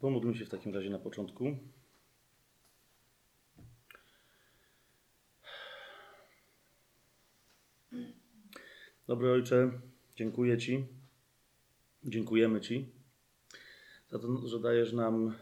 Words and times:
Pomódlmy 0.00 0.34
się 0.34 0.44
w 0.44 0.48
takim 0.48 0.74
razie 0.74 0.90
na 0.90 0.98
początku. 0.98 1.56
Dobry 9.06 9.30
Ojcze, 9.30 9.80
dziękuję 10.16 10.58
Ci. 10.58 10.86
Dziękujemy 12.04 12.60
Ci 12.60 12.92
za 14.10 14.18
to, 14.18 14.48
że 14.48 14.60
dajesz 14.60 14.92
nam 14.92 15.34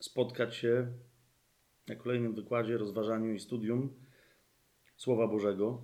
spotkać 0.00 0.56
się 0.56 0.92
na 1.88 1.94
kolejnym 1.94 2.34
wykładzie, 2.34 2.78
rozważaniu 2.78 3.34
i 3.34 3.40
studium 3.40 3.94
Słowa 4.96 5.26
Bożego. 5.26 5.82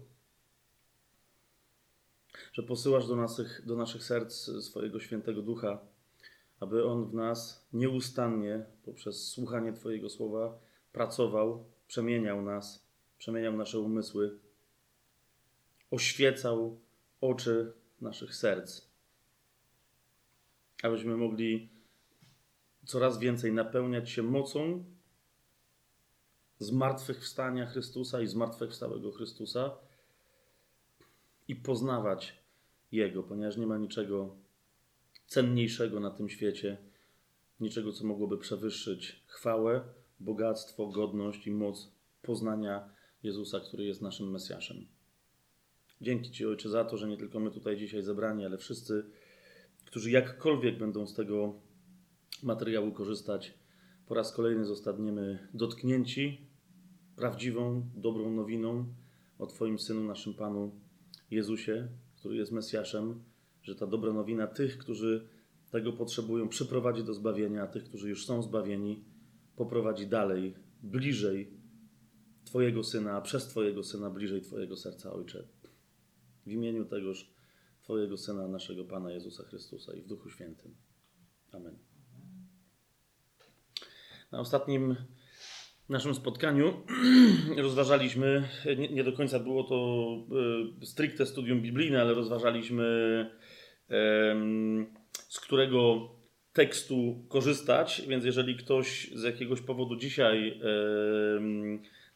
Że 2.53 2.63
posyłasz 2.63 3.07
do 3.07 3.17
naszych, 3.17 3.67
do 3.67 3.77
naszych 3.77 4.03
serc 4.05 4.51
swojego 4.61 5.01
świętego 5.01 5.43
ducha, 5.43 5.90
aby 6.61 6.85
on 6.85 7.05
w 7.05 7.15
nas 7.15 7.69
nieustannie 7.73 8.67
poprzez 8.83 9.29
słuchanie 9.29 9.73
Twojego 9.73 10.11
słowa 10.11 10.59
pracował, 10.93 11.65
przemieniał 11.87 12.43
nas, 12.43 12.87
przemieniał 13.19 13.57
nasze 13.57 13.79
umysły, 13.79 14.39
oświecał 15.91 16.81
oczy 17.21 17.73
naszych 18.01 18.37
serc, 18.37 18.87
abyśmy 20.83 21.17
mogli 21.17 21.69
coraz 22.85 23.19
więcej 23.19 23.53
napełniać 23.53 24.11
się 24.11 24.23
mocą 24.23 24.85
zmartwychwstania 26.59 27.67
Chrystusa 27.67 28.21
i 28.21 28.27
zmartwychwstałego 28.27 29.13
Chrystusa 29.13 29.77
i 31.49 31.57
poznawać 31.57 32.43
Jego, 32.93 33.23
ponieważ 33.23 33.57
nie 33.57 33.67
ma 33.67 33.79
niczego 33.79 34.37
cenniejszego 35.31 36.01
na 36.01 36.11
tym 36.11 36.29
świecie, 36.29 36.77
niczego, 37.61 37.93
co 37.93 38.07
mogłoby 38.07 38.39
przewyższyć 38.39 39.23
chwałę, 39.27 39.81
bogactwo, 40.21 40.87
godność 40.87 41.47
i 41.47 41.51
moc 41.51 41.93
poznania 42.23 42.89
Jezusa, 43.23 43.61
który 43.61 43.85
jest 43.85 44.03
naszym 44.03 44.31
Mesjaszem. 44.31 44.87
Dzięki 46.01 46.31
Ci, 46.31 46.47
Ojcze, 46.47 46.69
za 46.69 46.85
to, 46.85 46.97
że 46.97 47.09
nie 47.09 47.17
tylko 47.17 47.41
my 47.41 47.51
tutaj 47.51 47.77
dzisiaj 47.77 48.03
zebrani, 48.03 48.45
ale 48.45 48.59
wszyscy, 48.59 49.05
którzy 49.85 50.11
jakkolwiek 50.11 50.79
będą 50.79 51.07
z 51.07 51.15
tego 51.15 51.55
materiału 52.43 52.93
korzystać, 52.93 53.55
po 54.07 54.15
raz 54.15 54.33
kolejny 54.33 54.65
zostaniemy 54.65 55.49
dotknięci 55.55 56.41
prawdziwą, 57.17 57.91
dobrą 57.95 58.31
nowiną 58.31 58.95
o 59.39 59.47
Twoim 59.47 59.79
Synu, 59.79 60.05
naszym 60.05 60.35
Panu 60.35 60.81
Jezusie, 61.31 61.89
który 62.17 62.37
jest 62.37 62.53
Mesjaszem, 62.53 63.30
że 63.63 63.75
ta 63.75 63.87
dobra 63.87 64.13
nowina 64.13 64.47
tych, 64.47 64.79
którzy 64.79 65.29
tego 65.71 65.93
potrzebują, 65.93 66.49
przyprowadzi 66.49 67.05
do 67.05 67.15
zbawienia, 67.15 67.63
a 67.63 67.67
tych, 67.67 67.85
którzy 67.85 68.09
już 68.09 68.27
są 68.27 68.43
zbawieni, 68.43 69.05
poprowadzi 69.57 70.07
dalej, 70.07 70.55
bliżej 70.83 71.51
Twojego 72.45 72.85
Syna, 72.85 73.17
a 73.17 73.21
przez 73.21 73.47
Twojego 73.47 73.83
Syna 73.83 74.11
bliżej 74.11 74.43
Twojego 74.43 74.77
serca, 74.77 75.13
Ojcze. 75.13 75.49
W 76.47 76.51
imieniu 76.51 76.85
tegoż 76.85 77.31
Twojego 77.83 78.17
Syna, 78.17 78.49
naszego 78.49 78.85
Pana 78.85 79.11
Jezusa 79.11 79.45
Chrystusa 79.45 79.95
i 79.95 80.03
w 80.03 80.07
Duchu 80.07 80.31
Świętym. 80.31 80.75
Amen. 81.53 81.79
Na 84.33 84.41
ostatnim 84.41 84.97
naszym 85.89 86.15
spotkaniu 86.15 86.83
rozważaliśmy, 87.57 88.49
nie, 88.79 88.89
nie, 88.89 89.05
do 89.05 89.13
końca 89.13 89.39
było 89.39 89.65
to 89.65 90.07
e, 90.83 90.87
stricte 90.87 91.27
studium 91.27 91.63
biblijne, 91.63 92.01
ale 92.01 92.15
rozważaliśmy, 92.15 92.85
z 95.29 95.41
którego 95.41 96.09
tekstu 96.53 97.25
korzystać, 97.29 98.03
więc 98.09 98.25
jeżeli 98.25 98.57
ktoś 98.57 99.11
z 99.15 99.23
jakiegoś 99.23 99.61
powodu 99.61 99.97
dzisiaj 99.97 100.61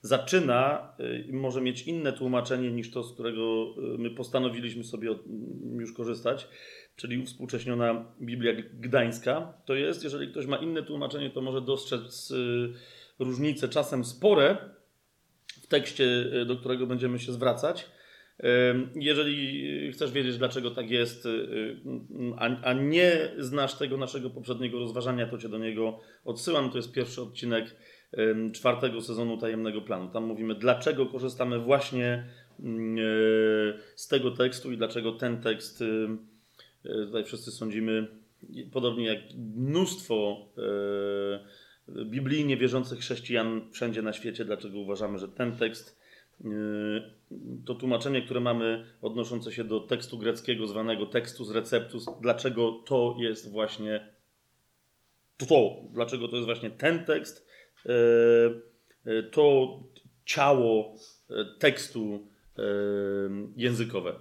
zaczyna, 0.04 0.92
y, 1.00 1.32
może 1.32 1.60
mieć 1.60 1.82
inne 1.82 2.12
tłumaczenie 2.12 2.70
niż 2.70 2.90
to, 2.90 3.02
z 3.02 3.14
którego 3.14 3.74
y, 3.94 3.98
my 3.98 4.10
postanowiliśmy 4.10 4.84
sobie 4.84 5.08
mm, 5.10 5.80
już 5.80 5.92
korzystać, 5.92 6.48
czyli 6.96 7.18
uwspółcześniona 7.18 8.04
Biblia 8.20 8.52
Gdańska. 8.72 9.52
To 9.64 9.74
jest, 9.74 10.04
jeżeli 10.04 10.28
ktoś 10.28 10.46
ma 10.46 10.56
inne 10.56 10.82
tłumaczenie, 10.82 11.30
to 11.30 11.40
może 11.40 11.60
dostrzec 11.60 12.30
y, 12.30 12.72
różnice, 13.18 13.68
czasem 13.68 14.04
spore, 14.04 14.56
w 15.62 15.66
tekście, 15.66 16.06
do 16.46 16.56
którego 16.56 16.86
będziemy 16.86 17.18
się 17.18 17.32
zwracać. 17.32 17.86
Jeżeli 18.94 19.92
chcesz 19.92 20.12
wiedzieć, 20.12 20.38
dlaczego 20.38 20.70
tak 20.70 20.90
jest, 20.90 21.28
a, 22.62 22.72
nie 22.72 23.30
znasz 23.38 23.74
tego 23.74 23.96
naszego 23.96 24.30
poprzedniego 24.30 24.78
rozważania, 24.78 25.26
to 25.26 25.38
cię 25.38 25.48
do 25.48 25.58
niego 25.58 26.00
odsyłam. 26.24 26.70
To 26.70 26.76
jest 26.76 26.92
pierwszy 26.92 27.22
odcinek 27.22 27.76
czwartego 28.52 29.00
sezonu 29.00 29.38
Tajemnego 29.38 29.80
Planu. 29.80 30.10
Tam 30.10 30.24
mówimy, 30.24 30.54
dlaczego 30.54 31.06
korzystamy 31.06 31.58
właśnie 31.58 32.24
mm, 32.60 32.98
e, 32.98 33.02
z 33.96 34.08
tego 34.08 34.30
tekstu 34.30 34.72
i 34.72 34.76
dlaczego 34.76 35.12
ten 35.12 35.40
tekst, 35.40 35.84
tutaj 36.82 37.24
wszyscy 37.24 37.50
sądzimy, 37.50 38.06
podobnie 38.72 39.06
jak 39.06 39.18
mnóstwo 39.56 40.48
biblijnie 42.04 42.56
wierzących 42.56 42.98
chrześcijan 42.98 43.60
wszędzie 43.72 44.02
na 44.02 44.12
świecie, 44.12 44.44
dlaczego 44.44 44.78
uważamy, 44.78 45.18
że 45.18 45.28
ten 45.28 45.56
tekst, 45.56 46.03
to 47.66 47.74
tłumaczenie, 47.74 48.22
które 48.22 48.40
mamy 48.40 48.84
odnoszące 49.02 49.52
się 49.52 49.64
do 49.64 49.80
tekstu 49.80 50.18
greckiego 50.18 50.66
zwanego 50.66 51.06
tekstu 51.06 51.44
z 51.44 51.50
receptus, 51.50 52.06
dlaczego 52.20 52.72
to 52.86 53.16
jest 53.18 53.52
właśnie 53.52 54.14
to, 55.36 55.76
dlaczego 55.92 56.28
to 56.28 56.36
jest 56.36 56.46
właśnie 56.46 56.70
ten 56.70 57.04
tekst, 57.04 57.44
E, 57.86 57.92
e, 59.10 59.22
to 59.22 59.78
ciało 60.24 60.96
tekstu 61.58 62.28
językowe. 63.56 64.20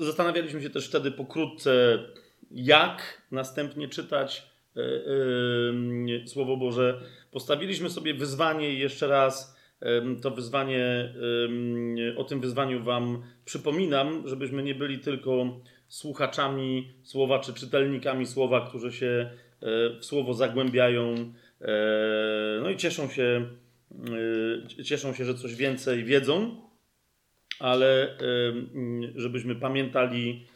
Zastanawialiśmy 0.00 0.62
się 0.62 0.70
też 0.70 0.88
wtedy 0.88 1.10
pokrótce, 1.10 1.98
jak 2.50 3.22
następnie 3.30 3.88
czytać 3.88 4.49
Słowo 6.26 6.56
Boże. 6.56 7.00
Postawiliśmy 7.30 7.90
sobie 7.90 8.14
wyzwanie 8.14 8.74
i 8.74 8.78
jeszcze 8.78 9.06
raz 9.06 9.56
to 10.22 10.30
wyzwanie, 10.30 11.14
o 12.16 12.24
tym 12.24 12.40
wyzwaniu 12.40 12.82
Wam 12.82 13.22
przypominam, 13.44 14.22
żebyśmy 14.28 14.62
nie 14.62 14.74
byli 14.74 14.98
tylko 14.98 15.60
słuchaczami 15.88 16.92
słowa 17.02 17.38
czy 17.38 17.54
czytelnikami 17.54 18.26
słowa, 18.26 18.68
którzy 18.68 18.92
się 18.92 19.30
E, 19.62 19.98
w 19.98 20.04
słowo 20.04 20.34
zagłębiają, 20.34 21.14
e, 21.60 22.60
no 22.62 22.70
i 22.70 22.76
cieszą 22.76 23.08
się, 23.08 23.46
e, 24.78 24.84
cieszą 24.84 25.14
się, 25.14 25.24
że 25.24 25.34
coś 25.34 25.54
więcej 25.54 26.04
wiedzą, 26.04 26.56
ale 27.58 28.16
żebyśmy 29.16 29.54
pamiętali 29.54 30.46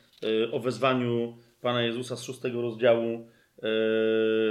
o 0.53 0.61
wezwaniu 0.61 1.37
Pana 1.61 1.83
Jezusa 1.83 2.17
z 2.17 2.23
szóstego 2.23 2.63
rozdziału, 2.63 3.29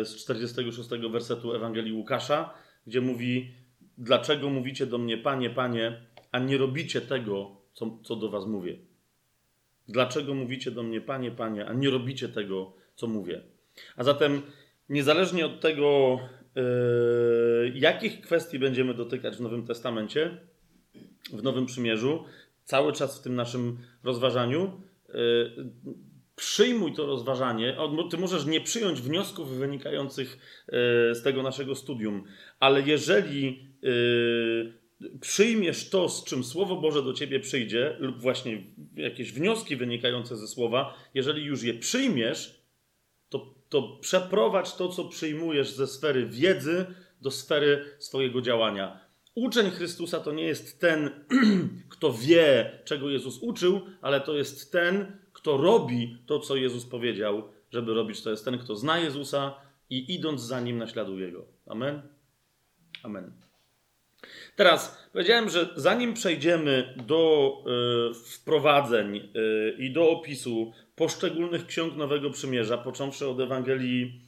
z 0.03 0.16
46 0.16 0.90
wersetu 1.12 1.53
Ewangelii 1.53 1.94
Łukasza, 1.94 2.53
gdzie 2.88 3.02
mówi: 3.02 3.52
Dlaczego 3.97 4.50
mówicie 4.50 4.86
do 4.86 4.97
mnie, 4.97 5.18
Panie, 5.18 5.50
Panie, 5.50 6.02
a 6.31 6.40
nie 6.40 6.58
robicie 6.58 7.02
tego, 7.02 7.56
co, 7.74 8.00
co 8.03 8.16
do 8.16 8.30
Was 8.30 8.46
mówię? 8.46 8.78
Dlaczego 9.88 10.34
mówicie 10.34 10.72
do 10.72 10.84
mnie, 10.84 11.02
Panie, 11.02 11.31
Panie, 11.31 11.66
a 11.66 11.74
nie 11.74 11.90
robicie 11.90 12.30
tego, 12.30 12.74
co 12.96 13.08
mówię? 13.08 13.41
A 13.96 14.03
zatem, 14.03 14.41
niezależnie 14.90 15.46
od 15.46 15.59
tego, 15.59 16.20
yy, 16.56 17.72
jakich 17.75 18.22
kwestii 18.22 18.59
będziemy 18.59 18.94
dotykać 18.94 19.38
w 19.38 19.41
Nowym 19.41 19.68
Testamencie, 19.68 20.38
w 21.34 21.44
Nowym 21.44 21.66
Przymierzu, 21.66 22.24
cały 22.64 22.94
czas 22.94 23.20
w 23.20 23.24
tym 23.24 23.35
naszym 23.35 23.78
rozważaniu, 24.03 24.81
yy, 25.09 25.14
przyjmuj 26.35 26.94
to 26.94 27.05
rozważanie. 27.05 27.77
Ty 28.11 28.17
możesz 28.17 28.46
nie 28.46 28.61
przyjąć 28.61 29.02
wniosków 29.02 29.49
wynikających 29.49 30.37
yy, 30.67 31.16
z 31.16 31.23
tego 31.23 31.43
naszego 31.43 31.75
studium, 31.75 32.23
ale 32.59 32.81
jeżeli 32.81 33.73
przyjmiesz 35.22 35.90
to, 35.90 36.09
z 36.09 36.23
czym 36.23 36.43
Słowo 36.43 36.75
Boże 36.75 37.03
do 37.03 37.13
ciebie 37.13 37.40
przyjdzie, 37.40 37.96
lub 37.99 38.22
właśnie 38.22 38.63
jakieś 38.96 39.31
wnioski 39.31 39.75
wynikające 39.75 40.37
ze 40.37 40.47
Słowa, 40.47 40.93
jeżeli 41.13 41.43
już 41.43 41.63
je 41.63 41.73
przyjmiesz, 41.73 42.63
to 43.73 43.97
przeprowadź 44.02 44.75
to, 44.75 44.90
co 44.90 45.05
przyjmujesz 45.05 45.69
ze 45.69 45.87
sfery 45.87 46.25
wiedzy 46.25 46.85
do 47.22 47.31
sfery 47.31 47.85
swojego 47.99 48.41
działania. 48.41 49.03
Uczeń 49.35 49.72
Chrystusa 49.72 50.20
to 50.20 50.32
nie 50.32 50.44
jest 50.44 50.80
ten, 50.80 51.09
kto 51.90 52.14
wie, 52.14 52.80
czego 52.85 53.09
Jezus 53.09 53.40
uczył, 53.41 53.82
ale 54.02 54.22
to 54.22 54.35
jest 54.35 54.72
ten, 54.72 55.18
kto 55.34 55.58
robi 55.58 56.18
to, 56.26 56.40
co 56.40 56.56
Jezus 56.56 56.85
powiedział, 56.85 57.44
żeby 57.72 57.94
robić. 57.94 58.22
To 58.22 58.30
jest 58.30 58.46
ten, 58.46 58.58
kto 58.58 58.76
zna 58.76 59.00
Jezusa 59.00 59.56
i 59.90 60.16
idąc 60.16 60.41
za 60.41 60.59
nim 60.59 60.78
naśladuje 60.78 61.32
go. 61.32 61.46
Amen. 61.66 62.02
Amen. 63.03 63.32
Teraz 64.56 65.09
powiedziałem, 65.14 65.50
że 65.50 65.70
zanim 65.76 66.14
przejdziemy 66.14 66.94
do 67.08 67.53
y, 68.12 68.14
wprowadzeń 68.14 69.16
y, 69.18 69.76
i 69.80 69.94
do 69.94 70.09
opisu 70.09 70.74
poszczególnych 70.96 71.66
ksiąg 71.66 71.96
Nowego 71.96 72.30
Przymierza, 72.30 72.78
począwszy 72.78 73.28
od 73.28 73.40
Ewangelii 73.40 74.22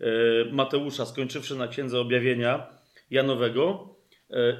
y, 0.00 0.04
Mateusza, 0.52 1.06
skończywszy 1.06 1.56
na 1.56 1.68
Księdze 1.68 2.00
Objawienia 2.00 2.66
Janowego, 3.10 3.94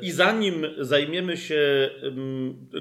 i 0.02 0.10
zanim 0.10 0.66
zajmiemy 0.78 1.36
się, 1.36 1.90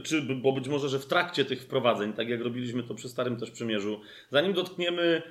czy, 0.04 0.22
bo 0.22 0.54
być 0.54 0.68
może, 0.68 0.90
że 0.90 1.00
w 1.00 1.06
trakcie 1.06 1.46
tych 1.46 1.62
wprowadzeń, 1.62 2.14
tak 2.14 2.30
jak 2.30 2.42
robiliśmy 2.42 2.84
to 2.84 2.96
przy 2.96 3.10
Starym 3.10 3.38
też 3.38 3.52
Przymierzu, 3.52 4.02
zanim 4.30 4.54
dotkniemy 4.54 5.22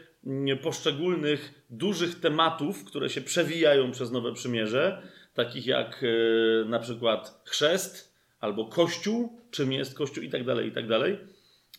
poszczególnych 0.63 1.65
dużych 1.71 2.21
tematów, 2.21 2.85
które 2.85 3.11
się 3.11 3.21
przewijają 3.21 3.91
przez 3.91 4.11
Nowe 4.13 4.35
Przymierze, 4.35 5.03
takich 5.35 5.67
jak 5.67 6.05
e, 6.05 6.65
na 6.65 6.79
przykład 6.79 7.43
chrzest 7.45 8.17
albo 8.41 8.65
kościół, 8.65 9.41
czym 9.51 9.73
jest 9.73 9.95
kościół 9.95 10.25
i 10.25 10.31
tak 10.31 10.45
dalej, 10.45 10.69
i 10.69 10.73
tak 10.73 10.89
dalej. 10.89 11.19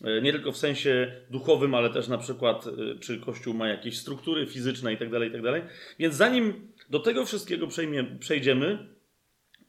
E, 0.04 0.22
nie 0.22 0.32
tylko 0.32 0.52
w 0.52 0.56
sensie 0.56 1.12
duchowym, 1.30 1.74
ale 1.74 1.90
też 1.90 2.08
na 2.08 2.18
przykład, 2.18 2.66
e, 2.66 2.98
czy 2.98 3.18
kościół 3.18 3.54
ma 3.54 3.68
jakieś 3.68 3.98
struktury 3.98 4.46
fizyczne 4.46 4.92
i 4.92 4.96
tak 4.96 5.10
dalej, 5.10 5.28
i 5.28 5.32
tak 5.32 5.42
dalej. 5.42 5.62
Więc 5.98 6.14
zanim 6.14 6.72
do 6.90 6.98
tego 6.98 7.24
wszystkiego 7.24 7.68
przejdziemy, 8.20 8.88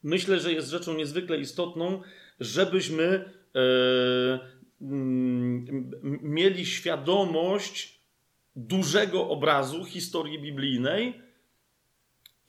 myślę, 0.04 0.40
że 0.40 0.54
jest 0.54 0.70
rzeczą 0.70 0.94
niezwykle 0.94 1.38
istotną, 1.38 2.02
żebyśmy 2.40 3.34
mieli 6.22 6.66
świadomość 6.66 8.00
dużego 8.56 9.30
obrazu 9.30 9.86
historii 9.86 10.42
biblijnej, 10.42 11.30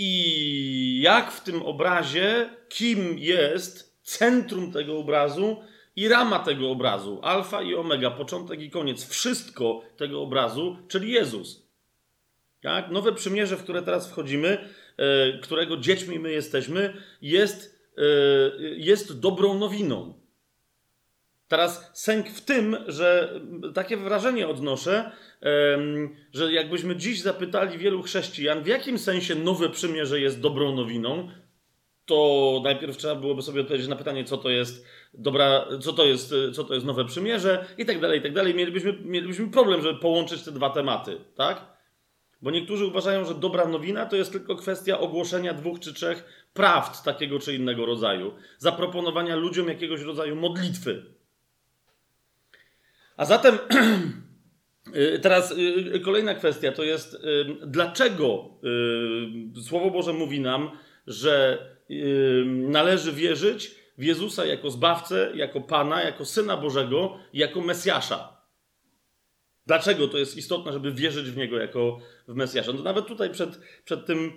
i 0.02 1.00
jak 1.02 1.32
w 1.32 1.41
tym 1.41 1.62
obrazie, 1.62 2.50
kim 2.69 3.19
jest 3.19 3.99
centrum 4.03 4.73
tego 4.73 4.99
obrazu 4.99 5.56
i 5.96 6.08
rama 6.08 6.38
tego 6.38 6.70
obrazu, 6.70 7.20
alfa 7.23 7.62
i 7.62 7.75
omega, 7.75 8.11
początek 8.11 8.61
i 8.61 8.70
koniec, 8.70 9.08
wszystko 9.08 9.82
tego 9.96 10.23
obrazu, 10.23 10.76
czyli 10.88 11.12
Jezus. 11.12 11.69
Tak? 12.62 12.91
Nowe 12.91 13.12
przymierze, 13.12 13.57
w 13.57 13.62
które 13.62 13.83
teraz 13.83 14.11
wchodzimy, 14.11 14.69
e, 14.97 15.39
którego 15.39 15.77
dziećmi 15.77 16.19
my 16.19 16.33
jesteśmy, 16.33 16.93
jest, 17.23 17.81
e, 17.97 18.03
jest 18.77 19.21
dobrą 19.21 19.59
nowiną. 19.59 20.21
Teraz 21.49 21.91
sęk 21.95 22.29
w 22.31 22.41
tym, 22.41 22.77
że 22.87 23.41
takie 23.75 23.97
wrażenie 23.97 24.49
odnoszę, 24.49 25.11
że 26.33 26.53
jakbyśmy 26.53 26.97
dziś 26.97 27.21
zapytali 27.21 27.79
wielu 27.79 28.03
chrześcijan, 28.03 28.63
w 28.63 28.67
jakim 28.67 28.99
sensie 28.99 29.35
nowe 29.35 29.69
przymierze 29.69 30.21
jest 30.21 30.41
dobrą 30.41 30.77
nowiną, 30.77 31.29
to 32.06 32.61
najpierw 32.65 32.97
trzeba 32.97 33.15
byłoby 33.15 33.43
sobie 33.43 33.61
odpowiedzieć 33.61 33.89
na 33.89 33.97
pytanie, 33.97 34.25
co 34.25 34.37
to 34.37 34.51
jest 34.51 34.87
dobra, 35.15 35.67
co 35.81 35.93
to 35.93 36.05
jest, 36.05 36.35
co 36.55 36.65
to 36.65 36.75
jest 36.75 36.87
nowe 36.87 37.05
przymierze 37.05 37.67
i 37.79 37.87
tak 37.87 38.01
dalej, 38.01 38.19
i 38.19 38.23
tak 38.23 38.33
dalej. 38.33 38.55
Mielibyśmy, 38.55 38.99
mielibyśmy 39.05 39.51
problem, 39.51 39.83
żeby 39.83 39.99
połączyć 39.99 40.43
te 40.43 40.53
dwa 40.53 40.71
tematy, 40.71 41.21
tak? 41.35 41.80
Bo 42.43 42.51
niektórzy 42.51 42.87
uważają, 42.87 43.25
że 43.25 43.35
dobra 43.35 43.67
nowina 43.67 44.07
to 44.07 44.17
jest 44.17 44.33
tylko 44.33 44.57
kwestia 44.57 44.99
ogłoszenia 44.99 45.55
dwóch 45.55 45.81
czy 45.81 45.95
trzech 45.95 46.47
prawd 46.55 47.05
takiego 47.05 47.39
czy 47.39 47.55
innego 47.55 47.87
rodzaju, 47.87 48.33
zaproponowania 48.59 49.37
ludziom 49.37 49.69
jakiegoś 49.69 50.01
rodzaju 50.01 50.37
modlitwy, 50.37 51.05
a 53.21 53.25
zatem 53.25 53.59
y, 55.15 55.19
teraz 55.23 55.55
y, 55.95 56.01
kolejna 56.01 56.35
kwestia 56.35 56.73
to 56.73 56.83
jest, 56.83 57.15
y, 57.15 57.19
dlaczego 57.67 58.51
Słowo 59.63 59.91
Boże 59.91 60.13
mówi 60.13 60.41
nam, 60.41 60.71
że 61.07 61.59
należy 62.47 63.13
wierzyć 63.13 63.75
w 63.99 64.03
Jezusa 64.03 64.47
jako 64.47 64.71
Zbawcę, 64.71 65.33
jako 65.35 65.61
Pana, 65.61 66.03
jako 66.03 66.25
Syna 66.25 66.57
Bożego, 66.57 67.19
jako 67.33 67.61
Mesjasza. 67.61 68.40
Dlaczego 69.70 70.08
to 70.08 70.19
jest 70.19 70.37
istotne, 70.37 70.72
żeby 70.72 70.93
wierzyć 70.93 71.31
w 71.31 71.37
Niego 71.37 71.58
jako 71.58 71.99
w 72.28 72.34
Mesjasza? 72.34 72.72
No 72.72 72.82
nawet 72.82 73.06
tutaj 73.06 73.31
przed, 73.31 73.61
przed 73.84 74.06
tym 74.06 74.32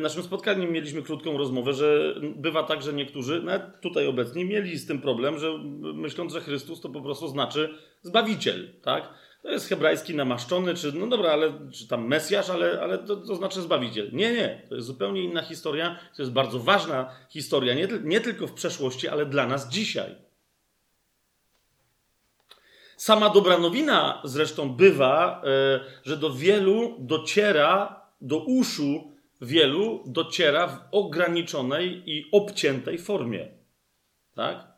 naszym 0.00 0.22
spotkaniem 0.22 0.72
mieliśmy 0.72 1.02
krótką 1.02 1.38
rozmowę, 1.38 1.72
że 1.72 2.14
bywa 2.36 2.62
tak, 2.62 2.82
że 2.82 2.92
niektórzy, 2.92 3.42
nawet 3.42 3.80
tutaj 3.80 4.06
obecni, 4.06 4.44
mieli 4.44 4.78
z 4.78 4.86
tym 4.86 5.00
problem, 5.00 5.38
że 5.38 5.58
myśląc, 5.94 6.32
że 6.32 6.40
Chrystus 6.40 6.80
to 6.80 6.88
po 6.88 7.00
prostu 7.00 7.28
znaczy 7.28 7.74
Zbawiciel, 8.02 8.68
tak? 8.82 9.14
To 9.42 9.50
jest 9.50 9.68
hebrajski 9.68 10.14
namaszczony, 10.14 10.74
czy 10.74 10.92
no 10.92 11.06
dobra, 11.06 11.30
ale 11.30 11.52
czy 11.72 11.88
tam 11.88 12.06
Mesjasz, 12.06 12.50
ale, 12.50 12.80
ale 12.80 12.98
to, 12.98 13.16
to 13.16 13.36
znaczy 13.36 13.60
Zbawiciel. 13.60 14.10
Nie, 14.12 14.32
nie, 14.32 14.62
to 14.68 14.74
jest 14.74 14.86
zupełnie 14.86 15.24
inna 15.24 15.42
historia. 15.42 15.98
To 16.16 16.22
jest 16.22 16.32
bardzo 16.32 16.58
ważna 16.58 17.10
historia, 17.30 17.74
nie, 17.74 17.88
nie 18.04 18.20
tylko 18.20 18.46
w 18.46 18.52
przeszłości, 18.52 19.08
ale 19.08 19.26
dla 19.26 19.46
nas 19.46 19.68
dzisiaj. 19.68 20.25
Sama 22.96 23.30
dobra 23.30 23.58
nowina 23.58 24.20
zresztą 24.24 24.68
bywa, 24.70 25.42
e, 25.44 25.80
że 26.04 26.16
do 26.16 26.30
wielu 26.30 26.96
dociera, 26.98 28.00
do 28.20 28.38
uszu 28.38 29.12
wielu 29.40 30.02
dociera 30.06 30.66
w 30.66 30.78
ograniczonej 30.92 32.02
i 32.06 32.28
obciętej 32.32 32.98
formie. 32.98 33.48
Tak? 34.34 34.76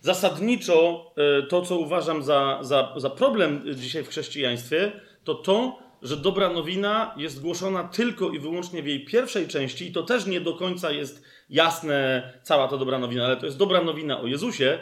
Zasadniczo 0.00 1.12
e, 1.16 1.42
to, 1.42 1.62
co 1.62 1.78
uważam 1.78 2.22
za, 2.22 2.58
za, 2.60 2.94
za 2.96 3.10
problem 3.10 3.64
dzisiaj 3.74 4.04
w 4.04 4.08
chrześcijaństwie, 4.08 4.92
to 5.24 5.34
to, 5.34 5.78
że 6.02 6.16
dobra 6.16 6.48
nowina 6.48 7.14
jest 7.16 7.42
głoszona 7.42 7.84
tylko 7.84 8.30
i 8.30 8.38
wyłącznie 8.38 8.82
w 8.82 8.86
jej 8.86 9.04
pierwszej 9.04 9.48
części, 9.48 9.88
i 9.88 9.92
to 9.92 10.02
też 10.02 10.26
nie 10.26 10.40
do 10.40 10.54
końca 10.54 10.90
jest 10.90 11.22
jasne, 11.50 12.32
cała 12.42 12.68
ta 12.68 12.76
dobra 12.76 12.98
nowina, 12.98 13.24
ale 13.24 13.36
to 13.36 13.46
jest 13.46 13.58
dobra 13.58 13.82
nowina 13.82 14.20
o 14.20 14.26
Jezusie, 14.26 14.78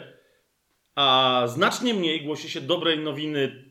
a 0.97 1.43
znacznie 1.47 1.93
mniej 1.93 2.25
głosi 2.25 2.49
się 2.49 2.61
dobrej 2.61 2.99
nowiny 2.99 3.63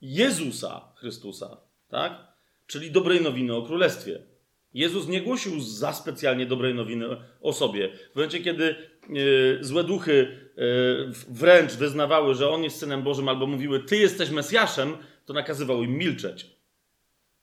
Jezusa 0.00 0.92
Chrystusa, 0.96 1.56
tak? 1.88 2.12
Czyli 2.66 2.90
dobrej 2.90 3.22
nowiny 3.22 3.56
o 3.56 3.62
Królestwie. 3.62 4.22
Jezus 4.74 5.08
nie 5.08 5.20
głosił 5.22 5.60
za 5.60 5.92
specjalnie 5.92 6.46
dobrej 6.46 6.74
nowiny 6.74 7.06
o 7.40 7.52
sobie. 7.52 7.88
W 8.12 8.16
momencie, 8.16 8.40
kiedy 8.40 8.74
yy, 9.08 9.58
złe 9.60 9.84
duchy 9.84 10.38
yy, 10.56 11.12
wręcz 11.28 11.72
wyznawały, 11.72 12.34
że 12.34 12.50
On 12.50 12.64
jest 12.64 12.78
Synem 12.78 13.02
Bożym, 13.02 13.28
albo 13.28 13.46
mówiły, 13.46 13.80
Ty 13.80 13.96
jesteś 13.96 14.30
Mesjaszem, 14.30 14.96
to 15.26 15.32
nakazywał 15.32 15.82
im 15.82 15.98
milczeć. 15.98 16.46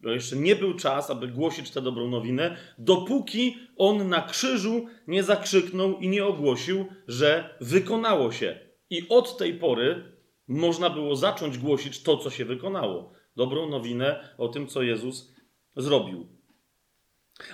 To 0.04 0.10
jeszcze 0.10 0.36
nie 0.36 0.56
był 0.56 0.74
czas, 0.74 1.10
aby 1.10 1.28
głosić 1.28 1.72
tę 1.72 1.82
dobrą 1.82 2.08
nowinę, 2.08 2.58
dopóki 2.78 3.58
On 3.78 4.10
na 4.10 4.22
krzyżu 4.22 4.88
nie 5.08 5.24
zakrzyknął 5.24 6.00
i 6.00 6.08
nie 6.08 6.26
ogłosił, 6.26 6.86
że 7.08 7.58
wykonało 7.62 8.32
się. 8.32 8.71
I 8.92 9.10
od 9.10 9.38
tej 9.38 9.54
pory 9.54 10.04
można 10.48 10.90
było 10.90 11.16
zacząć 11.16 11.58
głosić 11.58 12.04
to, 12.04 12.18
co 12.18 12.30
się 12.30 12.46
wykonało. 12.46 13.14
Dobrą 13.36 13.70
nowinę 13.70 14.36
o 14.38 14.48
tym, 14.48 14.68
co 14.68 14.82
Jezus 14.82 15.34
zrobił. 15.76 16.28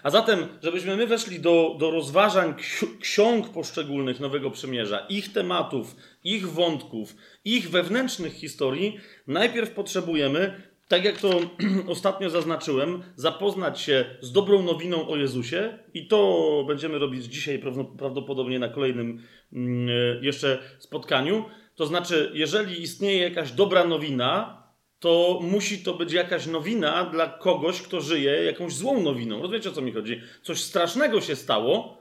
A 0.04 0.10
zatem, 0.10 0.48
żebyśmy 0.64 0.96
my 0.96 1.08
weszli 1.08 1.40
do, 1.40 1.76
do 1.80 1.92
rozważań 1.92 2.54
ksiąg 3.00 3.50
poszczególnych 3.50 4.20
Nowego 4.20 4.52
Przymierza, 4.52 5.00
ich 5.10 5.34
tematów, 5.34 5.96
ich 6.24 6.50
wątków, 6.50 7.16
ich 7.46 7.70
wewnętrznych 7.70 8.34
historii, 8.34 9.00
najpierw 9.28 9.72
potrzebujemy, 9.72 10.67
tak 10.88 11.06
jak 11.06 11.18
to 11.18 11.40
ostatnio 11.88 12.30
zaznaczyłem, 12.30 13.04
zapoznać 13.16 13.82
się 13.82 14.06
z 14.22 14.32
dobrą 14.32 14.64
nowiną 14.64 15.08
o 15.08 15.16
Jezusie 15.16 15.78
i 15.94 16.08
to 16.08 16.64
będziemy 16.68 17.00
robić 17.00 17.26
dzisiaj 17.26 17.60
prawdopodobnie 17.98 18.60
na 18.60 18.70
kolejnym 18.70 19.24
mm, 19.54 20.24
jeszcze 20.24 20.60
spotkaniu. 20.80 21.46
To 21.76 21.86
znaczy, 21.86 22.32
jeżeli 22.34 22.82
istnieje 22.82 23.22
jakaś 23.22 23.52
dobra 23.52 23.84
nowina, 23.84 24.64
to 25.00 25.40
musi 25.42 25.84
to 25.84 25.94
być 25.94 26.14
jakaś 26.14 26.46
nowina 26.48 27.06
dla 27.06 27.28
kogoś, 27.28 27.82
kto 27.82 28.02
żyje 28.02 28.32
jakąś 28.32 28.74
złą 28.74 29.02
nowiną. 29.02 29.42
Rozumiecie, 29.42 29.70
o 29.70 29.74
co 29.74 29.82
mi 29.82 29.92
chodzi? 29.92 30.22
Coś 30.42 30.62
strasznego 30.62 31.22
się 31.22 31.36
stało 31.36 31.98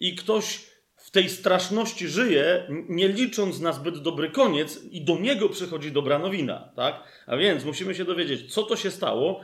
i 0.00 0.14
ktoś 0.14 0.71
tej 1.12 1.28
straszności 1.28 2.08
żyje, 2.08 2.66
nie 2.88 3.08
licząc 3.08 3.60
na 3.60 3.72
zbyt 3.72 3.98
dobry 3.98 4.30
koniec 4.30 4.84
i 4.84 5.04
do 5.04 5.18
niego 5.18 5.48
przychodzi 5.48 5.92
dobra 5.92 6.18
nowina, 6.18 6.72
tak? 6.76 7.04
A 7.26 7.36
więc 7.36 7.64
musimy 7.64 7.94
się 7.94 8.04
dowiedzieć, 8.04 8.54
co 8.54 8.62
to 8.62 8.76
się 8.76 8.90
stało 8.90 9.40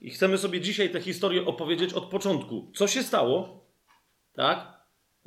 i 0.00 0.10
chcemy 0.10 0.38
sobie 0.38 0.60
dzisiaj 0.60 0.90
tę 0.90 1.00
historię 1.00 1.46
opowiedzieć 1.46 1.92
od 1.92 2.04
początku. 2.04 2.72
Co 2.74 2.88
się 2.88 3.02
stało, 3.02 3.66
tak? 4.34 4.72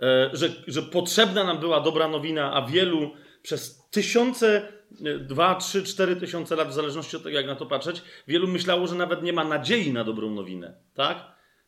E, 0.01 0.29
że, 0.33 0.49
że 0.67 0.81
potrzebna 0.81 1.43
nam 1.43 1.59
była 1.59 1.81
dobra 1.81 2.07
nowina, 2.07 2.53
a 2.53 2.67
wielu 2.67 3.11
przez 3.41 3.87
tysiące 3.91 4.73
2, 5.19 5.55
3, 5.55 5.83
4 5.83 6.15
tysiące 6.15 6.55
lat, 6.55 6.69
w 6.69 6.73
zależności 6.73 7.17
od 7.17 7.23
tego, 7.23 7.35
jak 7.35 7.47
na 7.47 7.55
to 7.55 7.65
patrzeć, 7.65 8.01
wielu 8.27 8.47
myślało, 8.47 8.87
że 8.87 8.95
nawet 8.95 9.23
nie 9.23 9.33
ma 9.33 9.43
nadziei 9.43 9.93
na 9.93 10.03
dobrą 10.03 10.31
nowinę. 10.31 10.77
Tak? 10.93 11.17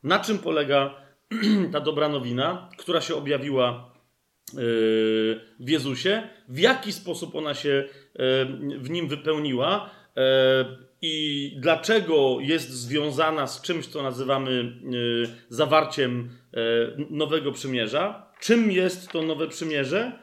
Na 0.03 0.19
czym 0.19 0.39
polega 0.39 1.01
ta 1.73 1.79
dobra 1.79 2.09
nowina, 2.09 2.69
która 2.77 3.01
się 3.01 3.15
objawiła 3.15 3.96
w 5.59 5.69
Jezusie? 5.69 6.29
W 6.47 6.59
jaki 6.59 6.93
sposób 6.93 7.35
ona 7.35 7.53
się 7.53 7.69
yy, 7.69 8.79
w 8.79 8.89
nim 8.89 9.07
wypełniła? 9.07 9.89
Yy, 10.15 10.21
I 11.01 11.55
dlaczego 11.59 12.37
jest 12.41 12.69
związana 12.69 13.47
z 13.47 13.61
czymś, 13.61 13.87
co 13.87 14.03
nazywamy 14.03 14.73
zawarciem 15.49 16.29
Nowego 17.09 17.51
Przymierza? 17.51 18.27
czym 18.39 18.71
jest 18.71 19.11
to 19.11 19.21
nowe 19.21 19.47
przymierze, 19.47 20.19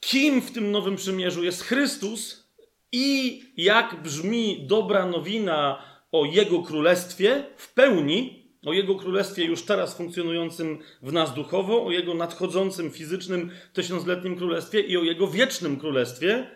kim 0.00 0.42
w 0.42 0.52
tym 0.52 0.70
nowym 0.70 0.96
przymierzu 0.96 1.44
jest 1.44 1.62
Chrystus 1.62 2.50
i 2.92 3.42
jak 3.56 4.02
brzmi 4.02 4.66
dobra 4.66 5.06
nowina 5.06 5.82
o 6.12 6.24
Jego 6.24 6.62
królestwie 6.62 7.44
w 7.56 7.74
pełni, 7.74 8.45
o 8.66 8.72
Jego 8.72 8.94
królestwie 8.94 9.44
już 9.44 9.62
teraz 9.62 9.96
funkcjonującym 9.96 10.78
w 11.02 11.12
nas 11.12 11.34
duchowo, 11.34 11.86
o 11.86 11.90
Jego 11.90 12.14
nadchodzącym 12.14 12.90
fizycznym 12.90 13.50
tysiącletnim 13.72 14.36
królestwie 14.36 14.80
i 14.80 14.96
o 14.96 15.02
Jego 15.02 15.26
wiecznym 15.26 15.80
królestwie, 15.80 16.50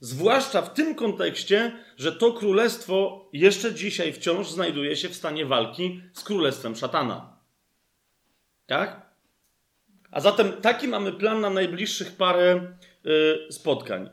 zwłaszcza 0.00 0.62
w 0.62 0.74
tym 0.74 0.94
kontekście, 0.94 1.72
że 1.96 2.12
to 2.12 2.32
królestwo 2.32 3.28
jeszcze 3.32 3.74
dzisiaj 3.74 4.12
wciąż 4.12 4.50
znajduje 4.50 4.96
się 4.96 5.08
w 5.08 5.14
stanie 5.14 5.46
walki 5.46 6.00
z 6.12 6.24
królestwem 6.24 6.76
szatana. 6.76 7.36
Tak? 8.66 9.14
A 10.10 10.20
zatem 10.20 10.52
taki 10.52 10.88
mamy 10.88 11.12
plan 11.12 11.40
na 11.40 11.50
najbliższych 11.50 12.12
parę 12.12 12.76
y, 13.06 13.52
spotkań. 13.52 14.10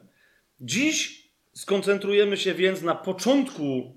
Dziś 0.59 1.27
skoncentrujemy 1.53 2.37
się 2.37 2.53
więc 2.53 2.81
na 2.81 2.95
początku 2.95 3.95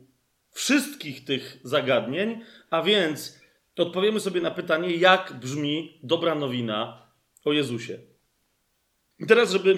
wszystkich 0.55 1.25
tych 1.25 1.61
zagadnień, 1.63 2.41
a 2.75 2.83
więc 2.83 3.41
odpowiemy 3.79 4.21
sobie 4.21 4.41
na 4.41 4.51
pytanie, 4.51 4.97
jak 4.97 5.33
brzmi 5.41 5.99
dobra 6.03 6.35
nowina 6.35 7.03
o 7.45 7.53
Jezusie. 7.53 7.99
I 9.19 9.27
teraz, 9.27 9.53
żeby, 9.53 9.71
y, 9.71 9.75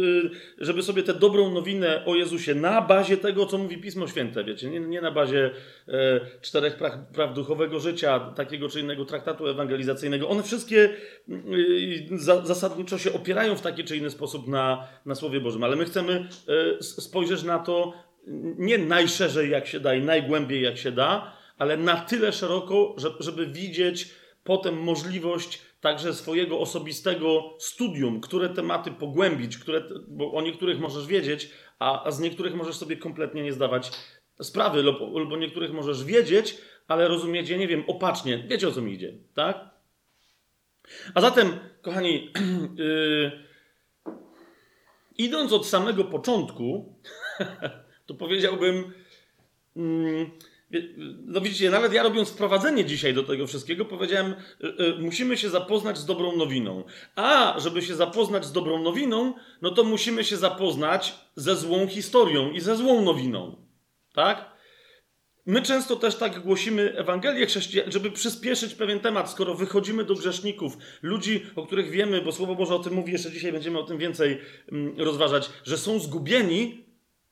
y, 0.00 0.30
żeby 0.58 0.82
sobie 0.82 1.02
tę 1.02 1.14
dobrą 1.14 1.50
nowinę 1.50 2.04
o 2.06 2.14
Jezusie 2.14 2.54
na 2.54 2.82
bazie 2.82 3.16
tego, 3.16 3.46
co 3.46 3.58
mówi 3.58 3.78
Pismo 3.78 4.06
Święte, 4.06 4.44
wiecie, 4.44 4.70
nie, 4.70 4.80
nie 4.80 5.00
na 5.00 5.10
bazie 5.10 5.50
e, 5.88 6.20
czterech 6.40 6.76
praw, 6.76 6.94
praw, 7.14 7.34
duchowego 7.34 7.80
życia, 7.80 8.20
takiego 8.20 8.68
czy 8.68 8.80
innego 8.80 9.04
traktatu 9.04 9.46
ewangelizacyjnego, 9.46 10.28
one 10.28 10.42
wszystkie 10.42 10.90
y, 11.28 12.08
za, 12.10 12.46
zasadniczo 12.46 12.98
się 12.98 13.12
opierają 13.12 13.56
w 13.56 13.62
taki 13.62 13.84
czy 13.84 13.96
inny 13.96 14.10
sposób 14.10 14.48
na, 14.48 14.88
na 15.06 15.14
Słowie 15.14 15.40
Bożym, 15.40 15.64
ale 15.64 15.76
my 15.76 15.84
chcemy 15.84 16.28
e, 16.78 16.82
spojrzeć 16.82 17.42
na 17.42 17.58
to 17.58 17.92
nie 18.58 18.78
najszerzej 18.78 19.50
jak 19.50 19.66
się 19.66 19.80
da 19.80 19.94
i 19.94 20.02
najgłębiej 20.02 20.62
jak 20.62 20.76
się 20.76 20.92
da, 20.92 21.39
ale 21.60 21.76
na 21.76 21.96
tyle 21.96 22.32
szeroko, 22.32 22.96
żeby 23.20 23.46
widzieć 23.46 24.10
potem 24.44 24.82
możliwość 24.82 25.62
także 25.80 26.14
swojego 26.14 26.60
osobistego 26.60 27.56
studium, 27.58 28.20
które 28.20 28.48
tematy 28.48 28.90
pogłębić, 28.90 29.58
które, 29.58 29.82
bo 30.08 30.32
o 30.32 30.42
niektórych 30.42 30.80
możesz 30.80 31.06
wiedzieć, 31.06 31.50
a, 31.78 32.10
z 32.10 32.20
niektórych 32.20 32.54
możesz 32.54 32.76
sobie 32.76 32.96
kompletnie 32.96 33.42
nie 33.42 33.52
zdawać 33.52 33.90
sprawy, 34.42 34.82
lub, 34.82 35.00
lub 35.00 35.32
o 35.32 35.36
niektórych 35.36 35.72
możesz 35.72 36.04
wiedzieć, 36.04 36.56
ale 36.88 37.08
rozumieć 37.08 37.48
je, 37.48 37.58
nie 37.58 37.68
wiem, 37.68 37.84
opacznie. 37.86 38.44
Wiecie 38.48 38.68
o 38.68 38.72
co 38.72 38.82
mi 38.82 38.92
idzie, 38.92 39.14
tak? 39.34 39.70
A 41.14 41.20
zatem, 41.20 41.58
kochani, 41.82 42.32
yy, 42.76 43.30
idąc 45.18 45.52
od 45.52 45.66
samego 45.66 46.04
początku, 46.04 46.94
to 48.06 48.14
powiedziałbym. 48.14 48.92
Yy, 49.76 50.30
no 51.26 51.40
widzicie, 51.40 51.70
nawet 51.70 51.92
ja 51.92 52.02
robiąc 52.02 52.30
wprowadzenie 52.30 52.84
dzisiaj 52.84 53.14
do 53.14 53.22
tego 53.22 53.46
wszystkiego, 53.46 53.84
powiedziałem, 53.84 54.34
yy, 54.60 54.96
musimy 54.98 55.36
się 55.36 55.48
zapoznać 55.50 55.98
z 55.98 56.06
dobrą 56.06 56.36
nowiną. 56.36 56.84
A 57.16 57.54
żeby 57.58 57.82
się 57.82 57.94
zapoznać 57.94 58.44
z 58.44 58.52
dobrą 58.52 58.82
nowiną, 58.82 59.34
no 59.62 59.70
to 59.70 59.84
musimy 59.84 60.24
się 60.24 60.36
zapoznać 60.36 61.14
ze 61.36 61.56
złą 61.56 61.86
historią 61.86 62.50
i 62.50 62.60
ze 62.60 62.76
złą 62.76 63.02
nowiną. 63.02 63.56
Tak? 64.14 64.50
My 65.46 65.62
często 65.62 65.96
też 65.96 66.16
tak 66.16 66.40
głosimy 66.40 66.96
Ewangelię 66.96 67.46
chrześcijańską, 67.46 67.92
żeby 67.92 68.10
przyspieszyć 68.10 68.74
pewien 68.74 69.00
temat, 69.00 69.30
skoro 69.30 69.54
wychodzimy 69.54 70.04
do 70.04 70.14
grzeszników, 70.14 70.76
ludzi, 71.02 71.46
o 71.56 71.66
których 71.66 71.90
wiemy, 71.90 72.22
bo 72.22 72.32
Słowo 72.32 72.54
Boże 72.54 72.74
o 72.74 72.78
tym 72.78 72.94
mówi, 72.94 73.12
jeszcze 73.12 73.30
dzisiaj 73.30 73.52
będziemy 73.52 73.78
o 73.78 73.82
tym 73.82 73.98
więcej 73.98 74.38
mm, 74.72 75.00
rozważać, 75.00 75.50
że 75.64 75.78
są 75.78 75.98
zgubieni, 75.98 76.89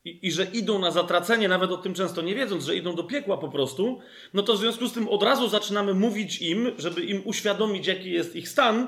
i, 0.09 0.27
i, 0.27 0.31
że 0.31 0.45
idą 0.45 0.79
na 0.79 0.91
zatracenie, 0.91 1.47
nawet 1.47 1.71
o 1.71 1.77
tym 1.77 1.93
często 1.93 2.21
nie 2.21 2.35
wiedząc, 2.35 2.65
że 2.65 2.75
idą 2.75 2.95
do 2.95 3.03
piekła 3.03 3.37
po 3.37 3.49
prostu, 3.49 3.99
no 4.33 4.43
to 4.43 4.53
w 4.53 4.59
związku 4.59 4.87
z 4.87 4.93
tym 4.93 5.07
od 5.07 5.23
razu 5.23 5.49
zaczynamy 5.49 5.93
mówić 5.93 6.41
im, 6.41 6.71
żeby 6.77 7.01
im 7.01 7.21
uświadomić, 7.25 7.87
jaki 7.87 8.11
jest 8.11 8.35
ich 8.35 8.49
stan, 8.49 8.87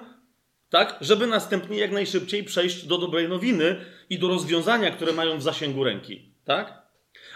tak, 0.69 0.97
żeby 1.01 1.27
następnie 1.27 1.77
jak 1.77 1.91
najszybciej 1.91 2.43
przejść 2.43 2.85
do 2.85 2.97
dobrej 2.97 3.29
nowiny 3.29 3.85
i 4.09 4.19
do 4.19 4.27
rozwiązania, 4.27 4.91
które 4.91 5.13
mają 5.13 5.37
w 5.37 5.41
zasięgu 5.41 5.83
ręki, 5.83 6.33
tak? 6.45 6.81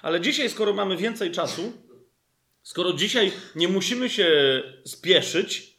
Ale 0.02 0.22
dzisiaj, 0.22 0.50
skoro 0.50 0.74
mamy 0.74 0.98
więcej 0.98 1.32
czasu, 1.32 1.74
skoro 2.64 2.94
dzisiaj 2.94 3.32
nie 3.56 3.68
musimy 3.68 4.10
się 4.10 4.28
spieszyć, 4.86 5.75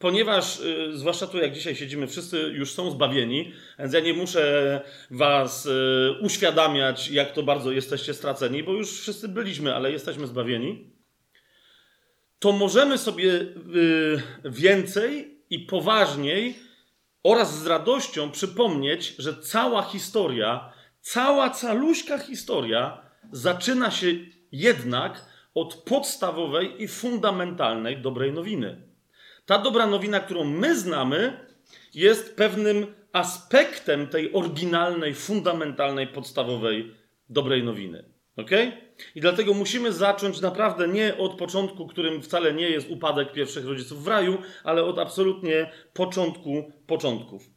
ponieważ, 0.00 0.60
y, 0.60 0.98
zwłaszcza 0.98 1.26
tu, 1.26 1.38
jak 1.38 1.52
dzisiaj 1.52 1.76
siedzimy, 1.76 2.06
wszyscy 2.06 2.38
już 2.38 2.72
są 2.72 2.90
zbawieni, 2.90 3.52
więc 3.78 3.92
ja 3.94 4.00
nie 4.00 4.14
muszę 4.14 4.80
was 5.10 5.66
y, 5.66 5.70
uświadamiać, 6.20 7.08
jak 7.08 7.32
to 7.32 7.42
bardzo 7.42 7.72
jesteście 7.72 8.14
straceni, 8.14 8.62
bo 8.62 8.72
już 8.72 9.00
wszyscy 9.00 9.28
byliśmy, 9.28 9.74
ale 9.74 9.92
jesteśmy 9.92 10.26
zbawieni. 10.26 10.90
To 12.38 12.52
możemy 12.52 12.98
sobie 12.98 13.32
y, 13.32 14.22
więcej 14.44 15.38
i 15.50 15.58
poważniej 15.58 16.58
oraz 17.22 17.58
z 17.58 17.66
radością 17.66 18.30
przypomnieć, 18.30 19.14
że 19.18 19.42
cała 19.42 19.82
historia, 19.82 20.72
cała 21.00 21.50
caluśka 21.50 22.18
historia 22.18 23.02
zaczyna 23.32 23.90
się 23.90 24.06
jednak 24.52 25.24
od 25.54 25.74
podstawowej 25.74 26.82
i 26.82 26.88
fundamentalnej 26.88 28.02
dobrej 28.02 28.32
nowiny. 28.32 28.89
Ta 29.46 29.58
dobra 29.58 29.86
nowina, 29.86 30.20
którą 30.20 30.44
my 30.44 30.78
znamy, 30.78 31.46
jest 31.94 32.36
pewnym 32.36 32.86
aspektem 33.12 34.06
tej 34.06 34.32
oryginalnej, 34.32 35.14
fundamentalnej, 35.14 36.06
podstawowej 36.06 36.94
dobrej 37.28 37.64
nowiny. 37.64 38.04
Ok? 38.36 38.50
I 39.14 39.20
dlatego 39.20 39.54
musimy 39.54 39.92
zacząć 39.92 40.40
naprawdę 40.40 40.88
nie 40.88 41.16
od 41.16 41.38
początku, 41.38 41.86
którym 41.86 42.22
wcale 42.22 42.54
nie 42.54 42.70
jest 42.70 42.90
upadek 42.90 43.32
pierwszych 43.32 43.66
rodziców 43.66 44.04
w 44.04 44.08
raju, 44.08 44.38
ale 44.64 44.84
od 44.84 44.98
absolutnie 44.98 45.70
początku 45.92 46.72
początków. 46.86 47.50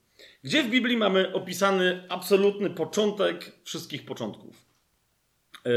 Gdzie 0.44 0.64
w 0.64 0.70
Biblii 0.70 0.98
mamy 0.98 1.34
opisany 1.34 2.04
absolutny 2.10 2.70
początek 2.70 3.52
wszystkich 3.64 4.06
początków? 4.06 4.66
E, 5.66 5.70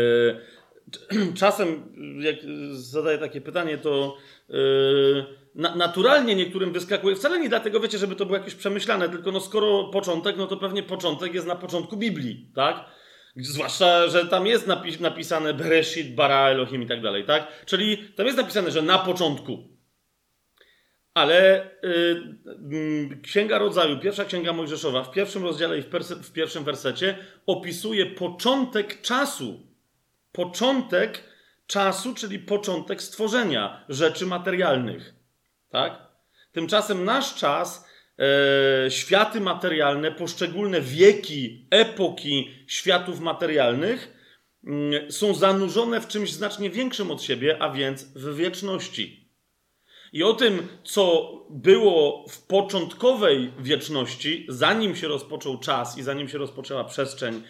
czasem, 1.41 1.95
jak 2.21 2.37
zadaję 2.73 3.19
takie 3.19 3.41
pytanie, 3.41 3.79
to 3.79 4.17
yy, 4.49 5.25
na, 5.57 5.75
naturalnie 5.75 6.35
niektórym 6.35 6.73
wyskakuje, 6.73 7.17
wcale 7.17 7.39
nie 7.39 7.49
dlatego, 7.49 7.81
wiecie, 7.81 7.99
żeby 7.99 8.17
to 8.17 8.27
było 8.27 8.39
jakieś 8.39 8.55
przemyślane, 8.55 9.09
tylko 9.09 9.33
no 9.33 9.41
skoro 9.41 9.85
początek, 9.85 10.37
no 10.37 10.47
to 10.47 10.57
pewnie 10.57 10.83
początek 10.83 11.35
jest 11.35 11.47
na 11.47 11.57
początku 11.57 11.97
Biblii, 11.97 12.51
tak? 12.55 12.85
Zwłaszcza, 13.37 14.09
że 14.09 14.27
tam 14.27 14.47
jest 14.47 14.67
napis, 14.67 15.01
napisane 15.01 15.55
Bereshit, 15.55 16.15
Bara, 16.15 16.49
Elohim 16.49 16.83
i 16.83 16.87
tak 16.87 17.03
dalej, 17.03 17.25
tak? 17.25 17.65
Czyli 17.67 17.99
tam 17.99 18.27
jest 18.27 18.39
napisane, 18.39 18.71
że 18.71 18.83
na 18.83 18.99
początku. 18.99 19.69
Ale 21.15 21.71
yy, 21.83 23.17
Księga 23.23 23.59
Rodzaju, 23.59 23.99
pierwsza 23.99 24.25
Księga 24.25 24.53
Mojżeszowa, 24.53 25.05
w 25.05 25.11
pierwszym 25.11 25.43
rozdziale 25.43 25.79
i 25.79 25.83
w, 25.83 25.87
w 26.23 26.33
pierwszym 26.33 26.65
wersecie 26.65 27.19
opisuje 27.47 28.07
początek 28.07 29.01
czasu. 29.01 29.67
Początek 30.33 31.23
czasu, 31.67 32.15
czyli 32.15 32.39
początek 32.39 33.03
stworzenia 33.03 33.85
rzeczy 33.89 34.27
materialnych. 34.27 35.16
Tak? 35.69 36.07
Tymczasem 36.53 37.05
nasz 37.05 37.35
czas, 37.35 37.89
e, 38.19 38.91
światy 38.91 39.41
materialne, 39.41 40.13
poszczególne 40.13 40.81
wieki, 40.81 41.69
epoki 41.71 42.51
światów 42.67 43.21
materialnych 43.21 44.13
mm, 44.67 45.13
są 45.13 45.35
zanurzone 45.35 46.01
w 46.01 46.09
czymś 46.09 46.33
znacznie 46.33 46.71
większym 46.71 47.11
od 47.11 47.23
siebie, 47.23 47.63
a 47.63 47.71
więc 47.71 48.05
w 48.05 48.37
wieczności. 48.37 49.27
I 50.13 50.23
o 50.23 50.33
tym, 50.33 50.69
co 50.85 51.33
było 51.51 52.25
w 52.29 52.47
początkowej 52.47 53.53
wieczności, 53.59 54.47
zanim 54.49 54.97
się 54.97 55.09
rozpoczął 55.09 55.59
czas 55.59 55.99
i 55.99 56.03
zanim 56.03 56.29
się 56.29 56.39
rozpoczęła 56.39 56.85
przestrzeń 56.85 57.43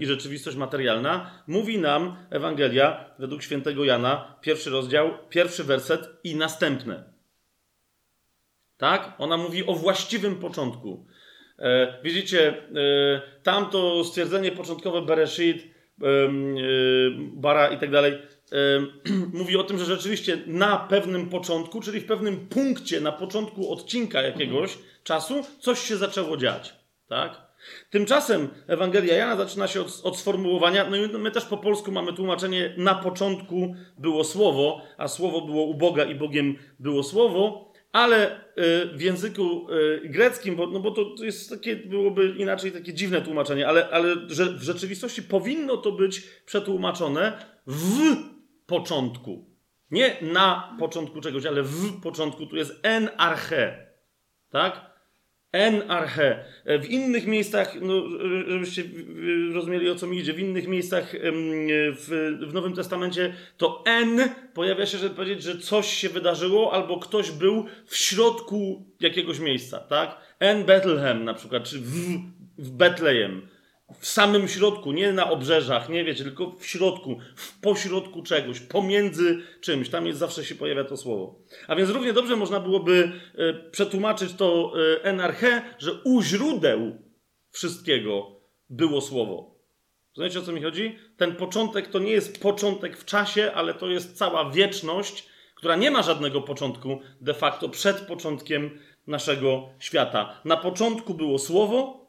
i 0.00 0.06
rzeczywistość 0.06 0.56
materialna, 0.56 1.30
mówi 1.46 1.78
nam 1.78 2.16
Ewangelia 2.30 3.14
według 3.18 3.42
świętego 3.42 3.84
Jana, 3.84 4.38
pierwszy 4.40 4.70
rozdział, 4.70 5.10
pierwszy 5.28 5.64
werset 5.64 6.08
i 6.24 6.36
następne. 6.36 7.13
Tak? 8.84 9.12
Ona 9.18 9.36
mówi 9.36 9.66
o 9.66 9.74
właściwym 9.74 10.36
początku. 10.36 11.06
E, 11.58 11.98
widzicie, 12.02 12.48
e, 12.48 13.22
tamto 13.42 14.04
stwierdzenie 14.04 14.52
początkowe 14.52 15.02
Bereshit, 15.02 15.62
e, 15.62 16.06
Bara 17.32 17.68
i 17.68 17.78
tak 17.78 17.90
dalej, 17.90 18.12
mówi 19.40 19.56
o 19.56 19.64
tym, 19.64 19.78
że 19.78 19.84
rzeczywiście 19.84 20.38
na 20.46 20.76
pewnym 20.76 21.28
początku, 21.28 21.80
czyli 21.80 22.00
w 22.00 22.06
pewnym 22.06 22.48
punkcie, 22.48 23.00
na 23.00 23.12
początku 23.12 23.72
odcinka 23.72 24.22
jakiegoś 24.22 24.78
czasu, 25.04 25.34
coś 25.60 25.78
się 25.78 25.96
zaczęło 25.96 26.36
dziać. 26.36 26.74
Tak? 27.08 27.42
Tymczasem 27.90 28.48
Ewangelia 28.66 29.14
Jana 29.14 29.36
zaczyna 29.36 29.68
się 29.68 29.80
od, 29.80 30.00
od, 30.04 30.18
sformułowania, 30.18 30.90
no 30.90 30.96
i 30.96 31.08
my 31.08 31.30
też 31.30 31.44
po 31.44 31.56
polsku 31.56 31.92
mamy 31.92 32.12
tłumaczenie, 32.12 32.74
na 32.76 32.94
początku 32.94 33.74
było 33.98 34.24
słowo, 34.24 34.82
a 34.98 35.08
słowo 35.08 35.40
było 35.40 35.64
u 35.64 35.74
Boga 35.74 36.04
i 36.04 36.14
Bogiem 36.14 36.56
było 36.78 37.02
słowo, 37.02 37.73
ale 37.94 38.44
w 38.94 39.00
języku 39.00 39.66
greckim, 40.04 40.56
bo, 40.56 40.66
no 40.66 40.80
bo 40.80 40.90
to 40.90 41.24
jest 41.24 41.50
takie, 41.50 41.76
byłoby 41.76 42.34
inaczej 42.38 42.72
takie 42.72 42.94
dziwne 42.94 43.22
tłumaczenie, 43.22 43.68
ale, 43.68 43.88
ale 43.88 44.14
że 44.28 44.52
w 44.52 44.62
rzeczywistości 44.62 45.22
powinno 45.22 45.76
to 45.76 45.92
być 45.92 46.20
przetłumaczone 46.46 47.44
w 47.66 48.16
początku. 48.66 49.50
Nie 49.90 50.16
na 50.22 50.76
początku 50.78 51.20
czegoś, 51.20 51.46
ale 51.46 51.62
w 51.62 52.00
początku 52.00 52.46
tu 52.46 52.56
jest 52.56 52.80
en 52.82 53.08
arche. 53.16 53.86
Tak? 54.50 54.93
En 55.54 55.90
arche. 55.90 56.44
W 56.66 56.84
innych 56.90 57.26
miejscach, 57.26 57.76
no, 57.80 58.02
żebyście 58.48 58.82
rozumieli 59.52 59.90
o 59.90 59.94
co 59.94 60.06
mi 60.06 60.18
idzie, 60.18 60.32
w 60.32 60.40
innych 60.40 60.68
miejscach 60.68 61.12
w, 61.92 62.38
w 62.48 62.54
Nowym 62.54 62.74
Testamencie 62.74 63.34
to 63.56 63.82
en 63.86 64.20
pojawia 64.54 64.86
się, 64.86 64.98
żeby 64.98 65.14
powiedzieć, 65.14 65.42
że 65.42 65.58
coś 65.58 65.86
się 65.86 66.08
wydarzyło 66.08 66.72
albo 66.72 66.98
ktoś 66.98 67.30
był 67.30 67.66
w 67.86 67.96
środku 67.96 68.86
jakiegoś 69.00 69.38
miejsca, 69.38 69.78
tak? 69.78 70.16
En 70.38 70.64
Bethlehem 70.64 71.24
na 71.24 71.34
przykład, 71.34 71.64
czy 71.64 71.78
w, 71.78 71.92
w 72.58 72.70
Betlejem 72.70 73.48
w 73.98 74.06
samym 74.06 74.48
środku, 74.48 74.92
nie 74.92 75.12
na 75.12 75.30
obrzeżach, 75.30 75.88
nie 75.88 76.04
wiecie, 76.04 76.24
tylko 76.24 76.50
w 76.50 76.66
środku, 76.66 77.18
w 77.36 77.60
pośrodku 77.60 78.22
czegoś, 78.22 78.60
pomiędzy 78.60 79.42
czymś. 79.60 79.88
Tam 79.88 80.06
jest, 80.06 80.18
zawsze 80.18 80.44
się 80.44 80.54
pojawia 80.54 80.84
to 80.84 80.96
słowo. 80.96 81.38
A 81.68 81.76
więc 81.76 81.90
równie 81.90 82.12
dobrze 82.12 82.36
można 82.36 82.60
byłoby 82.60 83.12
y, 83.38 83.70
przetłumaczyć 83.70 84.32
to 84.32 84.72
y, 84.96 85.02
enarche, 85.02 85.62
że 85.78 85.92
u 86.04 86.22
źródeł 86.22 86.98
wszystkiego 87.50 88.40
było 88.70 89.00
słowo. 89.00 89.54
Rozumiecie, 90.16 90.38
o 90.38 90.42
co 90.42 90.52
mi 90.52 90.62
chodzi? 90.62 90.98
Ten 91.16 91.36
początek 91.36 91.86
to 91.88 91.98
nie 91.98 92.12
jest 92.12 92.42
początek 92.42 92.96
w 92.96 93.04
czasie, 93.04 93.52
ale 93.54 93.74
to 93.74 93.88
jest 93.88 94.16
cała 94.16 94.50
wieczność, 94.50 95.28
która 95.54 95.76
nie 95.76 95.90
ma 95.90 96.02
żadnego 96.02 96.40
początku 96.40 97.00
de 97.20 97.34
facto 97.34 97.68
przed 97.68 98.00
początkiem 98.00 98.78
naszego 99.06 99.68
świata. 99.78 100.40
Na 100.44 100.56
początku 100.56 101.14
było 101.14 101.38
słowo, 101.38 102.03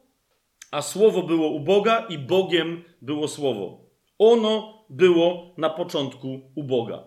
a 0.70 0.82
słowo 0.82 1.22
było 1.22 1.48
u 1.48 1.60
Boga 1.60 2.06
i 2.08 2.18
Bogiem 2.18 2.84
było 3.02 3.28
słowo. 3.28 3.80
Ono 4.18 4.84
było 4.90 5.54
na 5.58 5.70
początku 5.70 6.52
u 6.54 6.64
Boga. 6.64 7.04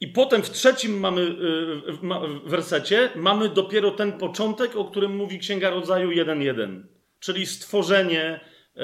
I 0.00 0.08
potem 0.08 0.42
w 0.42 0.50
trzecim 0.50 1.00
mamy 1.00 1.20
y, 1.20 2.48
wersecie 2.48 3.10
mamy 3.16 3.48
dopiero 3.48 3.90
ten 3.90 4.12
początek, 4.12 4.76
o 4.76 4.84
którym 4.84 5.16
mówi 5.16 5.38
Księga 5.38 5.70
Rodzaju 5.70 6.10
1.1, 6.10 6.82
czyli 7.20 7.46
stworzenie 7.46 8.40
e, 8.76 8.80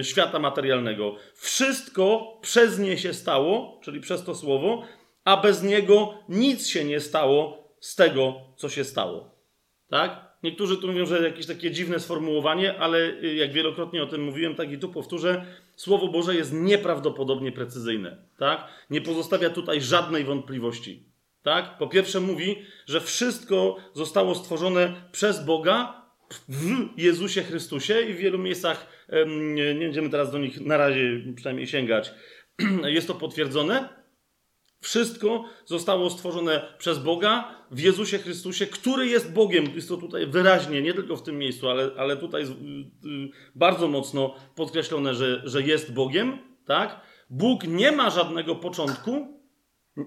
y, 0.00 0.04
świata 0.04 0.38
materialnego. 0.38 1.16
Wszystko 1.34 2.38
przez 2.42 2.78
nie 2.78 2.98
się 2.98 3.14
stało, 3.14 3.80
czyli 3.84 4.00
przez 4.00 4.24
to 4.24 4.34
słowo, 4.34 4.82
a 5.24 5.36
bez 5.36 5.62
niego 5.62 6.14
nic 6.28 6.66
się 6.68 6.84
nie 6.84 7.00
stało 7.00 7.68
z 7.80 7.96
tego, 7.96 8.34
co 8.56 8.68
się 8.68 8.84
stało. 8.84 9.30
Tak? 9.90 10.25
Niektórzy 10.46 10.76
tu 10.76 10.86
mówią, 10.86 11.06
że 11.06 11.22
jakieś 11.22 11.46
takie 11.46 11.70
dziwne 11.70 12.00
sformułowanie, 12.00 12.78
ale 12.78 12.98
y, 13.22 13.34
jak 13.34 13.52
wielokrotnie 13.52 14.02
o 14.02 14.06
tym 14.06 14.24
mówiłem, 14.24 14.54
tak 14.54 14.72
i 14.72 14.78
tu 14.78 14.88
powtórzę, 14.88 15.46
Słowo 15.76 16.08
Boże 16.08 16.34
jest 16.34 16.52
nieprawdopodobnie 16.52 17.52
precyzyjne. 17.52 18.16
Tak? 18.38 18.68
Nie 18.90 19.00
pozostawia 19.00 19.50
tutaj 19.50 19.80
żadnej 19.80 20.24
wątpliwości. 20.24 21.02
Tak? 21.42 21.78
Po 21.78 21.86
pierwsze 21.86 22.20
mówi, 22.20 22.56
że 22.86 23.00
wszystko 23.00 23.76
zostało 23.94 24.34
stworzone 24.34 24.94
przez 25.12 25.44
Boga 25.44 26.02
w 26.48 26.88
Jezusie 26.96 27.42
Chrystusie 27.42 28.00
i 28.00 28.14
w 28.14 28.16
wielu 28.16 28.38
miejscach, 28.38 28.86
nie 29.74 29.74
będziemy 29.74 30.10
teraz 30.10 30.32
do 30.32 30.38
nich 30.38 30.60
na 30.60 30.76
razie 30.76 31.20
przynajmniej 31.36 31.66
sięgać, 31.66 32.12
jest 32.84 33.08
to 33.08 33.14
potwierdzone. 33.14 33.88
Wszystko 34.80 35.44
zostało 35.64 36.10
stworzone 36.10 36.74
przez 36.78 36.98
Boga 36.98 37.54
w 37.70 37.80
Jezusie 37.80 38.18
Chrystusie, 38.18 38.66
który 38.66 39.06
jest 39.06 39.32
Bogiem. 39.32 39.64
Jest 39.74 39.88
to 39.88 39.96
tutaj 39.96 40.26
wyraźnie, 40.26 40.82
nie 40.82 40.94
tylko 40.94 41.16
w 41.16 41.22
tym 41.22 41.38
miejscu, 41.38 41.68
ale, 41.68 41.90
ale 41.98 42.16
tutaj 42.16 42.42
y, 42.42 42.46
y, 42.46 43.28
bardzo 43.54 43.88
mocno 43.88 44.34
podkreślone, 44.54 45.14
że, 45.14 45.42
że 45.44 45.62
jest 45.62 45.94
Bogiem. 45.94 46.38
Tak? 46.66 47.00
Bóg 47.30 47.64
nie 47.64 47.92
ma 47.92 48.10
żadnego 48.10 48.54
początku. 48.54 49.36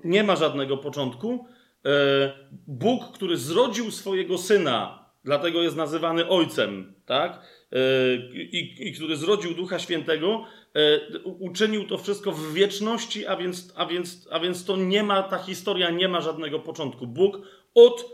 Nie 0.03 0.23
ma 0.23 0.35
żadnego 0.35 0.77
początku. 0.77 1.45
E, 1.85 2.31
Bóg, 2.67 3.11
który 3.13 3.37
zrodził 3.37 3.91
swojego 3.91 4.37
syna, 4.37 5.05
dlatego 5.24 5.61
jest 5.61 5.75
nazywany 5.75 6.29
Ojcem, 6.29 6.94
tak? 7.05 7.41
E, 7.72 7.77
I, 8.33 8.87
i 8.87 8.94
który 8.94 9.15
zrodził 9.15 9.53
Ducha 9.53 9.79
Świętego, 9.79 10.46
uczynił 11.24 11.88
to 11.88 11.98
wszystko 11.98 12.32
w 12.32 12.53
wieczności, 12.53 13.27
a 13.27 13.36
więc, 13.36 13.74
a, 13.75 13.86
więc, 13.86 14.27
a 14.32 14.40
więc 14.40 14.66
to 14.66 14.77
nie 14.77 15.03
ma, 15.03 15.24
ta 15.24 15.38
historia 15.38 15.90
nie 15.90 16.08
ma 16.08 16.22
żadnego 16.22 16.60
początku. 16.60 17.08
Bóg 17.08 17.42
od, 17.75 18.05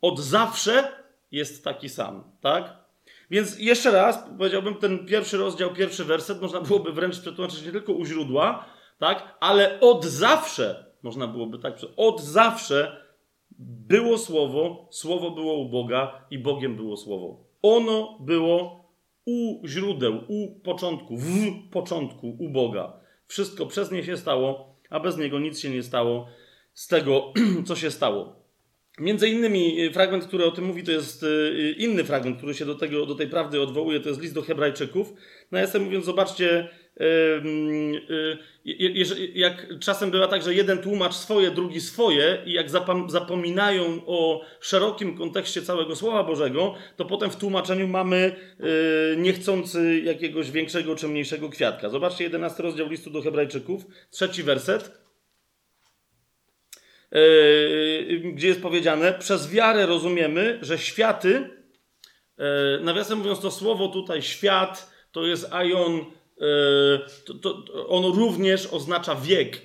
od 0.00 0.20
zawsze 0.20 0.92
jest 1.30 1.64
taki 1.64 1.88
sam, 1.88 2.24
tak? 2.40 2.84
Więc 3.30 3.58
jeszcze 3.58 3.90
raz 3.90 4.18
powiedziałbym, 4.38 4.74
ten 4.74 5.06
pierwszy 5.06 5.36
rozdział, 5.36 5.74
pierwszy 5.74 6.04
werset 6.04 6.40
można 6.42 6.60
byłoby 6.60 6.92
wręcz 6.92 7.20
przetłumaczyć 7.20 7.66
nie 7.66 7.72
tylko 7.72 7.92
u 7.92 8.04
źródła, 8.04 8.64
tak? 8.98 9.36
Ale 9.40 9.80
od 9.80 10.04
zawsze, 10.04 10.92
można 11.02 11.26
byłoby 11.26 11.58
tak, 11.58 11.76
od 11.96 12.20
zawsze 12.20 13.04
było 13.58 14.18
słowo, 14.18 14.88
słowo 14.90 15.30
było 15.30 15.54
u 15.54 15.68
Boga 15.68 16.26
i 16.30 16.38
Bogiem 16.38 16.76
było 16.76 16.96
słowo. 16.96 17.44
Ono 17.62 18.18
było 18.20 18.83
u 19.24 19.68
źródeł, 19.68 20.20
u 20.28 20.60
początku, 20.60 21.16
w 21.16 21.30
początku, 21.70 22.36
u 22.38 22.48
Boga. 22.48 22.92
Wszystko 23.26 23.66
przez 23.66 23.90
nie 23.90 24.04
się 24.04 24.16
stało, 24.16 24.76
a 24.90 25.00
bez 25.00 25.18
niego 25.18 25.38
nic 25.38 25.60
się 25.60 25.70
nie 25.70 25.82
stało 25.82 26.28
z 26.72 26.88
tego, 26.88 27.32
co 27.66 27.76
się 27.76 27.90
stało. 27.90 28.44
Między 28.98 29.28
innymi 29.28 29.80
y, 29.80 29.92
fragment, 29.92 30.24
który 30.24 30.44
o 30.44 30.50
tym 30.50 30.64
mówi, 30.64 30.82
to 30.82 30.92
jest 30.92 31.22
y, 31.22 31.74
inny 31.78 32.04
fragment, 32.04 32.38
który 32.38 32.54
się 32.54 32.64
do, 32.64 32.74
tego, 32.74 33.06
do 33.06 33.14
tej 33.14 33.28
prawdy 33.28 33.60
odwołuje, 33.60 34.00
to 34.00 34.08
jest 34.08 34.20
list 34.20 34.34
do 34.34 34.42
Hebrajczyków. 34.42 35.12
Jestem 35.52 35.82
mówiąc, 35.82 36.04
zobaczcie, 36.04 36.68
jak 39.34 39.78
czasem 39.80 40.10
bywa 40.10 40.28
tak, 40.28 40.42
że 40.42 40.54
jeden 40.54 40.78
tłumacz 40.78 41.14
swoje, 41.14 41.50
drugi 41.50 41.80
swoje, 41.80 42.42
i 42.46 42.52
jak 42.52 42.66
zapominają 43.06 44.00
o 44.06 44.44
szerokim 44.60 45.18
kontekście 45.18 45.62
całego 45.62 45.96
Słowa 45.96 46.24
Bożego, 46.24 46.74
to 46.96 47.04
potem 47.04 47.30
w 47.30 47.36
tłumaczeniu 47.36 47.88
mamy 47.88 48.36
y, 49.12 49.16
niechcący 49.16 50.00
jakiegoś 50.00 50.50
większego 50.50 50.96
czy 50.96 51.08
mniejszego 51.08 51.48
kwiatka. 51.48 51.88
Zobaczcie 51.88 52.24
11 52.24 52.62
rozdział 52.62 52.88
listu 52.88 53.10
do 53.10 53.22
Hebrajczyków, 53.22 53.86
trzeci 54.10 54.42
werset. 54.42 55.04
Y, 57.16 58.22
gdzie 58.34 58.48
jest 58.48 58.62
powiedziane, 58.62 59.12
przez 59.12 59.50
wiarę 59.50 59.86
rozumiemy, 59.86 60.58
że 60.62 60.78
światy, 60.78 61.50
y, 62.78 62.84
nawiasem 62.84 63.18
mówiąc, 63.18 63.40
to 63.40 63.50
słowo 63.50 63.88
tutaj 63.88 64.22
świat, 64.22 64.94
to 65.12 65.26
jest 65.26 65.52
aion 65.52 66.04
to, 67.24 67.34
to, 67.34 67.64
ono 67.88 68.08
również 68.08 68.66
oznacza 68.66 69.14
wiek 69.14 69.62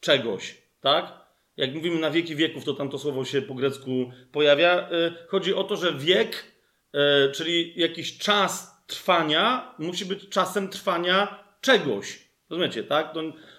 czegoś, 0.00 0.62
tak? 0.80 1.22
Jak 1.56 1.74
mówimy 1.74 2.00
na 2.00 2.10
wieki 2.10 2.36
wieków, 2.36 2.64
to 2.64 2.74
tam 2.74 2.88
to 2.88 2.98
słowo 2.98 3.24
się 3.24 3.42
po 3.42 3.54
grecku 3.54 3.90
pojawia. 4.32 4.70
E, 4.70 4.88
chodzi 5.28 5.54
o 5.54 5.64
to, 5.64 5.76
że 5.76 5.92
wiek, 5.92 6.44
e, 6.92 7.30
czyli 7.30 7.72
jakiś 7.76 8.18
czas 8.18 8.82
trwania, 8.86 9.74
musi 9.78 10.04
być 10.04 10.28
czasem 10.28 10.68
trwania 10.68 11.44
czegoś. 11.60 12.18
Rozumiecie, 12.50 12.84
tak? 12.84 13.14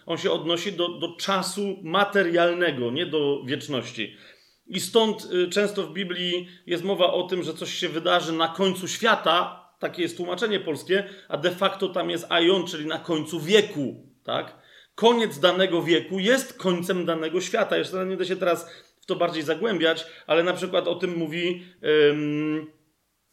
On 0.05 0.17
się 0.17 0.31
odnosi 0.31 0.73
do, 0.73 0.89
do 0.89 1.15
czasu 1.15 1.77
materialnego, 1.83 2.91
nie 2.91 3.05
do 3.05 3.43
wieczności. 3.45 4.17
I 4.67 4.79
stąd 4.79 5.27
często 5.51 5.83
w 5.83 5.93
Biblii 5.93 6.47
jest 6.65 6.83
mowa 6.83 7.13
o 7.13 7.23
tym, 7.23 7.43
że 7.43 7.53
coś 7.53 7.73
się 7.73 7.89
wydarzy 7.89 8.33
na 8.33 8.47
końcu 8.47 8.87
świata, 8.87 9.62
takie 9.83 10.01
jest 10.01 10.17
tłumaczenie 10.17 10.59
polskie, 10.59 11.03
a 11.27 11.37
de 11.37 11.51
facto 11.51 11.89
tam 11.89 12.09
jest 12.09 12.25
aion, 12.29 12.67
czyli 12.67 12.85
na 12.85 12.99
końcu 12.99 13.39
wieku, 13.39 14.07
tak? 14.23 14.57
Koniec 14.95 15.39
danego 15.39 15.83
wieku 15.83 16.19
jest 16.19 16.57
końcem 16.57 17.05
danego 17.05 17.41
świata. 17.41 17.77
Jeszcze 17.77 17.97
nie 17.97 18.05
będę 18.05 18.25
się 18.25 18.35
teraz 18.35 18.71
w 19.01 19.05
to 19.05 19.15
bardziej 19.15 19.43
zagłębiać, 19.43 20.05
ale 20.27 20.43
na 20.43 20.53
przykład 20.53 20.87
o 20.87 20.95
tym 20.95 21.17
mówi 21.17 21.63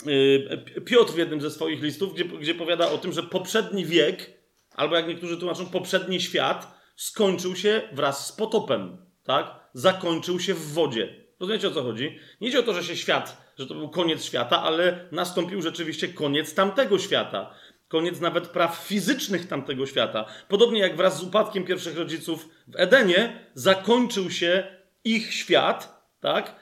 yy, 0.07 0.83
Piotr 0.85 1.13
w 1.13 1.19
jednym 1.19 1.41
ze 1.41 1.51
swoich 1.51 1.83
listów, 1.83 2.15
gdzie, 2.15 2.25
gdzie 2.25 2.55
powiada 2.55 2.91
o 2.91 2.99
tym, 2.99 3.13
że 3.13 3.23
poprzedni 3.23 3.85
wiek, 3.85 4.31
albo 4.75 4.97
jak 4.97 5.09
niektórzy 5.09 5.37
tłumaczą, 5.37 5.67
poprzedni 5.67 6.21
świat 6.21 6.81
skończył 6.97 7.57
się 7.57 7.83
wraz 7.93 8.27
z 8.27 8.33
potopem, 8.33 8.97
tak? 9.25 9.61
Zakończył 9.75 10.41
się 10.41 10.55
w 10.55 10.73
wodzie. 10.73 11.20
Rozumiecie 11.41 11.69
o 11.69 11.71
co 11.71 11.83
chodzi? 11.83 12.19
Nie 12.41 12.49
idzie 12.49 12.61
o 12.61 12.63
to, 12.63 12.73
że 12.73 12.85
się 12.85 12.97
świat 12.97 13.51
że 13.61 13.67
to 13.67 13.75
był 13.75 13.89
koniec 13.89 14.25
świata, 14.25 14.63
ale 14.63 15.09
nastąpił 15.13 15.63
rzeczywiście 15.63 16.09
koniec 16.09 16.55
tamtego 16.55 16.99
świata. 16.99 17.55
Koniec 17.89 18.21
nawet 18.21 18.49
praw 18.49 18.77
fizycznych 18.77 19.49
tamtego 19.49 19.87
świata. 19.87 20.25
Podobnie 20.49 20.81
jak 20.81 20.97
wraz 20.97 21.19
z 21.19 21.23
upadkiem 21.23 21.65
pierwszych 21.65 21.97
rodziców 21.97 22.49
w 22.69 22.77
Edenie 22.77 23.47
zakończył 23.55 24.31
się 24.31 24.65
ich 25.05 25.35
świat, 25.35 26.07
tak? 26.21 26.61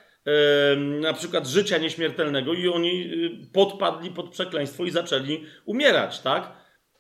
na 1.01 1.13
przykład 1.13 1.47
życia 1.47 1.79
nieśmiertelnego, 1.79 2.55
i 2.55 2.69
oni 2.69 3.03
y, 3.03 3.53
podpadli 3.53 4.11
pod 4.11 4.31
przekleństwo 4.31 4.85
i 4.85 4.91
zaczęli 4.91 5.45
umierać, 5.65 6.21
tak? 6.21 6.53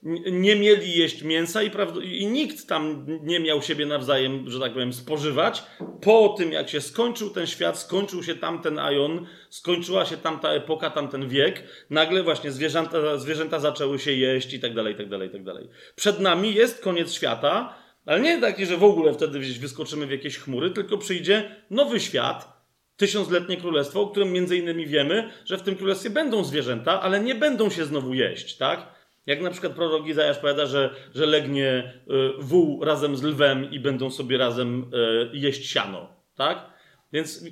Nie 0.03 0.57
mieli 0.57 0.99
jeść 0.99 1.23
mięsa 1.23 1.63
i, 1.63 1.71
i 2.03 2.27
nikt 2.27 2.67
tam 2.67 3.07
nie 3.23 3.41
miał 3.41 3.63
siebie 3.63 3.87
nawzajem, 3.87 4.51
że 4.51 4.61
tak 4.61 4.73
powiem, 4.73 4.93
spożywać. 4.93 5.63
Po 6.01 6.29
tym, 6.39 6.53
jak 6.53 6.69
się 6.69 6.81
skończył 6.81 7.31
ten 7.31 7.47
świat, 7.47 7.79
skończył 7.79 8.23
się 8.23 8.35
tamten 8.35 8.79
ajon, 8.79 9.27
skończyła 9.51 10.05
się 10.05 10.17
tamta 10.17 10.49
epoka, 10.49 10.91
tamten 10.91 11.29
wiek, 11.29 11.65
nagle 11.91 12.23
właśnie 12.23 12.53
zwierzęta, 12.53 13.19
zwierzęta 13.19 13.59
zaczęły 13.59 13.99
się 13.99 14.13
jeść 14.13 14.55
i 14.55 14.61
tak 14.61 14.75
dalej, 14.75 14.95
i 14.95 14.97
tak 14.97 15.09
dalej, 15.09 15.29
i 15.29 15.33
tak 15.33 15.45
dalej. 15.45 15.69
Przed 15.97 16.21
nami 16.21 16.55
jest 16.55 16.83
koniec 16.83 17.13
świata, 17.13 17.75
ale 18.07 18.21
nie 18.21 18.41
taki, 18.41 18.67
że 18.67 18.77
w 18.77 18.85
ogóle 18.85 19.15
wtedy 19.15 19.39
wyskoczymy 19.41 20.07
w 20.07 20.11
jakieś 20.11 20.39
chmury, 20.39 20.71
tylko 20.71 20.99
przyjdzie 20.99 21.57
nowy 21.71 22.01
świat, 22.01 22.59
tysiącletnie 22.97 23.57
królestwo, 23.57 24.01
o 24.01 24.11
którym 24.11 24.33
między 24.33 24.57
innymi 24.57 24.87
wiemy, 24.87 25.31
że 25.45 25.59
w 25.59 25.63
tym 25.63 25.77
królestwie 25.77 26.11
będą 26.11 26.45
zwierzęta, 26.45 27.01
ale 27.01 27.21
nie 27.21 27.35
będą 27.35 27.71
się 27.71 27.85
znowu 27.85 28.15
jeść, 28.15 28.57
tak? 28.57 28.98
Jak 29.29 29.41
na 29.41 29.51
przykład 29.51 29.73
prorok 29.73 30.07
Izajasz 30.07 30.38
powiada, 30.38 30.67
że, 30.67 30.95
że 31.14 31.27
legnie 31.27 31.93
y, 32.11 32.43
wół 32.43 32.85
razem 32.85 33.17
z 33.17 33.23
lwem 33.23 33.71
i 33.71 33.81
będą 33.81 34.11
sobie 34.11 34.38
razem 34.38 34.91
y, 35.35 35.37
jeść 35.37 35.71
siano, 35.71 36.09
tak? 36.37 36.71
Więc, 37.12 37.45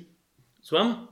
słucham? 0.61 1.07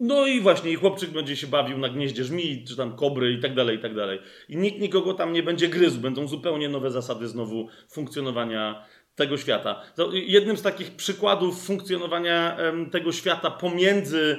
No 0.00 0.26
i 0.26 0.40
właśnie, 0.40 0.70
i 0.70 0.74
chłopczyk 0.74 1.10
będzie 1.10 1.36
się 1.36 1.46
bawił 1.46 1.78
na 1.78 1.88
gnieździe 1.88 2.24
żmi, 2.24 2.64
czy 2.64 2.76
tam 2.76 2.96
kobry 2.96 3.32
i 3.32 3.40
tak 3.40 3.54
dalej, 3.54 3.76
i 3.76 3.80
tak 3.80 3.94
dalej. 3.94 4.18
I 4.48 4.56
nikt 4.56 4.80
nikogo 4.80 5.14
tam 5.14 5.32
nie 5.32 5.42
będzie 5.42 5.68
gryzł, 5.68 6.00
będą 6.00 6.28
zupełnie 6.28 6.68
nowe 6.68 6.90
zasady 6.90 7.28
znowu 7.28 7.68
funkcjonowania 7.88 8.84
tego 9.14 9.36
świata. 9.36 9.82
jednym 10.12 10.56
z 10.56 10.62
takich 10.62 10.96
przykładów 10.96 11.64
funkcjonowania 11.64 12.56
tego 12.92 13.12
świata 13.12 13.50
pomiędzy 13.50 14.38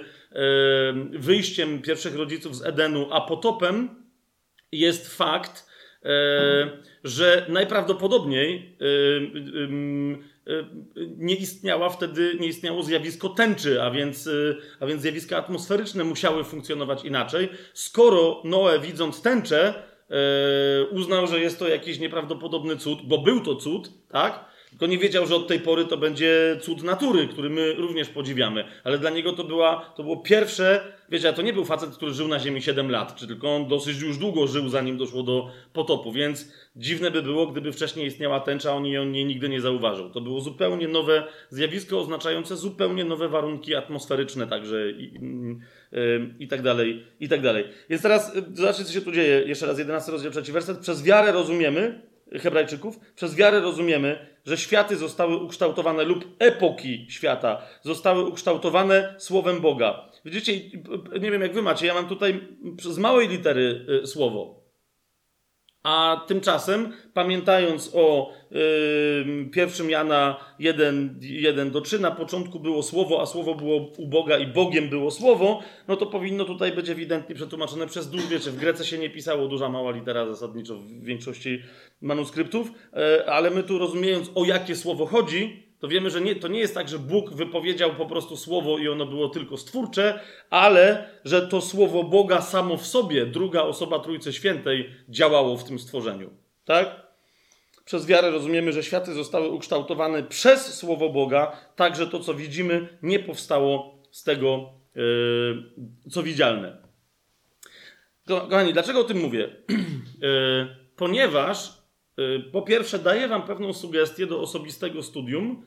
wyjściem 1.12 1.82
pierwszych 1.82 2.16
rodziców 2.16 2.56
z 2.56 2.66
Edenu 2.66 3.08
a 3.12 3.22
potopem 3.22 4.07
jest 4.72 5.16
fakt, 5.16 5.68
e, 6.04 6.10
że 7.04 7.46
najprawdopodobniej 7.50 8.78
e, 8.82 8.86
e, 10.54 10.66
nie 11.18 11.36
istniała 11.36 11.90
wtedy, 11.90 12.38
nie 12.40 12.48
istniało 12.48 12.84
zjawisko 12.84 13.30
tęczy, 13.30 13.82
a 13.84 13.92
więc, 13.92 14.30
a 14.80 14.86
więc 14.86 15.02
zjawiska 15.02 15.38
atmosferyczne 15.38 16.04
musiały 16.04 16.44
funkcjonować 16.44 17.06
inaczej. 17.06 17.50
Skoro 17.74 18.42
Noe 18.46 18.80
widząc 18.80 19.22
tęczę 19.22 19.74
uznał, 20.92 21.28
że 21.28 21.40
jest 21.40 21.60
to 21.60 21.68
jakiś 21.68 22.00
nieprawdopodobny 22.00 22.78
cud, 22.78 23.00
bo 23.04 23.18
był 23.18 23.40
to 23.40 23.56
cud, 23.56 23.90
tak? 24.10 24.46
Tylko 24.70 24.88
nie 24.88 24.98
wiedział, 24.98 25.26
że 25.26 25.36
od 25.36 25.48
tej 25.48 25.60
pory 25.60 25.86
to 25.86 25.98
będzie 25.98 26.58
cud 26.62 26.84
natury, 26.84 27.28
który 27.28 27.50
my 27.50 27.74
również 27.74 28.10
podziwiamy. 28.10 28.66
Ale 28.84 28.98
dla 28.98 29.10
niego 29.10 29.34
to, 29.34 29.44
była, 29.44 29.94
to 29.96 30.04
było 30.04 30.18
pierwsze, 30.18 30.94
wiecie, 31.10 31.30
a 31.30 31.34
to 31.34 31.42
nie 31.42 31.54
był 31.54 31.66
facet, 31.66 31.90
który 31.90 32.14
żył 32.14 32.28
na 32.28 32.40
Ziemi 32.40 32.62
7 32.62 32.92
lat, 32.92 33.16
czy 33.16 33.28
tylko 33.28 33.56
on 33.56 33.68
dosyć 33.68 34.02
już 34.02 34.18
długo 34.18 34.48
żył, 34.48 34.70
zanim 34.70 34.98
doszło 34.98 35.24
do 35.24 35.52
potopu. 35.74 36.12
Więc 36.12 36.52
dziwne 36.76 37.12
by 37.12 37.22
było, 37.22 37.48
gdyby 37.48 37.72
wcześniej 37.72 38.08
istniała 38.08 38.40
tęcza, 38.40 38.74
on 38.74 38.86
jej, 38.86 38.98
on 38.98 39.16
jej 39.16 39.26
nigdy 39.26 39.50
nie 39.50 39.62
zauważył. 39.62 40.10
To 40.10 40.22
było 40.22 40.42
zupełnie 40.42 40.88
nowe 40.88 41.28
zjawisko, 41.50 42.00
oznaczające 42.00 42.58
zupełnie 42.58 43.06
nowe 43.06 43.30
warunki 43.30 43.76
atmosferyczne, 43.76 44.48
także 44.48 44.92
i, 44.92 45.04
i, 45.04 46.44
i 46.44 46.48
tak 46.48 46.62
dalej, 46.62 47.06
i 47.20 47.30
tak 47.30 47.42
dalej. 47.42 47.66
Więc 47.90 48.02
teraz 48.02 48.36
y, 48.36 48.44
zobaczcie, 48.54 48.84
co 48.84 48.94
się 48.94 49.02
tu 49.02 49.12
dzieje. 49.12 49.44
Jeszcze 49.46 49.66
raz, 49.66 49.80
11 49.80 50.12
rozdział, 50.12 50.32
trzeci 50.32 50.52
werset. 50.52 50.78
Przez 50.78 51.04
wiarę 51.04 51.32
rozumiemy, 51.32 52.02
Hebrajczyków, 52.32 53.00
przez 53.16 53.36
wiarę 53.36 53.60
rozumiemy, 53.60 54.37
że 54.48 54.58
światy 54.58 54.98
zostały 54.98 55.38
ukształtowane 55.38 56.04
lub 56.04 56.26
epoki 56.40 57.06
świata 57.10 57.62
zostały 57.82 58.26
ukształtowane 58.26 59.16
słowem 59.18 59.62
Boga. 59.62 60.10
Widzicie, 60.26 60.54
nie 61.22 61.32
wiem 61.32 61.42
jak 61.42 61.54
wy 61.54 61.62
macie, 61.62 61.88
ja 61.88 61.94
mam 61.94 62.08
tutaj 62.08 62.48
z 62.80 62.98
małej 62.98 63.28
litery 63.28 63.86
y, 64.04 64.08
słowo. 64.08 64.57
A 65.88 66.22
tymczasem, 66.28 66.94
pamiętając 67.14 67.92
o 67.94 68.34
1 69.56 69.90
Jana 69.90 70.36
1, 70.60 71.20
1 71.22 71.72
do 71.72 71.82
3, 71.82 72.00
na 72.00 72.12
początku 72.12 72.60
było 72.60 72.84
słowo, 72.84 73.22
a 73.22 73.26
słowo 73.26 73.56
było 73.56 73.92
u 73.98 74.08
Boga 74.08 74.38
i 74.38 74.48
Bogiem 74.48 74.90
było 74.90 75.12
słowo, 75.12 75.60
no 75.88 75.96
to 75.96 76.06
powinno 76.06 76.46
tutaj 76.46 76.72
być 76.72 76.90
ewidentnie 76.90 77.36
przetłumaczone 77.36 77.88
przez 77.88 78.10
duż. 78.10 78.28
Wiecie, 78.28 78.52
w 78.52 78.58
Grece 78.58 78.86
się 78.86 78.98
nie 78.98 79.10
pisało 79.10 79.48
duża, 79.48 79.70
mała 79.70 79.92
litera 79.92 80.26
zasadniczo 80.26 80.76
w 80.76 81.04
większości 81.04 81.62
manuskryptów, 82.02 82.72
yy, 82.94 83.30
ale 83.30 83.50
my 83.50 83.64
tu 83.64 83.78
rozumiejąc 83.78 84.32
o 84.36 84.46
jakie 84.46 84.76
słowo 84.76 85.06
chodzi, 85.06 85.67
to 85.80 85.88
wiemy, 85.88 86.10
że 86.10 86.22
nie, 86.22 86.36
to 86.36 86.48
nie 86.48 86.60
jest 86.60 86.74
tak, 86.74 86.90
że 86.90 87.00
Bóg 87.00 87.34
wypowiedział 87.34 87.96
po 87.96 88.06
prostu 88.06 88.38
słowo 88.38 88.78
i 88.78 88.88
ono 88.88 89.06
było 89.06 89.30
tylko 89.30 89.58
stwórcze, 89.58 90.20
ale 90.50 91.10
że 91.26 91.48
to 91.48 91.62
słowo 91.62 92.04
Boga 92.04 92.42
samo 92.42 92.78
w 92.78 92.88
sobie, 92.88 93.26
druga 93.26 93.62
osoba 93.62 94.00
Trójcy 94.00 94.34
Świętej, 94.34 94.90
działało 95.10 95.58
w 95.58 95.64
tym 95.64 95.80
stworzeniu. 95.80 96.30
Tak? 96.66 97.08
Przez 97.86 98.06
wiarę 98.06 98.32
rozumiemy, 98.32 98.74
że 98.74 98.84
światy 98.84 99.14
zostały 99.14 99.50
ukształtowane 99.50 100.24
przez 100.24 100.76
słowo 100.76 101.10
Boga, 101.10 101.52
tak 101.76 101.96
że 101.96 102.08
to, 102.08 102.20
co 102.20 102.34
widzimy, 102.34 102.98
nie 103.02 103.20
powstało 103.20 103.98
z 104.12 104.24
tego, 104.24 104.70
yy, 104.96 105.64
co 106.12 106.24
widzialne. 106.24 106.78
Kochani, 108.28 108.74
dlaczego 108.74 109.00
o 109.00 109.04
tym 109.04 109.18
mówię? 109.18 109.50
Yy, 110.22 110.68
ponieważ 110.96 111.77
po 112.52 112.62
pierwsze, 112.62 113.00
daję 113.00 113.28
Wam 113.28 113.44
pewną 113.44 113.74
sugestię 113.74 114.28
do 114.28 114.42
osobistego 114.42 115.04
studium, 115.04 115.66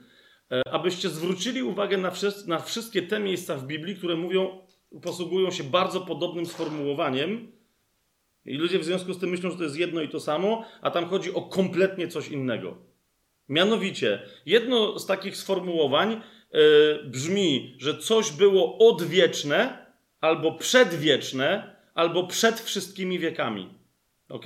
e, 0.50 0.62
abyście 0.72 1.08
zwrócili 1.08 1.62
uwagę 1.62 1.98
na, 1.98 2.12
na 2.46 2.58
wszystkie 2.58 3.02
te 3.02 3.20
miejsca 3.20 3.56
w 3.56 3.66
Biblii, 3.66 3.96
które 3.96 4.16
mówią, 4.16 4.66
posługują 5.02 5.50
się 5.50 5.64
bardzo 5.64 6.00
podobnym 6.00 6.46
sformułowaniem. 6.46 7.52
I 8.44 8.56
ludzie 8.56 8.78
w 8.78 8.84
związku 8.84 9.12
z 9.14 9.18
tym 9.18 9.30
myślą, 9.30 9.50
że 9.50 9.56
to 9.56 9.62
jest 9.62 9.78
jedno 9.78 10.02
i 10.02 10.08
to 10.08 10.20
samo, 10.20 10.64
a 10.82 10.90
tam 10.90 11.06
chodzi 11.06 11.34
o 11.34 11.42
kompletnie 11.42 12.08
coś 12.08 12.28
innego. 12.28 12.76
Mianowicie, 13.48 14.22
jedno 14.46 14.98
z 14.98 15.06
takich 15.06 15.36
sformułowań 15.36 16.20
yy, 16.52 16.60
brzmi, 17.04 17.76
że 17.78 17.98
coś 17.98 18.32
było 18.32 18.88
odwieczne, 18.88 19.86
albo 20.20 20.52
przedwieczne, 20.52 21.76
albo 21.94 22.26
przed 22.26 22.60
wszystkimi 22.60 23.18
wiekami. 23.18 23.68
Ok? 24.28 24.44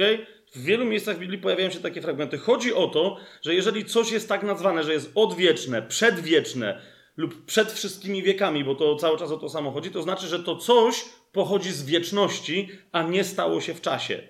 W 0.54 0.64
wielu 0.64 0.84
miejscach 0.84 1.16
w 1.16 1.18
Biblii 1.18 1.38
pojawiają 1.38 1.70
się 1.70 1.80
takie 1.80 2.02
fragmenty. 2.02 2.38
Chodzi 2.38 2.74
o 2.74 2.86
to, 2.86 3.16
że 3.42 3.54
jeżeli 3.54 3.84
coś 3.84 4.12
jest 4.12 4.28
tak 4.28 4.42
nazwane, 4.42 4.84
że 4.84 4.92
jest 4.92 5.12
odwieczne, 5.14 5.82
przedwieczne 5.82 6.80
lub 7.16 7.44
przed 7.44 7.72
wszystkimi 7.72 8.22
wiekami, 8.22 8.64
bo 8.64 8.74
to 8.74 8.96
cały 8.96 9.18
czas 9.18 9.30
o 9.30 9.36
to 9.36 9.48
samo 9.48 9.70
chodzi, 9.70 9.90
to 9.90 10.02
znaczy, 10.02 10.26
że 10.26 10.38
to 10.38 10.56
coś 10.56 11.04
pochodzi 11.32 11.72
z 11.72 11.84
wieczności, 11.84 12.68
a 12.92 13.02
nie 13.02 13.24
stało 13.24 13.60
się 13.60 13.74
w 13.74 13.80
czasie. 13.80 14.28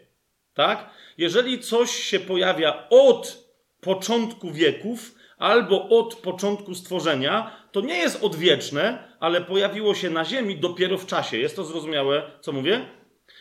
Tak? 0.55 0.91
Jeżeli 1.19 1.61
coś 1.61 1.91
się 1.91 2.21
pojawia 2.21 2.89
od 2.91 3.49
początku 3.81 4.53
wieków 4.53 5.15
albo 5.39 5.89
od 5.89 6.15
początku 6.15 6.75
stworzenia, 6.75 7.51
to 7.73 7.81
nie 7.81 7.99
jest 7.99 8.25
odwieczne, 8.25 9.17
ale 9.21 9.41
pojawiło 9.41 9.95
się 9.95 10.11
na 10.11 10.25
Ziemi 10.25 10.57
dopiero 10.57 10.99
w 10.99 11.07
czasie. 11.07 11.39
Jest 11.39 11.57
to 11.57 11.65
zrozumiałe, 11.65 12.31
co 12.41 12.53
mówię? 12.53 12.87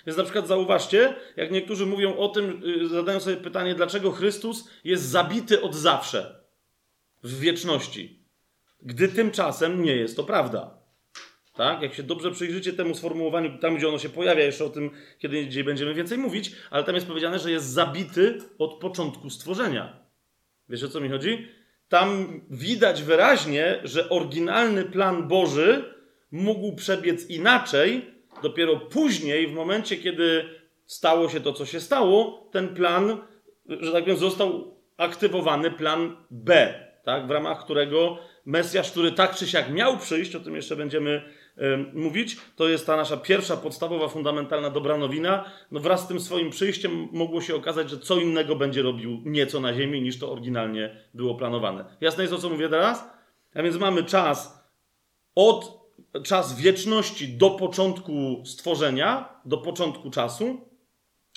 Więc 0.06 0.18
na 0.18 0.24
przykład 0.24 0.48
zauważcie, 0.48 1.16
jak 1.36 1.52
niektórzy 1.52 1.86
mówią 1.86 2.18
o 2.18 2.30
tym, 2.30 2.62
y, 2.84 2.88
zadają 2.88 3.20
sobie 3.20 3.38
pytanie, 3.38 3.76
dlaczego 3.76 4.12
Chrystus 4.12 4.70
jest 4.84 5.04
zabity 5.04 5.62
od 5.62 5.76
zawsze 5.76 6.44
w 7.24 7.40
wieczności, 7.40 8.20
gdy 8.82 9.08
tymczasem 9.08 9.84
nie 9.84 9.96
jest 9.96 10.16
to 10.16 10.24
prawda. 10.24 10.84
Tak? 11.56 11.82
Jak 11.82 11.94
się 11.94 12.04
dobrze 12.04 12.32
przyjrzycie 12.32 12.74
temu 12.74 12.96
sformułowaniu, 12.96 13.58
tam 13.58 13.76
gdzie 13.78 13.88
ono 13.88 14.00
się 14.00 14.10
pojawia, 14.10 14.44
jeszcze 14.44 14.66
o 14.66 14.70
tym 14.70 14.90
kiedy 15.20 15.42
indziej 15.42 15.64
będziemy 15.64 15.94
więcej 15.94 16.18
mówić, 16.18 16.52
ale 16.70 16.84
tam 16.84 16.96
jest 16.96 17.08
powiedziane, 17.08 17.40
że 17.40 17.52
jest 17.52 17.66
zabity 17.66 18.38
od 18.58 18.74
początku 18.74 19.30
stworzenia. 19.30 20.00
Wiesz 20.70 20.84
o 20.84 20.88
co 20.88 21.02
mi 21.02 21.10
chodzi? 21.10 21.48
Tam 21.90 22.42
widać 22.50 23.04
wyraźnie, 23.04 23.80
że 23.84 24.10
oryginalny 24.10 24.86
plan 24.86 25.28
Boży 25.28 25.94
mógł 26.32 26.76
przebiec 26.76 27.30
inaczej, 27.30 28.13
dopiero 28.44 28.78
później, 28.78 29.48
w 29.48 29.54
momencie, 29.54 29.98
kiedy 29.98 30.46
stało 30.86 31.30
się 31.30 31.40
to, 31.40 31.54
co 31.54 31.66
się 31.66 31.80
stało, 31.80 32.50
ten 32.52 32.76
plan, 32.76 33.18
że 33.70 33.92
tak 33.92 34.04
powiem, 34.04 34.20
został 34.20 34.78
aktywowany 34.98 35.72
plan 35.72 36.18
B, 36.32 36.74
tak, 37.04 37.28
w 37.28 37.32
ramach 37.32 37.64
którego 37.64 38.18
Mesjasz, 38.46 38.92
który 38.92 39.12
tak 39.12 39.36
czy 39.36 39.48
siak 39.48 39.74
miał 39.74 39.98
przyjść, 39.98 40.36
o 40.36 40.40
tym 40.40 40.56
jeszcze 40.56 40.76
będziemy 40.76 41.22
mówić, 41.94 42.38
to 42.56 42.70
jest 42.70 42.86
ta 42.86 42.96
nasza 42.96 43.18
pierwsza, 43.18 43.58
podstawowa, 43.58 44.08
fundamentalna 44.08 44.70
dobra 44.70 44.98
nowina. 44.98 45.52
No 45.72 45.80
wraz 45.80 46.04
z 46.04 46.08
tym 46.08 46.20
swoim 46.20 46.50
przyjściem 46.50 47.08
mogło 47.12 47.42
się 47.42 47.56
okazać, 47.56 47.90
że 47.90 48.00
co 48.00 48.18
innego 48.18 48.56
będzie 48.56 48.82
robił 48.82 49.22
nieco 49.26 49.60
na 49.60 49.74
ziemi, 49.74 50.02
niż 50.02 50.20
to 50.20 50.32
oryginalnie 50.32 50.96
było 51.14 51.36
planowane. 51.36 51.86
Jasne 52.02 52.24
jest 52.24 52.34
o 52.34 52.38
co 52.38 52.50
mówię 52.50 52.70
teraz? 52.70 53.10
A 53.56 53.64
więc 53.64 53.78
mamy 53.78 54.04
czas 54.04 54.70
od 55.36 55.83
czas 56.24 56.56
wieczności 56.56 57.28
do 57.28 57.50
początku 57.50 58.44
stworzenia, 58.46 59.40
do 59.46 59.58
początku 59.58 60.12
czasu 60.12 60.70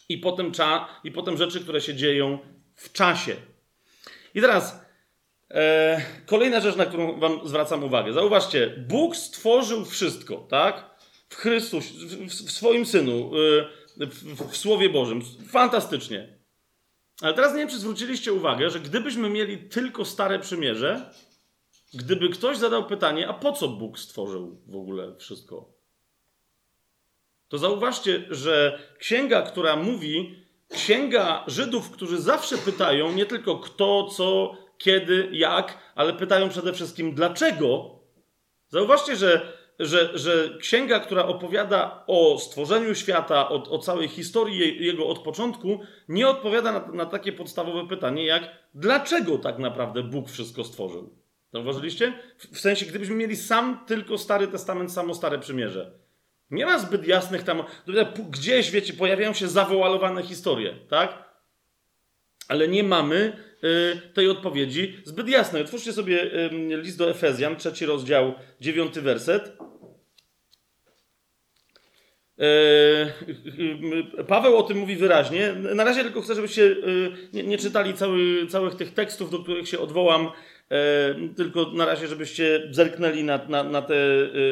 i 0.09 0.18
potem, 0.18 0.52
cza, 0.52 0.88
i 1.05 1.11
potem 1.11 1.37
rzeczy, 1.37 1.61
które 1.61 1.81
się 1.81 1.94
dzieją 1.94 2.38
w 2.74 2.92
czasie. 2.92 3.37
I 4.35 4.40
teraz 4.40 4.81
e, 5.50 6.02
kolejna 6.26 6.61
rzecz, 6.61 6.76
na 6.76 6.87
którą 6.87 7.20
Wam 7.20 7.40
zwracam 7.44 7.85
uwagę. 7.85 8.12
Zauważcie, 8.12 8.85
Bóg 8.88 9.16
stworzył 9.16 9.85
wszystko, 9.85 10.37
tak? 10.37 10.96
W 11.29 11.37
Chrystus, 11.37 11.85
w, 11.87 12.26
w 12.29 12.50
swoim 12.50 12.87
Synu. 12.87 13.31
E, 13.35 13.87
w, 14.00 14.52
w 14.52 14.57
Słowie 14.57 14.88
Bożym. 14.88 15.22
Fantastycznie. 15.48 16.38
Ale 17.22 17.35
teraz 17.35 17.52
nie 17.52 17.59
wiem, 17.59 17.68
czy 17.68 17.79
zwróciliście 17.79 18.33
uwagę, 18.33 18.70
że 18.70 18.81
gdybyśmy 18.81 19.31
mieli 19.31 19.59
tylko 19.59 20.05
Stare 20.05 20.38
Przymierze, 20.38 21.11
gdyby 21.94 22.29
ktoś 22.29 22.57
zadał 22.57 22.87
pytanie, 22.87 23.29
a 23.29 23.35
po 23.35 23.53
co 23.53 23.68
Bóg 23.68 23.99
stworzył 23.99 24.62
w 24.66 24.77
ogóle 24.77 25.16
wszystko? 25.16 25.77
To 27.49 27.59
zauważcie, 27.59 28.25
że 28.31 28.79
księga, 28.99 29.42
która 29.42 29.77
mówi, 29.77 30.46
księga 30.68 31.44
Żydów, 31.46 31.90
którzy 31.90 32.20
zawsze 32.20 32.59
pytają 32.59 33.12
nie 33.12 33.27
tylko 33.27 33.59
kto, 33.59 34.05
co, 34.05 34.57
kiedy, 34.79 35.29
jak, 35.33 35.79
ale 35.94 36.12
pytają 36.12 36.49
przede 36.49 36.72
wszystkim 36.72 37.14
dlaczego. 37.14 38.01
Zauważcie, 38.68 39.16
że, 39.16 39.53
że, 39.79 40.18
że 40.18 40.59
księga, 40.61 41.01
która 41.01 41.27
opowiada 41.27 42.05
o 42.07 42.38
stworzeniu 42.38 42.94
świata, 42.94 43.49
o, 43.49 43.70
o 43.70 43.79
całej 43.79 44.09
historii 44.09 44.85
jego 44.85 45.07
od 45.07 45.18
początku, 45.18 45.81
nie 46.09 46.29
odpowiada 46.29 46.72
na, 46.72 46.92
na 46.92 47.07
takie 47.07 47.33
podstawowe 47.33 47.88
pytanie, 47.88 48.27
jak 48.27 48.49
dlaczego 48.75 49.38
tak 49.38 49.59
naprawdę 49.59 50.03
Bóg 50.03 50.31
wszystko 50.31 50.64
stworzył. 50.64 51.25
Zauważyliście? 51.52 52.12
W, 52.38 52.61
sensie, 52.61 52.87
gdybyśmy 52.87 53.14
mieli 53.14 53.37
sam 53.37 53.85
tylko 53.87 54.18
Stary 54.18 54.48
Testament, 54.48 54.92
samo 54.92 55.14
Stare 55.14 55.38
Przymierze. 55.38 55.90
Nie 56.50 56.66
ma 56.66 56.78
zbyt 56.78 57.06
jasnych 57.06 57.42
tam. 57.42 57.62
Gdzieś, 58.30 58.70
wiecie, 58.70 58.92
pojawiają 58.92 59.32
się 59.32 59.48
zawoalowane 59.48 60.22
historie, 60.22 60.74
tak? 60.88 61.26
Ale 62.48 62.68
nie 62.68 62.82
mamy 62.82 63.37
y, 63.64 64.00
tej 64.14 64.30
odpowiedzi 64.30 64.96
zbyt 65.04 65.28
jasnej. 65.28 65.62
Otwórzcie 65.62 65.92
sobie 65.92 66.22
y, 66.22 66.50
list 66.82 66.98
do 66.98 67.11
Efezjan, 67.11 67.56
trzeci 67.56 67.87
rozdział, 67.87 68.35
dziewiąty 68.61 69.02
werset. 69.02 69.52
Y, 72.40 74.24
Paweł 74.28 74.56
o 74.56 74.62
tym 74.62 74.78
mówi 74.78 74.96
wyraźnie. 74.96 75.52
Na 75.52 75.85
razie 75.85 76.02
tylko 76.04 76.22
chcę, 76.22 76.35
żebyście 76.35 76.62
y, 76.62 77.12
nie, 77.32 77.42
nie 77.42 77.59
czytali 77.59 77.94
cały, 77.94 78.46
całych 78.46 78.74
tych 78.74 78.94
tekstów, 78.94 79.30
do 79.30 79.38
których 79.38 79.68
się 79.68 79.78
odwołam 79.78 80.28
E, 80.28 80.56
tylko 81.37 81.70
na 81.72 81.85
razie, 81.85 82.09
żebyście 82.09 82.68
zerknęli 82.70 83.24
na, 83.24 83.40
na, 83.48 83.64
na 83.64 83.83
te 83.83 83.94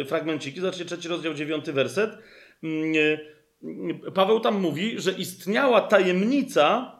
e, 0.00 0.04
fragmenciki. 0.04 0.60
Zobaczcie 0.60 0.84
trzeci 0.84 1.08
rozdział, 1.08 1.34
dziewiąty 1.34 1.72
werset. 1.72 2.18
Mm, 2.62 2.92
e, 4.06 4.10
Paweł 4.10 4.40
tam 4.40 4.60
mówi, 4.60 5.00
że 5.00 5.12
istniała 5.12 5.80
tajemnica 5.80 6.96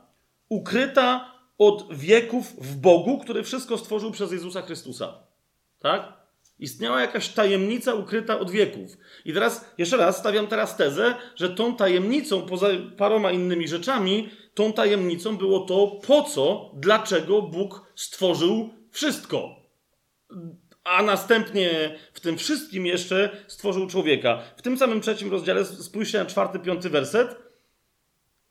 ukryta 0.49 1.35
od 1.59 1.97
wieków 1.97 2.57
w 2.59 2.77
Bogu, 2.77 3.19
który 3.19 3.43
wszystko 3.43 3.79
stworzył 3.79 4.11
przez 4.11 4.33
Jezusa 4.33 4.63
Chrystusa. 4.63 5.15
Tak? 5.79 6.13
Istniała 6.59 7.01
jakaś 7.01 7.29
tajemnica 7.29 7.95
ukryta 7.95 8.39
od 8.39 8.51
wieków. 8.51 8.97
I 9.25 9.33
teraz, 9.33 9.75
jeszcze 9.79 9.97
raz, 9.97 10.19
stawiam 10.19 10.47
teraz 10.47 10.77
tezę, 10.77 11.15
że 11.37 11.51
tą 11.51 11.77
tajemnicą, 11.77 12.43
poza 12.43 12.69
paroma 12.97 13.33
innymi 13.33 13.69
rzeczami, 13.69 14.31
tą 14.55 14.73
tajemnicą 14.73 15.37
było 15.37 15.61
to, 15.61 15.87
po 16.07 16.23
co, 16.23 16.71
dlaczego 16.75 17.43
Bóg 17.43 17.93
stworzył 17.95 18.71
wszystko. 18.95 19.57
A 20.85 21.03
następnie 21.03 21.99
w 22.13 22.21
tym 22.21 22.39
wszystkim 22.39 22.87
jeszcze 22.87 23.45
stworzył 23.47 23.87
człowieka. 23.87 24.43
W 24.57 24.63
tym 24.63 24.79
samym 24.79 25.01
trzecim 25.01 25.31
rozdziale, 25.31 25.65
spójrzcie 25.65 26.19
na 26.19 26.27
czwarty, 26.27 26.59
piąty 26.59 26.91
werset. 26.91 27.37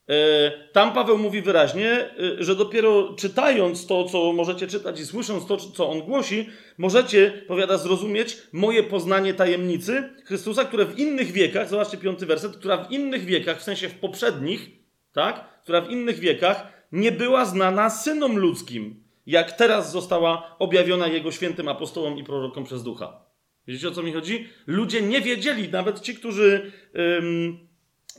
E, 0.09 0.51
tam 0.71 0.93
Paweł 0.93 1.17
mówi 1.17 1.41
wyraźnie, 1.41 1.89
e, 1.89 2.43
że 2.43 2.55
dopiero 2.55 3.13
czytając 3.13 3.87
to, 3.87 4.03
co 4.05 4.33
możecie 4.33 4.67
czytać 4.67 4.99
i 4.99 5.05
słysząc 5.05 5.45
to, 5.45 5.57
co 5.57 5.89
on 5.89 6.01
głosi, 6.01 6.49
możecie, 6.77 7.43
powiada, 7.47 7.77
zrozumieć 7.77 8.37
moje 8.53 8.83
poznanie 8.83 9.33
tajemnicy 9.33 10.09
Chrystusa, 10.25 10.65
które 10.65 10.85
w 10.85 10.99
innych 10.99 11.31
wiekach, 11.31 11.69
zobaczcie 11.69 11.97
piąty 11.97 12.25
werset, 12.25 12.57
która 12.57 12.77
w 12.77 12.91
innych 12.91 13.25
wiekach, 13.25 13.59
w 13.59 13.63
sensie 13.63 13.89
w 13.89 13.99
poprzednich, 13.99 14.69
tak, 15.13 15.61
która 15.63 15.81
w 15.81 15.89
innych 15.89 16.19
wiekach 16.19 16.73
nie 16.91 17.11
była 17.11 17.45
znana 17.45 17.89
synom 17.89 18.37
ludzkim, 18.37 19.02
jak 19.25 19.51
teraz 19.51 19.91
została 19.91 20.55
objawiona 20.59 21.07
Jego 21.07 21.31
świętym 21.31 21.67
apostołom 21.67 22.17
i 22.17 22.23
prorokom 22.23 22.63
przez 22.63 22.83
ducha. 22.83 23.23
Wiecie 23.67 23.87
o 23.87 23.91
co 23.91 24.03
mi 24.03 24.13
chodzi? 24.13 24.47
Ludzie 24.67 25.01
nie 25.01 25.21
wiedzieli, 25.21 25.69
nawet 25.69 25.99
ci, 25.99 26.15
którzy. 26.15 26.71
Ym, 27.19 27.67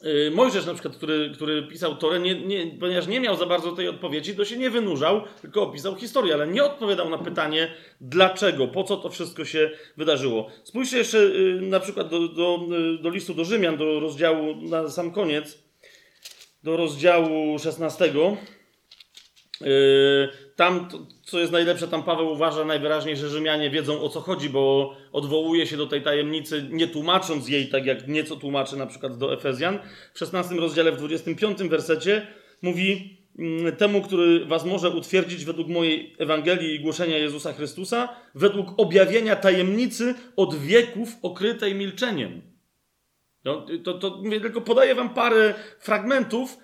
yy, 0.02 0.30
Mojżesz, 0.30 0.66
na 0.66 0.74
przykład, 0.74 0.96
który, 0.96 1.30
który 1.34 1.62
pisał 1.62 1.96
Torę, 1.96 2.20
nie, 2.20 2.34
nie, 2.34 2.66
ponieważ 2.80 3.06
nie 3.06 3.20
miał 3.20 3.36
za 3.36 3.46
bardzo 3.46 3.72
tej 3.72 3.88
odpowiedzi, 3.88 4.36
to 4.36 4.44
się 4.44 4.56
nie 4.56 4.70
wynurzał, 4.70 5.22
tylko 5.40 5.62
opisał 5.62 5.96
historię, 5.96 6.34
ale 6.34 6.46
nie 6.46 6.64
odpowiadał 6.64 7.10
na 7.10 7.18
pytanie, 7.18 7.74
dlaczego, 8.00 8.68
po 8.68 8.84
co 8.84 8.96
to 8.96 9.10
wszystko 9.10 9.44
się 9.44 9.70
wydarzyło. 9.96 10.50
Spójrzcie 10.64 10.98
jeszcze 10.98 11.18
yy, 11.18 11.60
na 11.60 11.80
przykład 11.80 12.08
do, 12.08 12.28
do, 12.28 12.60
yy, 12.68 12.98
do 12.98 13.10
listu 13.10 13.34
do 13.34 13.44
Rzymian, 13.44 13.76
do 13.76 14.00
rozdziału, 14.00 14.56
na 14.56 14.88
sam 14.90 15.10
koniec, 15.10 15.64
do 16.62 16.76
rozdziału 16.76 17.58
16. 17.58 18.12
Yy, 19.60 20.28
tam, 20.56 20.88
co 21.22 21.40
jest 21.40 21.52
najlepsze, 21.52 21.88
tam 21.88 22.02
Paweł 22.02 22.32
uważa 22.32 22.64
najwyraźniej, 22.64 23.16
że 23.16 23.28
Rzymianie 23.28 23.70
wiedzą 23.70 24.00
o 24.00 24.08
co 24.08 24.20
chodzi, 24.20 24.48
bo 24.48 24.94
odwołuje 25.12 25.66
się 25.66 25.76
do 25.76 25.86
tej 25.86 26.02
tajemnicy, 26.02 26.68
nie 26.70 26.88
tłumacząc 26.88 27.48
jej, 27.48 27.68
tak 27.68 27.86
jak 27.86 28.08
nieco 28.08 28.36
tłumaczy 28.36 28.76
na 28.76 28.86
przykład 28.86 29.18
do 29.18 29.34
Efezjan. 29.34 29.78
W 30.14 30.18
16 30.18 30.54
rozdziale, 30.54 30.92
w 30.92 30.96
25 30.96 31.62
wersecie 31.62 32.26
mówi 32.62 33.18
mm, 33.38 33.76
temu, 33.76 34.02
który 34.02 34.44
was 34.44 34.64
może 34.64 34.90
utwierdzić 34.90 35.44
według 35.44 35.68
mojej 35.68 36.14
Ewangelii 36.18 36.74
i 36.74 36.80
głoszenia 36.80 37.18
Jezusa 37.18 37.52
Chrystusa, 37.52 38.08
według 38.34 38.68
objawienia 38.76 39.36
tajemnicy 39.36 40.14
od 40.36 40.54
wieków 40.54 41.08
okrytej 41.22 41.74
milczeniem. 41.74 42.42
No, 43.44 43.66
to, 43.84 43.94
to 43.94 44.22
tylko 44.30 44.60
podaję 44.60 44.94
wam 44.94 45.14
parę 45.14 45.54
fragmentów, 45.78 46.58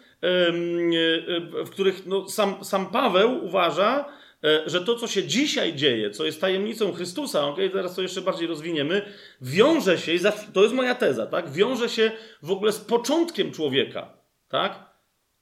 w 1.64 1.70
których 1.70 2.06
no, 2.06 2.28
sam, 2.28 2.64
sam 2.64 2.86
Paweł 2.86 3.44
uważa, 3.44 4.04
e, 4.44 4.62
że 4.66 4.80
to, 4.80 4.94
co 4.94 5.06
się 5.06 5.24
dzisiaj 5.24 5.74
dzieje, 5.74 6.10
co 6.10 6.24
jest 6.24 6.40
tajemnicą 6.40 6.92
Chrystusa, 6.92 7.46
ok, 7.46 7.56
teraz 7.72 7.94
to 7.94 8.02
jeszcze 8.02 8.20
bardziej 8.20 8.48
rozwiniemy, 8.48 9.02
wiąże 9.40 9.98
się, 9.98 10.12
to 10.52 10.62
jest 10.62 10.74
moja 10.74 10.94
teza, 10.94 11.26
tak, 11.26 11.50
wiąże 11.50 11.88
się 11.88 12.12
w 12.42 12.50
ogóle 12.50 12.72
z 12.72 12.78
początkiem 12.78 13.52
człowieka, 13.52 14.12
tak, 14.48 14.90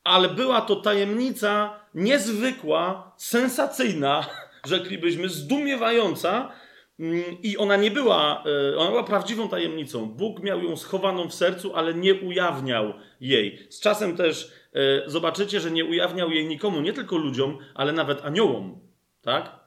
ale 0.05 0.29
była 0.29 0.61
to 0.61 0.77
tajemnica 0.77 1.81
niezwykła, 1.95 3.15
sensacyjna, 3.17 4.27
rzeklibyśmy, 4.67 5.29
zdumiewająca, 5.29 6.53
mm, 7.01 7.23
i 7.43 7.57
ona 7.57 7.77
nie 7.77 7.91
była, 7.91 8.45
e, 8.73 8.77
ona 8.77 8.91
była 8.91 9.05
prawdziwą 9.05 9.49
tajemnicą. 9.49 10.07
Bóg 10.07 10.43
miał 10.43 10.63
ją 10.63 10.77
schowaną 10.77 11.29
w 11.29 11.35
sercu, 11.35 11.75
ale 11.75 11.95
nie 11.95 12.15
ujawniał 12.15 12.95
jej. 13.21 13.67
Z 13.71 13.81
czasem 13.81 14.17
też 14.17 14.59
E, 14.68 14.68
zobaczycie, 15.07 15.61
że 15.61 15.71
nie 15.71 15.85
ujawniał 15.85 16.31
jej 16.31 16.47
nikomu, 16.47 16.81
nie 16.81 16.93
tylko 16.93 17.17
ludziom, 17.17 17.59
ale 17.75 17.93
nawet 17.93 18.25
aniołom. 18.25 18.81
Tak? 19.23 19.61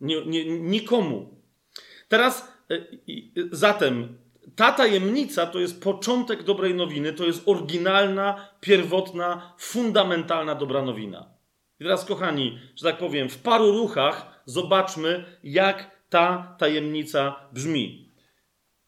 Nie, 0.00 0.26
nie, 0.26 0.44
nikomu. 0.60 1.42
Teraz, 2.08 2.52
e, 2.70 2.76
zatem, 3.52 4.18
ta 4.56 4.72
tajemnica 4.72 5.46
to 5.46 5.60
jest 5.60 5.82
początek 5.82 6.42
dobrej 6.42 6.74
nowiny, 6.74 7.12
to 7.12 7.24
jest 7.24 7.48
oryginalna, 7.48 8.48
pierwotna, 8.60 9.54
fundamentalna 9.58 10.54
dobra 10.54 10.82
nowina. 10.82 11.30
I 11.80 11.84
teraz, 11.84 12.04
kochani, 12.04 12.58
że 12.76 12.90
tak 12.90 12.98
powiem, 12.98 13.28
w 13.28 13.38
paru 13.38 13.72
ruchach 13.72 14.42
zobaczmy, 14.44 15.24
jak 15.42 15.96
ta 16.08 16.56
tajemnica 16.58 17.48
brzmi. 17.52 18.12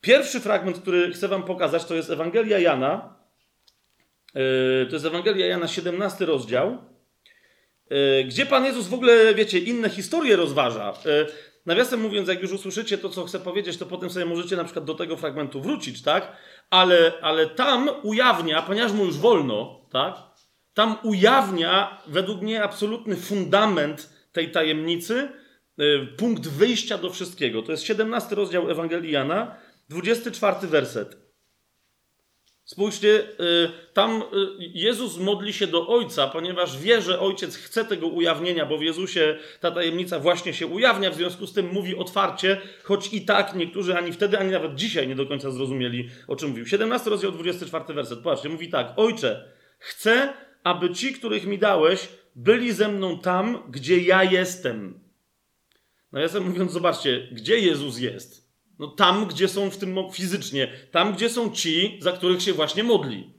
Pierwszy 0.01 0.41
fragment, 0.41 0.79
który 0.79 1.13
chcę 1.13 1.29
Wam 1.29 1.43
pokazać, 1.43 1.85
to 1.85 1.95
jest 1.95 2.11
Ewangelia 2.11 2.59
Jana, 2.59 3.18
E, 3.18 3.18
to 4.89 4.93
jest 4.97 5.07
Ewangelia 5.07 5.47
Jana, 5.47 5.69
17 5.69 6.27
rozdział, 6.27 6.79
e, 7.91 8.25
gdzie 8.25 8.47
Pan 8.47 8.65
Jezus 8.65 8.87
w 8.87 8.95
ogóle, 8.95 9.35
wiecie, 9.35 9.59
inne 9.59 9.91
historie 9.91 10.37
rozważa. 10.37 10.93
E, 11.07 11.27
nawiasem 11.67 12.01
mówiąc, 12.01 12.29
jak 12.29 12.43
już 12.43 12.53
usłyszycie 12.53 12.99
to, 12.99 13.09
co 13.09 13.25
chcę 13.25 13.41
powiedzieć, 13.41 13.77
to 13.77 13.87
potem 13.87 14.11
sobie 14.11 14.27
możecie 14.27 14.57
na 14.57 14.65
przykład 14.65 14.85
do 14.85 14.95
tego 14.95 15.17
fragmentu 15.17 15.61
wrócić, 15.61 16.03
tak? 16.03 16.37
Ale, 16.71 17.13
ale 17.23 17.47
tam 17.47 17.91
ujawnia, 18.03 18.63
ponieważ 18.63 18.93
mu 18.93 19.05
już 19.05 19.17
wolno, 19.17 19.81
tak? 19.93 20.15
Tam 20.75 20.97
ujawnia, 21.03 22.03
według 22.07 22.43
mnie, 22.43 22.63
absolutny 22.63 23.17
fundament 23.17 24.11
tej 24.33 24.51
tajemnicy, 24.51 25.29
punkt 26.17 26.49
wyjścia 26.49 26.99
do 26.99 27.11
wszystkiego. 27.11 27.63
To 27.63 27.73
jest 27.73 27.85
17 27.85 28.35
rozdział 28.35 28.71
Ewangelii 28.71 29.13
Jana, 29.13 29.57
24 29.89 30.69
werset. 30.69 31.28
Spójrzcie, 32.69 33.23
y, 33.41 33.71
tam 33.93 34.23
y, 34.23 34.25
Jezus 34.59 35.19
modli 35.19 35.53
się 35.53 35.67
do 35.67 35.89
Ojca, 35.89 36.27
ponieważ 36.27 36.79
wie, 36.79 37.03
że 37.03 37.21
Ojciec 37.21 37.57
chce 37.57 37.85
tego 37.85 38.07
ujawnienia, 38.07 38.67
bo 38.67 38.79
w 38.79 38.83
Jezusie 38.83 39.39
ta 39.61 39.71
tajemnica 39.71 40.19
właśnie 40.19 40.55
się 40.55 40.67
ujawnia, 40.67 41.11
w 41.11 41.15
związku 41.15 41.47
z 41.47 41.53
tym 41.53 41.73
mówi 41.73 41.97
otwarcie, 41.97 42.61
choć 42.83 43.13
i 43.13 43.25
tak 43.25 43.55
niektórzy 43.55 43.97
ani 43.97 44.13
wtedy, 44.13 44.39
ani 44.39 44.51
nawet 44.51 44.75
dzisiaj 44.75 45.09
nie 45.09 45.15
do 45.15 45.27
końca 45.27 45.51
zrozumieli, 45.51 46.09
o 46.27 46.37
czym 46.37 46.49
mówił. 46.49 46.67
17 46.67 47.11
rozdział, 47.11 47.33
24 47.33 47.95
werset. 47.95 48.19
Patrzcie, 48.19 48.49
mówi 48.49 48.69
tak. 48.69 48.93
Ojcze, 48.97 49.53
chcę, 49.79 50.33
aby 50.65 50.91
ci, 50.91 51.13
których 51.13 51.47
mi 51.47 51.59
dałeś, 51.59 52.09
byli 52.35 52.73
ze 52.73 52.89
mną 52.89 53.19
tam, 53.19 53.63
gdzie 53.69 53.99
ja 53.99 54.25
jestem. 54.25 55.01
No 56.13 56.21
ja 56.21 56.29
sobie 56.29 56.47
mówiąc, 56.47 56.73
zobaczcie, 56.73 57.29
gdzie 57.33 57.59
Jezus 57.59 57.99
jest. 57.99 58.48
No 58.79 58.87
tam, 58.87 59.27
gdzie 59.27 59.49
są 59.49 59.71
w 59.71 59.77
tym 59.77 59.97
fizycznie, 60.13 60.73
tam, 60.91 61.13
gdzie 61.13 61.31
są 61.31 61.51
ci, 61.51 61.99
za 62.03 62.13
których 62.13 62.43
się 62.43 62.53
właśnie 62.53 62.83
modli. 62.83 63.35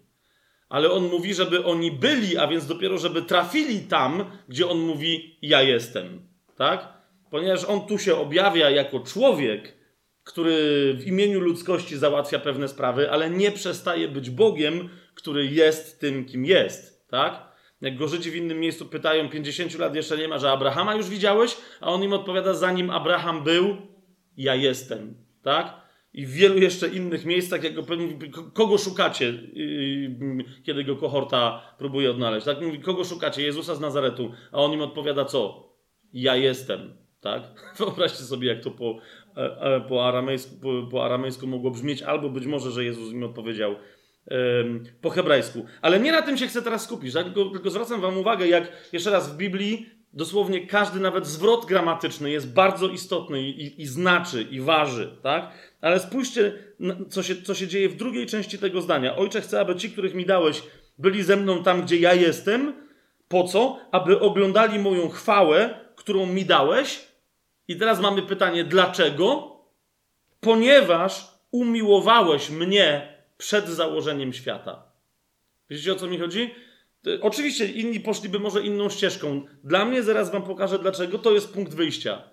ale 0.70 0.92
on 0.92 1.04
mówi, 1.04 1.34
żeby 1.34 1.66
oni 1.66 1.92
byli, 1.92 2.38
a 2.38 2.48
więc 2.48 2.68
dopiero, 2.68 2.98
żeby 2.98 3.22
trafili 3.22 3.80
tam, 3.80 4.26
gdzie 4.50 4.68
on 4.68 4.80
mówi: 4.80 5.38
Ja 5.42 5.62
jestem. 5.62 6.28
Tak? 6.58 6.94
Ponieważ 7.32 7.66
on 7.66 7.88
tu 7.88 7.98
się 7.98 8.16
objawia 8.16 8.70
jako 8.70 9.00
człowiek, 9.00 9.78
który 10.24 10.94
w 10.94 11.08
imieniu 11.08 11.40
ludzkości 11.40 11.98
załatwia 11.98 12.40
pewne 12.40 12.68
sprawy, 12.68 13.12
ale 13.12 13.30
nie 13.30 13.52
przestaje 13.52 14.08
być 14.08 14.30
Bogiem, 14.30 14.90
który 15.16 15.46
jest 15.46 16.00
tym, 16.00 16.26
kim 16.26 16.46
jest. 16.46 17.08
Tak? 17.08 17.50
Jak 17.82 17.98
go 17.98 18.08
Żydzi 18.08 18.32
w 18.32 18.36
innym 18.36 18.60
miejscu 18.60 18.86
pytają, 18.86 19.30
50 19.30 19.80
lat 19.80 19.96
jeszcze 19.96 20.18
nie 20.18 20.28
ma, 20.28 20.40
że 20.40 20.52
Abrahama 20.52 20.96
już 20.96 21.10
widziałeś? 21.10 21.58
A 21.82 21.88
on 21.88 22.04
im 22.04 22.14
odpowiada, 22.14 22.54
zanim 22.54 22.90
Abraham 22.90 23.44
był, 23.44 23.78
ja 24.38 24.56
jestem. 24.56 25.29
Tak? 25.42 25.90
I 26.14 26.26
w 26.26 26.32
wielu 26.32 26.58
jeszcze 26.58 26.88
innych 26.88 27.26
miejscach, 27.26 27.64
jak 27.64 27.74
go, 27.74 27.84
kogo 28.54 28.78
szukacie, 28.78 29.34
kiedy 30.64 30.84
go 30.84 30.96
kohorta 30.96 31.62
próbuje 31.78 32.12
odnaleźć. 32.12 32.46
Tak 32.46 32.62
mówi, 32.62 32.80
kogo 32.80 33.04
szukacie? 33.04 33.44
Jezusa 33.44 33.76
z 33.76 33.80
Nazaretu. 33.80 34.32
A 34.52 34.58
on 34.58 34.74
im 34.74 34.82
odpowiada 34.82 35.26
co? 35.26 35.70
Ja 36.14 36.36
jestem. 36.36 36.94
Tak? 37.22 37.42
Wyobraźcie 37.78 38.24
sobie, 38.24 38.48
jak 38.48 38.64
to 38.64 38.72
po, 38.72 39.00
e, 39.38 39.62
e, 39.62 39.82
po, 39.82 40.08
aramejsku, 40.08 40.56
po, 40.62 40.88
po 40.92 41.06
aramejsku 41.06 41.48
mogło 41.48 41.72
brzmieć, 41.72 42.02
albo 42.02 42.30
być 42.30 42.46
może, 42.46 42.72
że 42.72 42.84
Jezus 42.84 43.14
im 43.14 43.24
odpowiedział 43.24 43.76
po 45.02 45.10
hebrajsku. 45.10 45.66
Ale 45.82 46.00
nie 46.00 46.12
na 46.12 46.22
tym 46.22 46.38
się 46.38 46.48
chcę 46.48 46.62
teraz 46.62 46.84
skupić, 46.84 47.14
tak? 47.14 47.26
tylko, 47.26 47.46
tylko 47.46 47.70
zwracam 47.70 48.02
Wam 48.02 48.18
uwagę, 48.18 48.48
jak 48.48 48.72
jeszcze 48.94 49.12
raz 49.12 49.34
w 49.34 49.38
Biblii 49.38 49.90
dosłownie 50.14 50.68
każdy 50.68 51.00
nawet 51.00 51.28
zwrot 51.28 51.66
gramatyczny 51.66 52.32
jest 52.32 52.54
bardzo 52.54 52.88
istotny 52.88 53.42
i, 53.42 53.66
i, 53.66 53.82
i, 53.82 53.88
znaczy, 53.88 54.42
i 54.42 54.62
waży, 54.62 55.18
tak? 55.24 55.52
Ale 55.82 56.00
spójrzcie, 56.00 56.54
co 57.10 57.24
się, 57.24 57.42
co 57.42 57.56
się 57.56 57.68
dzieje 57.68 57.90
w 57.90 57.96
drugiej 57.96 58.28
części 58.28 58.58
tego 58.58 58.82
zdania. 58.82 59.16
Ojcze, 59.16 59.42
chcę, 59.42 59.60
aby 59.60 59.76
ci, 59.76 59.92
których 59.92 60.14
mi 60.14 60.26
dałeś, 60.26 60.64
byli 60.98 61.24
ze 61.24 61.36
mną 61.36 61.64
tam, 61.64 61.82
gdzie 61.82 61.98
ja 61.98 62.14
jestem. 62.14 62.74
Po 63.28 63.44
co? 63.44 63.80
Aby 63.92 64.20
oglądali 64.20 64.80
moją 64.80 65.10
chwałę, 65.10 65.80
którą 65.96 66.26
mi 66.26 66.46
dałeś. 66.46 67.08
I 67.68 67.78
teraz 67.78 68.00
mamy 68.00 68.22
pytanie, 68.22 68.64
dlaczego? 68.64 69.56
Ponieważ 70.40 71.28
umiłowałeś 71.52 72.50
mnie 72.50 73.14
przed 73.38 73.68
założeniem 73.68 74.34
świata. 74.34 74.84
Wiecie 75.70 75.94
o 75.94 75.96
co 75.96 76.08
mi 76.08 76.20
chodzi? 76.20 76.56
Oczywiście 77.22 77.66
inni 77.66 78.00
poszliby 78.00 78.40
może 78.40 78.62
inną 78.62 78.90
ścieżką. 78.90 79.46
Dla 79.64 79.86
mnie, 79.86 80.04
zaraz 80.04 80.32
wam 80.32 80.44
pokażę 80.44 80.80
dlaczego, 80.80 81.18
to 81.18 81.32
jest 81.32 81.54
punkt 81.54 81.74
wyjścia. 81.74 82.24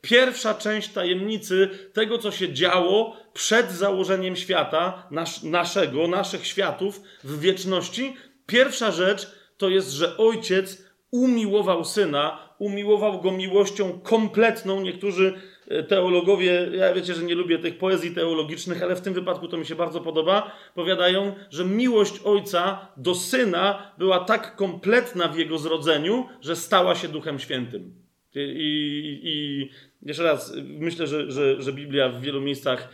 Pierwsza 0.00 0.54
część 0.54 0.88
tajemnicy 0.88 1.68
tego, 1.92 2.18
co 2.18 2.30
się 2.30 2.52
działo 2.52 3.16
przed 3.32 3.72
założeniem 3.72 4.36
świata, 4.36 5.08
nas, 5.10 5.42
naszego, 5.42 6.08
naszych 6.08 6.46
światów 6.46 7.00
w 7.24 7.40
wieczności. 7.40 8.16
Pierwsza 8.46 8.90
rzecz 8.90 9.30
to 9.56 9.68
jest, 9.68 9.90
że 9.90 10.16
ojciec 10.16 10.82
umiłował 11.10 11.84
syna, 11.84 12.54
umiłował 12.58 13.20
go 13.20 13.30
miłością 13.30 14.00
kompletną. 14.00 14.80
Niektórzy 14.80 15.40
teologowie, 15.88 16.68
ja 16.72 16.94
wiecie, 16.94 17.14
że 17.14 17.22
nie 17.22 17.34
lubię 17.34 17.58
tych 17.58 17.78
poezji 17.78 18.14
teologicznych, 18.14 18.82
ale 18.82 18.96
w 18.96 19.00
tym 19.00 19.14
wypadku 19.14 19.48
to 19.48 19.56
mi 19.56 19.66
się 19.66 19.74
bardzo 19.74 20.00
podoba, 20.00 20.52
powiadają, 20.74 21.34
że 21.50 21.64
miłość 21.64 22.20
ojca 22.24 22.88
do 22.96 23.14
syna 23.14 23.92
była 23.98 24.24
tak 24.24 24.56
kompletna 24.56 25.28
w 25.28 25.38
jego 25.38 25.58
zrodzeniu, 25.58 26.26
że 26.40 26.56
stała 26.56 26.94
się 26.94 27.08
Duchem 27.08 27.38
Świętym. 27.38 27.94
I, 28.34 28.40
i, 28.40 29.20
i 29.22 29.70
jeszcze 30.02 30.22
raz, 30.22 30.52
myślę, 30.64 31.06
że, 31.06 31.30
że, 31.30 31.62
że 31.62 31.72
Biblia 31.72 32.08
w 32.08 32.20
wielu 32.20 32.40
miejscach 32.40 32.88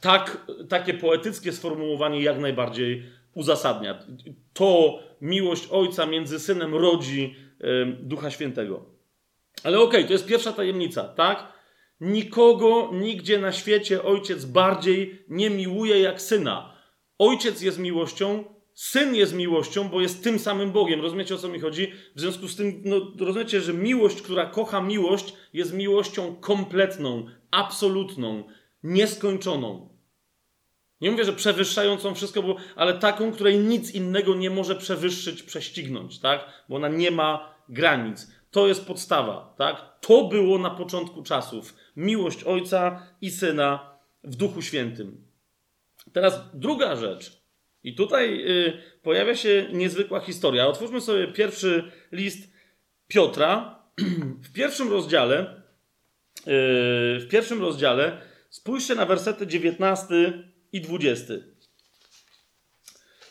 tak, 0.00 0.46
takie 0.68 0.94
poetyckie 0.94 1.52
sformułowanie 1.52 2.22
jak 2.22 2.38
najbardziej 2.38 3.02
uzasadnia. 3.34 3.98
To 4.52 4.98
miłość 5.20 5.68
ojca 5.70 6.06
między 6.06 6.38
synem 6.40 6.74
rodzi 6.74 7.34
y, 7.60 7.86
Ducha 8.02 8.30
Świętego. 8.30 8.84
Ale 9.64 9.78
okej, 9.78 9.88
okay, 9.88 10.04
to 10.04 10.12
jest 10.12 10.26
pierwsza 10.26 10.52
tajemnica, 10.52 11.04
tak? 11.04 11.57
Nikogo 12.00 12.90
nigdzie 12.92 13.38
na 13.38 13.52
świecie 13.52 14.02
ojciec 14.02 14.44
bardziej 14.44 15.24
nie 15.28 15.50
miłuje 15.50 16.00
jak 16.00 16.22
syna. 16.22 16.74
Ojciec 17.18 17.62
jest 17.62 17.78
miłością, 17.78 18.44
syn 18.74 19.14
jest 19.14 19.34
miłością, 19.34 19.88
bo 19.88 20.00
jest 20.00 20.24
tym 20.24 20.38
samym 20.38 20.72
Bogiem. 20.72 21.00
Rozumiecie 21.00 21.34
o 21.34 21.38
co 21.38 21.48
mi 21.48 21.60
chodzi? 21.60 21.92
W 22.16 22.20
związku 22.20 22.48
z 22.48 22.56
tym, 22.56 22.82
no, 22.84 23.12
rozumiecie, 23.20 23.60
że 23.60 23.74
miłość, 23.74 24.22
która 24.22 24.46
kocha 24.46 24.80
miłość, 24.80 25.34
jest 25.52 25.74
miłością 25.74 26.36
kompletną, 26.36 27.26
absolutną, 27.50 28.44
nieskończoną. 28.82 29.88
Nie 31.00 31.10
mówię, 31.10 31.24
że 31.24 31.32
przewyższającą 31.32 32.14
wszystko, 32.14 32.42
bo, 32.42 32.56
ale 32.76 32.98
taką, 32.98 33.32
której 33.32 33.58
nic 33.58 33.94
innego 33.94 34.34
nie 34.34 34.50
może 34.50 34.76
przewyższyć, 34.76 35.42
prześcignąć, 35.42 36.18
tak? 36.18 36.64
Bo 36.68 36.76
ona 36.76 36.88
nie 36.88 37.10
ma 37.10 37.54
granic. 37.68 38.37
To 38.50 38.68
jest 38.68 38.86
podstawa, 38.86 39.54
tak? 39.58 39.98
To 40.00 40.24
było 40.24 40.58
na 40.58 40.70
początku 40.70 41.22
czasów 41.22 41.74
miłość 41.96 42.44
Ojca 42.44 43.06
i 43.20 43.30
Syna 43.30 43.98
w 44.24 44.36
Duchu 44.36 44.62
Świętym. 44.62 45.24
Teraz 46.12 46.40
druga 46.54 46.96
rzecz. 46.96 47.42
I 47.82 47.94
tutaj 47.94 48.50
y, 48.50 48.82
pojawia 49.02 49.36
się 49.36 49.66
niezwykła 49.72 50.20
historia. 50.20 50.66
Otwórzmy 50.66 51.00
sobie 51.00 51.28
pierwszy 51.28 51.92
list 52.12 52.50
Piotra. 53.08 53.78
W 54.48 54.52
pierwszym 54.52 54.90
rozdziale, 54.90 55.62
y, 56.38 56.42
w 57.20 57.26
pierwszym 57.30 57.60
rozdziale 57.60 58.20
spójrzcie 58.50 58.94
na 58.94 59.06
wersety 59.06 59.46
19 59.46 60.14
i 60.72 60.80
20. 60.80 61.34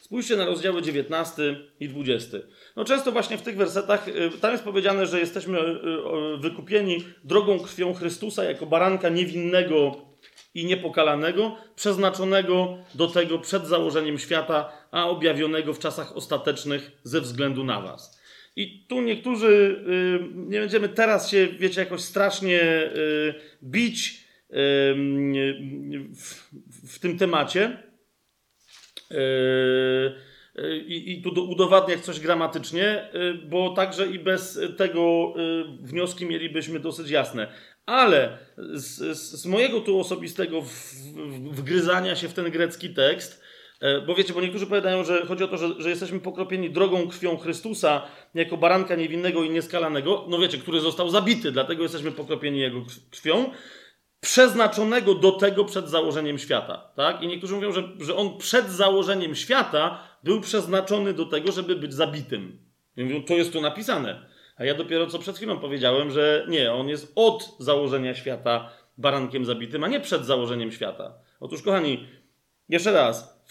Spójrzcie 0.08 0.36
na 0.36 0.46
rozdziały 0.46 0.82
19 0.82 1.56
i 1.80 1.89
20. 1.89 2.38
No 2.76 2.86
często 2.86 3.12
właśnie 3.12 3.38
w 3.38 3.41
tych 3.41 3.58
wersetach, 3.58 4.08
y, 4.08 4.32
tam 4.41 4.52
jest 4.52 4.63
powiedziane, 4.63 5.06
że 5.06 5.20
jesteśmy 5.20 5.60
y, 5.60 5.63
y, 5.63 6.38
wykupieni 6.38 7.04
drogą 7.24 7.60
krwią 7.60 7.93
Chrystusa 7.93 8.43
jako 8.43 8.65
baranka 8.65 9.10
niewinnego 9.10 9.96
i 10.54 10.65
niepokalanego, 10.65 11.58
przeznaczonego 11.76 12.78
do 12.96 13.08
tego 13.08 13.39
przed 13.39 13.67
założeniem 13.67 14.20
świata, 14.20 14.72
a 14.91 15.10
objawionego 15.10 15.74
w 15.74 15.80
czasach 15.80 16.17
ostatecznych 16.17 16.91
ze 17.04 17.22
względu 17.22 17.63
na 17.63 17.82
was. 17.82 18.22
I 18.56 18.86
tu 18.88 19.02
niektórzy, 19.02 19.84
nie 20.36 20.60
będziemy 20.60 20.89
teraz 20.89 21.30
się, 21.30 21.48
wiecie, 21.48 21.82
jakoś 21.82 22.02
strasznie 22.02 22.91
bić 23.63 24.24
w, 26.89 27.00
tym 27.02 27.17
temacie. 27.17 27.87
I, 30.88 31.12
i 31.12 31.22
tu 31.22 31.50
udowadniać 31.50 32.02
coś 32.02 32.20
gramatycznie, 32.20 33.10
y, 33.15 33.34
bo 33.34 33.70
także 33.70 34.08
i 34.08 34.20
bez 34.20 34.60
tego 34.78 35.34
wnioski 35.82 36.26
mielibyśmy 36.26 36.80
dosyć 36.80 37.10
jasne. 37.10 37.48
Ale 37.86 38.38
z, 38.74 39.17
z 39.17 39.46
mojego 39.46 39.82
tu 39.82 40.00
osobistego 40.00 40.62
wgryzania 41.52 42.15
się 42.15 42.30
w 42.30 42.34
ten 42.34 42.52
grecki 42.52 42.89
tekst, 42.89 43.43
bo 44.08 44.15
wiecie, 44.15 44.34
bo 44.34 44.41
niektórzy 44.41 44.67
powiadają, 44.67 45.04
że 45.04 45.26
chodzi 45.26 45.43
o 45.43 45.48
to, 45.48 45.58
że, 45.58 45.82
że, 45.82 45.89
jesteśmy 45.89 46.20
pokropieni 46.20 46.70
drogą 46.70 47.08
krwią 47.08 47.38
Chrystusa 47.38 48.02
jako 48.34 48.58
baranka 48.58 48.96
niewinnego 48.96 49.43
i 49.43 49.50
nieskalanego, 49.50 50.26
no 50.30 50.39
wiecie, 50.39 50.58
który 50.58 50.80
został 50.80 51.10
zabity, 51.10 51.52
dlatego 51.52 51.84
jesteśmy 51.84 52.12
pokropieni 52.12 52.60
jego 52.60 52.82
krwią 53.12 53.52
przeznaczonego 54.28 55.16
do 55.16 55.32
tego 55.32 55.66
przed 55.66 55.90
założeniem 55.90 56.38
świata. 56.38 56.92
Tak? 56.96 57.22
I 57.22 57.28
niektórzy 57.28 57.56
mówią, 57.56 57.72
że, 57.72 57.84
że 58.00 58.16
on 58.16 58.38
przed 58.38 58.70
założeniem 58.70 59.36
świata 59.36 60.00
był 60.24 60.42
przeznaczony 60.42 61.13
do 61.13 61.26
tego, 61.26 61.52
żeby 61.52 61.76
być 61.76 61.94
zabitym. 61.94 62.60
I 62.98 63.04
mówią, 63.04 63.24
to 63.24 63.34
jest 63.34 63.54
tu 63.54 63.62
napisane. 63.62 64.26
A 64.58 64.66
ja 64.66 64.74
dopiero 64.74 65.08
co 65.08 65.20
przed 65.20 65.38
chwilą 65.38 65.60
powiedziałem, 65.60 66.12
że 66.12 66.46
nie, 66.50 66.74
on 66.74 66.90
jest 66.90 67.12
od 67.16 67.56
założenia 67.60 68.16
świata 68.16 68.70
barankiem 68.98 69.46
zabitym, 69.46 69.84
a 69.84 69.88
nie 69.88 70.00
przed 70.00 70.26
założeniem 70.26 70.72
świata. 70.72 71.13
Otóż, 71.40 71.62
kochani, 71.62 72.08
jeszcze 72.70 72.92
raz, 72.92 73.44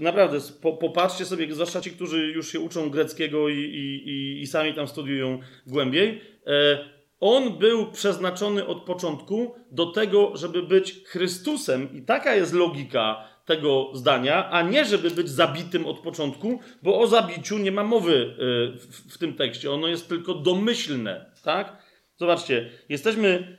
naprawdę, 0.00 0.38
popatrzcie 0.80 1.24
sobie, 1.24 1.54
zwłaszcza 1.54 1.80
ci, 1.80 1.90
którzy 1.90 2.26
już 2.26 2.52
się 2.52 2.60
uczą 2.60 2.90
greckiego 2.90 3.48
i, 3.48 3.58
i, 3.58 4.08
i, 4.08 4.42
i 4.42 4.46
sami 4.46 4.74
tam 4.74 4.88
studiują 4.88 5.38
głębiej. 5.66 6.20
E, 6.46 6.93
on 7.24 7.58
był 7.58 7.90
przeznaczony 7.90 8.66
od 8.66 8.82
początku 8.82 9.54
do 9.70 9.86
tego, 9.86 10.36
żeby 10.36 10.62
być 10.62 11.04
Chrystusem, 11.04 11.92
i 11.92 12.02
taka 12.02 12.34
jest 12.34 12.54
logika 12.54 13.28
tego 13.44 13.90
zdania, 13.94 14.50
a 14.50 14.62
nie 14.62 14.84
żeby 14.84 15.10
być 15.10 15.28
zabitym 15.28 15.86
od 15.86 15.98
początku, 15.98 16.60
bo 16.82 17.00
o 17.00 17.06
zabiciu 17.06 17.58
nie 17.58 17.72
ma 17.72 17.84
mowy 17.84 18.14
y, 18.14 19.10
w 19.10 19.18
tym 19.18 19.34
tekście. 19.34 19.70
Ono 19.70 19.88
jest 19.88 20.08
tylko 20.08 20.34
domyślne, 20.34 21.30
tak? 21.42 21.84
Zobaczcie, 22.16 22.70
jesteśmy, 22.88 23.58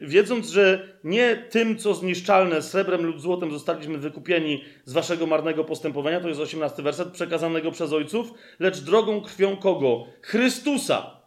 wiedząc, 0.00 0.50
że 0.50 0.88
nie 1.04 1.36
tym, 1.50 1.78
co 1.78 1.94
zniszczalne, 1.94 2.62
srebrem 2.62 3.06
lub 3.06 3.20
złotem 3.20 3.50
zostaliśmy 3.50 3.98
wykupieni 3.98 4.64
z 4.84 4.92
waszego 4.92 5.26
marnego 5.26 5.64
postępowania, 5.64 6.20
to 6.20 6.28
jest 6.28 6.40
18 6.40 6.82
werset, 6.82 7.08
przekazanego 7.08 7.70
przez 7.70 7.92
ojców, 7.92 8.32
lecz 8.58 8.80
drogą 8.80 9.20
krwią 9.20 9.56
kogo? 9.56 10.06
Chrystusa 10.22 11.21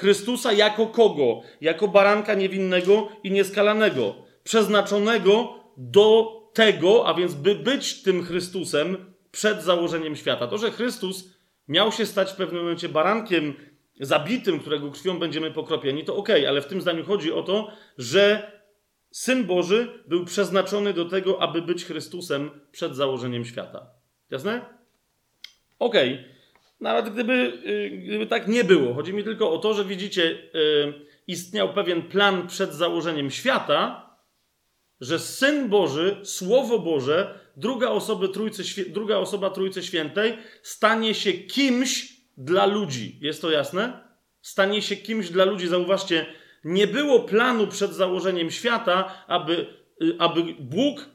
Chrystusa 0.00 0.52
jako 0.52 0.86
kogo? 0.86 1.42
Jako 1.60 1.88
baranka 1.88 2.34
niewinnego 2.34 3.08
i 3.22 3.30
nieskalanego, 3.30 4.14
przeznaczonego 4.44 5.54
do 5.76 6.40
tego, 6.52 7.06
a 7.06 7.14
więc 7.14 7.34
by 7.34 7.54
być 7.54 8.02
tym 8.02 8.24
Chrystusem 8.24 9.14
przed 9.32 9.62
założeniem 9.62 10.16
świata. 10.16 10.46
To, 10.46 10.58
że 10.58 10.70
Chrystus 10.70 11.30
miał 11.68 11.92
się 11.92 12.06
stać 12.06 12.30
w 12.30 12.36
pewnym 12.36 12.62
momencie 12.62 12.88
barankiem 12.88 13.54
zabitym, 14.00 14.60
którego 14.60 14.90
krwią 14.90 15.18
będziemy 15.18 15.50
pokropieni, 15.50 16.04
to 16.04 16.16
okej, 16.16 16.36
okay, 16.36 16.48
ale 16.48 16.62
w 16.62 16.66
tym 16.66 16.80
zdaniu 16.80 17.04
chodzi 17.04 17.32
o 17.32 17.42
to, 17.42 17.72
że 17.98 18.52
Syn 19.10 19.44
Boży 19.44 20.02
był 20.06 20.24
przeznaczony 20.24 20.92
do 20.92 21.04
tego, 21.04 21.42
aby 21.42 21.62
być 21.62 21.84
Chrystusem 21.84 22.50
przed 22.72 22.96
założeniem 22.96 23.44
świata. 23.44 23.86
Jasne? 24.30 24.60
Okej. 25.78 26.14
Okay. 26.14 26.39
Nawet 26.80 27.10
gdyby, 27.10 27.32
y, 27.66 27.90
gdyby 27.90 28.26
tak 28.26 28.48
nie 28.48 28.64
było. 28.64 28.94
Chodzi 28.94 29.12
mi 29.12 29.24
tylko 29.24 29.52
o 29.52 29.58
to, 29.58 29.74
że 29.74 29.84
widzicie, 29.84 30.22
y, 30.54 30.92
istniał 31.26 31.74
pewien 31.74 32.02
plan 32.02 32.46
przed 32.46 32.74
założeniem 32.74 33.30
świata, 33.30 34.10
że 35.00 35.18
Syn 35.18 35.68
Boży, 35.68 36.16
Słowo 36.22 36.78
Boże, 36.78 37.38
druga 37.56 37.88
osoba 37.88 38.28
Trójcy, 38.28 38.90
druga 38.90 39.16
osoba 39.16 39.50
Trójcy 39.50 39.82
Świętej 39.82 40.36
stanie 40.62 41.14
się 41.14 41.32
kimś 41.32 42.12
dla 42.36 42.66
ludzi. 42.66 43.18
Jest 43.20 43.42
to 43.42 43.50
jasne? 43.50 44.00
Stanie 44.42 44.82
się 44.82 44.96
kimś 44.96 45.30
dla 45.30 45.44
ludzi. 45.44 45.68
Zauważcie, 45.68 46.26
nie 46.64 46.86
było 46.86 47.20
planu 47.20 47.66
przed 47.66 47.94
założeniem 47.94 48.50
świata, 48.50 49.24
aby, 49.26 49.66
y, 50.02 50.14
aby 50.18 50.42
Bóg, 50.58 51.08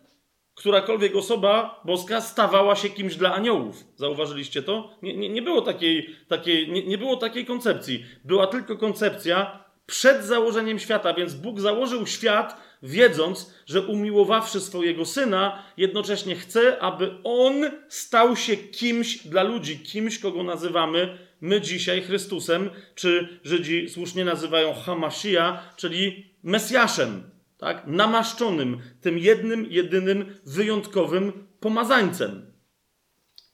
którakolwiek 0.55 1.15
osoba 1.15 1.81
boska, 1.85 2.21
stawała 2.21 2.75
się 2.75 2.89
kimś 2.89 3.15
dla 3.15 3.33
aniołów. 3.33 3.83
Zauważyliście 3.95 4.63
to? 4.63 4.89
Nie, 5.01 5.17
nie, 5.17 5.29
nie 5.29 5.41
było, 5.41 5.61
takiej, 5.61 6.15
takiej, 6.27 6.71
nie, 6.71 6.83
nie 6.83 6.97
było 6.97 7.17
takiej 7.17 7.45
koncepcji. 7.45 8.05
Była 8.23 8.47
tylko 8.47 8.77
koncepcja 8.77 9.65
przed 9.85 10.23
założeniem 10.23 10.79
świata, 10.79 11.13
więc 11.13 11.33
Bóg 11.33 11.59
założył 11.59 12.07
świat, 12.07 12.61
wiedząc, 12.83 13.53
że 13.65 13.81
umiłowawszy 13.81 14.61
swojego 14.61 15.05
syna, 15.05 15.63
jednocześnie 15.77 16.35
chce, 16.35 16.79
aby 16.79 17.15
on 17.23 17.71
stał 17.89 18.35
się 18.35 18.57
kimś 18.57 19.27
dla 19.27 19.43
ludzi, 19.43 19.79
kimś, 19.79 20.19
kogo 20.19 20.43
nazywamy 20.43 21.17
my 21.41 21.61
dzisiaj 21.61 22.01
Chrystusem, 22.01 22.69
czy 22.95 23.39
Żydzi 23.43 23.89
słusznie 23.89 24.25
nazywają 24.25 24.73
Hamashia, 24.73 25.61
czyli 25.75 26.25
Mesjaszem, 26.43 27.23
tak? 27.57 27.87
namaszczonym, 27.87 28.81
tym 29.01 29.17
jednym, 29.17 29.65
jedynym, 29.65 30.35
wyjątkowym 30.45 31.47
pomazańcem. 31.59 32.51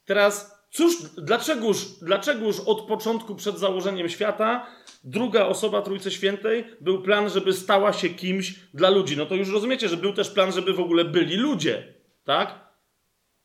Teraz, 0.05 0.55
cóż, 0.71 0.95
dlaczegoż, 1.17 1.85
dlaczegoż 2.01 2.59
od 2.59 2.81
początku 2.81 3.35
przed 3.35 3.59
założeniem 3.59 4.09
świata 4.09 4.67
druga 5.03 5.45
osoba 5.45 5.81
Trójcy 5.81 6.11
Świętej 6.11 6.65
był 6.81 7.01
plan, 7.01 7.29
żeby 7.29 7.53
stała 7.53 7.93
się 7.93 8.09
kimś 8.09 8.55
dla 8.73 8.89
ludzi? 8.89 9.17
No 9.17 9.25
to 9.25 9.35
już 9.35 9.49
rozumiecie, 9.49 9.89
że 9.89 9.97
był 9.97 10.13
też 10.13 10.29
plan, 10.29 10.51
żeby 10.51 10.73
w 10.73 10.79
ogóle 10.79 11.05
byli 11.05 11.35
ludzie, 11.35 11.93
tak? 12.23 12.71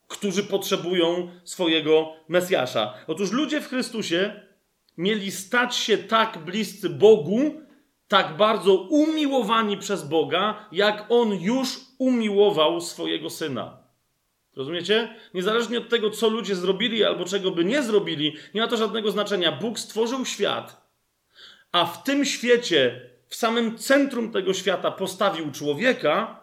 którzy 0.09 0.43
potrzebują 0.43 1.31
swojego 1.45 2.13
Mesjasza. 2.29 2.95
Otóż 3.07 3.33
ludzie 3.33 3.61
w 3.61 3.69
Chrystusie 3.69 4.41
mieli 4.97 5.31
stać 5.31 5.77
się 5.77 5.99
tak 5.99 6.39
bliscy 6.45 6.91
Bogu, 6.91 7.61
tak 8.09 8.37
bardzo 8.37 8.75
umiłowani 8.75 9.77
przez 9.77 10.09
Boga, 10.09 10.69
jak 10.73 11.07
On 11.09 11.33
już 11.33 11.81
umiłował 11.99 12.81
swojego 12.81 13.31
Syna. 13.31 13.79
Rozumiecie? 14.57 15.15
Niezależnie 15.35 15.79
od 15.79 15.89
tego, 15.89 16.11
co 16.11 16.29
ludzie 16.29 16.55
zrobili 16.55 17.05
albo 17.05 17.25
czego 17.25 17.51
by 17.51 17.65
nie 17.65 17.83
zrobili, 17.83 18.37
nie 18.55 18.61
ma 18.61 18.69
to 18.69 18.77
żadnego 18.77 19.11
znaczenia. 19.11 19.53
Bóg 19.53 19.79
stworzył 19.79 20.25
świat, 20.25 20.87
a 21.73 21.87
w 21.87 22.03
tym 22.03 22.25
świecie, 22.25 23.11
w 23.29 23.35
samym 23.35 23.79
centrum 23.79 24.33
tego 24.33 24.55
świata 24.55 24.91
postawił 24.91 25.51
człowieka, 25.51 26.41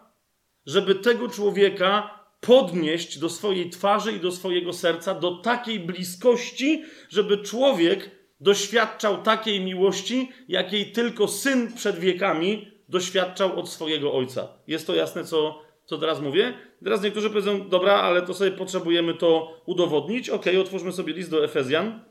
żeby 0.66 0.94
tego 0.94 1.28
człowieka 1.28 2.24
podnieść 2.40 3.18
do 3.18 3.30
swojej 3.30 3.70
twarzy 3.70 4.12
i 4.12 4.20
do 4.20 4.32
swojego 4.32 4.72
serca 4.72 5.14
do 5.14 5.36
takiej 5.36 5.80
bliskości, 5.80 6.84
żeby 7.08 7.38
człowiek 7.38 8.10
doświadczał 8.40 9.22
takiej 9.22 9.60
miłości, 9.60 10.32
jakiej 10.48 10.92
tylko 10.92 11.28
syn 11.28 11.72
przed 11.72 11.98
wiekami 11.98 12.70
doświadczał 12.88 13.60
od 13.60 13.68
swojego 13.68 14.14
ojca. 14.14 14.48
Jest 14.66 14.86
to 14.86 14.94
jasne, 14.94 15.24
co, 15.24 15.62
co 15.84 15.98
teraz 15.98 16.20
mówię? 16.20 16.54
Teraz 16.84 17.02
niektórzy 17.02 17.30
powiedzą, 17.30 17.68
dobra, 17.68 17.92
ale 17.92 18.22
to 18.22 18.34
sobie 18.34 18.50
potrzebujemy 18.52 19.14
to 19.14 19.60
udowodnić. 19.66 20.30
Ok, 20.30 20.44
otwórzmy 20.60 20.92
sobie 20.92 21.12
list 21.12 21.30
do 21.30 21.44
Efezjan. 21.44 22.04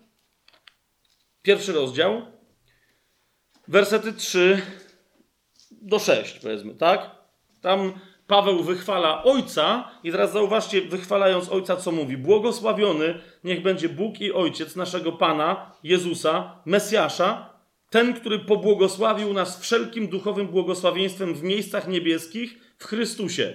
Pierwszy 1.41 1.73
rozdział. 1.73 2.21
Wersety 3.67 4.13
3 4.13 4.61
do 5.71 5.99
6, 5.99 6.39
powiedzmy, 6.39 6.75
tak? 6.75 7.11
Tam 7.61 7.99
Paweł 8.27 8.63
wychwala 8.63 9.23
Ojca 9.23 9.91
i 10.03 10.11
teraz 10.11 10.31
zauważcie, 10.31 10.81
wychwalając 10.81 11.49
Ojca, 11.49 11.75
co 11.75 11.91
mówi. 11.91 12.17
Błogosławiony 12.17 13.19
niech 13.43 13.61
będzie 13.61 13.89
Bóg 13.89 14.21
i 14.21 14.33
Ojciec 14.33 14.75
naszego 14.75 15.11
Pana, 15.11 15.71
Jezusa, 15.83 16.61
Mesjasza, 16.65 17.53
ten, 17.89 18.13
który 18.13 18.39
pobłogosławił 18.39 19.33
nas 19.33 19.61
wszelkim 19.61 20.07
duchowym 20.07 20.47
błogosławieństwem 20.47 21.33
w 21.33 21.43
miejscach 21.43 21.87
niebieskich 21.87 22.57
w 22.77 22.85
Chrystusie. 22.85 23.53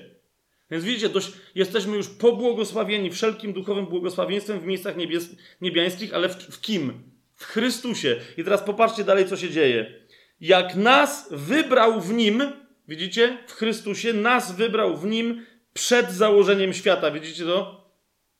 Więc 0.71 0.85
widzicie, 0.85 1.09
dość, 1.09 1.33
jesteśmy 1.55 1.97
już 1.97 2.09
pobłogosławieni 2.09 3.11
wszelkim 3.11 3.53
duchowym 3.53 3.87
błogosławieństwem 3.87 4.61
w 4.61 4.65
miejscach 4.65 4.97
niebies, 4.97 5.29
niebiańskich, 5.61 6.15
ale 6.15 6.29
w, 6.29 6.35
w 6.35 6.61
kim? 6.61 7.03
W 7.35 7.45
Chrystusie. 7.45 8.17
I 8.37 8.45
teraz 8.45 8.63
popatrzcie 8.63 9.05
dalej, 9.05 9.29
co 9.29 9.37
się 9.37 9.51
dzieje. 9.51 9.95
Jak 10.41 10.77
nas 10.77 11.29
wybrał 11.31 12.01
w 12.01 12.13
Nim, 12.13 12.43
Widzicie? 12.89 13.39
W 13.47 13.53
Chrystusie 13.53 14.13
nas 14.13 14.57
wybrał 14.57 14.97
w 14.97 15.07
nim 15.07 15.47
przed 15.75 16.13
założeniem 16.13 16.75
świata. 16.75 17.11
Widzicie 17.11 17.45
to? 17.45 17.89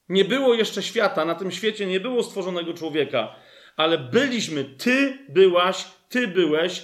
Nie 0.09 0.25
było 0.25 0.53
jeszcze 0.53 0.83
świata, 0.83 1.25
na 1.25 1.35
tym 1.35 1.51
świecie 1.51 1.85
nie 1.85 1.99
było 1.99 2.23
stworzonego 2.23 2.73
człowieka, 2.73 3.35
ale 3.75 3.97
byliśmy, 3.97 4.63
ty 4.63 5.17
byłaś, 5.29 5.85
ty 6.09 6.27
byłeś, 6.27 6.81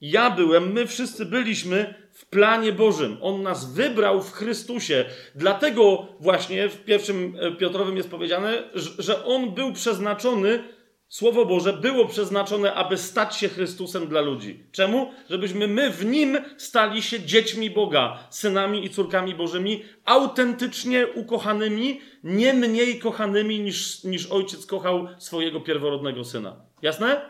ja 0.00 0.30
byłem, 0.30 0.72
my 0.72 0.86
wszyscy 0.86 1.26
byliśmy 1.26 1.94
w 2.12 2.26
planie 2.26 2.72
Bożym. 2.72 3.16
On 3.20 3.42
nas 3.42 3.72
wybrał 3.72 4.22
w 4.22 4.32
Chrystusie. 4.32 5.04
Dlatego 5.34 6.06
właśnie 6.20 6.68
w 6.68 6.84
pierwszym 6.84 7.36
e, 7.40 7.52
Piotrowym 7.52 7.96
jest 7.96 8.10
powiedziane, 8.10 8.62
że 8.98 9.24
on 9.24 9.50
był 9.50 9.72
przeznaczony 9.72 10.64
Słowo 11.08 11.46
Boże 11.46 11.72
było 11.72 12.06
przeznaczone, 12.06 12.74
aby 12.74 12.96
stać 12.96 13.36
się 13.36 13.48
Chrystusem 13.48 14.06
dla 14.06 14.20
ludzi. 14.20 14.64
Czemu? 14.72 15.10
Żebyśmy 15.30 15.68
my 15.68 15.90
w 15.90 16.04
nim 16.04 16.38
stali 16.56 17.02
się 17.02 17.20
dziećmi 17.20 17.70
Boga, 17.70 18.18
synami 18.30 18.84
i 18.84 18.90
córkami 18.90 19.34
Bożymi, 19.34 19.84
autentycznie 20.04 21.06
ukochanymi, 21.06 22.00
nie 22.24 22.54
mniej 22.54 22.98
kochanymi 22.98 23.60
niż, 23.60 24.04
niż 24.04 24.26
ojciec 24.26 24.66
kochał 24.66 25.08
swojego 25.18 25.60
pierworodnego 25.60 26.24
syna. 26.24 26.56
Jasne? 26.82 27.20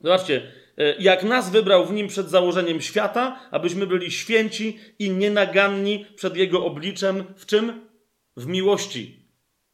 Zobaczcie, 0.00 0.52
e, 0.78 0.94
jak 0.98 1.22
nas 1.24 1.50
wybrał 1.50 1.86
w 1.86 1.92
nim 1.92 2.08
przed 2.08 2.30
założeniem 2.30 2.80
świata, 2.80 3.40
abyśmy 3.50 3.86
byli 3.86 4.10
święci 4.10 4.78
i 4.98 5.10
nienaganni 5.10 6.06
przed 6.14 6.36
jego 6.36 6.64
obliczem. 6.64 7.24
W 7.36 7.46
czym? 7.46 7.88
W 8.36 8.46
miłości. 8.46 9.25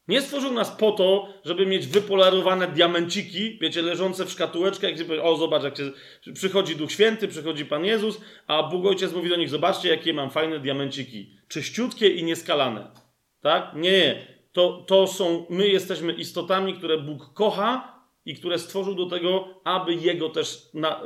Nie 0.09 0.23
stworzył 0.23 0.53
nas 0.53 0.71
po 0.71 0.93
to, 0.93 1.29
żeby 1.45 1.67
mieć 1.67 1.87
wypolarowane 1.87 2.69
diamenciki, 2.69 3.59
wiecie, 3.61 3.83
leżące 3.83 4.25
w 4.25 4.31
szkatułeczkach, 4.31 4.91
jak 4.91 5.09
się 5.09 5.23
o 5.23 5.37
zobacz, 5.37 5.63
jak 5.63 5.77
się, 5.77 5.91
przychodzi 6.35 6.77
Duch 6.77 6.93
Święty, 6.93 7.29
przychodzi 7.29 7.65
Pan 7.65 7.85
Jezus, 7.85 8.21
a 8.47 8.63
Bóg 8.63 8.87
Ojciec 8.87 9.13
mówi 9.13 9.29
do 9.29 9.37
nich, 9.37 9.49
zobaczcie, 9.49 9.89
jakie 9.89 10.15
mam 10.15 10.31
fajne 10.31 10.61
diamenciki, 10.61 11.37
czyściutkie 11.49 12.09
i 12.09 12.25
nieskalane. 12.25 12.91
Tak? 13.41 13.73
Nie, 13.77 14.27
to, 14.53 14.85
to 14.89 15.07
są, 15.07 15.47
my 15.51 15.69
jesteśmy 15.69 16.13
istotami, 16.13 16.75
które 16.75 16.99
Bóg 16.99 17.33
kocha 17.35 18.03
i 18.25 18.35
które 18.35 18.59
stworzył 18.59 18.95
do 18.95 19.07
tego, 19.07 19.61
aby 19.65 19.95
Jego 19.95 20.29
też 20.29 20.69
na, 20.75 21.03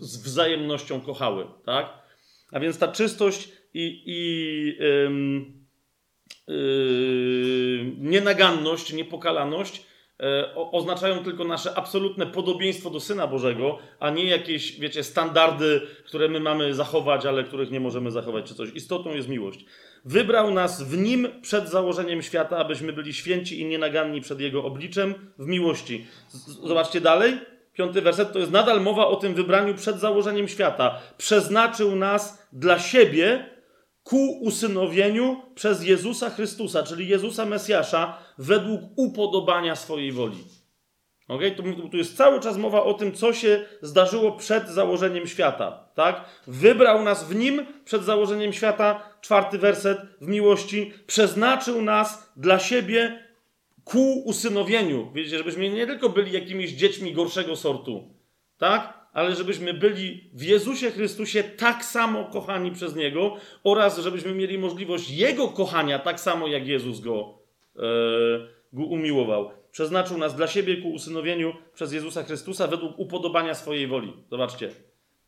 z 0.00 0.22
wzajemnością 0.22 1.00
kochały. 1.00 1.46
Tak? 1.64 2.02
A 2.52 2.60
więc 2.60 2.78
ta 2.78 2.88
czystość 2.88 3.48
i, 3.74 4.02
i 4.06 4.78
Yy, 6.48 7.92
nienaganność, 7.98 8.92
niepokalaność 8.92 9.86
e, 10.20 10.54
oznaczają 10.54 11.24
tylko 11.24 11.44
nasze 11.44 11.78
absolutne 11.78 12.26
podobieństwo 12.26 12.90
do 12.90 13.00
Syna 13.00 13.26
Bożego, 13.26 13.78
a 14.00 14.10
nie 14.10 14.24
jakieś, 14.24 14.80
wiecie, 14.80 15.04
standardy, 15.04 15.80
które 16.06 16.28
my 16.28 16.40
mamy 16.40 16.74
zachować, 16.74 17.26
ale 17.26 17.44
których 17.44 17.70
nie 17.70 17.80
możemy 17.80 18.10
zachować, 18.10 18.44
czy 18.44 18.54
coś. 18.54 18.70
Istotą 18.74 19.14
jest 19.14 19.28
miłość. 19.28 19.64
Wybrał 20.04 20.50
nas 20.50 20.82
w 20.82 20.98
Nim 20.98 21.28
przed 21.42 21.68
założeniem 21.68 22.22
świata, 22.22 22.56
abyśmy 22.56 22.92
byli 22.92 23.14
święci 23.14 23.60
i 23.60 23.64
nienaganni 23.64 24.20
przed 24.20 24.40
Jego 24.40 24.64
obliczem 24.64 25.14
w 25.38 25.46
miłości. 25.46 26.06
Zobaczcie 26.64 27.00
dalej. 27.00 27.38
Piąty 27.72 28.02
werset 28.02 28.32
to 28.32 28.38
jest 28.38 28.52
nadal 28.52 28.80
mowa 28.80 29.06
o 29.06 29.16
tym 29.16 29.34
wybraniu 29.34 29.74
przed 29.74 29.98
założeniem 29.98 30.48
świata. 30.48 31.00
Przeznaczył 31.18 31.96
nas 31.96 32.48
dla 32.52 32.78
siebie 32.78 33.51
ku 34.04 34.38
usynowieniu 34.40 35.42
przez 35.54 35.84
Jezusa 35.84 36.30
Chrystusa, 36.30 36.82
czyli 36.82 37.08
Jezusa 37.08 37.46
Mesjasza, 37.46 38.18
według 38.38 38.80
upodobania 38.96 39.76
swojej 39.76 40.12
woli. 40.12 40.44
Okay? 41.28 41.50
Tu, 41.50 41.88
tu 41.88 41.96
jest 41.96 42.16
cały 42.16 42.40
czas 42.40 42.56
mowa 42.56 42.82
o 42.82 42.94
tym, 42.94 43.12
co 43.12 43.32
się 43.32 43.64
zdarzyło 43.82 44.32
przed 44.32 44.68
założeniem 44.68 45.26
świata. 45.26 45.88
Tak? 45.94 46.24
Wybrał 46.46 47.02
nas 47.02 47.24
w 47.28 47.34
nim 47.34 47.66
przed 47.84 48.04
założeniem 48.04 48.52
świata, 48.52 49.08
czwarty 49.20 49.58
werset, 49.58 49.98
w 50.20 50.28
miłości, 50.28 50.92
przeznaczył 51.06 51.82
nas 51.82 52.32
dla 52.36 52.58
siebie 52.58 53.24
ku 53.84 54.22
usynowieniu. 54.24 55.10
Wiecie, 55.14 55.38
żebyśmy 55.38 55.68
nie 55.68 55.86
tylko 55.86 56.08
byli 56.08 56.32
jakimiś 56.32 56.72
dziećmi 56.72 57.12
gorszego 57.12 57.56
sortu, 57.56 58.14
tak? 58.58 59.01
Ale 59.12 59.34
żebyśmy 59.34 59.74
byli 59.74 60.30
w 60.32 60.42
Jezusie 60.42 60.90
Chrystusie 60.90 61.42
tak 61.42 61.84
samo 61.84 62.24
kochani 62.24 62.72
przez 62.72 62.96
Niego 62.96 63.36
oraz 63.64 63.98
żebyśmy 63.98 64.34
mieli 64.34 64.58
możliwość 64.58 65.10
Jego 65.10 65.48
kochania 65.48 65.98
tak 65.98 66.20
samo, 66.20 66.46
jak 66.46 66.66
Jezus 66.66 67.00
go, 67.00 67.38
e, 67.76 67.80
go 68.72 68.84
umiłował. 68.84 69.50
Przeznaczył 69.72 70.18
nas 70.18 70.36
dla 70.36 70.46
siebie 70.46 70.76
ku 70.76 70.92
usynowieniu 70.92 71.52
przez 71.74 71.92
Jezusa 71.92 72.22
Chrystusa 72.22 72.66
według 72.66 72.98
upodobania 72.98 73.54
swojej 73.54 73.86
woli. 73.86 74.12
Zobaczcie. 74.30 74.70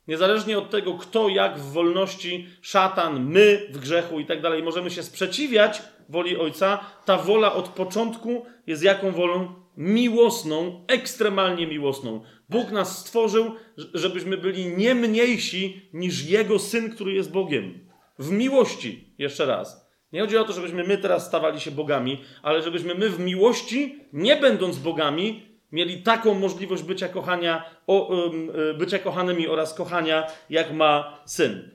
Niezależnie 0.09 0.59
od 0.59 0.70
tego, 0.70 0.95
kto 0.95 1.28
jak 1.28 1.59
w 1.59 1.72
wolności, 1.72 2.47
szatan, 2.62 3.24
my 3.24 3.66
w 3.70 3.78
grzechu 3.78 4.20
i 4.20 4.26
tak 4.26 4.43
dalej, 4.43 4.62
możemy 4.62 4.91
się 4.91 5.03
sprzeciwiać 5.03 5.82
woli 6.09 6.37
Ojca, 6.37 6.78
ta 7.05 7.16
wola 7.16 7.53
od 7.53 7.68
początku 7.68 8.47
jest 8.66 8.82
jaką 8.82 9.12
wolą? 9.12 9.55
Miłosną, 9.76 10.85
ekstremalnie 10.87 11.66
miłosną. 11.66 12.20
Bóg 12.55 12.71
nas 12.71 12.99
stworzył, 12.99 13.55
żebyśmy 13.95 14.37
byli 14.37 14.67
nie 14.67 14.95
mniejsi 14.95 15.89
niż 15.93 16.25
Jego 16.25 16.59
Syn, 16.59 16.91
który 16.91 17.13
jest 17.13 17.31
Bogiem. 17.31 17.89
W 18.19 18.31
miłości, 18.31 19.15
jeszcze 19.19 19.47
raz. 19.47 19.91
Nie 20.13 20.21
chodzi 20.21 20.37
o 20.37 20.45
to, 20.45 20.53
żebyśmy 20.53 20.85
my 20.85 20.99
teraz 20.99 21.27
stawali 21.27 21.61
się 21.61 21.71
bogami, 21.71 22.21
ale 22.43 22.63
żebyśmy 22.63 22.95
my 22.95 23.11
w 23.11 23.21
miłości, 23.21 24.01
nie 24.13 24.37
będąc 24.37 24.79
bogami, 24.79 25.43
mieli 25.73 26.03
taką 26.03 26.35
możliwość 26.35 26.83
bycia, 26.83 27.09
kochania, 27.09 27.65
o, 27.87 28.25
y, 28.71 28.75
bycia 28.75 28.99
kochanymi 28.99 29.49
oraz 29.49 29.75
kochania, 29.75 30.27
jak 30.51 30.73
ma 30.73 31.19
syn. 31.25 31.71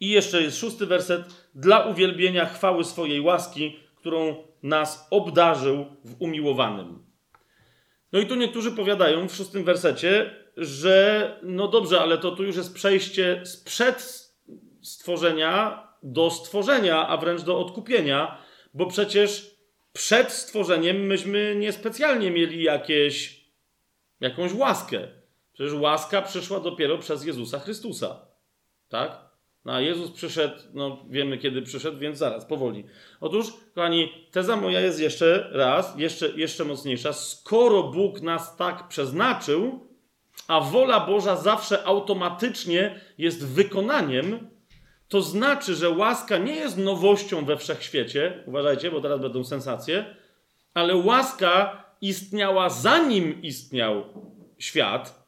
I 0.00 0.08
jeszcze 0.08 0.42
jest 0.42 0.58
szósty 0.58 0.86
werset. 0.86 1.22
Dla 1.54 1.86
uwielbienia 1.86 2.46
chwały 2.46 2.84
swojej 2.84 3.20
łaski, 3.20 3.76
którą 3.96 4.36
nas 4.62 5.06
obdarzył 5.10 5.86
w 6.04 6.14
umiłowanym. 6.18 7.05
No 8.16 8.22
i 8.22 8.26
tu 8.26 8.34
niektórzy 8.34 8.72
powiadają 8.72 9.28
w 9.28 9.34
szóstym 9.34 9.64
wersecie, 9.64 10.34
że 10.56 11.38
no 11.42 11.68
dobrze, 11.68 12.00
ale 12.00 12.18
to 12.18 12.30
tu 12.30 12.44
już 12.44 12.56
jest 12.56 12.74
przejście 12.74 13.40
sprzed 13.44 14.30
stworzenia 14.82 15.86
do 16.02 16.30
stworzenia, 16.30 17.08
a 17.08 17.16
wręcz 17.16 17.42
do 17.42 17.60
odkupienia, 17.60 18.38
bo 18.74 18.86
przecież 18.86 19.56
przed 19.92 20.32
stworzeniem 20.32 21.06
myśmy 21.06 21.56
niespecjalnie 21.58 22.30
mieli 22.30 22.62
jakieś, 22.62 23.44
jakąś 24.20 24.52
łaskę. 24.52 25.08
Przecież 25.52 25.72
łaska 25.74 26.22
przyszła 26.22 26.60
dopiero 26.60 26.98
przez 26.98 27.24
Jezusa 27.24 27.58
Chrystusa. 27.58 28.26
Tak? 28.88 29.25
No 29.66 29.72
a 29.72 29.80
Jezus 29.80 30.10
przyszedł, 30.10 30.54
no 30.74 30.98
wiemy 31.10 31.38
kiedy 31.38 31.62
przyszedł, 31.62 31.98
więc 31.98 32.18
zaraz, 32.18 32.44
powoli. 32.44 32.84
Otóż, 33.20 33.46
kochani, 33.74 34.12
teza 34.30 34.56
moja 34.56 34.80
jest 34.80 35.00
jeszcze 35.00 35.48
raz, 35.52 35.98
jeszcze, 35.98 36.28
jeszcze 36.28 36.64
mocniejsza. 36.64 37.12
Skoro 37.12 37.82
Bóg 37.82 38.20
nas 38.20 38.56
tak 38.56 38.88
przeznaczył, 38.88 39.88
a 40.48 40.60
wola 40.60 41.00
Boża 41.00 41.36
zawsze 41.36 41.84
automatycznie 41.84 43.00
jest 43.18 43.46
wykonaniem, 43.46 44.50
to 45.08 45.22
znaczy, 45.22 45.74
że 45.74 45.90
łaska 45.90 46.38
nie 46.38 46.54
jest 46.54 46.78
nowością 46.78 47.44
we 47.44 47.56
wszechświecie. 47.56 48.44
Uważajcie, 48.46 48.90
bo 48.90 49.00
teraz 49.00 49.20
będą 49.20 49.44
sensacje. 49.44 50.16
Ale 50.74 50.96
łaska 50.96 51.84
istniała 52.00 52.70
zanim 52.70 53.42
istniał 53.42 54.04
świat 54.58 55.26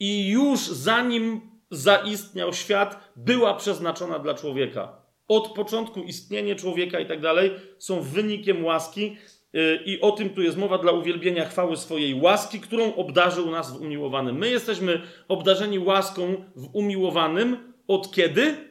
i 0.00 0.28
już 0.28 0.60
zanim 0.60 1.47
zaistniał 1.70 2.52
świat, 2.52 3.12
była 3.16 3.54
przeznaczona 3.54 4.18
dla 4.18 4.34
człowieka. 4.34 5.02
Od 5.28 5.48
początku 5.48 6.02
istnienie 6.02 6.56
człowieka 6.56 7.00
i 7.00 7.06
tak 7.06 7.20
dalej 7.20 7.50
są 7.78 8.00
wynikiem 8.00 8.64
łaski 8.64 9.16
y, 9.54 9.82
i 9.86 10.00
o 10.00 10.10
tym 10.10 10.30
tu 10.30 10.42
jest 10.42 10.56
mowa 10.56 10.78
dla 10.78 10.92
uwielbienia 10.92 11.44
chwały 11.44 11.76
swojej 11.76 12.14
łaski, 12.14 12.60
którą 12.60 12.94
obdarzył 12.94 13.50
nas 13.50 13.78
w 13.78 13.80
umiłowanym. 13.80 14.38
My 14.38 14.50
jesteśmy 14.50 15.00
obdarzeni 15.28 15.78
łaską 15.78 16.44
w 16.56 16.68
umiłowanym 16.72 17.72
od 17.88 18.14
kiedy? 18.14 18.68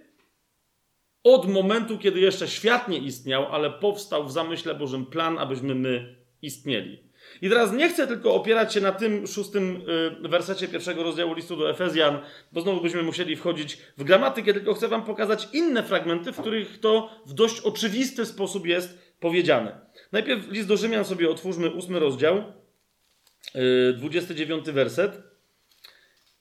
od 1.33 1.47
momentu, 1.47 1.97
kiedy 1.97 2.19
jeszcze 2.19 2.47
świat 2.47 2.87
nie 2.87 2.97
istniał, 2.97 3.45
ale 3.45 3.69
powstał 3.69 4.25
w 4.25 4.31
zamyśle 4.31 4.75
Bożym 4.75 5.05
plan, 5.05 5.37
abyśmy 5.37 5.75
my 5.75 6.15
istnieli. 6.41 7.06
I 7.41 7.49
teraz 7.49 7.71
nie 7.71 7.89
chcę 7.89 8.07
tylko 8.07 8.33
opierać 8.33 8.73
się 8.73 8.81
na 8.81 8.91
tym 8.91 9.27
szóstym 9.27 9.83
y, 10.25 10.27
wersecie 10.29 10.67
pierwszego 10.67 11.03
rozdziału 11.03 11.33
listu 11.33 11.55
do 11.55 11.69
Efezjan, 11.69 12.19
bo 12.51 12.61
znowu 12.61 12.81
byśmy 12.81 13.03
musieli 13.03 13.35
wchodzić 13.35 13.77
w 13.97 14.03
gramatykę, 14.03 14.53
tylko 14.53 14.73
chcę 14.73 14.87
wam 14.87 15.05
pokazać 15.05 15.47
inne 15.53 15.83
fragmenty, 15.83 16.31
w 16.31 16.41
których 16.41 16.79
to 16.79 17.09
w 17.25 17.33
dość 17.33 17.59
oczywisty 17.59 18.25
sposób 18.25 18.65
jest 18.65 18.99
powiedziane. 19.19 19.79
Najpierw 20.11 20.51
list 20.51 20.67
do 20.67 20.77
Rzymian 20.77 21.05
sobie 21.05 21.29
otwórzmy, 21.29 21.69
ósmy 21.69 21.99
rozdział, 21.99 22.43
29 23.97 24.67
y, 24.67 24.71
werset. 24.71 25.21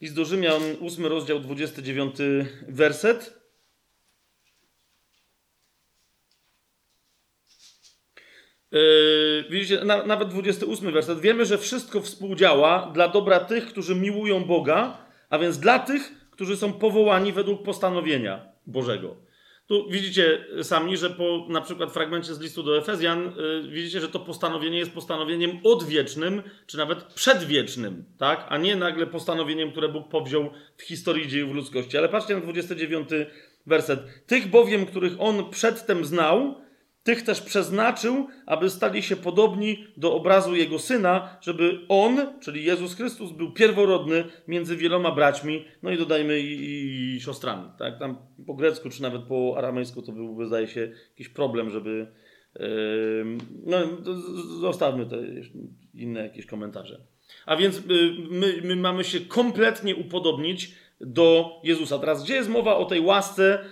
List 0.00 0.14
do 0.14 0.24
Rzymian, 0.24 0.62
ósmy 0.80 1.08
rozdział, 1.08 1.40
29 1.40 2.16
werset. 2.68 3.35
Yy, 8.76 9.44
widzicie, 9.50 9.84
na, 9.84 10.06
nawet 10.06 10.28
28 10.28 10.92
werset. 10.92 11.20
Wiemy, 11.20 11.46
że 11.46 11.58
wszystko 11.58 12.00
współdziała 12.00 12.90
dla 12.94 13.08
dobra 13.08 13.40
tych, 13.40 13.66
którzy 13.66 13.94
miłują 13.94 14.44
Boga, 14.44 14.98
a 15.30 15.38
więc 15.38 15.58
dla 15.58 15.78
tych, 15.78 16.28
którzy 16.30 16.56
są 16.56 16.72
powołani 16.72 17.32
według 17.32 17.62
postanowienia 17.62 18.46
Bożego. 18.66 19.16
Tu 19.66 19.90
widzicie 19.90 20.44
sami, 20.62 20.96
że 20.96 21.10
po 21.10 21.46
na 21.48 21.60
przykład 21.60 21.92
fragmencie 21.92 22.34
z 22.34 22.40
listu 22.40 22.62
do 22.62 22.78
Efezjan, 22.78 23.32
yy, 23.36 23.70
widzicie, 23.70 24.00
że 24.00 24.08
to 24.08 24.20
postanowienie 24.20 24.78
jest 24.78 24.92
postanowieniem 24.92 25.50
odwiecznym, 25.64 26.42
czy 26.66 26.76
nawet 26.76 27.04
przedwiecznym, 27.04 28.04
tak? 28.18 28.46
a 28.48 28.58
nie 28.58 28.76
nagle 28.76 29.06
postanowieniem, 29.06 29.72
które 29.72 29.88
Bóg 29.88 30.08
powziął 30.08 30.50
w 30.76 30.82
historii 30.82 31.28
dziejów 31.28 31.54
ludzkości. 31.54 31.98
Ale 31.98 32.08
patrzcie 32.08 32.34
na 32.34 32.40
29 32.40 33.08
werset. 33.66 34.00
Tych 34.26 34.50
bowiem, 34.50 34.86
których 34.86 35.12
On 35.18 35.50
przedtem 35.50 36.04
znał, 36.04 36.65
tych 37.06 37.22
też 37.22 37.40
przeznaczył, 37.42 38.26
aby 38.46 38.70
stali 38.70 39.02
się 39.02 39.16
podobni 39.16 39.86
do 39.96 40.14
obrazu 40.14 40.56
Jego 40.56 40.78
Syna, 40.78 41.38
żeby 41.40 41.80
On, 41.88 42.18
czyli 42.40 42.64
Jezus 42.64 42.94
Chrystus, 42.94 43.32
był 43.32 43.52
pierworodny 43.52 44.24
między 44.48 44.76
wieloma 44.76 45.12
braćmi, 45.12 45.64
no 45.82 45.90
i 45.90 45.98
dodajmy 45.98 46.40
i, 46.40 46.52
i, 46.52 47.14
i 47.16 47.20
siostrami. 47.20 47.70
Tak? 47.78 47.98
Tam 47.98 48.16
po 48.46 48.54
grecku, 48.54 48.90
czy 48.90 49.02
nawet 49.02 49.22
po 49.22 49.54
aramejsku 49.58 50.02
to 50.02 50.12
byłby, 50.12 50.46
zdaje 50.46 50.68
się, 50.68 50.92
jakiś 51.10 51.28
problem, 51.28 51.70
żeby... 51.70 52.06
No, 53.64 53.76
zostawmy 54.60 55.06
te 55.06 55.16
inne 55.94 56.20
jakieś 56.20 56.46
komentarze. 56.46 57.00
A 57.46 57.56
więc 57.56 57.76
yy, 57.76 58.12
my, 58.30 58.54
my 58.64 58.76
mamy 58.76 59.04
się 59.04 59.20
kompletnie 59.20 59.96
upodobnić 59.96 60.74
do 61.00 61.60
Jezusa. 61.64 61.98
Teraz, 61.98 62.24
gdzie 62.24 62.34
jest 62.34 62.48
mowa 62.48 62.76
o 62.76 62.84
tej 62.84 63.00
łasce, 63.00 63.64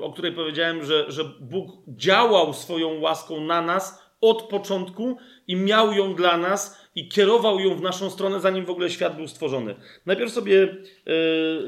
o 0.00 0.12
której 0.12 0.32
powiedziałem, 0.32 0.84
że, 0.84 1.12
że 1.12 1.24
Bóg 1.40 1.70
działał 1.88 2.52
swoją 2.52 3.00
łaską 3.00 3.40
na 3.40 3.62
nas 3.62 4.04
od 4.20 4.42
początku 4.42 5.16
i 5.46 5.56
miał 5.56 5.92
ją 5.92 6.14
dla 6.14 6.36
nas 6.36 6.88
i 6.94 7.08
kierował 7.08 7.60
ją 7.60 7.74
w 7.74 7.82
naszą 7.82 8.10
stronę, 8.10 8.40
zanim 8.40 8.64
w 8.64 8.70
ogóle 8.70 8.90
świat 8.90 9.16
był 9.16 9.28
stworzony. 9.28 9.74
Najpierw 10.06 10.32
sobie 10.32 10.62
e, 10.62 10.68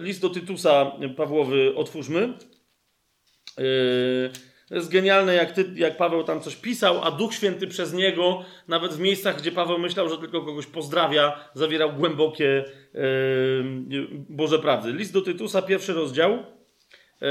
list 0.00 0.20
do 0.20 0.30
Tytusa 0.30 0.92
Pawłowy 1.16 1.74
otwórzmy. 1.76 2.34
To 4.68 4.74
jest 4.74 4.90
genialne, 4.90 5.34
jak, 5.34 5.52
ty, 5.52 5.64
jak 5.74 5.96
Paweł 5.96 6.24
tam 6.24 6.40
coś 6.40 6.56
pisał, 6.56 7.04
a 7.04 7.10
Duch 7.10 7.34
Święty 7.34 7.66
przez 7.66 7.92
niego, 7.92 8.44
nawet 8.68 8.92
w 8.92 9.00
miejscach, 9.00 9.38
gdzie 9.38 9.52
Paweł 9.52 9.78
myślał, 9.78 10.08
że 10.08 10.18
tylko 10.18 10.42
kogoś 10.42 10.66
pozdrawia, 10.66 11.48
zawierał 11.54 11.92
głębokie 11.92 12.64
yy, 12.94 14.08
Boże 14.28 14.58
prawdy. 14.58 14.92
List 14.92 15.12
do 15.12 15.20
Tytusa, 15.20 15.62
pierwszy 15.62 15.92
rozdział. 15.92 16.44
Yy, 17.20 17.28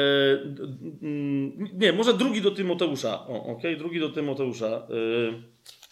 nie, 1.74 1.94
może 1.94 2.14
drugi 2.14 2.42
do 2.42 2.52
Tymoteusza. 2.52 3.28
O, 3.28 3.46
ok, 3.46 3.62
drugi 3.78 4.00
do 4.00 4.10
Tymoteusza. 4.10 4.88
Yy, 4.90 5.44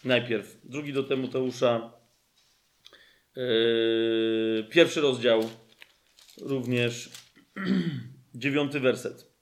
najpierw. 0.04 0.58
Drugi 0.64 0.92
do 0.92 1.02
Tymoteusza. 1.02 1.92
Pierwszy 4.70 5.00
rozdział. 5.00 5.40
Również 6.40 7.10
dziewiąty 8.34 8.80
werset. 8.80 9.33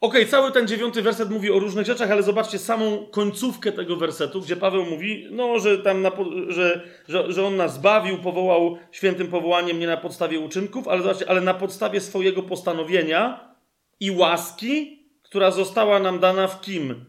Okej, 0.00 0.20
okay, 0.20 0.30
cały 0.30 0.52
ten 0.52 0.68
dziewiąty 0.68 1.02
werset 1.02 1.30
mówi 1.30 1.50
o 1.50 1.58
różnych 1.58 1.86
rzeczach, 1.86 2.10
ale 2.10 2.22
zobaczcie 2.22 2.58
samą 2.58 3.06
końcówkę 3.06 3.72
tego 3.72 3.96
wersetu, 3.96 4.40
gdzie 4.40 4.56
Paweł 4.56 4.84
mówi, 4.84 5.28
no, 5.30 5.58
że, 5.58 5.78
tam 5.78 6.02
na, 6.02 6.10
że, 6.48 6.88
że, 7.08 7.32
że 7.32 7.46
on 7.46 7.56
nas 7.56 7.74
zbawił, 7.74 8.18
powołał 8.18 8.78
świętym 8.92 9.28
powołaniem 9.28 9.78
nie 9.78 9.86
na 9.86 9.96
podstawie 9.96 10.40
uczynków, 10.40 10.88
ale 10.88 11.02
zobaczcie, 11.02 11.30
ale 11.30 11.40
na 11.40 11.54
podstawie 11.54 12.00
swojego 12.00 12.42
postanowienia 12.42 13.54
i 14.00 14.10
łaski, 14.10 15.02
która 15.22 15.50
została 15.50 15.98
nam 15.98 16.18
dana 16.18 16.48
w 16.48 16.60
kim? 16.60 17.04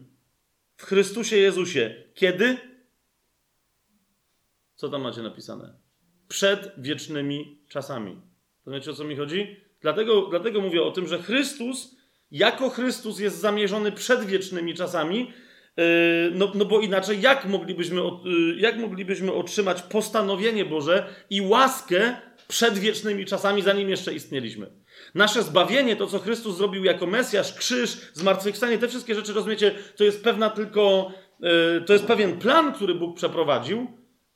W 0.76 0.84
Chrystusie 0.84 1.36
Jezusie. 1.36 2.04
Kiedy? 2.14 2.56
Co 4.74 4.88
tam 4.88 5.02
macie 5.02 5.22
napisane? 5.22 5.74
Przed 6.28 6.72
wiecznymi 6.78 7.58
czasami. 7.68 8.20
Rozumiecie 8.66 8.90
o 8.90 8.94
co 8.94 9.04
mi 9.04 9.16
chodzi? 9.16 9.56
Dlatego, 9.80 10.26
dlatego 10.26 10.60
mówię 10.60 10.82
o 10.82 10.90
tym, 10.90 11.06
że 11.06 11.22
Chrystus 11.22 11.99
jako 12.30 12.70
Chrystus 12.70 13.18
jest 13.18 13.40
zamierzony 13.40 13.92
przed 13.92 14.24
wiecznymi 14.24 14.74
czasami, 14.74 15.32
yy, 15.76 15.84
no, 16.34 16.52
no 16.54 16.64
bo 16.64 16.80
inaczej 16.80 17.20
jak 17.20 17.44
moglibyśmy, 17.44 18.00
yy, 18.24 18.56
jak 18.56 18.78
moglibyśmy 18.78 19.32
otrzymać 19.32 19.82
postanowienie 19.82 20.64
Boże 20.64 21.06
i 21.30 21.40
łaskę 21.40 22.16
przed 22.48 22.78
wiecznymi 22.78 23.26
czasami, 23.26 23.62
zanim 23.62 23.90
jeszcze 23.90 24.14
istnieliśmy? 24.14 24.70
Nasze 25.14 25.42
zbawienie, 25.42 25.96
to 25.96 26.06
co 26.06 26.18
Chrystus 26.18 26.56
zrobił 26.56 26.84
jako 26.84 27.06
Mesjasz, 27.06 27.54
krzyż, 27.54 28.10
zmartwychwstanie, 28.12 28.78
te 28.78 28.88
wszystkie 28.88 29.14
rzeczy, 29.14 29.32
rozumiecie, 29.32 29.74
to 29.96 30.04
jest 30.04 30.24
pewna 30.24 30.50
tylko, 30.50 31.12
yy, 31.40 31.82
to 31.86 31.92
jest 31.92 32.06
pewien 32.06 32.38
plan, 32.38 32.72
który 32.72 32.94
Bóg 32.94 33.16
przeprowadził, 33.16 33.86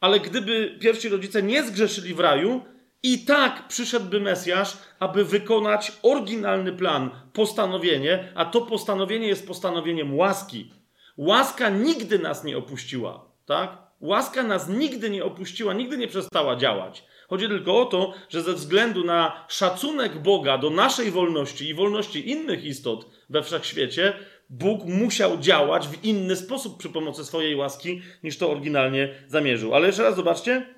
ale 0.00 0.20
gdyby 0.20 0.78
pierwsi 0.80 1.08
rodzice 1.08 1.42
nie 1.42 1.62
zgrzeszyli 1.62 2.14
w 2.14 2.20
raju, 2.20 2.73
i 3.04 3.18
tak 3.18 3.68
przyszedłby 3.68 4.20
Mesjasz, 4.20 4.76
aby 4.98 5.24
wykonać 5.24 5.92
oryginalny 6.02 6.72
plan, 6.72 7.10
postanowienie, 7.32 8.32
a 8.34 8.44
to 8.44 8.60
postanowienie 8.60 9.28
jest 9.28 9.46
postanowieniem 9.46 10.16
łaski. 10.16 10.70
Łaska 11.16 11.68
nigdy 11.68 12.18
nas 12.18 12.44
nie 12.44 12.58
opuściła, 12.58 13.24
tak? 13.46 13.78
Łaska 14.00 14.42
nas 14.42 14.68
nigdy 14.68 15.10
nie 15.10 15.24
opuściła, 15.24 15.72
nigdy 15.72 15.98
nie 15.98 16.08
przestała 16.08 16.56
działać. 16.56 17.04
Chodzi 17.28 17.48
tylko 17.48 17.80
o 17.80 17.84
to, 17.84 18.12
że 18.28 18.42
ze 18.42 18.52
względu 18.52 19.04
na 19.04 19.44
szacunek 19.48 20.22
Boga 20.22 20.58
do 20.58 20.70
naszej 20.70 21.10
wolności 21.10 21.68
i 21.68 21.74
wolności 21.74 22.30
innych 22.30 22.64
istot 22.64 23.06
we 23.30 23.42
wszechświecie, 23.42 24.12
Bóg 24.50 24.84
musiał 24.84 25.38
działać 25.38 25.88
w 25.88 26.04
inny 26.04 26.36
sposób 26.36 26.78
przy 26.78 26.88
pomocy 26.88 27.24
swojej 27.24 27.56
łaski, 27.56 28.02
niż 28.22 28.38
to 28.38 28.50
oryginalnie 28.50 29.14
zamierzył. 29.28 29.74
Ale 29.74 29.86
jeszcze 29.86 30.02
raz 30.02 30.16
zobaczcie, 30.16 30.74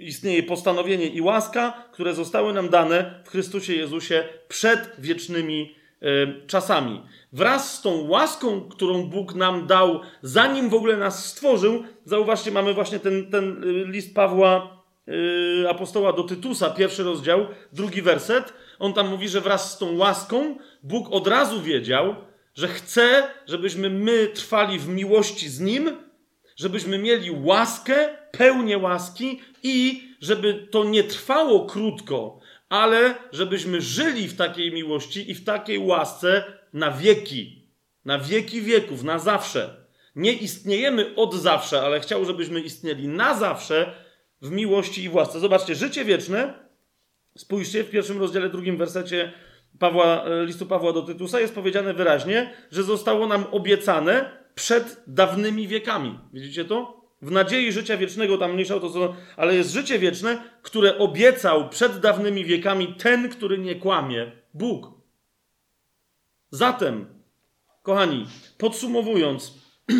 istnieje 0.00 0.42
postanowienie 0.42 1.06
i 1.06 1.20
łaska, 1.20 1.88
które 1.92 2.14
zostały 2.14 2.52
nam 2.52 2.68
dane 2.68 3.22
w 3.24 3.30
Chrystusie 3.30 3.74
Jezusie 3.74 4.24
przed 4.48 4.90
wiecznymi 4.98 5.74
czasami. 6.46 7.02
Wraz 7.32 7.78
z 7.78 7.82
tą 7.82 8.08
łaską, 8.08 8.60
którą 8.60 9.02
Bóg 9.02 9.34
nam 9.34 9.66
dał, 9.66 10.00
zanim 10.22 10.68
w 10.68 10.74
ogóle 10.74 10.96
nas 10.96 11.26
stworzył, 11.26 11.84
zauważcie, 12.04 12.50
mamy 12.50 12.74
właśnie 12.74 12.98
ten, 12.98 13.30
ten 13.30 13.64
list 13.90 14.14
Pawła, 14.14 14.78
apostoła 15.68 16.12
do 16.12 16.22
Tytusa, 16.22 16.70
pierwszy 16.70 17.02
rozdział, 17.02 17.46
drugi 17.72 18.02
werset. 18.02 18.52
On 18.78 18.92
tam 18.92 19.08
mówi, 19.08 19.28
że 19.28 19.40
wraz 19.40 19.72
z 19.72 19.78
tą 19.78 19.96
łaską 19.96 20.56
Bóg 20.82 21.06
od 21.10 21.26
razu 21.26 21.62
wiedział, 21.62 22.14
że 22.54 22.68
chce, 22.68 23.22
żebyśmy 23.46 23.90
my 23.90 24.26
trwali 24.26 24.78
w 24.78 24.88
miłości 24.88 25.48
z 25.48 25.60
Nim, 25.60 25.90
żebyśmy 26.58 26.98
mieli 26.98 27.30
łaskę, 27.30 28.08
pełnię 28.32 28.78
łaski 28.78 29.40
i 29.62 30.08
żeby 30.20 30.68
to 30.70 30.84
nie 30.84 31.04
trwało 31.04 31.66
krótko, 31.66 32.40
ale 32.68 33.14
żebyśmy 33.32 33.80
żyli 33.80 34.28
w 34.28 34.36
takiej 34.36 34.72
miłości 34.72 35.30
i 35.30 35.34
w 35.34 35.44
takiej 35.44 35.78
łasce 35.78 36.44
na 36.72 36.90
wieki, 36.90 37.68
na 38.04 38.18
wieki 38.18 38.60
wieków, 38.60 39.02
na 39.02 39.18
zawsze. 39.18 39.76
Nie 40.16 40.32
istniejemy 40.32 41.14
od 41.16 41.34
zawsze, 41.34 41.82
ale 41.82 42.00
chciał, 42.00 42.24
żebyśmy 42.24 42.60
istnieli 42.60 43.08
na 43.08 43.34
zawsze 43.34 43.94
w 44.42 44.50
miłości 44.50 45.04
i 45.04 45.08
łasce. 45.08 45.40
Zobaczcie, 45.40 45.74
życie 45.74 46.04
wieczne, 46.04 46.54
spójrzcie 47.36 47.84
w 47.84 47.90
pierwszym 47.90 48.18
rozdziale, 48.18 48.48
drugim 48.48 48.76
wersecie 48.76 49.32
Pawła, 49.78 50.24
listu 50.44 50.66
Pawła 50.66 50.92
do 50.92 51.02
Tytusa 51.02 51.40
jest 51.40 51.54
powiedziane 51.54 51.94
wyraźnie, 51.94 52.54
że 52.70 52.82
zostało 52.82 53.26
nam 53.26 53.44
obiecane 53.50 54.37
przed 54.58 55.02
dawnymi 55.06 55.68
wiekami. 55.68 56.18
Widzicie 56.32 56.64
to? 56.64 57.00
W 57.22 57.30
nadziei 57.30 57.72
życia 57.72 57.96
wiecznego, 57.96 58.38
tam 58.38 58.52
mniejsza 58.52 58.80
to, 58.80 58.90
co, 58.90 59.16
ale 59.36 59.54
jest 59.54 59.70
życie 59.70 59.98
wieczne, 59.98 60.42
które 60.62 60.98
obiecał 60.98 61.68
przed 61.68 61.98
dawnymi 62.00 62.44
wiekami 62.44 62.94
ten, 62.94 63.28
który 63.28 63.58
nie 63.58 63.74
kłamie 63.74 64.32
Bóg. 64.54 64.86
Zatem, 66.50 67.06
kochani, 67.82 68.26
podsumowując, 68.58 69.54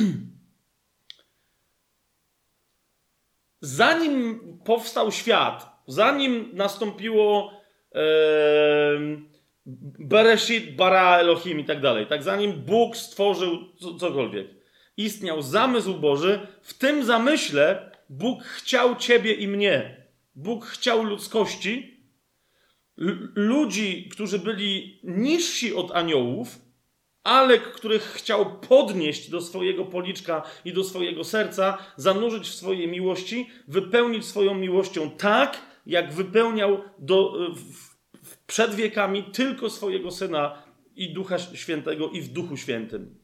zanim 3.61 4.41
powstał 4.65 5.13
świat, 5.13 5.83
zanim 5.87 6.51
nastąpiło. 6.53 7.53
Ee, 7.95 9.28
Bereshit, 9.99 10.77
bara 10.77 11.19
Elohim 11.19 11.61
i 11.61 11.65
tak 11.65 11.81
dalej. 11.81 12.07
Tak 12.07 12.23
zanim 12.23 12.53
Bóg 12.53 12.97
stworzył 12.97 13.59
cokolwiek, 14.01 14.47
istniał 14.97 15.43
zamysł 15.43 15.95
Boży, 15.95 16.41
w 16.63 16.75
tym 16.75 17.05
zamyśle 17.05 17.91
Bóg 18.09 18.43
chciał 18.45 18.97
ciebie 18.97 19.35
i 19.35 19.49
mnie. 19.49 20.07
Bóg 20.35 20.67
chciał 20.67 21.05
ludzkości, 21.05 21.99
ludzi, 23.35 24.09
którzy 24.13 24.39
byli 24.39 25.01
niżsi 25.05 25.75
od 25.75 25.91
aniołów, 25.91 26.59
ale 27.25 27.59
których 27.59 28.03
chciał 28.03 28.61
podnieść 28.61 29.31
do 29.31 29.41
swojego 29.41 29.85
policzka 29.85 30.43
i 30.65 30.73
do 30.73 30.85
swojego 30.85 31.25
serca, 31.25 31.79
zanurzyć 31.97 32.49
w 32.49 32.55
swojej 32.55 32.89
miłości, 32.89 33.51
wypełnić 33.69 34.25
swoją 34.25 34.55
miłością 34.55 35.11
tak, 35.11 35.61
jak 35.87 36.13
wypełniał 36.13 36.81
do, 36.99 37.33
w, 37.55 37.88
przed 38.49 38.75
wiekami 38.75 39.25
tylko 39.25 39.71
swojego 39.71 40.11
Syna 40.11 40.63
i 40.97 41.13
Ducha 41.13 41.39
Świętego 41.39 42.11
i 42.11 42.21
w 42.21 42.29
Duchu 42.29 42.57
Świętym. 42.57 43.19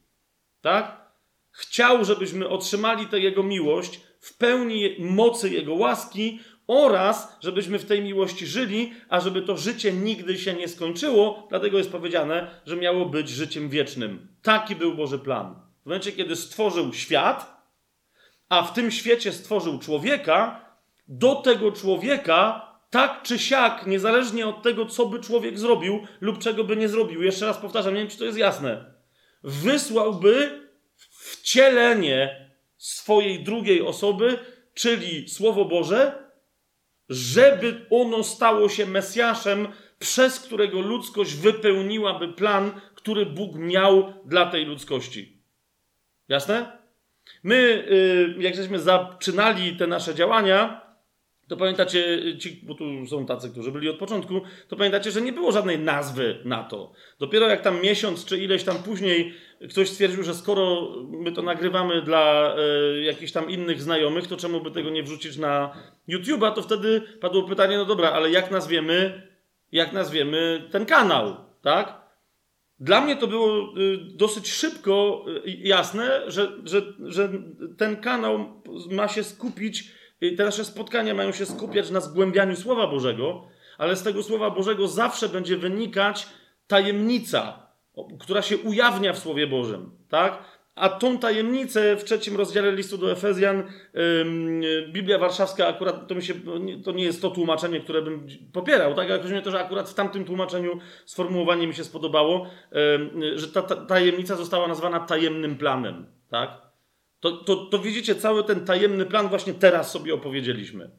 Tak? 0.61 1.11
Chciał, 1.51 2.05
żebyśmy 2.05 2.49
otrzymali 2.49 3.07
tę 3.07 3.19
Jego 3.19 3.43
miłość 3.43 4.01
w 4.19 4.37
pełni 4.37 4.95
mocy 4.99 5.49
Jego 5.49 5.73
łaski 5.73 6.39
oraz 6.67 7.37
żebyśmy 7.41 7.79
w 7.79 7.85
tej 7.85 8.01
miłości 8.01 8.47
żyli, 8.47 8.93
a 9.09 9.19
żeby 9.19 9.41
to 9.41 9.57
życie 9.57 9.93
nigdy 9.93 10.37
się 10.37 10.53
nie 10.53 10.67
skończyło, 10.67 11.47
dlatego 11.49 11.77
jest 11.77 11.91
powiedziane, 11.91 12.61
że 12.65 12.75
miało 12.75 13.05
być 13.05 13.29
życiem 13.29 13.69
wiecznym. 13.69 14.27
Taki 14.41 14.75
był 14.75 14.95
Boży 14.95 15.19
plan. 15.19 15.55
W 15.81 15.85
momencie, 15.85 16.11
kiedy 16.11 16.35
stworzył 16.35 16.93
świat, 16.93 17.65
a 18.49 18.63
w 18.63 18.73
tym 18.73 18.91
świecie 18.91 19.31
stworzył 19.31 19.79
człowieka, 19.79 20.65
do 21.07 21.35
tego 21.35 21.71
człowieka 21.71 22.64
tak 22.89 23.23
czy 23.23 23.39
siak, 23.39 23.87
niezależnie 23.87 24.47
od 24.47 24.63
tego, 24.63 24.85
co 24.85 25.05
by 25.05 25.19
człowiek 25.19 25.59
zrobił 25.59 26.07
lub 26.21 26.39
czego 26.39 26.63
by 26.63 26.75
nie 26.75 26.89
zrobił, 26.89 27.23
jeszcze 27.23 27.45
raz 27.45 27.57
powtarzam, 27.57 27.93
nie 27.93 27.99
wiem, 27.99 28.09
czy 28.09 28.17
to 28.17 28.25
jest 28.25 28.37
jasne, 28.37 28.93
wysłałby 29.43 30.61
wcielenie 30.95 32.49
swojej 32.77 33.43
drugiej 33.43 33.81
osoby, 33.81 34.39
czyli 34.73 35.29
Słowo 35.29 35.65
Boże, 35.65 36.25
żeby 37.09 37.85
ono 37.89 38.23
stało 38.23 38.69
się 38.69 38.85
Mesjaszem, 38.85 39.67
przez 39.99 40.39
którego 40.39 40.81
ludzkość 40.81 41.33
wypełniłaby 41.33 42.33
plan, 42.33 42.81
który 42.95 43.25
Bóg 43.25 43.55
miał 43.55 44.13
dla 44.25 44.45
tej 44.45 44.65
ludzkości. 44.65 45.41
Jasne? 46.27 46.77
My, 47.43 47.55
y, 47.55 48.35
jak 48.39 48.55
żeśmy 48.55 48.79
zaczynali 48.79 49.75
te 49.75 49.87
nasze 49.87 50.15
działania, 50.15 50.84
to 51.47 51.57
pamiętacie, 51.57 52.21
ci, 52.39 52.61
bo 52.63 52.75
tu 52.75 53.07
są 53.07 53.25
tacy, 53.25 53.49
którzy 53.49 53.71
byli 53.71 53.89
od 53.89 53.97
początku, 53.97 54.41
to 54.67 54.75
pamiętacie, 54.75 55.11
że 55.11 55.21
nie 55.21 55.33
było 55.33 55.51
żadnej 55.51 55.79
nazwy 55.79 56.39
na 56.45 56.63
to. 56.63 56.91
Dopiero 57.19 57.47
jak 57.47 57.61
tam 57.61 57.81
miesiąc 57.81 58.25
czy 58.25 58.37
ileś 58.37 58.63
tam 58.63 58.77
później 58.77 59.33
ktoś 59.69 59.89
stwierdził, 59.89 60.23
że 60.23 60.33
skoro 60.33 60.91
my 61.09 61.31
to 61.31 61.41
nagrywamy 61.41 62.01
dla 62.01 62.55
y, 62.97 63.03
jakichś 63.03 63.31
tam 63.31 63.49
innych 63.49 63.81
znajomych, 63.81 64.27
to 64.27 64.37
czemu 64.37 64.61
by 64.61 64.71
tego 64.71 64.89
nie 64.89 65.03
wrzucić 65.03 65.37
na 65.37 65.75
YouTube'a, 66.09 66.53
to 66.53 66.61
wtedy 66.61 67.01
padło 67.21 67.43
pytanie, 67.43 67.77
no 67.77 67.85
dobra, 67.85 68.11
ale 68.11 68.31
jak 68.31 68.51
nazwiemy, 68.51 69.27
jak 69.71 69.93
nazwiemy 69.93 70.67
ten 70.71 70.85
kanał, 70.85 71.35
tak? 71.61 72.05
Dla 72.79 73.01
mnie 73.01 73.15
to 73.15 73.27
było 73.27 73.77
y, 73.77 73.97
dosyć 73.97 74.51
szybko 74.51 75.25
y, 75.47 75.51
jasne, 75.51 76.21
że, 76.27 76.51
że, 76.63 76.81
że 76.99 77.29
ten 77.77 77.95
kanał 77.95 78.61
ma 78.91 79.07
się 79.07 79.23
skupić 79.23 79.91
te 80.31 80.45
nasze 80.45 80.65
spotkania 80.65 81.13
mają 81.13 81.31
się 81.31 81.45
skupiać 81.45 81.89
na 81.89 81.99
zgłębianiu 81.99 82.55
Słowa 82.55 82.87
Bożego, 82.87 83.47
ale 83.77 83.95
z 83.95 84.03
tego 84.03 84.23
Słowa 84.23 84.51
Bożego 84.51 84.87
zawsze 84.87 85.29
będzie 85.29 85.57
wynikać 85.57 86.27
tajemnica, 86.67 87.67
która 88.19 88.41
się 88.41 88.57
ujawnia 88.57 89.13
w 89.13 89.19
Słowie 89.19 89.47
Bożym, 89.47 89.91
tak? 90.09 90.55
A 90.75 90.89
tą 90.89 91.17
tajemnicę 91.17 91.95
w 91.95 92.03
trzecim 92.03 92.37
rozdziale 92.37 92.71
listu 92.71 92.97
do 92.97 93.11
Efezjan, 93.11 93.63
Biblia 94.91 95.19
Warszawska, 95.19 95.67
akurat 95.67 96.07
to 96.07 96.15
mi 96.15 96.23
się, 96.23 96.33
to 96.83 96.91
nie 96.91 97.03
jest 97.03 97.21
to 97.21 97.29
tłumaczenie, 97.29 97.79
które 97.79 98.01
bym 98.01 98.27
popierał, 98.53 98.93
tak? 98.93 99.09
Jak 99.09 99.21
rozumiem 99.21 99.43
to, 99.43 99.51
że 99.51 99.59
akurat 99.59 99.89
w 99.89 99.93
tamtym 99.93 100.25
tłumaczeniu 100.25 100.79
sformułowanie 101.05 101.67
mi 101.67 101.73
się 101.73 101.83
spodobało, 101.83 102.47
że 103.35 103.47
ta, 103.47 103.61
ta 103.61 103.75
tajemnica 103.75 104.35
została 104.35 104.67
nazwana 104.67 104.99
tajemnym 104.99 105.57
planem, 105.57 106.05
tak? 106.29 106.64
To, 107.25 107.31
to, 107.31 107.55
to 107.55 107.79
widzicie, 107.79 108.15
cały 108.15 108.43
ten 108.43 108.65
tajemny 108.65 109.05
plan 109.05 109.29
właśnie 109.29 109.53
teraz 109.53 109.91
sobie 109.91 110.13
opowiedzieliśmy. 110.13 110.89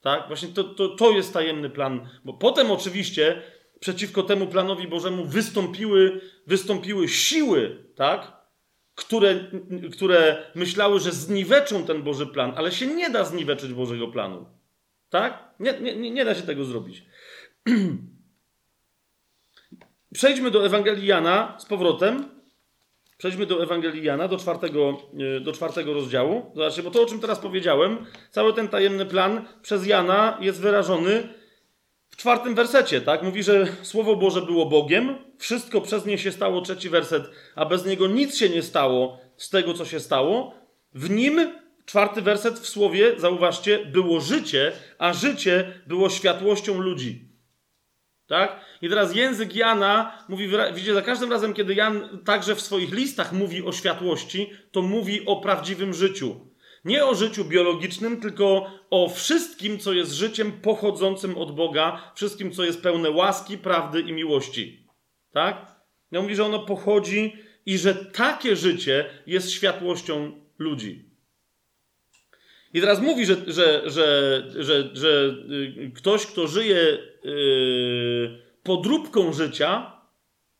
Tak? 0.00 0.28
Właśnie 0.28 0.48
to, 0.48 0.64
to, 0.64 0.88
to 0.88 1.10
jest 1.10 1.32
tajemny 1.32 1.70
plan, 1.70 2.08
bo 2.24 2.32
potem 2.32 2.70
oczywiście 2.70 3.42
przeciwko 3.80 4.22
temu 4.22 4.46
planowi 4.46 4.88
Bożemu 4.88 5.24
wystąpiły, 5.24 6.20
wystąpiły 6.46 7.08
siły, 7.08 7.84
tak? 7.94 8.32
które, 8.94 9.50
które 9.92 10.42
myślały, 10.54 11.00
że 11.00 11.12
zniweczą 11.12 11.84
ten 11.84 12.02
Boży 12.02 12.26
plan, 12.26 12.52
ale 12.56 12.72
się 12.72 12.86
nie 12.86 13.10
da 13.10 13.24
zniweczyć 13.24 13.72
Bożego 13.72 14.08
planu. 14.08 14.46
Tak? 15.10 15.54
Nie, 15.60 15.80
nie, 15.80 16.10
nie 16.10 16.24
da 16.24 16.34
się 16.34 16.42
tego 16.42 16.64
zrobić. 16.64 17.04
Przejdźmy 20.14 20.50
do 20.50 20.66
Ewangelii 20.66 21.06
Jana 21.06 21.56
z 21.58 21.66
powrotem. 21.66 22.35
Przejdźmy 23.18 23.46
do 23.46 23.62
Ewangelii 23.62 24.04
Jana, 24.04 24.28
do 24.28 24.38
czwartego, 24.38 24.98
e, 25.36 25.40
do 25.40 25.52
czwartego 25.52 25.92
rozdziału. 25.92 26.52
Zobaczcie, 26.54 26.82
bo 26.82 26.90
to, 26.90 27.02
o 27.02 27.06
czym 27.06 27.20
teraz 27.20 27.38
powiedziałem, 27.38 28.06
cały 28.30 28.52
ten 28.52 28.68
tajemny 28.68 29.06
plan 29.06 29.44
przez 29.62 29.86
Jana 29.86 30.38
jest 30.40 30.60
wyrażony 30.60 31.28
w 32.10 32.16
czwartym 32.16 32.54
wersecie, 32.54 33.00
tak? 33.00 33.22
Mówi, 33.22 33.42
że 33.42 33.66
Słowo 33.82 34.16
Boże 34.16 34.42
było 34.42 34.66
Bogiem, 34.66 35.16
wszystko 35.38 35.80
przez 35.80 36.06
nie 36.06 36.18
się 36.18 36.32
stało, 36.32 36.60
trzeci 36.60 36.88
werset, 36.88 37.30
a 37.54 37.64
bez 37.64 37.86
niego 37.86 38.06
nic 38.06 38.36
się 38.36 38.48
nie 38.48 38.62
stało 38.62 39.20
z 39.36 39.50
tego, 39.50 39.74
co 39.74 39.84
się 39.84 40.00
stało. 40.00 40.54
W 40.94 41.10
nim, 41.10 41.52
czwarty 41.86 42.22
werset 42.22 42.58
w 42.58 42.68
Słowie, 42.68 43.12
zauważcie, 43.16 43.86
było 43.86 44.20
życie, 44.20 44.72
a 44.98 45.12
życie 45.12 45.80
było 45.86 46.10
światłością 46.10 46.80
ludzi. 46.80 47.25
Tak? 48.26 48.60
I 48.82 48.88
teraz 48.88 49.14
język 49.14 49.56
Jana 49.56 50.24
mówi, 50.28 50.48
widzicie, 50.74 50.94
za 50.94 51.02
każdym 51.02 51.32
razem, 51.32 51.54
kiedy 51.54 51.74
Jan 51.74 52.18
także 52.24 52.54
w 52.54 52.60
swoich 52.60 52.92
listach 52.92 53.32
mówi 53.32 53.62
o 53.62 53.72
światłości, 53.72 54.50
to 54.70 54.82
mówi 54.82 55.26
o 55.26 55.36
prawdziwym 55.36 55.94
życiu. 55.94 56.40
Nie 56.84 57.04
o 57.04 57.14
życiu 57.14 57.44
biologicznym, 57.44 58.20
tylko 58.20 58.70
o 58.90 59.08
wszystkim, 59.08 59.78
co 59.78 59.92
jest 59.92 60.12
życiem 60.12 60.52
pochodzącym 60.52 61.38
od 61.38 61.54
Boga, 61.54 62.12
wszystkim, 62.14 62.52
co 62.52 62.64
jest 62.64 62.82
pełne 62.82 63.10
łaski, 63.10 63.58
prawdy 63.58 64.00
i 64.00 64.12
miłości. 64.12 64.86
Tak? 65.32 65.76
Ja 66.10 66.22
mówi, 66.22 66.36
że 66.36 66.44
ono 66.44 66.58
pochodzi 66.58 67.36
i 67.66 67.78
że 67.78 67.94
takie 67.94 68.56
życie 68.56 69.04
jest 69.26 69.50
światłością 69.50 70.40
ludzi. 70.58 71.05
I 72.76 72.80
teraz 72.80 73.00
mówi, 73.00 73.26
że, 73.26 73.36
że, 73.46 73.82
że, 73.90 74.42
że, 74.56 74.90
że 74.92 75.08
y, 75.08 75.92
ktoś, 75.94 76.26
kto 76.26 76.46
żyje 76.46 76.98
yy, 77.24 78.42
podróbką 78.62 79.32
życia, 79.32 80.00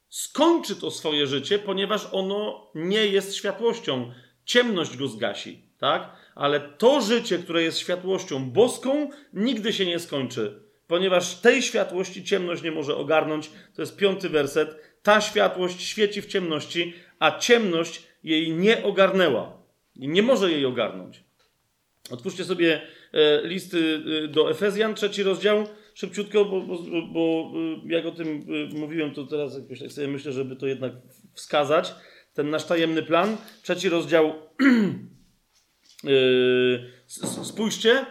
skończy 0.09 0.77
to 0.77 0.91
swoje 0.91 1.27
życie, 1.27 1.59
ponieważ 1.59 2.09
ono 2.13 2.71
nie 2.75 3.07
jest 3.07 3.35
światłością. 3.35 4.13
Ciemność 4.45 4.97
go 4.97 5.09
zgasi, 5.09 5.63
tak? 5.79 6.17
Ale 6.35 6.61
to 6.61 7.01
życie, 7.01 7.39
które 7.39 7.63
jest 7.63 7.79
światłością 7.79 8.51
boską, 8.51 9.11
nigdy 9.33 9.73
się 9.73 9.87
nie 9.87 9.99
skończy, 9.99 10.63
ponieważ 10.87 11.35
tej 11.35 11.63
światłości 11.63 12.25
ciemność 12.25 12.63
nie 12.63 12.71
może 12.71 12.97
ogarnąć. 12.97 13.51
To 13.75 13.83
jest 13.83 13.97
piąty 13.97 14.29
werset. 14.29 14.77
Ta 15.03 15.21
światłość 15.21 15.83
świeci 15.83 16.23
w 16.23 16.27
ciemności, 16.27 16.95
a 17.19 17.39
ciemność 17.39 18.03
jej 18.25 18.53
nie 18.53 18.83
ogarnęła. 18.83 19.63
I 19.97 20.09
nie 20.09 20.23
może 20.23 20.53
jej 20.53 20.67
ogarnąć. 20.67 21.26
Otwórzcie 22.11 22.45
sobie 22.45 22.81
e, 23.13 23.49
listy 23.49 24.03
e, 24.25 24.29
do 24.29 24.51
Efezjan, 24.51 24.95
trzeci 24.95 25.23
rozdział, 25.23 25.67
szybciutko, 25.95 26.45
bo, 26.45 26.61
bo, 26.61 26.79
bo 27.13 27.53
e, 27.87 27.93
jak 27.93 28.07
o 28.07 28.11
tym 28.11 28.47
mówiłem, 28.75 29.15
to 29.15 29.25
teraz 29.25 29.59
jakoś 29.59 29.81
tak 29.81 29.93
sobie 29.93 30.09
myślę, 30.09 30.33
żeby 30.33 30.57
to 30.57 30.67
jednak 30.67 30.93
wskazać. 31.35 31.95
Ten 32.35 32.51
nasz 32.51 32.65
tajemny 32.65 33.03
plan, 33.03 33.37
trzeci 33.63 33.89
rozdział. 33.89 34.33
Spójrzcie, 37.43 38.07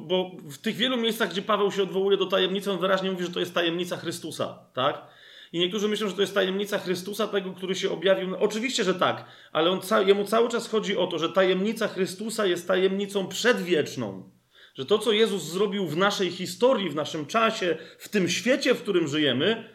bo 0.00 0.36
w 0.50 0.58
tych 0.58 0.76
wielu 0.76 0.96
miejscach, 0.96 1.30
gdzie 1.30 1.42
Paweł 1.42 1.72
się 1.72 1.82
odwołuje 1.82 2.16
do 2.16 2.26
tajemnicy, 2.26 2.72
on 2.72 2.80
wyraźnie 2.80 3.10
mówi, 3.10 3.24
że 3.24 3.30
to 3.30 3.40
jest 3.40 3.54
tajemnica 3.54 3.96
Chrystusa, 3.96 4.58
tak? 4.74 5.06
I 5.52 5.58
niektórzy 5.58 5.88
myślą, 5.88 6.08
że 6.08 6.14
to 6.14 6.20
jest 6.20 6.34
tajemnica 6.34 6.78
Chrystusa, 6.78 7.28
tego, 7.28 7.52
który 7.52 7.74
się 7.74 7.90
objawił. 7.90 8.28
No, 8.28 8.38
oczywiście, 8.38 8.84
że 8.84 8.94
tak, 8.94 9.24
ale 9.52 9.70
on 9.70 9.80
jemu 10.06 10.24
cały 10.24 10.48
czas 10.48 10.68
chodzi 10.68 10.96
o 10.96 11.06
to, 11.06 11.18
że 11.18 11.28
tajemnica 11.28 11.88
Chrystusa 11.88 12.46
jest 12.46 12.68
tajemnicą 12.68 13.28
przedwieczną. 13.28 14.30
Że 14.74 14.86
to, 14.86 14.98
co 14.98 15.12
Jezus 15.12 15.42
zrobił 15.42 15.86
w 15.86 15.96
naszej 15.96 16.30
historii, 16.30 16.90
w 16.90 16.94
naszym 16.94 17.26
czasie, 17.26 17.76
w 17.98 18.08
tym 18.08 18.28
świecie, 18.28 18.74
w 18.74 18.82
którym 18.82 19.08
żyjemy, 19.08 19.68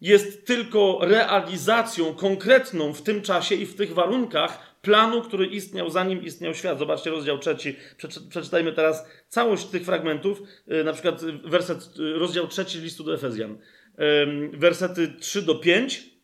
jest 0.00 0.46
tylko 0.46 0.98
realizacją 1.02 2.14
konkretną 2.14 2.92
w 2.92 3.02
tym 3.02 3.22
czasie 3.22 3.54
i 3.54 3.66
w 3.66 3.76
tych 3.76 3.94
warunkach 3.94 4.76
planu, 4.82 5.22
który 5.22 5.46
istniał 5.46 5.90
zanim 5.90 6.24
istniał 6.24 6.54
świat. 6.54 6.78
Zobaczcie 6.78 7.10
rozdział 7.10 7.38
trzeci. 7.38 7.76
Przeczytajmy 8.30 8.72
teraz 8.72 9.06
całość 9.28 9.66
tych 9.66 9.84
fragmentów, 9.84 10.42
y, 10.72 10.84
na 10.84 10.92
przykład 10.92 11.24
werset, 11.44 11.98
y, 11.98 12.12
rozdział 12.18 12.48
trzeci 12.48 12.78
listu 12.78 13.04
do 13.04 13.14
Efezjan 13.14 13.58
wersety 14.52 15.08
3 15.20 15.42
do 15.42 15.54
5. 15.54 16.16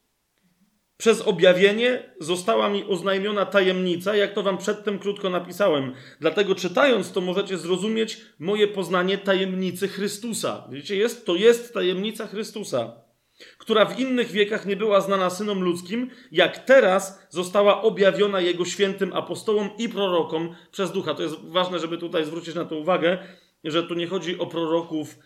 Przez 0.96 1.20
objawienie 1.20 2.14
została 2.20 2.68
mi 2.68 2.84
oznajmiona 2.84 3.46
tajemnica, 3.46 4.16
jak 4.16 4.32
to 4.32 4.42
wam 4.42 4.58
przedtem 4.58 4.98
krótko 4.98 5.30
napisałem. 5.30 5.94
Dlatego 6.20 6.54
czytając 6.54 7.12
to 7.12 7.20
możecie 7.20 7.58
zrozumieć 7.58 8.20
moje 8.38 8.68
poznanie 8.68 9.18
tajemnicy 9.18 9.88
Chrystusa. 9.88 10.68
Widzicie, 10.70 10.96
jest, 10.96 11.26
to 11.26 11.34
jest 11.34 11.74
tajemnica 11.74 12.26
Chrystusa, 12.26 12.92
która 13.58 13.84
w 13.84 14.00
innych 14.00 14.30
wiekach 14.30 14.66
nie 14.66 14.76
była 14.76 15.00
znana 15.00 15.30
synom 15.30 15.62
ludzkim, 15.62 16.10
jak 16.32 16.58
teraz 16.58 17.26
została 17.30 17.82
objawiona 17.82 18.40
jego 18.40 18.64
świętym 18.64 19.12
apostołom 19.12 19.70
i 19.78 19.88
prorokom 19.88 20.54
przez 20.72 20.92
ducha. 20.92 21.14
To 21.14 21.22
jest 21.22 21.36
ważne, 21.44 21.78
żeby 21.78 21.98
tutaj 21.98 22.24
zwrócić 22.24 22.54
na 22.54 22.64
to 22.64 22.76
uwagę, 22.76 23.18
że 23.64 23.82
tu 23.82 23.94
nie 23.94 24.06
chodzi 24.06 24.38
o 24.38 24.46
proroków 24.46 25.18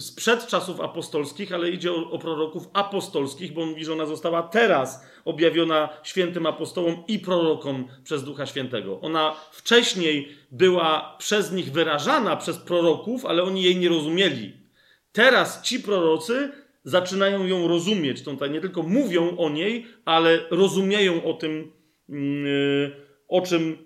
sprzed 0.00 0.46
czasów 0.46 0.80
apostolskich, 0.80 1.52
ale 1.52 1.70
idzie 1.70 1.92
o, 1.92 2.10
o, 2.10 2.18
proroków 2.18 2.68
apostolskich, 2.72 3.52
bo 3.52 3.66
mówi, 3.66 3.84
że 3.84 3.92
ona 3.92 4.06
została 4.06 4.42
teraz 4.42 5.06
objawiona 5.24 5.88
świętym 6.02 6.46
apostołom 6.46 7.02
i 7.08 7.18
prorokom 7.18 7.88
przez 8.04 8.24
Ducha 8.24 8.46
Świętego. 8.46 9.00
Ona 9.00 9.34
wcześniej 9.50 10.28
była 10.50 11.16
przez 11.18 11.52
nich 11.52 11.72
wyrażana 11.72 12.36
przez 12.36 12.58
proroków, 12.58 13.26
ale 13.26 13.42
oni 13.42 13.62
jej 13.62 13.76
nie 13.76 13.88
rozumieli. 13.88 14.52
Teraz 15.12 15.62
ci 15.62 15.80
prorocy 15.80 16.52
zaczynają 16.84 17.46
ją 17.46 17.68
rozumieć. 17.68 18.22
Tutaj 18.22 18.50
nie 18.50 18.60
tylko 18.60 18.82
mówią 18.82 19.36
o 19.36 19.50
niej, 19.50 19.86
ale 20.04 20.38
rozumieją 20.50 21.24
o 21.24 21.32
tym, 21.32 21.72
yy, 22.08 22.96
o 23.28 23.40
czym 23.40 23.78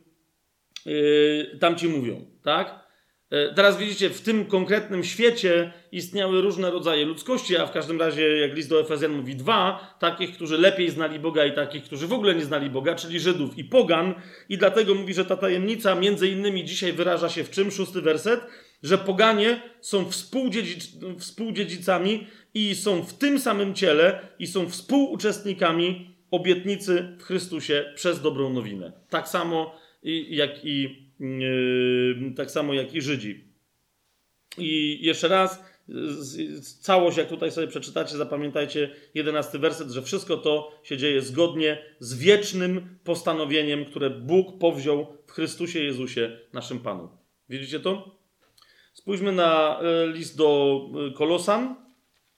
yy, 0.86 1.57
tamci 1.61 1.88
mówią. 1.88 2.26
Tak? 2.43 2.89
E, 3.31 3.55
teraz 3.55 3.78
widzicie, 3.78 4.11
w 4.11 4.20
tym 4.20 4.47
konkretnym 4.47 5.05
świecie 5.05 5.72
istniały 5.93 6.41
różne 6.41 6.70
rodzaje 6.70 7.05
ludzkości, 7.05 7.57
a 7.57 7.66
w 7.66 7.72
każdym 7.72 8.01
razie, 8.01 8.37
jak 8.37 8.55
list 8.55 8.68
do 8.68 8.81
Efezjan 8.81 9.12
mówi, 9.12 9.37
dwa, 9.37 9.95
takich, 9.99 10.35
którzy 10.35 10.59
lepiej 10.59 10.91
znali 10.91 11.18
Boga 11.18 11.45
i 11.45 11.55
takich, 11.55 11.85
którzy 11.85 12.07
w 12.07 12.12
ogóle 12.12 12.35
nie 12.35 12.45
znali 12.45 12.70
Boga, 12.70 12.95
czyli 12.95 13.20
Żydów 13.20 13.59
i 13.59 13.64
Pogan. 13.64 14.14
I 14.49 14.59
dlatego 14.59 14.95
mówi, 14.95 15.14
że 15.14 15.24
ta 15.24 15.37
tajemnica 15.37 15.95
między 15.95 16.28
innymi 16.28 16.64
dzisiaj 16.64 16.93
wyraża 16.93 17.28
się 17.28 17.45
w 17.45 17.51
czym? 17.51 17.70
Szósty 17.70 18.03
werset, 18.03 18.41
że 18.83 18.99
Poganie 18.99 19.62
są 19.81 20.11
współdziedzic 20.11 20.91
współdziedzicami 21.18 22.26
i 22.55 22.74
są 22.74 23.03
w 23.03 23.14
tym 23.14 23.41
samym 23.41 23.74
ciele 23.74 24.28
i 24.39 24.47
są 24.47 24.68
współuczestnikami 24.68 26.16
obietnicy 26.31 27.16
w 27.18 27.22
Chrystusie 27.22 27.93
przez 27.95 28.22
dobrą 28.22 28.53
nowinę. 28.53 28.93
Tak 29.11 29.28
samo 29.28 29.74
jak 30.28 30.64
i 30.64 31.10
tak 32.37 32.51
samo 32.51 32.75
jak 32.75 32.95
i 32.95 33.03
Żydzi. 33.03 33.45
I 34.59 34.99
jeszcze 35.07 35.29
raz, 35.29 35.62
całość, 36.81 37.16
jak 37.16 37.29
tutaj 37.29 37.51
sobie 37.51 37.66
przeczytacie, 37.66 38.16
zapamiętajcie 38.16 38.91
jedenasty 39.14 39.59
werset, 39.59 39.91
że 39.91 40.03
wszystko 40.03 40.37
to 40.37 40.81
się 40.83 40.97
dzieje 40.97 41.23
zgodnie 41.23 41.85
z 41.99 42.14
wiecznym 42.14 42.99
postanowieniem, 43.05 43.85
które 43.85 44.11
Bóg 44.11 44.59
powziął 44.59 45.16
w 45.27 45.33
Chrystusie 45.33 45.81
Jezusie, 45.81 46.39
naszym 46.53 46.79
Panu. 46.79 47.09
Widzicie 47.49 47.81
to? 47.81 48.21
Spójrzmy 48.93 49.33
na 49.33 49.81
e, 49.81 50.07
list 50.07 50.37
do 50.37 50.81
e, 51.09 51.12
Kolosan. 51.12 51.77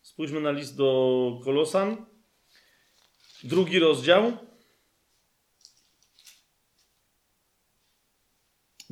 Spójrzmy 0.03 0.41
na 0.41 0.51
list 0.51 0.77
do 0.77 1.41
Kolosan. 1.45 1.97
Drugi 3.45 3.79
rozdział. 3.79 4.33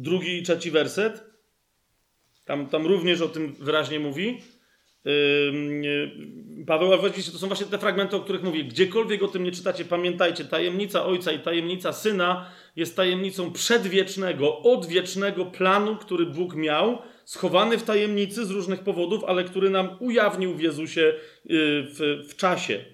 Drugi 0.00 0.38
i 0.38 0.42
trzeci 0.42 0.70
werset. 0.70 1.24
Tam, 2.44 2.66
tam 2.66 2.86
również 2.86 3.20
o 3.20 3.28
tym 3.28 3.54
wyraźnie 3.54 4.00
mówi. 4.00 4.40
Paweł, 6.66 6.92
a 6.92 6.96
właściwie 6.96 7.32
to 7.32 7.38
są 7.38 7.46
właśnie 7.46 7.66
te 7.66 7.78
fragmenty, 7.78 8.16
o 8.16 8.20
których 8.20 8.42
mówi. 8.42 8.64
Gdziekolwiek 8.64 9.22
o 9.22 9.28
tym 9.28 9.44
nie 9.44 9.52
czytacie, 9.52 9.84
pamiętajcie, 9.84 10.44
tajemnica 10.44 11.04
Ojca 11.04 11.32
i 11.32 11.38
tajemnica 11.38 11.92
Syna 11.92 12.50
jest 12.76 12.96
tajemnicą 12.96 13.52
przedwiecznego, 13.52 14.58
odwiecznego 14.58 15.46
planu, 15.46 15.96
który 15.96 16.26
Bóg 16.26 16.54
miał, 16.54 16.98
schowany 17.24 17.78
w 17.78 17.82
tajemnicy 17.82 18.46
z 18.46 18.50
różnych 18.50 18.80
powodów, 18.80 19.24
ale 19.24 19.44
który 19.44 19.70
nam 19.70 19.96
ujawnił 20.00 20.54
w 20.54 20.60
Jezusie 20.60 21.00
y, 21.00 21.16
w, 21.46 22.26
w 22.28 22.36
czasie. 22.36 22.84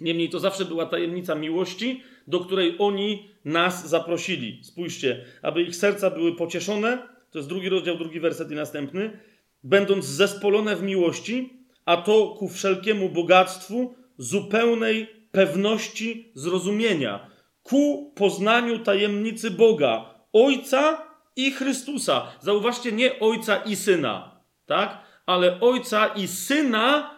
Niemniej 0.00 0.30
to 0.30 0.40
zawsze 0.40 0.64
była 0.64 0.86
tajemnica 0.86 1.34
miłości, 1.34 2.02
do 2.26 2.40
której 2.40 2.76
oni 2.78 3.28
nas 3.44 3.88
zaprosili. 3.88 4.58
Spójrzcie, 4.62 5.24
aby 5.42 5.62
ich 5.62 5.76
serca 5.76 6.10
były 6.10 6.36
pocieszone, 6.36 6.98
to 7.30 7.38
jest 7.38 7.48
drugi 7.48 7.68
rozdział, 7.68 7.98
drugi 7.98 8.20
werset 8.20 8.50
i 8.50 8.54
następny, 8.54 9.18
będąc 9.64 10.04
zespolone 10.04 10.76
w 10.76 10.82
miłości, 10.82 11.52
a 11.84 11.96
to 11.96 12.28
ku 12.38 12.48
wszelkiemu 12.48 13.08
bogactwu, 13.08 13.94
zupełnej 14.18 15.06
pewności 15.32 16.32
zrozumienia, 16.34 17.30
ku 17.62 18.12
poznaniu 18.14 18.78
tajemnicy 18.78 19.50
Boga, 19.50 20.14
Ojca 20.32 21.06
i 21.36 21.50
Chrystusa. 21.50 22.26
Zauważcie, 22.40 22.92
nie 22.92 23.20
Ojca 23.20 23.56
i 23.56 23.76
Syna, 23.76 24.40
tak? 24.66 24.98
Ale 25.26 25.60
Ojca 25.60 26.06
i 26.06 26.28
Syna 26.28 27.11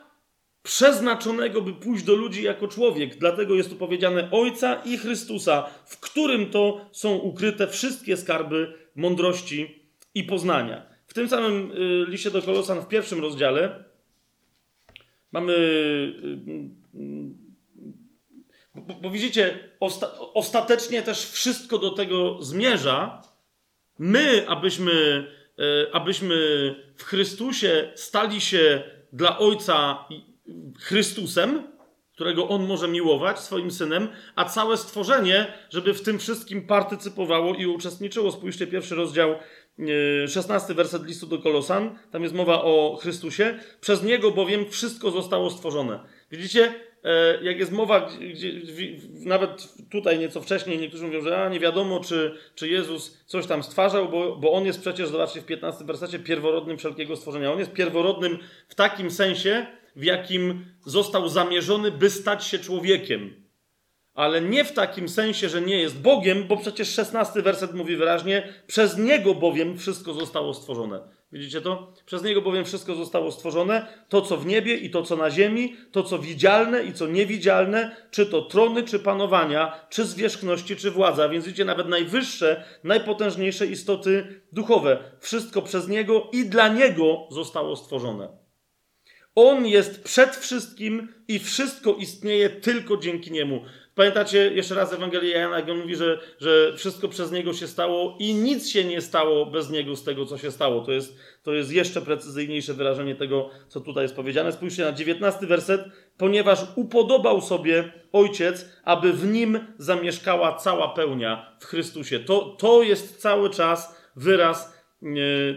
przeznaczonego, 0.65 1.63
by 1.63 1.73
pójść 1.73 2.05
do 2.05 2.15
ludzi 2.15 2.43
jako 2.43 2.69
człowiek. 2.69 3.17
Dlatego 3.17 3.55
jest 3.55 3.71
tu 3.71 3.77
powiedziane 3.77 4.29
Ojca 4.31 4.83
i 4.85 4.99
Chrystusa, 4.99 5.71
w 5.87 6.01
którym 6.01 6.51
to 6.51 6.87
są 6.93 7.15
ukryte 7.15 7.69
wszystkie 7.69 8.17
skarby 8.17 8.73
mądrości 8.97 9.83
i 10.15 10.25
poznania. 10.25 10.87
W 11.07 11.15
tym 11.15 11.29
samym 11.29 11.73
y, 11.73 12.05
liście 12.09 12.31
do 12.31 12.43
Kolosan 12.43 12.81
w 12.81 12.89
pierwszym 12.89 13.21
rozdziale 13.21 13.85
mamy. 15.33 15.53
Y, 15.53 15.57
y, 16.95 17.45
bo, 18.75 18.95
bo 18.95 19.11
widzicie, 19.11 19.59
osta 19.81 20.19
ostatecznie 20.19 21.03
też 21.03 21.31
wszystko 21.31 21.79
do 21.79 21.91
tego 21.91 22.43
zmierza. 22.43 23.23
My, 23.99 24.49
abyśmy, 24.49 25.27
abyśmy 25.93 26.37
w 26.97 27.03
Chrystusie 27.03 27.93
stali 27.95 28.41
się 28.41 28.83
dla 29.13 29.39
Ojca 29.39 30.05
Chrystusem, 30.81 31.63
którego 32.15 32.49
On 32.49 32.67
może 32.67 32.89
miłować, 32.89 33.39
swoim 33.41 33.71
synem, 33.71 34.09
a 34.35 34.45
całe 34.45 34.77
stworzenie, 34.77 35.53
żeby 35.71 35.95
w 35.95 36.03
tym 36.03 36.19
wszystkim 36.19 36.67
partycypowało 36.67 37.55
i 37.55 37.67
uczestniczyło. 37.67 38.33
Spójrzcie, 38.33 38.67
pierwszy 38.67 38.95
rozdział, 38.95 39.35
16 40.29 40.73
e, 40.73 40.75
werset 40.77 41.07
listu 41.07 41.27
do 41.27 41.39
Kolosan, 41.39 41.99
tam 42.11 42.23
jest 42.23 42.35
mowa 42.35 42.63
o 42.63 42.99
Chrystusie. 43.03 43.59
Przez 43.81 44.03
Niego 44.03 44.31
bowiem 44.31 44.71
wszystko 44.71 45.11
zostało 45.11 45.51
stworzone. 45.51 46.01
Widzicie, 46.31 46.75
e, 47.05 47.45
jak 47.45 47.59
jest 47.59 47.73
mowa, 47.73 48.11
gdzie, 48.35 48.53
nawet 49.25 49.69
tutaj 49.91 50.19
nieco 50.19 50.41
wcześniej 50.41 50.79
niektórzy 50.79 51.07
mówią, 51.07 51.21
że 51.21 51.45
a, 51.45 51.49
nie 51.49 51.61
wiadomo, 51.61 52.01
czy, 52.01 52.35
czy 52.55 52.69
Jezus 52.69 53.25
coś 53.27 53.47
tam 53.47 53.63
stwarzał, 53.63 54.09
bo, 54.09 54.37
bo 54.37 54.53
On 54.53 54.67
jest 54.67 54.81
przecież, 54.81 55.09
zobaczcie 55.09 55.41
w 55.41 55.47
15 55.47 55.85
wersecie, 55.85 56.19
pierworodnym 56.19 56.79
wszelkiego 56.79 57.17
stworzenia. 57.17 57.53
On 57.53 57.59
jest 57.59 57.73
pierworodnym 57.73 58.39
w 58.69 58.75
takim 58.75 59.11
sensie, 59.11 59.67
w 59.97 60.05
jakim 60.05 60.67
został 60.87 61.29
zamierzony, 61.29 61.91
by 61.91 62.11
stać 62.11 62.45
się 62.45 62.59
człowiekiem. 62.59 63.45
Ale 64.15 64.41
nie 64.41 64.65
w 64.65 64.73
takim 64.73 65.09
sensie, 65.09 65.49
że 65.49 65.63
nie 65.63 65.79
jest 65.79 66.01
Bogiem, 66.01 66.45
bo 66.49 66.57
przecież 66.57 66.89
szesnasty 66.89 67.43
werset 67.43 67.75
mówi 67.75 67.97
wyraźnie: 67.97 68.53
Przez 68.67 68.99
Niego 68.99 69.35
bowiem 69.35 69.79
wszystko 69.79 70.15
zostało 70.15 70.55
stworzone. 70.55 71.01
Widzicie 71.33 71.61
to? 71.61 71.93
Przez 72.07 72.23
Niego 72.23 72.43
bowiem 72.43 72.65
wszystko 72.65 72.95
zostało 72.95 73.33
stworzone, 73.33 73.87
to 74.09 74.23
co 74.23 74.37
w 74.37 74.47
niebie 74.47 74.75
i 74.75 74.91
to 74.91 75.03
co 75.03 75.17
na 75.17 75.31
ziemi, 75.31 75.77
to 75.93 76.03
co 76.03 76.19
widzialne 76.19 76.85
i 76.85 76.93
co 76.93 77.07
niewidzialne, 77.07 77.97
czy 78.11 78.27
to 78.27 78.43
trony, 78.43 78.83
czy 78.83 78.99
panowania, 78.99 79.87
czy 79.91 80.05
zwierzchności, 80.05 80.77
czy 80.77 80.91
władza. 80.91 81.29
Więc 81.29 81.45
widzicie, 81.45 81.65
nawet 81.65 81.89
najwyższe, 81.89 82.65
najpotężniejsze 82.85 83.67
istoty 83.67 84.41
duchowe. 84.53 84.99
Wszystko 85.21 85.63
przez 85.63 85.89
Niego 85.89 86.31
i 86.33 86.45
dla 86.45 86.69
Niego 86.69 87.27
zostało 87.31 87.77
stworzone. 87.77 88.44
On 89.35 89.67
jest 89.67 90.05
przed 90.05 90.37
wszystkim 90.37 91.09
i 91.29 91.39
wszystko 91.39 91.95
istnieje 91.95 92.51
tylko 92.51 92.97
dzięki 92.97 93.31
Niemu. 93.31 93.61
Pamiętacie 93.95 94.55
jeszcze 94.55 94.75
raz 94.75 94.93
Ewangelię 94.93 95.31
Jana, 95.31 95.57
jak 95.57 95.69
on 95.69 95.79
mówi, 95.79 95.97
że, 95.97 96.21
że 96.41 96.73
wszystko 96.77 97.09
przez 97.09 97.33
Niego 97.33 97.53
się 97.53 97.67
stało 97.67 98.17
i 98.19 98.35
nic 98.35 98.69
się 98.69 98.85
nie 98.85 99.01
stało 99.01 99.47
bez 99.47 99.71
Niego 99.71 99.97
z 99.97 100.05
tego, 100.05 100.27
co 100.27 100.39
się 100.39 100.51
stało. 100.51 100.81
To 100.81 100.93
jest, 100.93 101.19
to 101.43 101.55
jest 101.55 101.73
jeszcze 101.73 102.03
precyzyjniejsze 102.03 102.75
wyrażenie 102.75 103.15
tego, 103.15 103.51
co 103.69 103.81
tutaj 103.81 104.05
jest 104.05 104.17
powiedziane. 104.17 104.53
Spójrzcie 104.53 104.85
na 104.85 104.93
19 104.93 105.47
werset. 105.47 105.85
Ponieważ 106.19 106.67
upodobał 106.77 107.41
sobie 107.41 107.93
Ojciec, 108.13 108.71
aby 108.85 109.13
w 109.13 109.27
Nim 109.27 109.59
zamieszkała 109.79 110.55
cała 110.55 110.89
pełnia 110.89 111.57
w 111.61 111.65
Chrystusie. 111.65 112.21
To, 112.21 112.57
to 112.59 112.83
jest 112.83 113.21
cały 113.21 113.51
czas 113.51 113.97
wyraz 114.17 114.74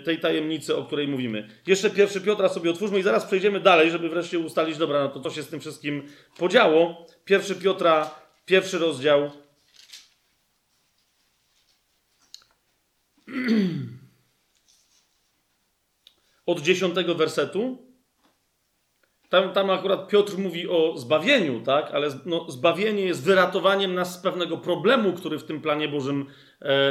tej 0.06 0.20
tajemnicy, 0.20 0.76
o 0.76 0.84
której 0.84 1.08
mówimy. 1.08 1.50
Jeszcze 1.68 1.90
pierwszy 1.90 2.22
Piotra 2.22 2.50
sobie 2.50 2.72
otwórzmy 2.72 3.00
i 3.00 3.04
zaraz 3.04 3.26
przejdziemy 3.26 3.60
dalej, 3.60 3.92
żeby 3.92 4.10
wreszcie 4.10 4.40
ustalić, 4.40 4.78
dobra, 4.78 5.04
no 5.04 5.10
to 5.10 5.20
co 5.20 5.30
się 5.30 5.44
z 5.44 5.48
tym 5.48 5.60
wszystkim 5.60 6.04
podziało. 6.38 7.08
Pierwszy 7.26 7.56
Piotra, 7.56 8.12
pierwszy 8.46 8.80
rozdział. 8.80 9.32
Od 16.46 16.62
dziesiątego 16.62 17.16
wersetu. 17.16 17.88
Tam, 19.30 19.54
tam 19.54 19.70
akurat 19.70 20.08
Piotr 20.08 20.38
mówi 20.38 20.70
o 20.70 20.98
zbawieniu, 20.98 21.62
tak? 21.62 21.92
Ale 21.92 22.10
no, 22.26 22.52
zbawienie 22.52 23.04
jest 23.04 23.24
wyratowaniem 23.24 23.96
nas 23.96 24.14
z 24.14 24.18
pewnego 24.18 24.58
problemu, 24.58 25.14
który 25.14 25.40
w 25.40 25.44
tym 25.44 25.62
planie 25.62 25.88
Bożym 25.88 26.22
e, 26.22 26.26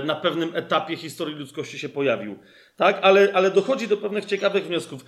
na 0.04 0.14
pewnym 0.14 0.50
etapie 0.54 0.96
historii 0.96 1.34
ludzkości 1.34 1.78
się 1.78 1.88
pojawił. 1.88 2.38
Tak? 2.76 2.98
Ale, 3.02 3.28
ale 3.34 3.50
dochodzi 3.50 3.88
do 3.88 3.96
pewnych 3.96 4.24
ciekawych 4.24 4.66
wniosków. 4.66 5.04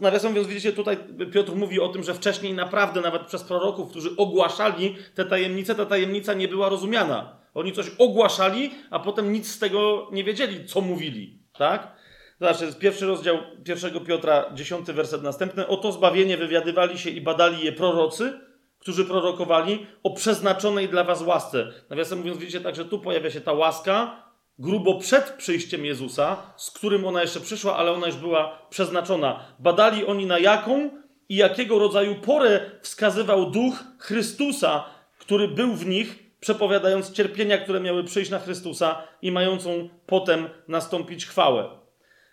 Nawiasem 0.00 0.30
mówiąc, 0.30 0.48
widzicie, 0.48 0.72
tutaj 0.72 0.96
Piotr 1.32 1.52
mówi 1.52 1.80
o 1.80 1.88
tym, 1.88 2.02
że 2.02 2.14
wcześniej 2.14 2.54
naprawdę 2.54 3.00
nawet 3.00 3.22
przez 3.22 3.42
proroków, 3.42 3.90
którzy 3.90 4.16
ogłaszali 4.16 4.96
te 5.14 5.24
tajemnice, 5.24 5.74
ta 5.74 5.86
tajemnica 5.86 6.34
nie 6.34 6.48
była 6.48 6.68
rozumiana. 6.68 7.36
Oni 7.54 7.72
coś 7.72 7.86
ogłaszali, 7.98 8.70
a 8.90 8.98
potem 8.98 9.32
nic 9.32 9.48
z 9.48 9.58
tego 9.58 10.08
nie 10.12 10.24
wiedzieli, 10.24 10.66
co 10.66 10.80
mówili. 10.80 11.38
Tak? 11.58 11.92
Znaczy, 12.38 12.64
jest 12.64 12.78
pierwszy 12.78 13.06
rozdział 13.06 13.38
pierwszego 13.64 14.00
Piotra, 14.00 14.44
dziesiąty 14.54 14.92
werset 14.92 15.22
następny. 15.22 15.66
Oto 15.66 15.92
zbawienie 15.92 16.36
wywiadywali 16.36 16.98
się 16.98 17.10
i 17.10 17.20
badali 17.20 17.64
je 17.64 17.72
prorocy, 17.72 18.40
którzy 18.82 19.04
prorokowali 19.04 19.86
o 20.02 20.10
przeznaczonej 20.10 20.88
dla 20.88 21.04
was 21.04 21.22
łasce. 21.22 21.72
Nawiasem 21.90 22.18
mówiąc, 22.18 22.38
widzicie, 22.38 22.60
także 22.60 22.84
tu 22.84 22.98
pojawia 22.98 23.30
się 23.30 23.40
ta 23.40 23.52
łaska, 23.52 24.24
grubo 24.58 24.98
przed 24.98 25.30
przyjściem 25.30 25.84
Jezusa, 25.84 26.36
z 26.56 26.70
którym 26.70 27.06
ona 27.06 27.22
jeszcze 27.22 27.40
przyszła, 27.40 27.76
ale 27.76 27.92
ona 27.92 28.06
już 28.06 28.16
była 28.16 28.58
przeznaczona. 28.70 29.40
Badali 29.58 30.06
oni 30.06 30.26
na 30.26 30.38
jaką 30.38 30.90
i 31.28 31.36
jakiego 31.36 31.78
rodzaju 31.78 32.14
porę 32.14 32.70
wskazywał 32.80 33.50
duch 33.50 33.84
Chrystusa, 33.98 34.84
który 35.18 35.48
był 35.48 35.74
w 35.74 35.86
nich, 35.86 36.18
przepowiadając 36.40 37.12
cierpienia, 37.12 37.58
które 37.58 37.80
miały 37.80 38.04
przyjść 38.04 38.30
na 38.30 38.38
Chrystusa 38.38 39.02
i 39.22 39.32
mającą 39.32 39.88
potem 40.06 40.48
nastąpić 40.68 41.26
chwałę. 41.26 41.68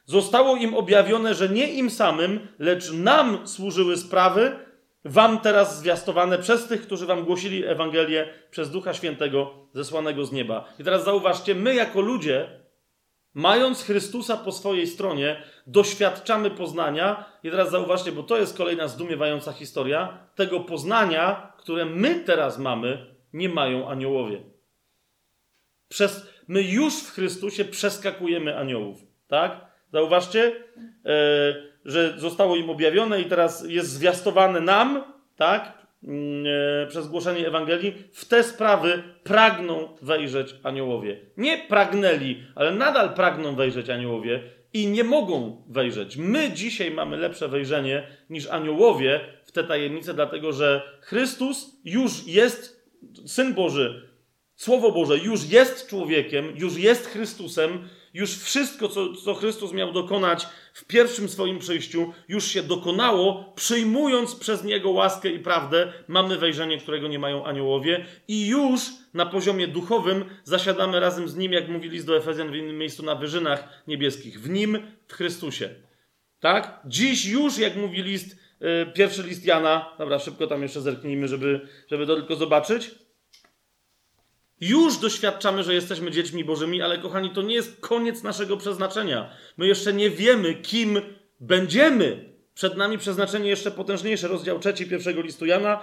Zostało 0.06 0.56
im 0.56 0.74
objawione, 0.74 1.34
że 1.34 1.50
nie 1.50 1.74
im 1.74 1.90
samym, 1.90 2.48
lecz 2.60 2.92
nam 2.92 3.48
służyły 3.48 3.98
sprawy, 3.98 4.69
wam 5.06 5.40
teraz 5.40 5.80
zwiastowane 5.80 6.38
przez 6.38 6.68
tych, 6.68 6.82
którzy 6.82 7.06
wam 7.06 7.26
głosili 7.26 7.66
Ewangelię 7.66 8.30
przez 8.52 8.72
Ducha 8.72 8.94
Świętego 8.94 9.54
zesłanego 9.74 10.26
z 10.26 10.32
nieba. 10.32 10.74
I 10.80 10.84
teraz 10.84 11.04
zauważcie, 11.04 11.56
my 11.56 11.76
jako 11.76 12.02
ludzie, 12.02 12.60
mając 13.34 13.84
Chrystusa 13.84 14.38
po 14.38 14.52
swojej 14.52 14.88
stronie, 14.88 15.44
doświadczamy 15.68 16.52
poznania. 16.52 17.26
I 17.44 17.52
teraz 17.52 17.72
zauważcie, 17.72 18.12
bo 18.12 18.24
to 18.24 18.38
jest 18.38 18.58
kolejna 18.58 18.88
zdumiewająca 18.88 19.52
historia, 19.54 20.18
tego 20.36 20.60
poznania, 20.60 21.54
które 21.58 21.86
my 21.86 22.16
teraz 22.16 22.58
mamy, 22.58 23.16
nie 23.34 23.50
mają 23.50 23.90
aniołowie. 23.90 24.44
Przez, 25.90 26.30
my 26.48 26.62
już 26.62 26.94
w 26.94 27.12
Chrystusie 27.12 27.66
przeskakujemy 27.66 28.58
aniołów, 28.58 29.00
tak? 29.28 29.66
Zauważcie, 29.94 30.64
e, 31.06 31.69
że 31.90 32.20
zostało 32.20 32.56
im 32.56 32.70
objawione 32.70 33.22
i 33.22 33.26
teraz 33.26 33.66
jest 33.70 33.90
zwiastowane 33.90 34.62
nam, 34.62 35.04
tak, 35.36 35.88
mm, 36.04 36.46
e, 36.84 36.88
przez 36.88 37.08
głoszenie 37.08 37.48
Ewangelii. 37.48 37.94
W 38.14 38.26
te 38.26 38.44
sprawy 38.44 39.04
pragną 39.24 39.88
wejrzeć 40.02 40.56
aniołowie. 40.64 41.20
Nie 41.38 41.58
pragnęli, 41.58 42.44
ale 42.56 42.72
nadal 42.72 43.14
pragną 43.14 43.56
wejrzeć 43.56 43.90
aniołowie 43.90 44.44
i 44.74 44.88
nie 44.88 45.04
mogą 45.04 45.64
wejrzeć. 45.70 46.18
My 46.18 46.52
dzisiaj 46.52 46.92
mamy 46.92 47.18
lepsze 47.18 47.48
wejrzenie 47.48 48.08
niż 48.30 48.48
aniołowie 48.48 49.20
w 49.46 49.52
te 49.52 49.64
tajemnice, 49.64 50.14
dlatego 50.14 50.54
że 50.54 50.82
Chrystus 51.02 51.82
już 51.86 52.28
jest, 52.28 52.90
Syn 53.26 53.54
Boży, 53.54 54.10
Słowo 54.60 54.92
Boże 54.92 55.18
już 55.18 55.50
jest 55.50 55.88
człowiekiem, 55.88 56.54
już 56.56 56.78
jest 56.78 57.08
Chrystusem, 57.08 57.90
już 58.14 58.38
wszystko, 58.38 58.90
co, 58.90 59.14
co 59.14 59.34
Chrystus 59.34 59.74
miał 59.74 59.92
dokonać 59.92 60.48
w 60.74 60.86
pierwszym 60.86 61.30
swoim 61.30 61.60
przyjściu, 61.60 62.14
już 62.28 62.46
się 62.46 62.64
dokonało, 62.64 63.54
przyjmując 63.56 64.36
przez 64.36 64.64
Niego 64.64 64.90
łaskę 64.90 65.30
i 65.30 65.40
prawdę, 65.40 65.94
mamy 66.08 66.38
wejrzenie, 66.38 66.78
którego 66.78 67.08
nie 67.08 67.20
mają 67.20 67.46
aniołowie 67.46 68.06
i 68.28 68.48
już 68.48 68.82
na 69.14 69.26
poziomie 69.26 69.68
duchowym 69.68 70.26
zasiadamy 70.44 71.00
razem 71.00 71.30
z 71.30 71.36
Nim, 71.36 71.52
jak 71.52 71.70
mówili 71.70 72.04
do 72.04 72.18
Efezjan 72.18 72.52
w 72.52 72.56
innym 72.56 72.78
miejscu, 72.78 73.04
na 73.04 73.16
wyżynach 73.16 73.84
niebieskich. 73.88 74.42
W 74.42 74.50
Nim, 74.50 74.78
w 75.08 75.14
Chrystusie. 75.14 75.70
Tak? 76.40 76.80
Dziś 76.86 77.26
już, 77.26 77.58
jak 77.58 77.76
mówi 77.76 78.04
list, 78.04 78.38
yy, 78.60 78.92
pierwszy 78.94 79.24
list 79.24 79.46
Jana, 79.46 79.96
dobra, 79.98 80.20
szybko 80.20 80.48
tam 80.48 80.62
jeszcze 80.62 80.82
zerknijmy, 80.82 81.28
żeby, 81.28 81.68
żeby 81.88 82.08
to 82.08 82.16
tylko 82.16 82.36
zobaczyć, 82.36 82.92
już 84.62 84.98
doświadczamy, 84.98 85.64
że 85.64 85.74
jesteśmy 85.74 86.12
dziećmi 86.12 86.44
Bożymi, 86.46 86.82
ale 86.82 86.98
kochani, 86.98 87.30
to 87.30 87.42
nie 87.42 87.56
jest 87.56 87.80
koniec 87.80 88.24
naszego 88.24 88.58
przeznaczenia. 88.58 89.30
My 89.58 89.68
jeszcze 89.68 89.94
nie 89.94 90.10
wiemy, 90.10 90.56
kim 90.56 91.02
będziemy. 91.40 92.34
Przed 92.54 92.78
nami 92.78 92.98
przeznaczenie 92.98 93.50
jeszcze 93.50 93.72
potężniejsze. 93.72 94.28
Rozdział 94.28 94.60
trzeci 94.60 94.86
pierwszego 94.86 95.22
listu 95.22 95.46
Jana. 95.46 95.82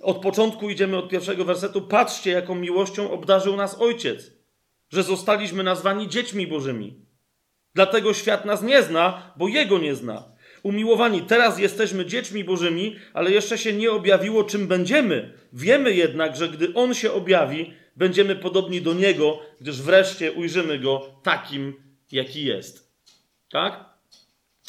Od 0.00 0.18
początku 0.22 0.70
idziemy 0.70 0.96
od 0.96 1.08
pierwszego 1.08 1.44
wersetu. 1.44 1.82
Patrzcie, 1.82 2.30
jaką 2.30 2.54
miłością 2.54 3.10
obdarzył 3.10 3.56
nas 3.56 3.80
Ojciec, 3.80 4.32
że 4.90 5.02
zostaliśmy 5.02 5.62
nazwani 5.62 6.08
dziećmi 6.08 6.46
Bożymi. 6.46 7.06
Dlatego 7.74 8.14
świat 8.14 8.44
nas 8.44 8.62
nie 8.62 8.82
zna, 8.82 9.32
bo 9.36 9.48
Jego 9.48 9.78
nie 9.78 9.94
zna. 9.94 10.34
Umiłowani, 10.62 11.22
teraz 11.22 11.58
jesteśmy 11.58 12.06
dziećmi 12.06 12.44
Bożymi, 12.44 12.96
ale 13.14 13.30
jeszcze 13.30 13.58
się 13.58 13.72
nie 13.72 13.90
objawiło, 13.90 14.44
czym 14.44 14.66
będziemy. 14.66 15.38
Wiemy 15.52 15.94
jednak, 15.94 16.36
że 16.36 16.48
gdy 16.48 16.74
On 16.74 16.94
się 16.94 17.12
objawi, 17.12 17.72
będziemy 17.96 18.36
podobni 18.36 18.82
do 18.82 18.94
Niego, 18.94 19.38
gdyż 19.60 19.82
wreszcie 19.82 20.32
ujrzymy 20.32 20.78
Go 20.78 21.20
takim, 21.22 21.74
jaki 22.12 22.44
jest. 22.44 22.94
Tak? 23.50 23.94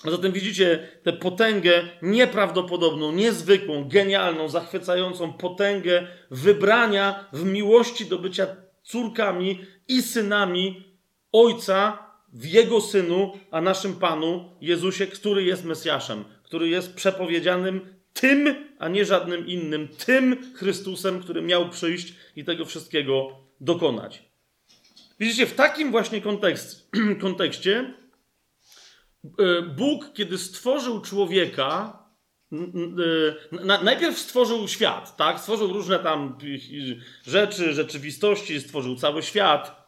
A 0.03 0.11
zatem 0.11 0.31
widzicie 0.31 0.87
tę 1.03 1.13
potęgę 1.13 1.83
nieprawdopodobną, 2.01 3.11
niezwykłą, 3.11 3.89
genialną, 3.89 4.49
zachwycającą 4.49 5.33
potęgę 5.33 6.07
wybrania 6.31 7.29
w 7.33 7.45
miłości 7.45 8.05
do 8.05 8.19
bycia 8.19 8.47
córkami 8.83 9.65
i 9.87 10.01
synami 10.01 10.83
Ojca 11.31 12.05
w 12.33 12.45
Jego 12.45 12.81
Synu, 12.81 13.31
a 13.51 13.61
naszym 13.61 13.93
Panu 13.93 14.51
Jezusie, 14.61 15.07
który 15.07 15.43
jest 15.43 15.65
Mesjaszem, 15.65 16.23
który 16.43 16.69
jest 16.69 16.95
przepowiedzianym 16.95 17.95
tym, 18.15 18.55
a 18.79 18.87
nie 18.87 19.05
żadnym 19.05 19.47
innym, 19.47 19.87
tym 19.87 20.53
Chrystusem, 20.55 21.23
który 21.23 21.41
miał 21.41 21.69
przyjść 21.69 22.13
i 22.35 22.43
tego 22.43 22.65
wszystkiego 22.65 23.39
dokonać. 23.61 24.23
Widzicie, 25.19 25.45
w 25.45 25.53
takim 25.53 25.91
właśnie 25.91 26.21
kontekst, 26.21 26.91
kontekście 27.21 27.93
e, 29.39 29.61
Bóg, 29.61 30.13
kiedy 30.13 30.37
stworzył 30.37 31.01
człowieka, 31.01 31.99
e, 32.51 33.83
najpierw 33.83 34.19
stworzył 34.19 34.67
świat, 34.67 35.17
tak? 35.17 35.39
Stworzył 35.39 35.73
różne 35.73 35.99
tam 35.99 36.37
rzeczy, 37.25 37.73
rzeczywistości, 37.73 38.61
stworzył 38.61 38.95
cały 38.95 39.23
świat. 39.23 39.85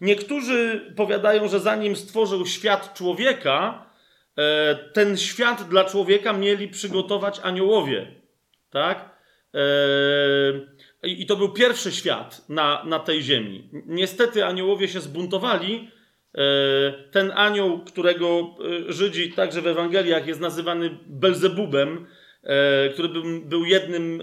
Niektórzy 0.00 0.92
powiadają, 0.96 1.48
że 1.48 1.60
zanim 1.60 1.96
stworzył 1.96 2.46
świat 2.46 2.94
człowieka, 2.94 3.89
ten 4.92 5.16
świat 5.16 5.68
dla 5.68 5.84
człowieka 5.84 6.32
mieli 6.32 6.68
przygotować 6.68 7.40
aniołowie. 7.42 8.06
Tak? 8.70 9.20
E, 9.54 9.60
I 11.02 11.26
to 11.26 11.36
był 11.36 11.52
pierwszy 11.52 11.92
świat 11.92 12.48
na, 12.48 12.84
na 12.84 12.98
tej 12.98 13.22
ziemi. 13.22 13.68
Niestety 13.86 14.44
aniołowie 14.44 14.88
się 14.88 15.00
zbuntowali. 15.00 15.90
E, 16.34 16.40
ten 17.10 17.32
anioł, 17.34 17.84
którego 17.84 18.54
Żydzi 18.88 19.32
także 19.32 19.62
w 19.62 19.66
Ewangeliach 19.66 20.26
jest 20.26 20.40
nazywany 20.40 20.98
Belzebubem, 21.06 22.06
który 22.92 23.08
był 23.44 23.64
jednym 23.64 24.22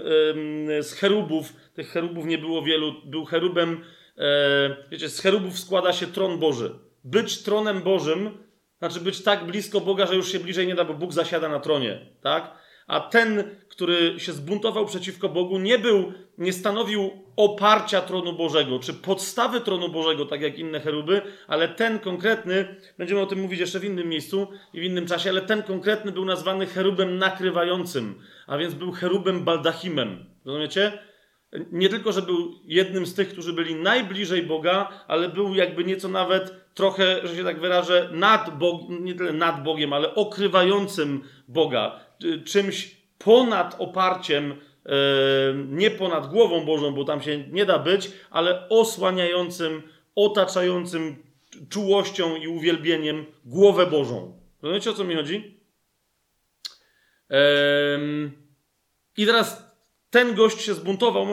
z 0.80 0.92
cherubów, 0.92 1.52
tych 1.74 1.90
cherubów 1.90 2.26
nie 2.26 2.38
było 2.38 2.62
wielu, 2.62 2.94
był 3.04 3.24
cherubem 3.24 3.84
E, 4.18 4.76
wiecie, 4.90 5.08
z 5.08 5.20
cherubów 5.20 5.58
składa 5.58 5.92
się 5.92 6.06
tron 6.06 6.38
Boży. 6.38 6.74
Być 7.04 7.42
tronem 7.42 7.82
Bożym 7.82 8.30
znaczy 8.78 9.00
być 9.00 9.22
tak 9.22 9.44
blisko 9.44 9.80
Boga, 9.80 10.06
że 10.06 10.16
już 10.16 10.32
się 10.32 10.40
bliżej 10.40 10.66
nie 10.66 10.74
da, 10.74 10.84
bo 10.84 10.94
Bóg 10.94 11.12
zasiada 11.12 11.48
na 11.48 11.60
tronie, 11.60 12.06
tak? 12.22 12.58
A 12.86 13.00
ten, 13.00 13.56
który 13.68 14.20
się 14.20 14.32
zbuntował 14.32 14.86
przeciwko 14.86 15.28
Bogu, 15.28 15.58
nie 15.58 15.78
był, 15.78 16.12
nie 16.38 16.52
stanowił 16.52 17.10
oparcia 17.36 18.00
tronu 18.00 18.32
Bożego, 18.32 18.78
czy 18.78 18.94
podstawy 18.94 19.60
tronu 19.60 19.88
Bożego, 19.88 20.26
tak 20.26 20.40
jak 20.40 20.58
inne 20.58 20.80
cheruby, 20.80 21.22
ale 21.46 21.68
ten 21.68 21.98
konkretny, 21.98 22.76
będziemy 22.98 23.20
o 23.20 23.26
tym 23.26 23.40
mówić 23.40 23.60
jeszcze 23.60 23.80
w 23.80 23.84
innym 23.84 24.08
miejscu 24.08 24.48
i 24.74 24.80
w 24.80 24.82
innym 24.82 25.06
czasie, 25.06 25.30
ale 25.30 25.40
ten 25.40 25.62
konkretny 25.62 26.12
był 26.12 26.24
nazwany 26.24 26.66
cherubem 26.66 27.18
nakrywającym, 27.18 28.14
a 28.46 28.58
więc 28.58 28.74
był 28.74 28.92
cherubem 28.92 29.44
baldachimem. 29.44 30.24
Rozumiecie? 30.44 31.07
Nie 31.52 31.88
tylko, 31.88 32.12
że 32.12 32.22
był 32.22 32.54
jednym 32.64 33.06
z 33.06 33.14
tych, 33.14 33.28
którzy 33.28 33.52
byli 33.52 33.74
najbliżej 33.74 34.42
Boga, 34.42 35.04
ale 35.08 35.28
był 35.28 35.54
jakby 35.54 35.84
nieco 35.84 36.08
nawet 36.08 36.74
trochę, 36.74 37.26
że 37.26 37.36
się 37.36 37.44
tak 37.44 37.60
wyrażę, 37.60 38.10
nad 38.12 38.58
Bogiem, 38.58 39.04
nie 39.04 39.14
tyle 39.14 39.32
nad 39.32 39.62
Bogiem, 39.62 39.92
ale 39.92 40.14
okrywającym 40.14 41.22
Boga. 41.48 42.00
Czymś 42.44 42.96
ponad 43.18 43.76
oparciem, 43.78 44.52
e, 44.52 44.94
nie 45.68 45.90
ponad 45.90 46.26
głową 46.26 46.64
Bożą, 46.64 46.94
bo 46.94 47.04
tam 47.04 47.22
się 47.22 47.38
nie 47.38 47.66
da 47.66 47.78
być, 47.78 48.10
ale 48.30 48.68
osłaniającym, 48.68 49.82
otaczającym 50.14 51.16
czułością 51.68 52.36
i 52.36 52.48
uwielbieniem 52.48 53.26
głowę 53.44 53.86
Bożą. 53.86 54.40
Rozumiecie 54.62 54.90
o 54.90 54.94
co 54.94 55.04
mi 55.04 55.14
chodzi? 55.14 55.58
I 59.16 59.26
teraz 59.26 59.67
ten 60.10 60.34
gość 60.34 60.60
się 60.60 60.74
zbuntował. 60.74 61.26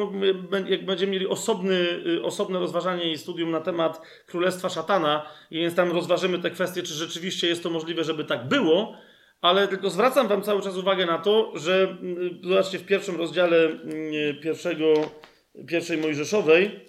Jak 0.67 0.85
będziemy 0.85 1.11
mieli 1.11 1.27
osobny, 1.27 1.75
y, 2.07 2.23
osobne 2.23 2.59
rozważanie 2.59 3.11
i 3.11 3.17
studium 3.17 3.51
na 3.51 3.61
temat 3.61 4.01
Królestwa 4.27 4.69
Szatana, 4.69 5.25
więc 5.51 5.75
tam 5.75 5.91
rozważymy 5.91 6.39
te 6.39 6.51
kwestie, 6.51 6.83
czy 6.83 6.93
rzeczywiście 6.93 7.47
jest 7.47 7.63
to 7.63 7.69
możliwe, 7.69 8.03
żeby 8.03 8.23
tak 8.25 8.47
było, 8.47 8.97
ale 9.41 9.67
tylko 9.67 9.89
zwracam 9.89 10.27
Wam 10.27 10.41
cały 10.41 10.61
czas 10.61 10.77
uwagę 10.77 11.05
na 11.05 11.17
to, 11.17 11.51
że 11.55 11.97
y, 12.43 12.47
zobaczcie, 12.47 12.79
w 12.79 12.85
pierwszym 12.85 13.15
rozdziale 13.15 13.57
y, 13.57 14.39
pierwszego, 14.43 14.93
pierwszej 15.67 15.97
Mojżeszowej 15.97 16.85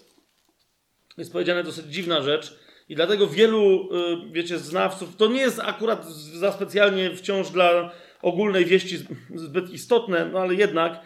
jest 1.18 1.32
powiedziane 1.32 1.64
dosyć 1.64 1.86
dziwna 1.86 2.22
rzecz. 2.22 2.58
I 2.88 2.94
dlatego 2.94 3.26
wielu, 3.26 3.88
wiecie, 4.32 4.58
znawców, 4.58 5.16
to 5.16 5.26
nie 5.26 5.40
jest 5.40 5.60
akurat 5.60 6.06
za 6.12 6.52
specjalnie 6.52 7.16
wciąż 7.16 7.50
dla 7.50 7.92
ogólnej 8.22 8.64
wieści 8.64 8.98
zbyt 9.34 9.70
istotne, 9.70 10.30
no 10.32 10.38
ale 10.38 10.54
jednak 10.54 11.02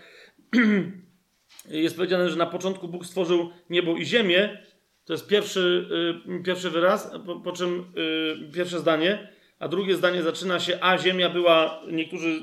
jest 1.84 1.96
powiedziane, 1.96 2.30
że 2.30 2.36
na 2.36 2.46
początku 2.46 2.88
Bóg 2.88 3.06
stworzył 3.06 3.50
niebo 3.70 3.96
i 3.96 4.04
ziemię. 4.04 4.58
To 5.04 5.12
jest 5.12 5.28
pierwszy, 5.28 5.88
y, 6.40 6.42
pierwszy 6.42 6.70
wyraz, 6.70 7.12
po, 7.26 7.40
po 7.40 7.52
czym 7.52 7.92
y, 8.48 8.52
pierwsze 8.52 8.78
zdanie, 8.78 9.28
a 9.58 9.68
drugie 9.68 9.96
zdanie 9.96 10.22
zaczyna 10.22 10.60
się 10.60 10.78
a 10.80 10.98
ziemia 10.98 11.30
była, 11.30 11.82
niektórzy 11.92 12.42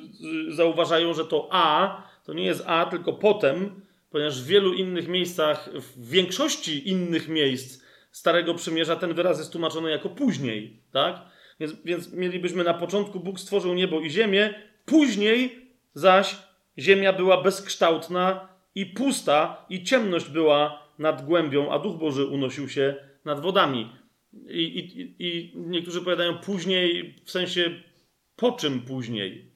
y, 0.49 0.55
zauważają, 0.55 1.13
że 1.13 1.25
to 1.25 1.49
a, 1.51 2.03
to 2.25 2.33
nie 2.33 2.45
jest 2.45 2.63
a, 2.65 2.85
tylko 2.85 3.13
potem, 3.13 3.81
ponieważ 4.09 4.41
w 4.41 4.47
wielu 4.47 4.73
innych 4.73 5.07
miejscach, 5.07 5.69
w 5.73 6.09
większości 6.09 6.89
innych 6.89 7.27
miejsc 7.27 7.87
Starego 8.11 8.53
Przymierza 8.53 8.95
ten 8.95 9.13
wyraz 9.13 9.39
jest 9.39 9.51
tłumaczony 9.51 9.91
jako 9.91 10.09
później, 10.09 10.83
tak? 10.91 11.21
Więc, 11.59 11.73
więc 11.85 12.13
mielibyśmy 12.13 12.63
na 12.63 12.73
początku 12.73 13.19
Bóg 13.19 13.39
stworzył 13.39 13.73
niebo 13.73 13.99
i 13.99 14.09
ziemię, 14.09 14.53
później 14.85 15.67
zaś 15.93 16.35
Ziemia 16.79 17.13
była 17.13 17.41
bezkształtna 17.41 18.47
i 18.75 18.85
pusta, 18.85 19.65
i 19.69 19.83
ciemność 19.83 20.29
była 20.29 20.87
nad 20.99 21.25
głębią, 21.25 21.71
a 21.71 21.79
Duch 21.79 21.97
Boży 21.97 22.25
unosił 22.25 22.69
się 22.69 22.95
nad 23.25 23.39
wodami. 23.39 23.89
I, 24.49 24.61
i, 24.61 25.15
i 25.19 25.53
niektórzy 25.55 26.01
powiadają 26.01 26.37
później, 26.37 27.15
w 27.25 27.31
sensie 27.31 27.71
po 28.35 28.51
czym 28.51 28.81
później. 28.81 29.51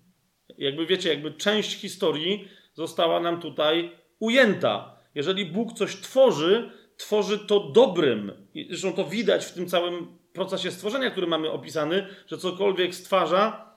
Jakby 0.58 0.86
wiecie, 0.86 1.10
jakby 1.10 1.32
część 1.32 1.76
historii 1.76 2.48
została 2.74 3.20
nam 3.20 3.42
tutaj 3.42 3.92
ujęta. 4.20 4.98
Jeżeli 5.16 5.46
Bóg 5.46 5.74
coś 5.74 5.96
tworzy, 5.96 6.72
tworzy 6.98 7.40
to 7.40 7.60
dobrym. 7.60 8.32
Zresztą 8.70 8.94
to 8.94 9.06
widać 9.06 9.46
w 9.46 9.54
tym 9.54 9.68
całym 9.68 10.08
procesie 10.34 10.72
stworzenia, 10.72 11.12
który 11.12 11.28
mamy 11.28 11.52
opisany, 11.52 12.08
że 12.28 12.38
cokolwiek 12.38 12.96
stwarza, 12.96 13.71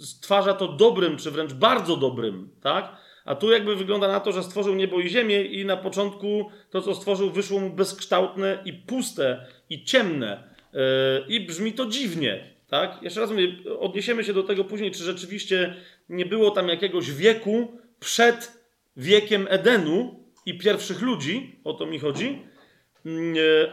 stwarza 0.00 0.54
to 0.54 0.68
dobrym, 0.68 1.16
czy 1.16 1.30
wręcz 1.30 1.52
bardzo 1.52 1.96
dobrym, 1.96 2.48
tak? 2.62 2.96
A 3.24 3.34
tu 3.34 3.50
jakby 3.50 3.76
wygląda 3.76 4.08
na 4.08 4.20
to, 4.20 4.32
że 4.32 4.42
stworzył 4.42 4.74
niebo 4.74 5.00
i 5.00 5.08
ziemię 5.08 5.42
i 5.42 5.64
na 5.64 5.76
początku 5.76 6.50
to, 6.70 6.82
co 6.82 6.94
stworzył, 6.94 7.30
wyszło 7.30 7.60
mu 7.60 7.70
bezkształtne 7.70 8.62
i 8.64 8.72
puste 8.72 9.46
i 9.70 9.84
ciemne. 9.84 10.54
Yy, 10.72 10.80
I 11.28 11.46
brzmi 11.46 11.72
to 11.72 11.86
dziwnie, 11.86 12.54
tak? 12.68 13.02
Jeszcze 13.02 13.20
raz 13.20 13.30
mówię, 13.30 13.48
odniesiemy 13.78 14.24
się 14.24 14.32
do 14.32 14.42
tego 14.42 14.64
później, 14.64 14.90
czy 14.90 15.04
rzeczywiście 15.04 15.74
nie 16.08 16.26
było 16.26 16.50
tam 16.50 16.68
jakiegoś 16.68 17.10
wieku 17.10 17.78
przed 18.00 18.52
wiekiem 18.96 19.46
Edenu 19.50 20.24
i 20.46 20.58
pierwszych 20.58 21.02
ludzi, 21.02 21.60
o 21.64 21.72
to 21.72 21.86
mi 21.86 21.98
chodzi, 21.98 22.42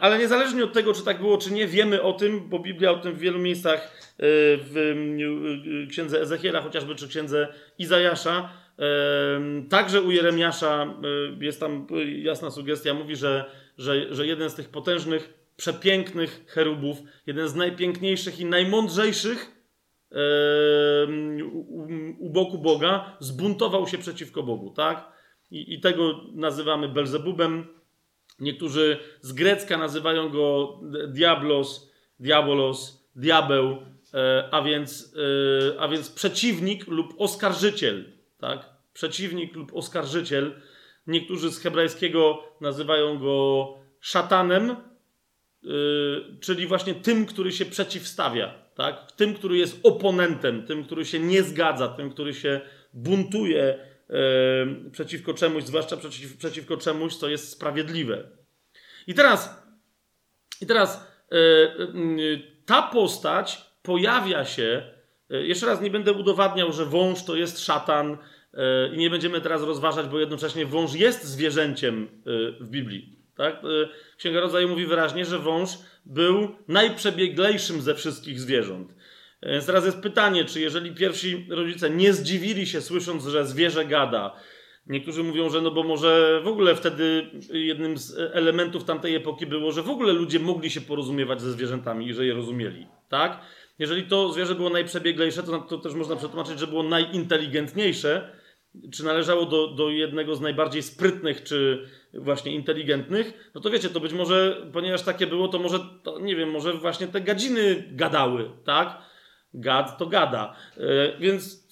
ale 0.00 0.18
niezależnie 0.18 0.64
od 0.64 0.72
tego, 0.72 0.92
czy 0.92 1.04
tak 1.04 1.20
było, 1.20 1.38
czy 1.38 1.52
nie, 1.52 1.66
wiemy 1.66 2.02
o 2.02 2.12
tym, 2.12 2.48
bo 2.48 2.58
Biblia 2.58 2.90
o 2.90 2.98
tym 2.98 3.12
w 3.12 3.18
wielu 3.18 3.38
miejscach 3.38 4.12
w 4.18 4.94
księdze 5.90 6.20
Ezechiela 6.20 6.60
chociażby, 6.60 6.94
czy 6.94 7.08
księdze 7.08 7.48
Izajasza. 7.78 8.52
Także 9.70 10.02
u 10.02 10.10
Jeremiasza 10.10 10.94
jest 11.40 11.60
tam 11.60 11.86
jasna 12.22 12.50
sugestia, 12.50 12.94
mówi, 12.94 13.16
że, 13.16 13.50
że, 13.78 14.14
że 14.14 14.26
jeden 14.26 14.50
z 14.50 14.54
tych 14.54 14.68
potężnych, 14.68 15.34
przepięknych 15.56 16.44
cherubów, 16.46 16.98
jeden 17.26 17.48
z 17.48 17.54
najpiękniejszych 17.54 18.40
i 18.40 18.44
najmądrzejszych 18.44 19.56
u 22.18 22.30
boku 22.30 22.58
Boga, 22.58 23.16
zbuntował 23.20 23.86
się 23.86 23.98
przeciwko 23.98 24.42
Bogu, 24.42 24.70
tak? 24.70 25.08
I, 25.50 25.74
i 25.74 25.80
tego 25.80 26.20
nazywamy 26.34 26.88
Belzebubem. 26.88 27.75
Niektórzy 28.38 28.98
z 29.20 29.32
grecka 29.32 29.78
nazywają 29.78 30.28
go 30.28 30.80
diablos, 31.08 31.92
diabolos, 32.20 33.08
diabeł, 33.16 33.78
E, 34.14 34.48
a 34.50 34.62
więc, 34.62 35.14
e, 35.74 35.80
a 35.80 35.88
więc 35.88 36.10
przeciwnik 36.10 36.86
lub 36.86 37.14
oskarżyciel, 37.18 38.04
tak? 38.38 38.70
Przeciwnik 38.92 39.56
lub 39.56 39.74
oskarżyciel. 39.74 40.60
Niektórzy 41.06 41.50
z 41.50 41.60
hebrajskiego 41.60 42.42
nazywają 42.60 43.18
go 43.18 43.74
szatanem, 44.00 44.76
czyli 46.40 46.66
właśnie 46.66 46.94
tym, 46.94 47.26
który 47.26 47.52
się 47.52 47.64
przeciwstawia, 47.64 48.54
tak? 48.74 49.12
tym, 49.12 49.34
który 49.34 49.56
jest 49.56 49.80
oponentem, 49.82 50.66
tym, 50.66 50.84
który 50.84 51.04
się 51.04 51.18
nie 51.18 51.42
zgadza, 51.42 51.88
tym, 51.88 52.10
który 52.10 52.34
się 52.34 52.60
buntuje 52.92 53.78
przeciwko 54.92 55.34
czemuś, 55.34 55.64
zwłaszcza 55.64 55.96
przeciw, 55.96 56.36
przeciwko 56.36 56.76
czemuś, 56.76 57.16
co 57.16 57.28
jest 57.28 57.50
sprawiedliwe. 57.50 58.28
I 59.06 59.14
teraz, 59.14 59.62
i 60.60 60.66
teraz 60.66 61.06
ta 62.66 62.82
postać 62.82 63.70
pojawia 63.82 64.44
się. 64.44 64.82
Jeszcze 65.30 65.66
raz 65.66 65.80
nie 65.80 65.90
będę 65.90 66.12
udowadniał, 66.12 66.72
że 66.72 66.86
wąż 66.86 67.24
to 67.24 67.36
jest 67.36 67.64
szatan, 67.64 68.18
i 68.92 68.98
nie 68.98 69.10
będziemy 69.10 69.40
teraz 69.40 69.62
rozważać, 69.62 70.06
bo 70.06 70.20
jednocześnie 70.20 70.66
wąż 70.66 70.94
jest 70.94 71.24
zwierzęciem 71.24 72.08
w 72.60 72.68
Biblii. 72.68 73.18
Tak? 73.36 73.62
Księga 74.18 74.40
Rodzaju 74.40 74.68
mówi 74.68 74.86
wyraźnie, 74.86 75.24
że 75.24 75.38
wąż 75.38 75.70
był 76.06 76.56
najprzebieglejszym 76.68 77.80
ze 77.80 77.94
wszystkich 77.94 78.40
zwierząt. 78.40 78.94
Więc 79.42 79.66
teraz 79.66 79.84
jest 79.84 80.00
pytanie, 80.00 80.44
czy 80.44 80.60
jeżeli 80.60 80.94
pierwsi 80.94 81.46
rodzice 81.50 81.90
nie 81.90 82.12
zdziwili 82.12 82.66
się 82.66 82.80
słysząc, 82.80 83.24
że 83.26 83.46
zwierzę 83.46 83.84
gada, 83.84 84.40
Niektórzy 84.86 85.22
mówią, 85.22 85.50
że 85.50 85.60
no 85.60 85.70
bo 85.70 85.82
może 85.82 86.40
w 86.44 86.48
ogóle 86.48 86.74
wtedy 86.74 87.30
jednym 87.52 87.98
z 87.98 88.18
elementów 88.32 88.84
tamtej 88.84 89.14
epoki 89.14 89.46
było, 89.46 89.72
że 89.72 89.82
w 89.82 89.90
ogóle 89.90 90.12
ludzie 90.12 90.38
mogli 90.38 90.70
się 90.70 90.80
porozumiewać 90.80 91.40
ze 91.40 91.52
zwierzętami 91.52 92.08
i 92.08 92.14
że 92.14 92.26
je 92.26 92.34
rozumieli, 92.34 92.86
tak? 93.08 93.40
Jeżeli 93.78 94.02
to 94.02 94.32
zwierzę 94.32 94.54
było 94.54 94.70
najprzebieglejsze, 94.70 95.42
to, 95.42 95.58
to 95.58 95.78
też 95.78 95.94
można 95.94 96.16
przetłumaczyć, 96.16 96.58
że 96.58 96.66
było 96.66 96.82
najinteligentniejsze, 96.82 98.32
czy 98.92 99.04
należało 99.04 99.46
do, 99.46 99.68
do 99.68 99.90
jednego 99.90 100.36
z 100.36 100.40
najbardziej 100.40 100.82
sprytnych, 100.82 101.42
czy 101.42 101.88
właśnie 102.14 102.54
inteligentnych, 102.54 103.50
no 103.54 103.60
to 103.60 103.70
wiecie, 103.70 103.88
to 103.88 104.00
być 104.00 104.12
może, 104.12 104.66
ponieważ 104.72 105.02
takie 105.02 105.26
było, 105.26 105.48
to 105.48 105.58
może, 105.58 105.78
to 106.02 106.18
nie 106.18 106.36
wiem, 106.36 106.50
może 106.50 106.72
właśnie 106.72 107.06
te 107.06 107.20
gadziny 107.20 107.84
gadały, 107.90 108.50
tak? 108.64 108.98
Gad 109.56 109.98
to 109.98 110.06
gada. 110.06 110.56
E, 110.76 111.18
więc 111.18 111.66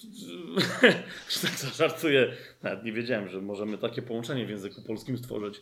tak 1.41 1.73
żartuję. 1.75 2.33
Nawet 2.63 2.83
nie 2.83 2.91
wiedziałem, 2.91 3.29
że 3.29 3.41
możemy 3.41 3.77
takie 3.77 4.01
połączenie 4.01 4.45
w 4.45 4.49
języku 4.49 4.81
polskim 4.87 5.17
stworzyć. 5.17 5.61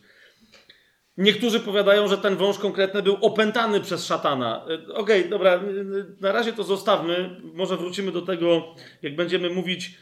Niektórzy 1.16 1.60
powiadają, 1.60 2.08
że 2.08 2.18
ten 2.18 2.36
wąż 2.36 2.58
konkretny 2.58 3.02
był 3.02 3.16
opętany 3.20 3.80
przez 3.80 4.06
szatana. 4.06 4.66
E, 4.68 4.94
okej, 4.94 5.20
okay, 5.20 5.28
dobra, 5.28 5.62
na 6.20 6.32
razie 6.32 6.52
to 6.52 6.64
zostawmy. 6.64 7.40
Może 7.42 7.76
wrócimy 7.76 8.12
do 8.12 8.22
tego, 8.22 8.74
jak 9.02 9.16
będziemy 9.16 9.50
mówić 9.50 9.98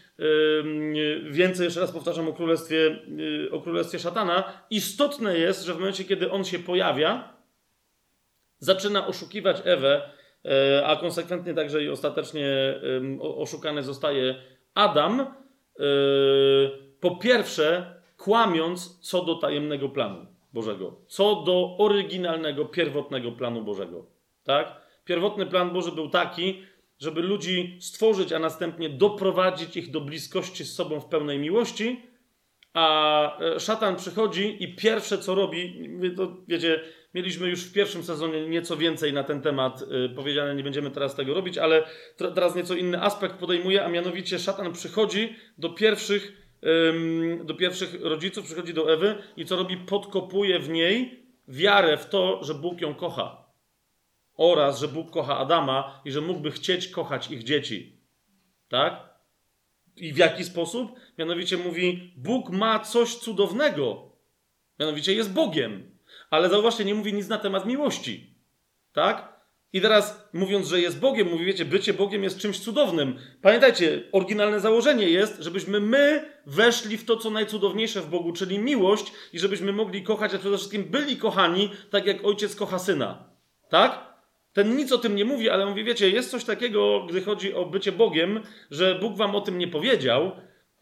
więcej, 1.31 1.65
jeszcze 1.65 1.81
raz 1.81 1.93
powtarzam, 1.93 2.29
o 2.29 2.33
królestwie, 2.33 2.99
y, 3.47 3.51
o 3.53 3.61
królestwie 3.61 3.99
szatana. 3.99 4.53
Istotne 4.71 5.39
jest, 5.39 5.65
że 5.65 5.75
w 5.75 5.79
momencie, 5.79 6.05
kiedy 6.05 6.31
on 6.31 6.45
się 6.45 6.59
pojawia, 6.59 7.37
zaczyna 8.59 9.07
oszukiwać 9.07 9.57
Ewę, 9.65 10.03
e, 10.05 10.22
a 10.85 10.97
konsekwentnie 10.97 11.55
także 11.55 11.85
i 11.85 11.89
ostatecznie 11.89 12.81
oszukany 13.21 13.83
zostaje 13.83 14.35
Adam. 14.75 15.21
E, 15.21 15.85
po 17.01 17.17
pierwsze, 17.17 17.95
kłamiąc 18.17 19.01
co 19.01 19.25
do 19.25 19.35
tajemnego 19.35 19.89
planu 19.89 20.27
Bożego, 20.53 21.01
co 21.09 21.43
do 21.43 21.77
oryginalnego, 21.79 22.65
pierwotnego 22.65 23.33
planu 23.33 23.63
Bożego. 23.63 24.07
Tak? 24.45 24.83
Pierwotny 25.05 25.47
plan 25.47 25.71
Boży 25.71 25.93
był 25.93 26.09
taki, 26.09 26.63
żeby 26.99 27.23
ludzi 27.23 27.79
stworzyć, 27.81 28.33
a 28.33 28.39
następnie 28.39 28.91
doprowadzić 28.91 29.77
ich 29.77 29.91
do 29.91 30.01
bliskości 30.01 30.65
z 30.65 30.75
sobą 30.75 31.01
w 31.01 31.07
pełnej 31.07 31.39
miłości. 31.39 32.03
A 32.75 33.39
e, 33.41 33.61
szatan 33.61 33.97
przychodzi 33.97 34.65
i 34.65 34.77
pierwsze 34.77 35.19
co 35.19 35.35
robi, 35.35 35.89
to 36.17 36.37
wiecie, 36.49 36.81
mieliśmy 37.15 37.49
już 37.49 37.65
w 37.65 37.73
pierwszym 37.73 38.03
sezonie 38.03 38.49
nieco 38.49 38.77
więcej 38.77 39.13
na 39.13 39.25
ten 39.25 39.43
temat 39.43 39.83
y, 39.83 40.15
powiedziane, 40.15 40.55
nie 40.55 40.63
będziemy 40.63 40.91
teraz 40.91 41.15
tego 41.15 41.35
robić, 41.35 41.59
ale 41.59 41.83
teraz 42.17 42.55
nieco 42.55 42.75
inny 42.75 43.03
aspekt 43.03 43.37
podejmuje, 43.37 43.85
a 43.85 43.89
mianowicie 43.89 44.39
szatan 44.39 44.73
przychodzi 44.73 45.37
do 45.59 45.71
pierwszych, 45.71 46.43
do 47.45 47.55
pierwszych 47.55 48.03
rodziców, 48.03 48.45
przychodzi 48.45 48.75
do 48.75 48.93
Ewy 48.93 49.15
i 49.37 49.45
co 49.45 49.57
robi? 49.57 49.77
Podkopuje 49.77 50.59
w 50.59 50.69
niej 50.69 51.27
wiarę 51.49 51.97
w 51.97 52.09
to, 52.09 52.45
że 52.45 52.55
Bóg 52.55 52.81
ją 52.81 52.95
kocha 52.95 53.43
oraz 54.37 54.81
że 54.81 54.89
Bóg 54.89 55.11
kocha 55.11 55.39
Adama 55.39 56.01
i 56.05 56.13
że 56.13 56.21
mógłby 56.21 56.51
chcieć 56.51 56.89
kochać 56.89 57.31
ich 57.31 57.43
dzieci. 57.43 58.01
Tak? 58.69 59.13
I 59.97 60.13
w 60.13 60.17
jaki 60.17 60.45
sposób? 60.45 60.93
Mianowicie 61.19 61.57
mówi: 61.57 62.15
Bóg 62.17 62.51
ma 62.51 62.79
coś 62.79 63.15
cudownego. 63.15 64.13
Mianowicie 64.81 65.15
jest 65.15 65.33
Bogiem. 65.33 65.92
Ale 66.33 66.49
zauważcie, 66.49 66.85
nie 66.85 66.95
mówi 66.95 67.13
nic 67.15 67.29
na 67.29 67.39
temat 67.39 67.67
miłości. 67.67 68.35
Tak? 68.93 69.41
I 69.73 69.81
teraz 69.81 70.29
mówiąc, 70.33 70.69
że 70.69 70.81
jest 70.81 71.01
Bogiem, 71.01 71.29
mówi, 71.31 71.45
wiecie, 71.45 71.65
bycie 71.65 71.95
Bogiem 71.95 72.23
jest 72.25 72.39
czymś 72.39 72.61
cudownym. 72.61 73.19
Pamiętajcie, 73.43 74.03
oryginalne 74.13 74.61
założenie 74.61 75.09
jest, 75.09 75.43
żebyśmy 75.43 75.81
my 75.81 76.33
weszli 76.47 76.99
w 76.99 77.05
to, 77.05 77.17
co 77.17 77.31
najcudowniejsze 77.31 78.01
w 78.01 78.11
Bogu, 78.11 78.33
czyli 78.33 78.59
miłość, 78.59 79.13
i 79.33 79.39
żebyśmy 79.39 79.73
mogli 79.73 80.03
kochać, 80.03 80.35
a 80.35 80.39
przede 80.39 80.57
wszystkim 80.57 80.85
byli 80.85 81.17
kochani, 81.17 81.71
tak 81.91 82.07
jak 82.07 82.25
ojciec 82.25 82.57
kocha 82.57 82.79
syna. 82.79 83.25
Tak? 83.69 84.15
Ten 84.53 84.77
nic 84.77 84.93
o 84.93 84.99
tym 84.99 85.17
nie 85.17 85.25
mówi, 85.25 85.51
ale 85.51 85.67
mówi, 85.67 85.85
wiecie, 85.85 86.11
jest 86.11 86.31
coś 86.31 86.45
takiego, 86.45 87.07
gdy 87.09 87.23
chodzi 87.23 87.55
o 87.55 87.67
bycie 87.67 87.93
Bogiem, 87.93 88.41
że 88.71 88.99
Bóg 88.99 89.17
wam 89.17 89.37
o 89.37 89.41
tym 89.41 89.59
nie 89.59 89.69
powiedział, 89.69 90.33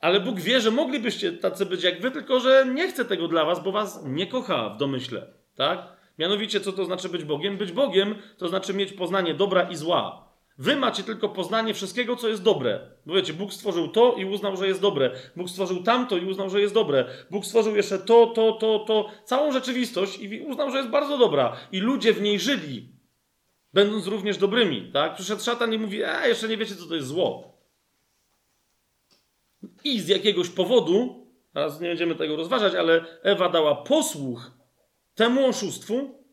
ale 0.00 0.20
Bóg 0.20 0.40
wie, 0.40 0.60
że 0.60 0.70
moglibyście 0.70 1.32
tacy 1.32 1.66
być 1.66 1.82
jak 1.82 2.00
wy, 2.00 2.10
tylko 2.10 2.40
że 2.40 2.66
nie 2.74 2.88
chce 2.88 3.04
tego 3.04 3.28
dla 3.28 3.44
was, 3.44 3.62
bo 3.62 3.72
was 3.72 4.04
nie 4.06 4.26
kocha 4.26 4.68
w 4.68 4.78
domyśle, 4.78 5.39
tak? 5.60 5.78
Mianowicie, 6.18 6.60
co 6.60 6.72
to 6.72 6.84
znaczy 6.84 7.08
być 7.08 7.24
Bogiem? 7.24 7.56
Być 7.56 7.72
Bogiem 7.72 8.14
to 8.38 8.48
znaczy 8.48 8.74
mieć 8.74 8.92
poznanie 8.92 9.34
dobra 9.34 9.62
i 9.70 9.76
zła. 9.76 10.30
Wy 10.58 10.76
macie 10.76 11.02
tylko 11.02 11.28
poznanie 11.28 11.74
wszystkiego, 11.74 12.16
co 12.16 12.28
jest 12.28 12.42
dobre. 12.42 12.80
Bo 13.06 13.14
wiecie, 13.14 13.32
Bóg 13.32 13.52
stworzył 13.52 13.88
to 13.88 14.14
i 14.14 14.24
uznał, 14.24 14.56
że 14.56 14.66
jest 14.66 14.80
dobre. 14.80 15.10
Bóg 15.36 15.50
stworzył 15.50 15.82
tamto 15.82 16.16
i 16.16 16.24
uznał, 16.24 16.50
że 16.50 16.60
jest 16.60 16.74
dobre. 16.74 17.04
Bóg 17.30 17.46
stworzył 17.46 17.76
jeszcze 17.76 17.98
to, 17.98 18.26
to, 18.26 18.52
to, 18.52 18.78
to. 18.78 19.08
Całą 19.24 19.52
rzeczywistość 19.52 20.18
i 20.18 20.40
uznał, 20.40 20.70
że 20.70 20.76
jest 20.76 20.90
bardzo 20.90 21.18
dobra. 21.18 21.56
I 21.72 21.80
ludzie 21.80 22.12
w 22.12 22.22
niej 22.22 22.38
żyli 22.38 22.88
będąc 23.72 24.06
również 24.06 24.38
dobrymi, 24.38 24.90
tak? 24.92 25.14
Przyszedł 25.14 25.42
szatan 25.42 25.72
i 25.72 25.78
mówi, 25.78 26.04
a 26.04 26.26
jeszcze 26.26 26.48
nie 26.48 26.56
wiecie, 26.56 26.74
co 26.74 26.86
to 26.86 26.94
jest 26.94 27.08
zło. 27.08 27.58
I 29.84 30.00
z 30.00 30.08
jakiegoś 30.08 30.48
powodu, 30.48 31.26
teraz 31.54 31.80
nie 31.80 31.88
będziemy 31.88 32.14
tego 32.14 32.36
rozważać, 32.36 32.74
ale 32.74 33.04
Ewa 33.22 33.48
dała 33.48 33.74
posłuch 33.74 34.59
temu 35.20 35.46
oszustwu, 35.46 36.24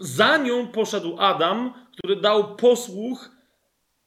za 0.00 0.36
nią 0.36 0.66
poszedł 0.66 1.16
Adam, 1.18 1.74
który 1.92 2.16
dał 2.16 2.56
posłuch 2.56 3.30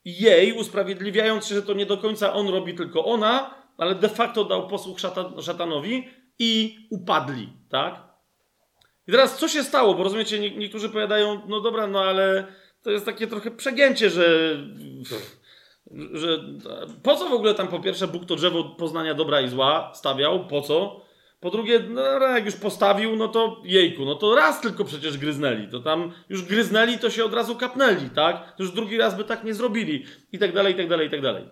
jej, 0.06 0.54
usprawiedliwiając 0.54 1.48
się, 1.48 1.56
że 1.56 1.64
to 1.64 1.74
nie 1.74 1.86
do 1.86 1.98
końca 1.98 2.34
on 2.34 2.48
robi, 2.48 2.74
tylko 2.74 3.06
ona, 3.06 3.56
ale 3.78 3.96
de 3.96 4.10
facto 4.10 4.46
dał 4.46 4.68
posłuch 4.68 5.00
szatan, 5.00 5.42
szatanowi 5.42 6.08
i 6.40 6.78
upadli, 6.90 7.54
tak? 7.70 8.04
I 9.08 9.12
teraz 9.12 9.38
co 9.38 9.48
się 9.48 9.64
stało? 9.64 9.94
Bo 9.94 10.04
rozumiecie, 10.04 10.40
nie, 10.40 10.52
niektórzy 10.58 10.90
powiadają, 10.90 11.42
no 11.48 11.62
dobra, 11.62 11.88
no 11.88 12.02
ale 12.02 12.48
to 12.84 12.92
jest 12.92 13.06
takie 13.06 13.28
trochę 13.28 13.52
przegięcie, 13.52 14.10
że, 14.10 14.58
że 16.14 16.40
po 17.04 17.16
co 17.16 17.30
w 17.30 17.34
ogóle 17.34 17.54
tam 17.54 17.68
po 17.68 17.80
pierwsze 17.80 18.08
Bóg 18.08 18.26
to 18.26 18.36
drzewo 18.36 18.64
poznania 18.64 19.14
dobra 19.14 19.42
i 19.42 19.50
zła 19.50 19.92
stawiał? 19.96 20.48
Po 20.48 20.62
co? 20.62 21.11
Po 21.42 21.50
drugie, 21.50 21.80
no, 21.80 22.02
jak 22.28 22.46
już 22.46 22.56
postawił, 22.56 23.16
no 23.16 23.28
to 23.28 23.62
jejku, 23.64 24.06
no 24.06 24.16
to 24.16 24.36
raz 24.36 24.62
tylko 24.62 24.86
przecież 24.86 25.18
gryznęli. 25.18 25.68
To 25.68 25.80
tam 25.80 26.12
już 26.30 26.44
gryznęli, 26.44 26.98
to 26.98 27.10
się 27.10 27.26
od 27.26 27.34
razu 27.34 27.56
kapnęli, 27.56 28.10
tak? 28.10 28.56
To 28.58 28.64
już 28.64 28.72
drugi 28.72 28.98
raz 28.98 29.18
by 29.18 29.24
tak 29.24 29.44
nie 29.44 29.54
zrobili. 29.54 30.06
I 30.32 30.40
tak 30.40 30.54
dalej, 30.54 30.74
i 30.74 30.78
tak 30.78 30.88
dalej, 30.88 31.08
i 31.08 31.10
tak 31.10 31.22
dalej. 31.22 31.44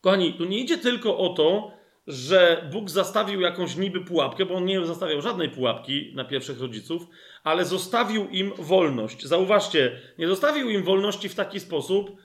Kochani, 0.00 0.34
tu 0.34 0.44
nie 0.44 0.58
idzie 0.58 0.78
tylko 0.78 1.18
o 1.18 1.28
to, 1.28 1.70
że 2.06 2.68
Bóg 2.72 2.90
zastawił 2.90 3.40
jakąś 3.40 3.76
niby 3.76 4.00
pułapkę, 4.00 4.46
bo 4.46 4.54
on 4.54 4.64
nie 4.64 4.86
zastawiał 4.86 5.20
żadnej 5.20 5.48
pułapki 5.48 6.12
na 6.14 6.24
pierwszych 6.24 6.60
rodziców, 6.60 7.06
ale 7.44 7.64
zostawił 7.64 8.28
im 8.28 8.52
wolność. 8.58 9.24
Zauważcie, 9.24 10.00
nie 10.18 10.28
zostawił 10.28 10.70
im 10.70 10.82
wolności 10.82 11.28
w 11.28 11.34
taki 11.34 11.60
sposób, 11.60 12.16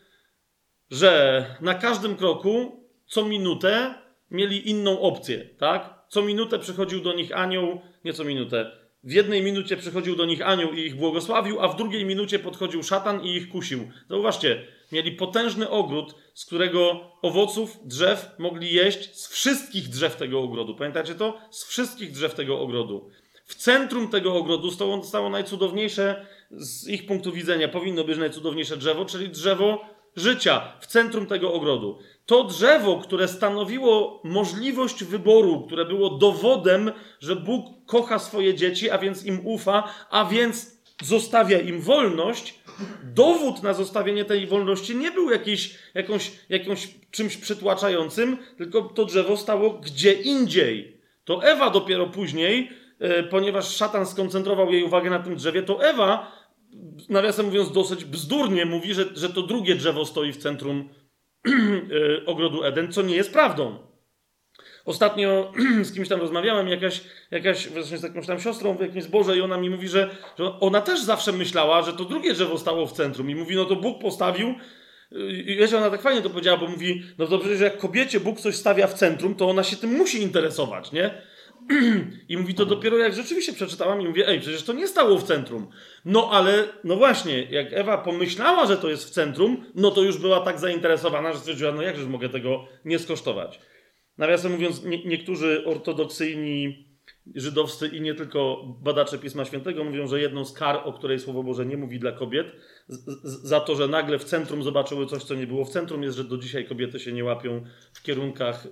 że 0.91 1.45
na 1.61 1.73
każdym 1.73 2.15
kroku, 2.15 2.83
co 3.05 3.25
minutę, 3.25 3.93
mieli 4.31 4.69
inną 4.69 4.99
opcję, 4.99 5.49
tak? 5.57 5.96
Co 6.09 6.21
minutę 6.21 6.59
przychodził 6.59 7.01
do 7.01 7.13
nich 7.13 7.37
anioł, 7.37 7.81
nie 8.05 8.13
co 8.13 8.23
minutę. 8.23 8.71
W 9.03 9.11
jednej 9.11 9.43
minucie 9.43 9.77
przychodził 9.77 10.15
do 10.15 10.25
nich 10.25 10.41
anioł 10.41 10.73
i 10.73 10.79
ich 10.79 10.95
błogosławił, 10.95 11.61
a 11.61 11.67
w 11.67 11.75
drugiej 11.75 12.05
minucie 12.05 12.39
podchodził 12.39 12.83
szatan 12.83 13.23
i 13.23 13.35
ich 13.35 13.49
kusił. 13.49 13.91
Zauważcie, 14.09 14.67
mieli 14.91 15.11
potężny 15.11 15.69
ogród, 15.69 16.15
z 16.33 16.45
którego 16.45 17.11
owoców, 17.21 17.77
drzew 17.85 18.29
mogli 18.37 18.73
jeść 18.73 19.15
z 19.15 19.27
wszystkich 19.27 19.89
drzew 19.89 20.15
tego 20.15 20.39
ogrodu. 20.39 20.75
Pamiętacie 20.75 21.15
to? 21.15 21.37
Z 21.51 21.65
wszystkich 21.65 22.11
drzew 22.11 22.33
tego 22.33 22.59
ogrodu. 22.59 23.09
W 23.45 23.55
centrum 23.55 24.07
tego 24.07 24.35
ogrodu 24.35 24.71
stało, 24.71 25.03
stało 25.03 25.29
najcudowniejsze, 25.29 26.25
z 26.51 26.87
ich 26.87 27.05
punktu 27.05 27.31
widzenia, 27.31 27.67
powinno 27.67 28.03
być 28.03 28.17
najcudowniejsze 28.17 28.77
drzewo, 28.77 29.05
czyli 29.05 29.29
drzewo 29.29 29.85
życia 30.15 30.73
w 30.79 30.87
centrum 30.87 31.25
tego 31.25 31.53
ogrodu. 31.53 31.99
To 32.27 32.43
drzewo, 32.43 32.97
które 32.97 33.27
stanowiło 33.27 34.21
możliwość 34.23 35.03
wyboru, 35.03 35.61
które 35.61 35.85
było 35.85 36.09
dowodem, 36.09 36.91
że 37.19 37.35
Bóg 37.35 37.65
kocha 37.85 38.19
swoje 38.19 38.53
dzieci, 38.53 38.89
a 38.89 38.97
więc 38.97 39.25
im 39.25 39.39
ufa, 39.43 39.93
a 40.09 40.25
więc 40.25 40.81
zostawia 41.03 41.59
im 41.59 41.81
wolność, 41.81 42.59
dowód 43.03 43.63
na 43.63 43.73
zostawienie 43.73 44.25
tej 44.25 44.47
wolności 44.47 44.95
nie 44.95 45.11
był 45.11 45.29
jakiś, 45.29 45.75
jakąś, 45.93 46.31
jakąś 46.49 46.87
czymś 47.11 47.37
przytłaczającym, 47.37 48.37
tylko 48.57 48.81
to 48.81 49.05
drzewo 49.05 49.37
stało 49.37 49.69
gdzie 49.69 50.13
indziej. 50.13 51.01
To 51.23 51.43
Ewa 51.43 51.69
dopiero 51.69 52.07
później, 52.07 52.69
e, 52.99 53.23
ponieważ 53.23 53.75
szatan 53.75 54.05
skoncentrował 54.05 54.73
jej 54.73 54.83
uwagę 54.83 55.09
na 55.09 55.19
tym 55.19 55.35
drzewie, 55.35 55.63
to 55.63 55.89
Ewa, 55.89 56.31
nawiasem 57.09 57.45
mówiąc 57.45 57.71
dosyć 57.71 58.05
bzdurnie, 58.05 58.65
mówi, 58.65 58.93
że, 58.93 59.05
że 59.15 59.29
to 59.29 59.41
drugie 59.41 59.75
drzewo 59.75 60.05
stoi 60.05 60.31
w 60.33 60.37
centrum 60.37 60.89
ogrodu 62.25 62.63
Eden, 62.63 62.91
co 62.91 63.01
nie 63.01 63.15
jest 63.15 63.33
prawdą. 63.33 63.87
Ostatnio 64.85 65.53
z 65.83 65.93
kimś 65.93 66.09
tam 66.09 66.19
rozmawiałem, 66.19 66.67
jakaś, 66.67 67.03
jakaś 67.31 67.67
z 67.67 68.03
jakąś 68.03 68.27
tam 68.27 68.39
siostrą 68.39 68.77
w 68.77 68.81
jakimś 68.81 69.03
zborze 69.03 69.37
i 69.37 69.41
ona 69.41 69.57
mi 69.57 69.69
mówi, 69.69 69.87
że, 69.87 70.09
że 70.39 70.59
ona 70.59 70.81
też 70.81 71.01
zawsze 71.01 71.31
myślała, 71.31 71.81
że 71.81 71.93
to 71.93 72.05
drugie 72.05 72.33
drzewo 72.33 72.57
stało 72.57 72.87
w 72.87 72.91
centrum 72.91 73.29
i 73.29 73.35
mówi, 73.35 73.55
no 73.55 73.65
to 73.65 73.75
Bóg 73.75 74.01
postawił 74.01 74.55
i 75.45 75.55
wiesz, 75.59 75.73
ona 75.73 75.89
tak 75.89 76.01
fajnie 76.01 76.21
to 76.21 76.29
powiedziała, 76.29 76.57
bo 76.57 76.67
mówi, 76.67 77.03
no 77.17 77.27
to 77.27 77.39
przecież 77.39 77.61
jak 77.61 77.77
kobiecie 77.77 78.19
Bóg 78.19 78.39
coś 78.39 78.55
stawia 78.55 78.87
w 78.87 78.93
centrum, 78.93 79.35
to 79.35 79.49
ona 79.49 79.63
się 79.63 79.75
tym 79.75 79.89
musi 79.89 80.21
interesować, 80.21 80.91
nie? 80.91 81.21
I 82.29 82.37
mówi 82.37 82.53
to 82.53 82.65
dopiero 82.65 82.97
jak 82.97 83.13
rzeczywiście 83.13 83.53
przeczytałam 83.53 84.01
i 84.01 84.07
mówię, 84.07 84.27
ej, 84.27 84.39
przecież 84.39 84.63
to 84.63 84.73
nie 84.73 84.87
stało 84.87 85.17
w 85.17 85.23
centrum. 85.23 85.67
No 86.05 86.29
ale, 86.31 86.67
no 86.83 86.95
właśnie, 86.95 87.43
jak 87.43 87.73
Ewa 87.73 87.97
pomyślała, 87.97 88.65
że 88.65 88.77
to 88.77 88.89
jest 88.89 89.05
w 89.05 89.09
centrum, 89.09 89.65
no 89.75 89.91
to 89.91 90.01
już 90.01 90.17
była 90.17 90.39
tak 90.39 90.59
zainteresowana, 90.59 91.33
że 91.33 91.39
stwierdziła, 91.39 91.71
no 91.71 91.81
jakżeż 91.81 92.05
mogę 92.05 92.29
tego 92.29 92.67
nie 92.85 92.99
skosztować. 92.99 93.59
Nawiasem 94.17 94.51
mówiąc, 94.51 94.83
nie, 94.83 95.05
niektórzy 95.05 95.63
ortodoksyjni 95.65 96.87
żydowscy 97.35 97.87
i 97.87 98.01
nie 98.01 98.15
tylko 98.15 98.63
badacze 98.81 99.17
Pisma 99.17 99.45
Świętego 99.45 99.83
mówią, 99.83 100.07
że 100.07 100.21
jedną 100.21 100.45
z 100.45 100.53
kar, 100.53 100.81
o 100.83 100.93
której 100.93 101.19
Słowo 101.19 101.43
Boże 101.43 101.65
nie 101.65 101.77
mówi 101.77 101.99
dla 101.99 102.11
kobiet, 102.11 102.47
za 103.23 103.59
to, 103.59 103.75
że 103.75 103.87
nagle 103.87 104.19
w 104.19 104.23
centrum 104.23 104.63
zobaczyły 104.63 105.05
coś, 105.05 105.23
co 105.23 105.35
nie 105.35 105.47
było 105.47 105.65
w 105.65 105.69
centrum, 105.69 106.03
jest, 106.03 106.17
że 106.17 106.23
do 106.23 106.37
dzisiaj 106.37 106.65
kobiety 106.65 106.99
się 106.99 107.13
nie 107.13 107.23
łapią 107.23 107.63
w 107.93 108.01
kierunkach 108.01 108.65
y, 108.65 108.69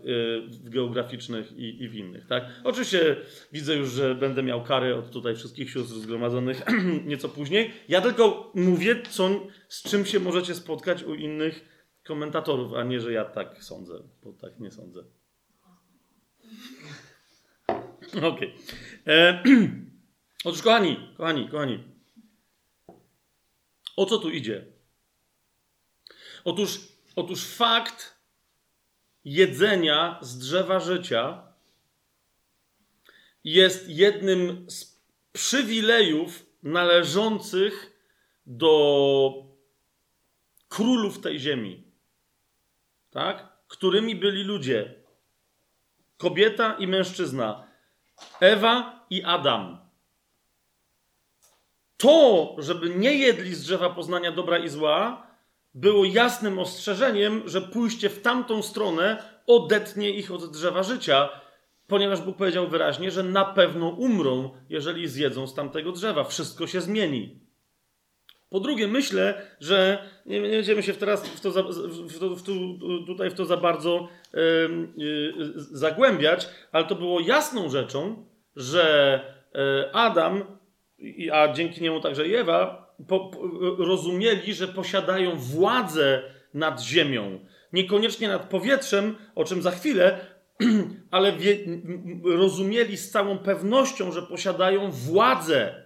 geograficznych 0.64 1.52
i, 1.52 1.84
i 1.84 1.90
w 1.90 1.96
innych. 1.96 2.28
Tak? 2.28 2.46
Oczywiście 2.64 3.16
widzę 3.52 3.76
już, 3.76 3.92
że 3.92 4.16
będę 4.16 4.44
miał 4.44 4.64
kary 4.64 4.96
od 4.96 5.12
tutaj 5.12 5.36
wszystkich 5.36 5.72
sióstr 5.72 5.96
zgromadzonych 5.96 6.62
nieco 7.06 7.30
później. 7.30 7.72
Ja 7.88 8.02
tylko 8.02 8.52
mówię, 8.56 9.02
co, 9.10 9.30
z 9.68 9.84
czym 9.84 10.06
się 10.06 10.20
możecie 10.20 10.56
spotkać 10.56 11.04
u 11.04 11.16
innych 11.16 11.66
komentatorów, 12.04 12.74
a 12.74 12.84
nie, 12.84 13.00
że 13.00 13.14
ja 13.14 13.26
tak 13.26 13.64
sądzę, 13.64 13.94
bo 14.24 14.34
tak 14.34 14.60
nie 14.60 14.72
sądzę. 14.72 15.04
Okej. 18.18 18.28
Okay. 18.28 18.52
E, 19.08 19.44
otóż, 20.46 20.62
kochani, 20.62 20.98
kochani, 21.18 21.50
kochani. 21.50 21.95
O 23.96 24.06
co 24.06 24.18
tu 24.18 24.30
idzie? 24.30 24.66
Otóż, 26.44 26.80
otóż 27.16 27.46
fakt 27.46 28.16
jedzenia 29.26 30.20
z 30.22 30.38
drzewa 30.38 30.80
życia 30.80 31.44
jest 33.44 33.90
jednym 33.90 34.70
z 34.70 35.02
przywilejów 35.32 36.46
należących 36.64 37.92
do 38.46 39.32
królów 40.70 41.22
tej 41.22 41.40
ziemi. 41.40 41.84
Tak? 43.12 43.48
Którymi 43.68 44.16
byli 44.16 44.44
ludzie. 44.44 44.96
Kobieta 46.18 46.74
i 46.74 46.88
mężczyzna. 46.88 47.68
Ewa 48.40 49.06
i 49.10 49.24
Adam. 49.24 49.85
To, 51.98 52.56
żeby 52.58 52.90
nie 52.90 53.14
jedli 53.14 53.56
z 53.56 53.64
drzewa 53.64 53.90
poznania 53.90 54.32
dobra 54.32 54.58
i 54.58 54.70
zła, 54.70 55.28
było 55.74 56.06
jasnym 56.06 56.60
ostrzeżeniem, 56.60 57.42
że 57.46 57.62
pójście 57.62 58.10
w 58.10 58.22
tamtą 58.22 58.62
stronę 58.62 59.24
odetnie 59.48 60.10
ich 60.10 60.32
od 60.32 60.52
drzewa 60.52 60.84
życia, 60.84 61.30
ponieważ 61.88 62.22
Bóg 62.22 62.38
powiedział 62.38 62.68
wyraźnie, 62.68 63.12
że 63.12 63.24
na 63.24 63.46
pewno 63.46 63.90
umrą, 63.90 64.50
jeżeli 64.70 65.08
zjedzą 65.08 65.48
z 65.48 65.54
tamtego 65.54 65.92
drzewa. 65.92 66.24
Wszystko 66.24 66.68
się 66.68 66.82
zmieni. 66.82 67.40
Po 68.50 68.60
drugie, 68.60 68.88
myślę, 68.88 69.42
że 69.60 70.10
nie, 70.26 70.40
nie 70.42 70.50
będziemy 70.50 70.84
się 70.84 70.94
teraz 70.94 71.28
w 71.28 71.42
to, 71.42 71.52
za, 71.52 71.64
w 71.64 72.36
w 72.36 72.44
tutaj 73.08 73.30
w 73.30 73.34
to 73.34 73.46
za 73.46 73.58
bardzo 73.58 74.08
yy, 74.98 75.34
zagłębiać, 75.56 76.50
ale 76.72 76.86
to 76.86 76.96
było 76.96 77.20
jasną 77.20 77.70
rzeczą, 77.70 78.26
że 78.56 79.20
yy, 79.54 79.94
Adam, 79.94 80.44
a 81.32 81.54
dzięki 81.54 81.82
niemu 81.82 82.02
także 82.02 82.28
i 82.28 82.36
Ewa, 82.36 82.94
po, 83.08 83.20
po, 83.20 83.40
rozumieli, 83.78 84.54
że 84.54 84.68
posiadają 84.68 85.36
władzę 85.36 86.24
nad 86.54 86.82
ziemią. 86.82 87.40
Niekoniecznie 87.74 88.28
nad 88.28 88.50
powietrzem, 88.50 89.16
o 89.36 89.44
czym 89.44 89.62
za 89.62 89.72
chwilę, 89.72 90.20
ale 91.12 91.32
wie, 91.32 91.58
rozumieli 92.24 92.98
z 92.98 93.12
całą 93.12 93.38
pewnością, 93.38 94.12
że 94.12 94.22
posiadają 94.22 94.92
władzę. 94.92 95.86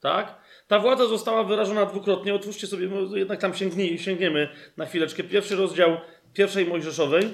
Tak? 0.00 0.40
Ta 0.68 0.78
władza 0.78 1.06
została 1.06 1.44
wyrażona 1.44 1.86
dwukrotnie. 1.86 2.34
Otwórzcie 2.34 2.66
sobie, 2.66 2.88
jednak 3.14 3.40
tam 3.40 3.54
sięgnie, 3.54 3.98
sięgniemy 3.98 4.48
na 4.76 4.86
chwileczkę. 4.86 5.24
Pierwszy 5.24 5.56
rozdział 5.56 5.96
pierwszej 6.34 6.66
Mojżeszowej, 6.66 7.24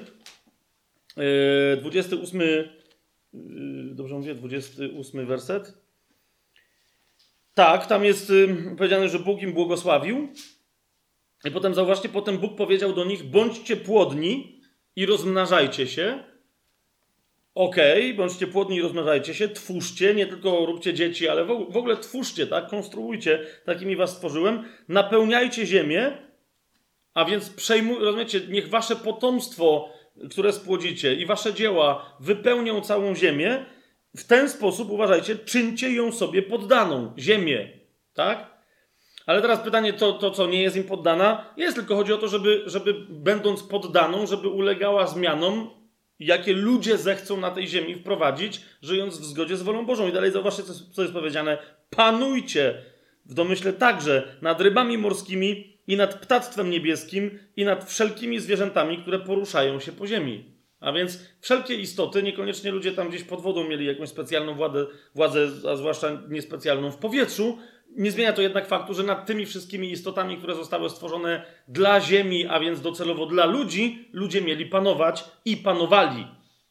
28, 1.81 2.41
yy, 2.41 2.69
yy, 3.33 3.95
dobrze 3.95 4.15
mówię, 4.15 4.35
28 4.35 5.25
werset. 5.25 5.82
Tak, 7.53 7.87
tam 7.87 8.05
jest 8.05 8.31
powiedziane, 8.77 9.09
że 9.09 9.19
Bóg 9.19 9.41
im 9.41 9.53
błogosławił. 9.53 10.27
I 11.45 11.51
potem 11.51 11.73
zauważcie, 11.73 12.09
potem 12.09 12.37
Bóg 12.37 12.55
powiedział 12.55 12.93
do 12.93 13.05
nich: 13.05 13.23
bądźcie 13.23 13.75
płodni 13.75 14.61
i 14.95 15.05
rozmnażajcie 15.05 15.87
się 15.87 16.23
Okej, 17.55 18.03
okay, 18.03 18.13
bądźcie 18.13 18.47
płodni 18.47 18.77
i 18.77 18.81
rozmnażajcie 18.81 19.33
się, 19.33 19.49
twórzcie, 19.49 20.15
nie 20.15 20.27
tylko 20.27 20.65
róbcie 20.65 20.93
dzieci, 20.93 21.27
ale 21.27 21.45
w 21.45 21.77
ogóle 21.77 21.97
twórzcie, 21.97 22.47
tak? 22.47 22.67
Konstruujcie, 22.67 23.45
takimi 23.65 23.95
was 23.95 24.11
stworzyłem. 24.11 24.63
Napełniajcie 24.87 25.65
ziemię, 25.65 26.11
a 27.13 27.25
więc 27.25 27.49
przejmuj, 27.49 27.99
rozumiecie, 27.99 28.41
niech 28.49 28.69
wasze 28.69 28.95
potomstwo, 28.95 29.89
które 30.31 30.53
spłodzicie 30.53 31.15
i 31.15 31.25
wasze 31.25 31.53
dzieła 31.53 32.15
wypełnią 32.19 32.81
całą 32.81 33.15
ziemię. 33.15 33.65
W 34.17 34.23
ten 34.23 34.49
sposób, 34.49 34.91
uważajcie, 34.91 35.35
czyńcie 35.35 35.91
ją 35.91 36.11
sobie 36.11 36.41
poddaną, 36.41 37.13
ziemię, 37.17 37.69
tak? 38.13 38.53
Ale 39.25 39.41
teraz 39.41 39.59
pytanie, 39.59 39.93
to, 39.93 40.13
to 40.13 40.31
co 40.31 40.47
nie 40.47 40.61
jest 40.61 40.75
im 40.75 40.83
poddana? 40.83 41.45
Jest, 41.57 41.75
tylko 41.75 41.95
chodzi 41.95 42.13
o 42.13 42.17
to, 42.17 42.27
żeby, 42.27 42.63
żeby 42.65 42.93
będąc 43.09 43.63
poddaną, 43.63 44.27
żeby 44.27 44.49
ulegała 44.49 45.07
zmianom 45.07 45.69
jakie 46.19 46.53
ludzie 46.53 46.97
zechcą 46.97 47.37
na 47.37 47.51
tej 47.51 47.67
ziemi 47.67 47.95
wprowadzić, 47.95 48.61
żyjąc 48.81 49.17
w 49.17 49.25
zgodzie 49.25 49.57
z 49.57 49.61
wolą 49.61 49.85
Bożą. 49.85 50.07
I 50.07 50.11
dalej 50.11 50.31
zauważcie, 50.31 50.63
co 50.93 51.01
jest 51.01 51.13
powiedziane. 51.13 51.57
Panujcie 51.89 52.83
w 53.25 53.33
domyśle 53.33 53.73
także 53.73 54.37
nad 54.41 54.61
rybami 54.61 54.97
morskimi 54.97 55.77
i 55.87 55.97
nad 55.97 56.13
ptactwem 56.13 56.69
niebieskim 56.69 57.39
i 57.55 57.65
nad 57.65 57.89
wszelkimi 57.89 58.39
zwierzętami, 58.39 58.97
które 58.97 59.19
poruszają 59.19 59.79
się 59.79 59.91
po 59.91 60.07
ziemi. 60.07 60.52
A 60.83 60.91
więc 60.91 61.19
wszelkie 61.39 61.75
istoty, 61.75 62.23
niekoniecznie 62.23 62.71
ludzie 62.71 62.91
tam 62.91 63.09
gdzieś 63.09 63.23
pod 63.23 63.41
wodą 63.41 63.67
mieli 63.67 63.85
jakąś 63.85 64.09
specjalną 64.09 64.55
władzę, 64.55 64.85
władzę 65.15 65.47
a 65.71 65.75
zwłaszcza 65.75 66.21
niespecjalną 66.29 66.91
w 66.91 66.97
powietrzu, 66.97 67.57
nie 67.95 68.11
zmienia 68.11 68.33
to 68.33 68.41
jednak 68.41 68.67
faktu, 68.67 68.93
że 68.93 69.03
nad 69.03 69.25
tymi 69.25 69.45
wszystkimi 69.45 69.91
istotami, 69.91 70.37
które 70.37 70.55
zostały 70.55 70.89
stworzone 70.89 71.45
dla 71.67 72.01
Ziemi, 72.01 72.47
a 72.47 72.59
więc 72.59 72.81
docelowo 72.81 73.25
dla 73.25 73.45
ludzi, 73.45 74.09
ludzie 74.13 74.41
mieli 74.41 74.65
panować 74.65 75.25
i 75.45 75.57
panowali. 75.57 76.27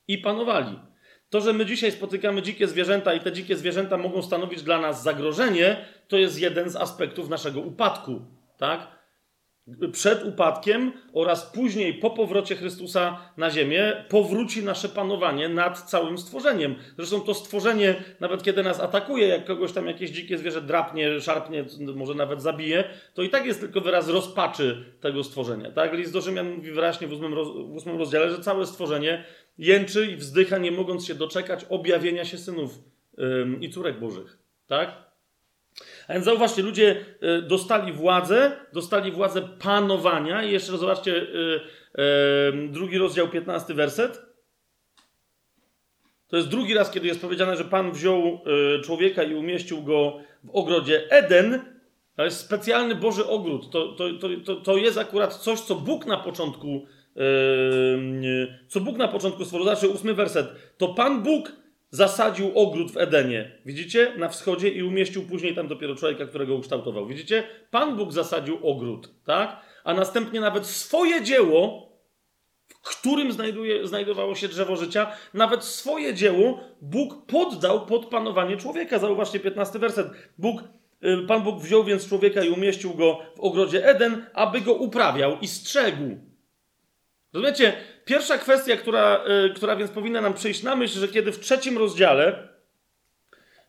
I 0.08 0.18
panowali. 0.18 0.78
To, 1.30 1.40
że 1.40 1.52
my 1.52 1.66
dzisiaj 1.66 1.92
spotykamy 1.92 2.42
dzikie 2.42 2.68
zwierzęta 2.68 3.14
i 3.14 3.20
te 3.20 3.32
dzikie 3.32 3.56
zwierzęta 3.56 3.96
mogą 3.96 4.22
stanowić 4.22 4.62
dla 4.62 4.80
nas 4.80 5.02
zagrożenie, 5.02 5.84
to 6.08 6.16
jest 6.16 6.40
jeden 6.40 6.70
z 6.70 6.76
aspektów 6.76 7.28
naszego 7.28 7.60
upadku. 7.60 8.20
Tak? 8.58 9.01
Przed 9.92 10.24
upadkiem 10.24 10.92
oraz 11.12 11.46
później 11.46 11.94
po 11.94 12.10
powrocie 12.10 12.56
Chrystusa 12.56 13.18
na 13.36 13.50
ziemię 13.50 14.04
powróci 14.08 14.64
nasze 14.64 14.88
panowanie 14.88 15.48
nad 15.48 15.82
całym 15.82 16.18
stworzeniem. 16.18 16.74
Zresztą 16.96 17.20
to 17.20 17.34
stworzenie, 17.34 17.94
nawet 18.20 18.42
kiedy 18.42 18.62
nas 18.62 18.80
atakuje, 18.80 19.26
jak 19.26 19.44
kogoś 19.44 19.72
tam 19.72 19.86
jakieś 19.86 20.10
dzikie 20.10 20.38
zwierzę 20.38 20.60
drapnie, 20.60 21.20
szarpnie, 21.20 21.64
może 21.94 22.14
nawet 22.14 22.42
zabije, 22.42 22.84
to 23.14 23.22
i 23.22 23.28
tak 23.28 23.46
jest 23.46 23.60
tylko 23.60 23.80
wyraz 23.80 24.08
rozpaczy 24.08 24.84
tego 25.00 25.24
stworzenia. 25.24 25.70
Tak? 25.70 25.92
List 25.92 26.12
do 26.12 26.20
Rzymian 26.20 26.54
mówi 26.54 26.70
wyraźnie 26.70 27.06
w 27.06 27.12
ósmym, 27.12 27.34
roz, 27.34 27.48
w 27.48 27.74
ósmym 27.74 27.98
rozdziale, 27.98 28.30
że 28.30 28.38
całe 28.38 28.66
stworzenie 28.66 29.24
jęczy 29.58 30.06
i 30.06 30.16
wzdycha, 30.16 30.58
nie 30.58 30.72
mogąc 30.72 31.06
się 31.06 31.14
doczekać 31.14 31.64
objawienia 31.64 32.24
się 32.24 32.38
synów 32.38 32.78
ym, 33.18 33.62
i 33.62 33.70
córek 33.70 34.00
bożych. 34.00 34.38
Tak? 34.66 35.11
A 36.08 36.12
więc 36.12 36.24
zauważcie, 36.24 36.62
ludzie 36.62 37.04
e, 37.20 37.42
dostali 37.42 37.92
władzę, 37.92 38.52
dostali 38.72 39.12
władzę 39.12 39.42
panowania. 39.42 40.42
I 40.42 40.52
jeszcze 40.52 40.78
zobaczcie, 40.78 41.16
e, 41.16 41.24
e, 42.02 42.68
drugi 42.68 42.98
rozdział, 42.98 43.28
15 43.28 43.74
werset. 43.74 44.22
To 46.28 46.36
jest 46.36 46.48
drugi 46.48 46.74
raz, 46.74 46.90
kiedy 46.90 47.06
jest 47.06 47.20
powiedziane, 47.20 47.56
że 47.56 47.64
Pan 47.64 47.92
wziął 47.92 48.40
człowieka 48.84 49.22
i 49.22 49.34
umieścił 49.34 49.82
go 49.82 50.18
w 50.44 50.50
ogrodzie 50.50 51.10
Eden. 51.10 51.60
To 52.16 52.24
jest 52.24 52.40
specjalny 52.40 52.94
Boży 52.94 53.26
ogród. 53.26 53.70
To, 53.70 53.92
to, 53.92 54.04
to, 54.44 54.56
to, 54.56 54.76
jest 54.76 54.98
akurat 54.98 55.34
coś, 55.34 55.60
co 55.60 55.74
Bóg 55.74 56.06
na 56.06 56.16
początku, 56.16 56.86
co 58.68 58.80
Bóg 58.80 58.96
na 58.96 59.08
początku 59.08 59.44
stworzył. 59.44 59.66
Znaczy, 59.66 59.88
ósmy 59.88 60.14
werset. 60.14 60.46
To 60.78 60.88
Pan 60.88 61.22
Bóg 61.22 61.52
zasadził 61.92 62.58
ogród 62.58 62.92
w 62.92 62.96
Edenie. 62.96 63.58
Widzicie? 63.66 64.12
Na 64.16 64.28
wschodzie 64.28 64.68
i 64.68 64.82
umieścił 64.82 65.22
później 65.22 65.54
tam 65.54 65.68
dopiero 65.68 65.94
człowieka, 65.94 66.26
którego 66.26 66.54
ukształtował. 66.54 67.06
Widzicie? 67.06 67.44
Pan 67.70 67.96
Bóg 67.96 68.12
zasadził 68.12 68.58
ogród, 68.62 69.08
tak? 69.24 69.60
A 69.84 69.94
następnie 69.94 70.40
nawet 70.40 70.66
swoje 70.66 71.22
dzieło, 71.22 71.88
w 72.68 72.98
którym 72.98 73.32
znajduje, 73.32 73.86
znajdowało 73.86 74.34
się 74.34 74.48
drzewo 74.48 74.76
życia, 74.76 75.12
nawet 75.34 75.64
swoje 75.64 76.14
dzieło 76.14 76.60
Bóg 76.80 77.26
poddał 77.26 77.86
pod 77.86 78.06
panowanie 78.06 78.56
człowieka. 78.56 78.98
Zauważcie 78.98 79.40
15 79.40 79.78
werset. 79.78 80.06
Bóg, 80.38 80.62
y, 81.04 81.26
Pan 81.26 81.42
Bóg 81.42 81.60
wziął 81.60 81.84
więc 81.84 82.08
człowieka 82.08 82.44
i 82.44 82.50
umieścił 82.50 82.94
go 82.94 83.18
w 83.36 83.40
ogrodzie 83.40 83.86
Eden, 83.86 84.26
aby 84.34 84.60
go 84.60 84.74
uprawiał 84.74 85.38
i 85.40 85.48
strzegł. 85.48 86.16
Rozumiecie? 87.32 87.72
Pierwsza 88.04 88.38
kwestia, 88.38 88.76
która, 88.76 89.24
yy, 89.26 89.54
która 89.54 89.76
więc 89.76 89.90
powinna 89.90 90.20
nam 90.20 90.34
przyjść 90.34 90.62
na 90.62 90.76
myśl, 90.76 90.98
że 90.98 91.08
kiedy 91.08 91.32
w 91.32 91.40
trzecim 91.40 91.78
rozdziale 91.78 92.48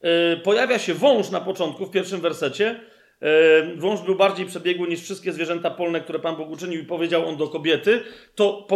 yy, 0.01 0.37
pojawia 0.43 0.79
się 0.79 0.93
wąż 0.93 1.29
na 1.29 1.41
początku, 1.41 1.85
w 1.85 1.91
pierwszym 1.91 2.21
wersecie, 2.21 2.79
yy, 3.21 3.27
wąż 3.75 4.01
był 4.01 4.15
bardziej 4.15 4.45
przebiegły 4.45 4.87
niż 4.87 5.01
wszystkie 5.01 5.31
zwierzęta 5.31 5.69
polne, 5.69 6.01
które 6.01 6.19
Pan 6.19 6.35
Bóg 6.35 6.49
uczynił 6.49 6.81
i 6.81 6.85
powiedział 6.85 7.27
on 7.27 7.37
do 7.37 7.47
kobiety, 7.47 8.03
to, 8.35 8.67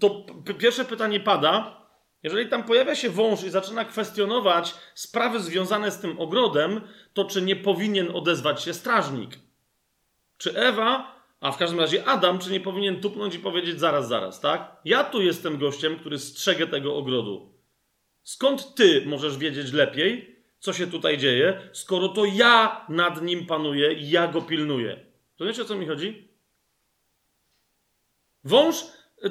to 0.00 0.26
pierwsze 0.58 0.84
pytanie 0.84 1.20
pada, 1.20 1.86
jeżeli 2.22 2.48
tam 2.48 2.64
pojawia 2.64 2.94
się 2.94 3.10
wąż 3.10 3.44
i 3.44 3.50
zaczyna 3.50 3.84
kwestionować 3.84 4.74
sprawy 4.94 5.40
związane 5.40 5.90
z 5.90 5.98
tym 5.98 6.20
ogrodem, 6.20 6.80
to 7.14 7.24
czy 7.24 7.42
nie 7.42 7.56
powinien 7.56 8.10
odezwać 8.10 8.62
się 8.62 8.74
strażnik? 8.74 9.30
Czy 10.38 10.58
Ewa 10.58 11.15
a 11.46 11.52
w 11.52 11.56
każdym 11.56 11.80
razie 11.80 12.04
Adam, 12.04 12.38
czy 12.38 12.50
nie 12.50 12.60
powinien 12.60 13.00
tupnąć 13.00 13.34
i 13.34 13.38
powiedzieć 13.38 13.80
zaraz, 13.80 14.08
zaraz, 14.08 14.40
tak? 14.40 14.76
Ja 14.84 15.04
tu 15.04 15.22
jestem 15.22 15.58
gościem, 15.58 15.98
który 15.98 16.18
strzegę 16.18 16.66
tego 16.66 16.96
ogrodu. 16.96 17.52
Skąd 18.22 18.74
ty 18.74 19.02
możesz 19.06 19.38
wiedzieć 19.38 19.72
lepiej, 19.72 20.36
co 20.58 20.72
się 20.72 20.86
tutaj 20.86 21.18
dzieje, 21.18 21.70
skoro 21.72 22.08
to 22.08 22.24
ja 22.24 22.86
nad 22.88 23.22
nim 23.22 23.46
panuję 23.46 23.92
i 23.92 24.10
ja 24.10 24.28
go 24.28 24.42
pilnuję? 24.42 25.06
Rozumiecie, 25.38 25.62
o 25.62 25.64
co 25.64 25.76
mi 25.76 25.86
chodzi? 25.86 26.28
Wąż 28.44 28.76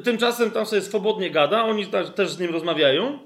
tymczasem 0.03 0.51
tam 0.51 0.65
sobie 0.65 0.81
swobodnie 0.81 1.31
gada, 1.31 1.63
oni 1.63 1.87
też 2.15 2.29
z 2.29 2.39
nim 2.39 2.51
rozmawiają. 2.51 3.19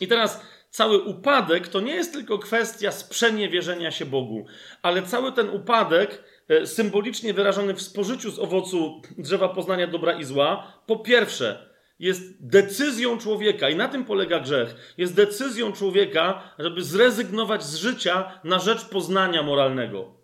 I 0.00 0.08
teraz 0.08 0.42
cały 0.70 1.02
upadek 1.02 1.68
to 1.68 1.80
nie 1.80 1.94
jest 1.94 2.12
tylko 2.12 2.38
kwestia 2.38 2.92
sprzeniewierzenia 2.92 3.90
się 3.90 4.06
Bogu, 4.06 4.46
ale 4.82 5.02
cały 5.02 5.32
ten 5.32 5.48
upadek 5.50 6.24
symbolicznie 6.64 7.34
wyrażony 7.34 7.74
w 7.74 7.82
spożyciu 7.82 8.30
z 8.30 8.38
owocu 8.38 9.02
drzewa 9.18 9.48
poznania 9.48 9.86
dobra 9.86 10.12
i 10.12 10.24
zła, 10.24 10.82
po 10.86 10.96
pierwsze, 10.96 11.76
jest 11.98 12.46
decyzją 12.46 13.18
człowieka, 13.18 13.70
i 13.70 13.76
na 13.76 13.88
tym 13.88 14.04
polega 14.04 14.40
grzech, 14.40 14.94
jest 14.98 15.14
decyzją 15.14 15.72
człowieka, 15.72 16.54
żeby 16.58 16.82
zrezygnować 16.82 17.64
z 17.64 17.76
życia 17.76 18.40
na 18.44 18.58
rzecz 18.58 18.84
poznania 18.84 19.42
moralnego. 19.42 20.16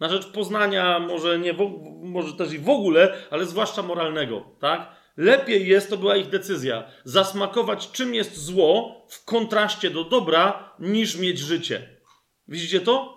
Na 0.00 0.08
rzecz 0.08 0.26
poznania, 0.26 0.98
może, 0.98 1.38
nie, 1.38 1.54
może 2.02 2.32
też 2.32 2.52
i 2.52 2.58
w 2.58 2.68
ogóle, 2.68 3.14
ale 3.30 3.46
zwłaszcza 3.46 3.82
moralnego, 3.82 4.44
tak? 4.60 4.96
Lepiej 5.16 5.68
jest, 5.68 5.90
to 5.90 5.96
była 5.96 6.16
ich 6.16 6.28
decyzja, 6.28 6.84
zasmakować 7.04 7.90
czym 7.90 8.14
jest 8.14 8.36
zło 8.36 9.06
w 9.08 9.24
kontraście 9.24 9.90
do 9.90 10.04
dobra, 10.04 10.74
niż 10.78 11.18
mieć 11.18 11.38
życie. 11.38 11.88
Widzicie 12.48 12.80
to? 12.80 13.15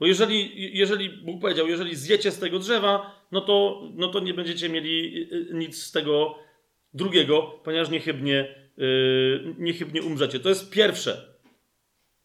Bo 0.00 0.06
jeżeli, 0.06 0.50
jeżeli 0.78 1.08
Bóg 1.10 1.40
powiedział, 1.40 1.68
jeżeli 1.68 1.96
zjecie 1.96 2.30
z 2.30 2.38
tego 2.38 2.58
drzewa, 2.58 3.24
no 3.32 3.40
to, 3.40 3.82
no 3.94 4.08
to 4.08 4.20
nie 4.20 4.34
będziecie 4.34 4.68
mieli 4.68 5.22
y, 5.32 5.36
y, 5.36 5.54
nic 5.54 5.82
z 5.82 5.92
tego 5.92 6.34
drugiego, 6.94 7.42
ponieważ 7.64 7.90
niechybnie, 7.90 8.54
yy, 8.76 9.54
niechybnie 9.58 10.02
umrzecie. 10.02 10.40
To 10.40 10.48
jest 10.48 10.70
pierwsze. 10.70 11.34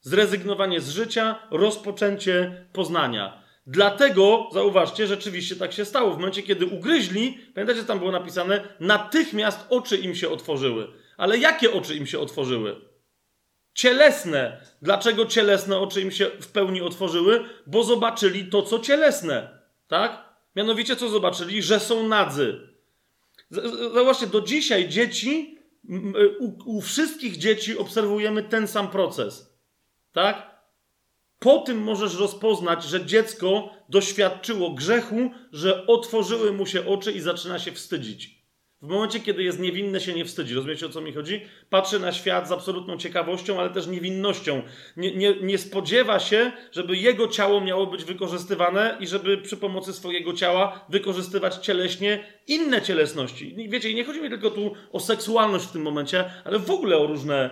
Zrezygnowanie 0.01 0.81
z 0.81 0.89
życia, 0.89 1.39
rozpoczęcie 1.51 2.65
poznania. 2.73 3.43
Dlatego, 3.67 4.49
zauważcie, 4.53 5.07
rzeczywiście 5.07 5.55
tak 5.55 5.73
się 5.73 5.85
stało. 5.85 6.11
W 6.13 6.17
momencie, 6.17 6.43
kiedy 6.43 6.65
ugryźli, 6.65 7.37
pamiętacie, 7.53 7.83
tam 7.83 7.99
było 7.99 8.11
napisane, 8.11 8.67
natychmiast 8.79 9.65
oczy 9.69 9.97
im 9.97 10.15
się 10.15 10.29
otworzyły. 10.29 10.87
Ale 11.17 11.37
jakie 11.37 11.73
oczy 11.73 11.95
im 11.95 12.05
się 12.07 12.19
otworzyły? 12.19 12.75
Cielesne. 13.75 14.61
Dlaczego 14.81 15.25
cielesne 15.25 15.79
oczy 15.79 16.01
im 16.01 16.11
się 16.11 16.25
w 16.41 16.47
pełni 16.47 16.81
otworzyły? 16.81 17.43
Bo 17.67 17.83
zobaczyli 17.83 18.45
to, 18.45 18.61
co 18.61 18.79
cielesne. 18.79 19.59
Tak? 19.87 20.35
Mianowicie 20.55 20.95
co 20.95 21.09
zobaczyli? 21.09 21.61
Że 21.61 21.79
są 21.79 22.07
nadzy. 22.07 22.59
Zobaczcie, 23.93 24.27
do 24.27 24.41
dzisiaj 24.41 24.89
dzieci, 24.89 25.59
u, 26.39 26.77
u 26.77 26.81
wszystkich 26.81 27.37
dzieci 27.37 27.77
obserwujemy 27.77 28.43
ten 28.43 28.67
sam 28.67 28.87
proces. 28.87 29.55
Tak? 30.11 30.55
Po 31.39 31.57
tym 31.57 31.77
możesz 31.81 32.15
rozpoznać, 32.15 32.83
że 32.83 33.05
dziecko 33.05 33.69
doświadczyło 33.89 34.71
grzechu, 34.71 35.31
że 35.51 35.87
otworzyły 35.87 36.51
mu 36.51 36.65
się 36.65 36.87
oczy 36.87 37.11
i 37.11 37.21
zaczyna 37.21 37.59
się 37.59 37.71
wstydzić. 37.71 38.34
W 38.81 38.87
momencie, 38.87 39.19
kiedy 39.19 39.43
jest 39.43 39.59
niewinny, 39.59 39.99
się 39.99 40.13
nie 40.13 40.25
wstydzi. 40.25 40.53
Rozumiecie, 40.53 40.85
o 40.85 40.89
co 40.89 41.01
mi 41.01 41.13
chodzi? 41.13 41.41
Patrzy 41.69 41.99
na 41.99 42.11
świat 42.11 42.47
z 42.47 42.51
absolutną 42.51 42.97
ciekawością, 42.97 43.59
ale 43.59 43.69
też 43.69 43.87
niewinnością. 43.87 44.61
Nie, 44.97 45.15
nie, 45.15 45.35
nie 45.41 45.57
spodziewa 45.57 46.19
się, 46.19 46.51
żeby 46.71 46.97
jego 46.97 47.27
ciało 47.27 47.61
miało 47.61 47.87
być 47.87 48.03
wykorzystywane 48.03 48.97
i 48.99 49.07
żeby 49.07 49.37
przy 49.37 49.57
pomocy 49.57 49.93
swojego 49.93 50.33
ciała 50.33 50.85
wykorzystywać 50.89 51.55
cieleśnie 51.55 52.23
inne 52.47 52.81
cielesności. 52.81 53.55
Wiecie, 53.69 53.93
nie 53.93 54.03
chodzi 54.03 54.21
mi 54.21 54.29
tylko 54.29 54.51
tu 54.51 54.73
o 54.91 54.99
seksualność 54.99 55.65
w 55.65 55.71
tym 55.71 55.81
momencie, 55.81 56.31
ale 56.43 56.59
w 56.59 56.71
ogóle 56.71 56.97
o 56.97 57.07
różne, 57.07 57.49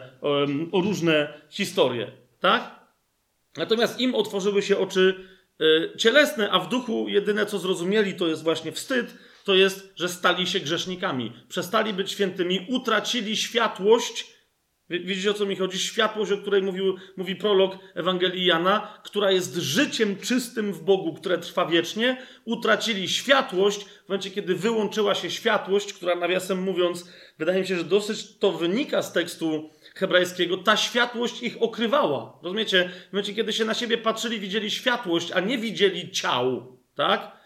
o 0.71 0.81
różne 0.81 1.33
historie. 1.49 2.11
Tak? 2.39 2.79
Natomiast 3.57 3.99
im 3.99 4.15
otworzyły 4.15 4.61
się 4.61 4.77
oczy 4.77 5.27
e, 5.61 5.97
cielesne, 5.97 6.51
a 6.51 6.59
w 6.59 6.69
duchu 6.69 7.05
jedyne, 7.09 7.45
co 7.45 7.59
zrozumieli, 7.59 8.13
to 8.13 8.27
jest 8.27 8.43
właśnie 8.43 8.71
wstyd 8.71 9.13
to 9.43 9.55
jest, 9.55 9.93
że 9.95 10.09
stali 10.09 10.47
się 10.47 10.59
grzesznikami. 10.59 11.33
Przestali 11.49 11.93
być 11.93 12.11
świętymi, 12.11 12.65
utracili 12.69 13.37
światłość. 13.37 14.33
Widzicie 14.89 15.31
o 15.31 15.33
co 15.33 15.45
mi 15.45 15.55
chodzi? 15.55 15.79
Światłość, 15.79 16.31
o 16.31 16.37
której 16.37 16.61
mówił, 16.61 16.95
mówi 17.17 17.35
prolog 17.35 17.77
Ewangelii 17.93 18.45
Jana, 18.45 18.99
która 19.03 19.31
jest 19.31 19.55
życiem 19.55 20.17
czystym 20.17 20.73
w 20.73 20.83
Bogu, 20.83 21.13
które 21.13 21.37
trwa 21.37 21.65
wiecznie. 21.65 22.17
Utracili 22.45 23.09
światłość 23.09 23.83
w 23.83 24.09
momencie, 24.09 24.31
kiedy 24.31 24.55
wyłączyła 24.55 25.15
się 25.15 25.31
światłość, 25.31 25.93
która 25.93 26.15
nawiasem 26.15 26.63
mówiąc, 26.63 27.09
wydaje 27.39 27.61
mi 27.61 27.67
się, 27.67 27.77
że 27.77 27.83
dosyć 27.83 28.37
to 28.37 28.51
wynika 28.51 29.01
z 29.01 29.13
tekstu 29.13 29.69
hebrajskiego, 29.95 30.57
ta 30.57 30.77
światłość 30.77 31.43
ich 31.43 31.61
okrywała. 31.61 32.39
Rozumiecie? 32.43 32.89
W 33.09 33.13
momencie, 33.13 33.33
kiedy 33.33 33.53
się 33.53 33.65
na 33.65 33.73
siebie 33.73 33.97
patrzyli, 33.97 34.39
widzieli 34.39 34.71
światłość, 34.71 35.31
a 35.31 35.39
nie 35.39 35.57
widzieli 35.57 36.11
ciał. 36.11 36.77
Tak? 36.95 37.42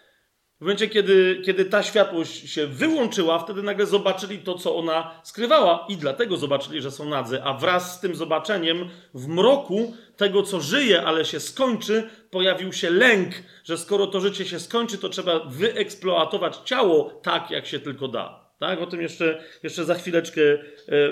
W 0.57 0.61
momencie, 0.61 0.87
kiedy, 0.87 1.41
kiedy 1.45 1.65
ta 1.65 1.83
światłość 1.83 2.49
się 2.49 2.67
wyłączyła, 2.67 3.39
wtedy 3.39 3.63
nagle 3.63 3.85
zobaczyli 3.85 4.39
to, 4.39 4.55
co 4.55 4.75
ona 4.75 5.21
skrywała, 5.23 5.85
i 5.89 5.97
dlatego 5.97 6.37
zobaczyli, 6.37 6.81
że 6.81 6.91
są 6.91 7.09
nadzy. 7.09 7.43
A 7.43 7.53
wraz 7.53 7.97
z 7.97 7.99
tym 7.99 8.15
zobaczeniem, 8.15 8.89
w 9.13 9.27
mroku 9.27 9.93
tego, 10.15 10.43
co 10.43 10.61
żyje, 10.61 11.03
ale 11.03 11.25
się 11.25 11.39
skończy, 11.39 12.09
pojawił 12.31 12.73
się 12.73 12.89
lęk, 12.89 13.33
że 13.63 13.77
skoro 13.77 14.07
to 14.07 14.19
życie 14.19 14.45
się 14.45 14.59
skończy, 14.59 14.97
to 14.97 15.09
trzeba 15.09 15.39
wyeksploatować 15.39 16.57
ciało 16.65 17.19
tak, 17.23 17.51
jak 17.51 17.65
się 17.65 17.79
tylko 17.79 18.07
da. 18.07 18.47
Tak? 18.59 18.81
O 18.81 18.85
tym 18.85 19.01
jeszcze, 19.01 19.43
jeszcze 19.63 19.85
za 19.85 19.95
chwileczkę 19.95 20.41
e, 20.41 20.57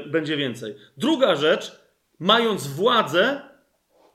będzie 0.05 0.37
więcej. 0.37 0.75
Druga 0.97 1.35
rzecz, 1.35 1.71
mając 2.19 2.67
władzę 2.67 3.41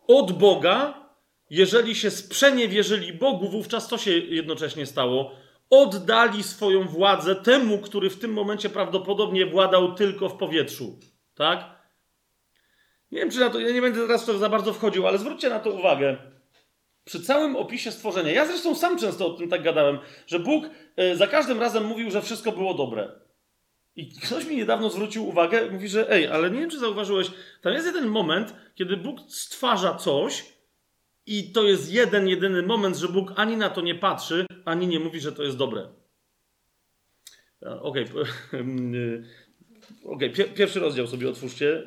od 0.07 0.33
Boga, 0.33 1.10
jeżeli 1.51 1.95
się 1.95 2.11
sprzeniewierzyli 2.11 3.13
Bogu, 3.13 3.49
wówczas 3.49 3.89
co 3.89 3.99
się 3.99 4.11
jednocześnie 4.11 4.87
stało? 4.87 5.33
Oddali 5.71 6.43
swoją 6.43 6.89
władzę 6.89 7.37
temu, 7.37 7.79
który 7.79 8.11
w 8.11 8.19
tym 8.19 8.33
momencie 8.33 8.71
prawdopodobnie 8.71 9.47
władał 9.47 9.95
tylko 9.95 10.29
w 10.29 10.37
powietrzu. 10.37 10.99
Tak? 11.35 11.81
Nie 13.13 13.19
wiem, 13.21 13.31
czy 13.31 13.41
na 13.41 13.51
to. 13.51 13.61
Ja 13.61 13.73
nie 13.73 13.83
będę 13.83 14.01
teraz 14.01 14.23
w 14.23 14.27
to 14.27 14.39
za 14.39 14.49
bardzo 14.49 14.73
wchodził, 14.73 15.07
ale 15.07 15.19
zwróćcie 15.19 15.49
na 15.49 15.61
to 15.61 15.71
uwagę. 15.71 16.17
Przy 17.05 17.21
całym 17.21 17.57
opisie 17.57 17.93
stworzenia, 17.93 18.33
ja 18.33 18.47
zresztą 18.47 18.75
sam 18.75 18.99
często 18.99 19.27
o 19.27 19.31
tym 19.31 19.49
tak 19.49 19.63
gadałem, 19.63 19.99
że 20.27 20.39
Bóg 20.39 20.65
e, 20.97 21.17
za 21.17 21.27
każdym 21.27 21.61
razem 21.61 21.85
mówił, 21.85 22.11
że 22.11 22.23
wszystko 22.23 22.53
było 22.53 22.75
dobre. 22.75 23.13
I 23.97 24.09
ktoś 24.09 24.47
mi 24.47 24.57
niedawno 24.57 24.91
zwrócił 24.91 25.29
uwagę, 25.29 25.71
mówi, 25.71 25.89
że 25.89 26.11
ej, 26.11 26.27
ale 26.27 26.51
nie 26.51 26.61
wiem, 26.61 26.71
czy 26.71 26.79
zauważyłeś, 26.79 27.31
tam 27.63 27.73
jest 27.73 27.87
jeden 27.87 28.07
moment, 28.07 28.55
kiedy 28.75 28.97
Bóg 28.97 29.21
stwarza 29.29 29.95
coś, 29.95 30.45
i 31.27 31.53
to 31.53 31.65
jest 31.65 31.93
jeden, 31.93 32.29
jedyny 32.29 32.63
moment, 32.63 32.97
że 32.97 33.09
Bóg 33.09 33.33
ani 33.37 33.57
na 33.57 33.71
to 33.71 33.81
nie 33.81 33.95
patrzy, 33.95 34.47
ani 34.65 34.87
nie 34.87 35.01
mówi, 35.01 35.21
że 35.21 35.33
to 35.33 35.43
jest 35.43 35.57
dobre. 35.57 35.89
Okej, 37.81 38.05
okay. 38.05 39.25
okay. 40.15 40.31
pierwszy 40.31 40.81
rozdział 40.81 41.07
sobie 41.07 41.29
otwórzcie. 41.29 41.85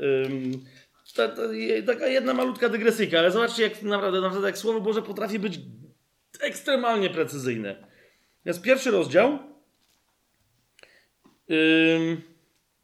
ta, 1.16 1.28
ta, 1.28 1.42
taka 1.86 2.08
jedna 2.08 2.34
malutka 2.34 2.70
dygresyjka, 2.70 3.20
ale 3.20 3.32
zobaczcie, 3.32 3.64
jak 3.64 3.82
naprawdę, 3.82 4.22
naprawdę 4.22 4.48
jak 4.48 4.58
Słowo 4.58 4.82
Boże 4.82 5.02
potrafi 5.02 5.40
być 5.40 5.60
ekstremalnie 6.40 7.10
precyzyjne. 7.10 7.88
Jest 8.46 8.62
pierwszy 8.62 8.92
rozdział. 8.92 9.40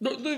No, 0.01 0.11
no, 0.23 0.29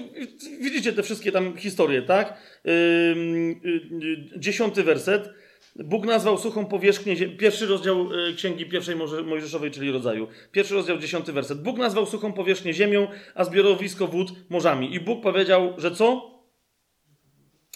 widzicie 0.62 0.94
te 0.94 1.04
wszystkie 1.04 1.32
tam 1.32 1.58
historie, 1.58 2.02
tak? 2.02 2.38
Ym, 2.68 3.50
y, 3.66 4.40
dziesiąty 4.40 4.84
werset. 4.84 5.30
Bóg 5.76 6.06
nazwał 6.06 6.38
suchą 6.38 6.65
powierzchnię, 6.65 7.15
pierwszy 7.15 7.65
rozdział 7.65 8.14
y, 8.14 8.34
Księgi 8.35 8.65
Pierwszej 8.65 8.95
Mojżeszowej, 9.26 9.72
czyli 9.72 9.91
rodzaju. 9.91 10.27
Pierwszy 10.52 10.73
rozdział, 10.73 10.98
dziesiąty 10.98 11.34
werset. 11.34 11.61
Bóg 11.61 11.77
nazwał 11.77 12.06
suchą 12.06 12.34
powierzchnię 12.34 12.73
ziemią, 12.73 13.07
a 13.35 13.43
zbiorowisko 13.43 14.07
wód 14.07 14.31
morzami. 14.49 14.95
I 14.95 14.99
Bóg 14.99 15.23
powiedział, 15.23 15.73
że 15.77 15.91
co? 15.91 16.31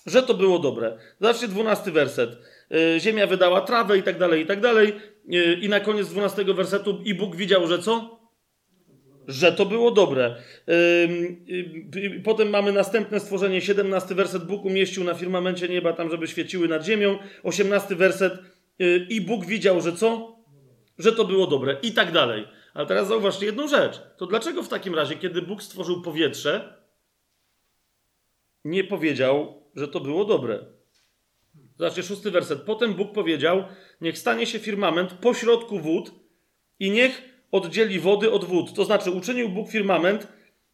Że 0.05 0.23
to 0.23 0.33
było 0.33 0.59
dobre. 0.59 0.97
Zobaczcie 1.19 1.47
dwunasty 1.47 1.91
werset. 1.91 2.37
Y, 2.71 2.99
ziemia 2.99 3.27
wydała 3.27 3.61
trawę 3.61 3.97
i 3.97 4.03
tak 4.03 4.17
dalej, 4.17 4.43
i 4.43 4.45
tak 4.45 4.61
dalej. 4.61 4.93
Y, 5.33 5.59
I 5.61 5.69
na 5.69 5.79
koniec 5.79 6.09
dwunastego 6.09 6.53
wersetu 6.53 7.01
i 7.05 7.13
Bóg 7.13 7.35
widział, 7.35 7.67
że 7.67 7.79
co? 7.79 8.14
Że 9.27 9.51
to 9.51 9.65
było 9.65 9.91
dobre. 9.91 10.35
Potem 12.23 12.49
mamy 12.49 12.71
następne 12.71 13.19
stworzenie, 13.19 13.61
17 13.61 14.15
werset. 14.15 14.45
Bóg 14.45 14.65
umieścił 14.65 15.03
na 15.03 15.13
firmamencie 15.13 15.69
nieba 15.69 15.93
tam, 15.93 16.09
żeby 16.11 16.27
świeciły 16.27 16.67
nad 16.67 16.85
ziemią. 16.85 17.19
18 17.43 17.95
werset. 17.95 18.33
Y, 18.81 19.07
I 19.09 19.21
Bóg 19.21 19.45
widział, 19.45 19.81
że 19.81 19.93
co? 19.93 20.35
Że 20.97 21.11
to 21.11 21.25
było 21.25 21.47
dobre. 21.47 21.77
I 21.81 21.91
tak 21.91 22.11
dalej. 22.11 22.47
Ale 22.73 22.87
teraz 22.87 23.07
zauważcie 23.07 23.45
jedną 23.45 23.67
rzecz. 23.67 24.01
To 24.17 24.25
dlaczego 24.25 24.63
w 24.63 24.69
takim 24.69 24.95
razie, 24.95 25.15
kiedy 25.15 25.41
Bóg 25.41 25.63
stworzył 25.63 26.01
powietrze, 26.01 26.73
nie 28.65 28.83
powiedział, 28.83 29.63
że 29.75 29.87
to 29.87 29.99
było 29.99 30.25
dobre? 30.25 30.65
Zobaczcie, 31.77 32.03
szósty 32.03 32.31
werset. 32.31 32.61
Potem 32.61 32.93
Bóg 32.93 33.11
powiedział: 33.11 33.63
Niech 34.01 34.17
stanie 34.17 34.45
się 34.45 34.59
firmament 34.59 35.13
pośrodku 35.13 35.79
wód 35.79 36.11
i 36.79 36.91
niech 36.91 37.34
oddzieli 37.51 37.99
wody 37.99 38.31
od 38.31 38.45
wód. 38.45 38.73
To 38.73 38.85
znaczy, 38.85 39.11
uczynił 39.11 39.49
Bóg 39.49 39.69
firmament. 39.69 40.27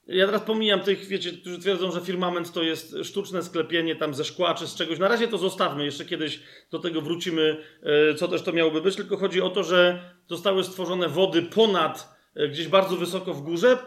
Ja 0.07 0.25
teraz 0.25 0.41
pomijam 0.41 0.79
tych, 0.79 1.07
wiecie, 1.07 1.31
którzy 1.31 1.59
twierdzą, 1.59 1.91
że 1.91 2.01
firmament 2.01 2.53
to 2.53 2.63
jest 2.63 2.95
sztuczne 3.03 3.43
sklepienie 3.43 3.95
tam 3.95 4.13
ze 4.13 4.23
szkła 4.23 4.53
czy 4.53 4.67
z 4.67 4.75
czegoś. 4.75 4.99
Na 4.99 5.07
razie 5.07 5.27
to 5.27 5.37
zostawmy, 5.37 5.85
jeszcze 5.85 6.05
kiedyś 6.05 6.39
do 6.71 6.79
tego 6.79 7.01
wrócimy, 7.01 7.57
e, 7.83 8.15
co 8.15 8.27
też 8.27 8.41
to 8.41 8.53
miałoby 8.53 8.81
być. 8.81 8.95
Tylko 8.95 9.17
chodzi 9.17 9.41
o 9.41 9.49
to, 9.49 9.63
że 9.63 9.99
zostały 10.29 10.63
stworzone 10.63 11.09
wody 11.09 11.41
ponad, 11.41 12.17
e, 12.35 12.47
gdzieś 12.47 12.67
bardzo 12.67 12.95
wysoko 12.95 13.33
w 13.33 13.41
górze, 13.41 13.77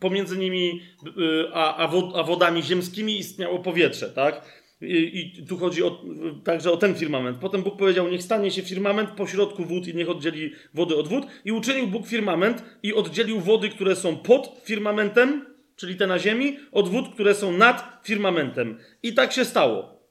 pomiędzy 0.00 0.38
nimi 0.38 0.80
e, 1.06 1.54
a, 1.54 1.76
a, 2.14 2.22
wodami 2.22 2.62
ziemskimi 2.62 3.18
istniało 3.18 3.58
powietrze, 3.58 4.08
tak? 4.08 4.61
I, 4.82 5.32
I, 5.38 5.46
tu 5.46 5.58
chodzi 5.58 5.82
o, 5.82 6.04
także 6.44 6.72
o 6.72 6.76
ten 6.76 6.94
firmament. 6.94 7.38
Potem 7.38 7.62
Bóg 7.62 7.76
powiedział: 7.76 8.08
Niech 8.08 8.22
stanie 8.22 8.50
się 8.50 8.62
firmament 8.62 9.10
pośrodku 9.10 9.64
wód 9.64 9.88
i 9.88 9.94
niech 9.94 10.10
oddzieli 10.10 10.52
wody 10.74 10.96
od 10.96 11.08
wód. 11.08 11.26
I 11.44 11.52
uczynił 11.52 11.86
Bóg 11.86 12.06
firmament 12.06 12.64
i 12.82 12.94
oddzielił 12.94 13.40
wody, 13.40 13.68
które 13.68 13.96
są 13.96 14.16
pod 14.16 14.60
firmamentem, 14.64 15.46
czyli 15.76 15.96
te 15.96 16.06
na 16.06 16.18
ziemi, 16.18 16.58
od 16.72 16.88
wód, 16.88 17.14
które 17.14 17.34
są 17.34 17.52
nad 17.52 18.00
firmamentem. 18.04 18.78
I 19.02 19.14
tak 19.14 19.32
się 19.32 19.44
stało. 19.44 20.02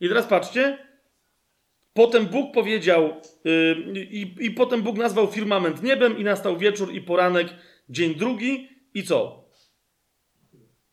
I 0.00 0.08
teraz 0.08 0.26
patrzcie. 0.26 0.78
Potem 1.94 2.26
Bóg 2.26 2.54
powiedział, 2.54 3.16
yy, 3.44 4.04
i, 4.04 4.34
i 4.40 4.50
potem 4.50 4.82
Bóg 4.82 4.96
nazwał 4.96 5.26
firmament 5.26 5.82
niebem, 5.82 6.18
i 6.18 6.24
nastał 6.24 6.58
wieczór 6.58 6.94
i 6.94 7.00
poranek, 7.00 7.48
dzień 7.88 8.14
drugi, 8.14 8.68
i 8.94 9.02
co? 9.02 9.48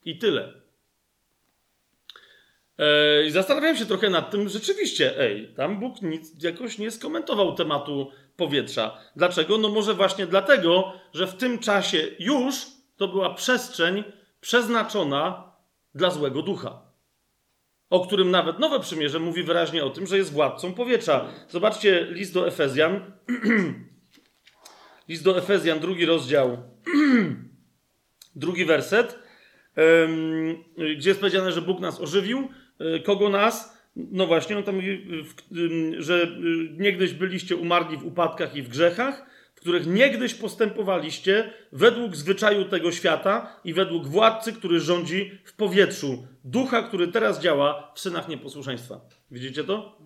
I 0.06 0.18
tyle. 0.18 0.59
E, 2.80 3.26
I 3.26 3.31
zastanawiałem 3.31 3.77
się 3.77 3.85
trochę 3.85 4.10
nad 4.10 4.31
tym, 4.31 4.49
rzeczywiście, 4.49 5.19
ej, 5.19 5.53
tam 5.56 5.80
Bóg 5.80 6.01
nic 6.01 6.43
jakoś 6.43 6.77
nie 6.77 6.91
skomentował 6.91 7.56
tematu 7.56 8.11
powietrza. 8.35 8.97
Dlaczego? 9.15 9.57
No 9.57 9.69
może 9.69 9.93
właśnie 9.93 10.27
dlatego, 10.27 10.93
że 11.14 11.27
w 11.27 11.35
tym 11.35 11.60
czasie 11.60 12.07
już 12.19 12.56
to 12.97 13.07
była 13.07 13.34
przestrzeń 13.34 14.03
przeznaczona 14.41 15.53
dla 15.95 16.11
złego 16.11 16.41
ducha. 16.41 16.81
O 17.89 18.07
którym 18.07 18.31
nawet 18.31 18.60
Nowe 18.60 18.80
Przymierze 18.80 19.19
mówi 19.19 19.43
wyraźnie 19.43 19.85
o 19.85 19.89
tym, 19.89 20.07
że 20.07 20.18
jest 20.18 20.34
władcą 20.34 20.73
powietrza. 20.73 21.26
Zobaczcie 21.49 22.07
list 22.10 22.34
do 22.34 22.47
Efezjan. 22.47 23.11
list 25.10 25.23
do 25.23 25.38
Efezjan, 25.38 25.80
drugi 25.80 26.06
rozdział, 26.06 26.57
drugi 28.35 28.65
werset, 28.65 29.19
gdzie 30.97 31.10
jest 31.10 31.19
powiedziane, 31.19 31.51
że 31.51 31.61
Bóg 31.61 31.80
nas 31.80 32.01
ożywił 32.01 32.49
kogo 33.03 33.30
nas? 33.30 33.80
No 33.95 34.27
właśnie, 34.27 34.57
on 34.57 34.64
tam 34.64 34.76
mówi, 34.76 35.07
że 35.97 36.23
y, 36.23 36.27
niegdyś 36.77 37.14
byliście 37.14 37.56
umarli 37.56 37.97
w 37.97 38.06
upadkach 38.06 38.56
i 38.56 38.61
w 38.61 38.69
grzechach, 38.69 39.26
w 39.56 39.61
których 39.61 39.88
niegdyś 39.88 40.34
postępowaliście 40.34 41.53
według 41.72 42.15
zwyczaju 42.15 42.65
tego 42.65 42.91
świata 42.91 43.60
i 43.64 43.73
według 43.73 44.07
władcy, 44.07 44.53
który 44.53 44.80
rządzi 44.80 45.31
w 45.43 45.53
powietrzu, 45.53 46.27
ducha, 46.43 46.84
który 46.84 47.07
teraz 47.07 47.41
działa 47.41 47.91
w 47.95 47.99
synach 47.99 48.27
nieposłuszeństwa. 48.27 49.01
Widzicie 49.31 49.64
to? 49.64 49.97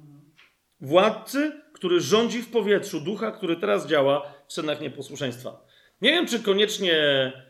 Władcy, 0.82 1.52
który 1.74 2.00
rządzi 2.00 2.42
w 2.42 2.52
powietrzu, 2.52 3.00
ducha, 3.00 3.32
który 3.32 3.56
teraz 3.56 3.88
działa 3.88 4.34
w 4.48 4.54
synach 4.54 4.82
nieposłuszeństwa. 4.82 5.66
Nie 6.02 6.12
wiem, 6.12 6.28
czy 6.28 6.40
koniecznie, 6.40 6.94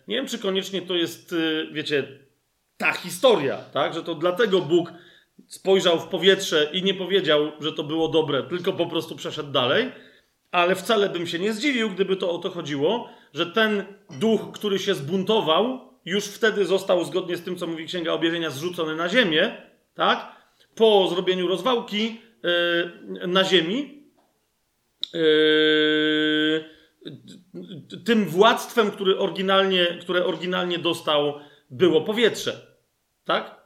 nie 0.08 0.16
wiem, 0.16 0.28
czy 0.28 0.40
koniecznie 0.40 0.82
to 0.82 0.96
jest, 0.96 1.34
y, 1.34 1.68
wiecie, 1.72 2.08
ta 2.78 2.92
historia, 2.92 3.58
tak? 3.58 3.94
Że 3.94 4.04
to 4.04 4.16
dlatego 4.16 4.62
Bóg 4.62 4.94
spojrzał 5.48 6.00
w 6.00 6.08
powietrze 6.08 6.70
i 6.74 6.84
nie 6.84 6.94
powiedział, 6.94 7.52
że 7.60 7.74
to 7.74 7.84
było 7.84 8.08
dobre, 8.08 8.44
tylko 8.44 8.74
po 8.74 8.86
prostu 8.86 9.16
przeszedł 9.16 9.52
dalej. 9.52 9.92
Ale 10.52 10.76
wcale 10.76 11.10
bym 11.10 11.28
się 11.28 11.40
nie 11.40 11.54
zdziwił, 11.54 11.90
gdyby 11.90 12.16
to 12.16 12.32
o 12.32 12.38
to 12.38 12.50
chodziło, 12.50 13.10
że 13.34 13.46
ten 13.46 13.86
duch, 14.20 14.52
który 14.54 14.80
się 14.80 14.96
zbuntował, 14.96 15.80
już 16.06 16.26
wtedy 16.26 16.66
został, 16.66 17.04
zgodnie 17.04 17.38
z 17.38 17.44
tym, 17.44 17.56
co 17.56 17.68
mówi 17.68 17.86
Księga 17.86 18.14
Objawienia, 18.14 18.50
zrzucony 18.50 18.96
na 18.96 19.10
ziemię, 19.10 19.58
tak? 19.94 20.36
Po 20.76 21.08
zrobieniu 21.08 21.48
rozwałki 21.48 22.22
yy, 23.14 23.28
na 23.28 23.44
ziemi. 23.44 24.04
Yy, 25.14 26.74
tym 28.06 28.26
władztwem, 28.26 28.92
który 28.92 29.18
oryginalnie, 29.18 29.98
które 30.02 30.26
oryginalnie 30.26 30.80
dostał, 30.80 31.40
było 31.70 32.02
powietrze. 32.02 32.68
Tak? 33.26 33.63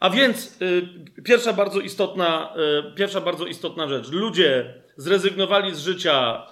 A 0.00 0.10
więc 0.10 0.62
y, 0.62 1.22
pierwsza, 1.24 1.52
bardzo 1.52 1.80
istotna, 1.80 2.54
y, 2.88 2.94
pierwsza 2.94 3.20
bardzo 3.20 3.46
istotna 3.46 3.88
rzecz. 3.88 4.10
Ludzie 4.10 4.74
zrezygnowali 4.96 5.74
z 5.74 5.78
życia 5.78 6.46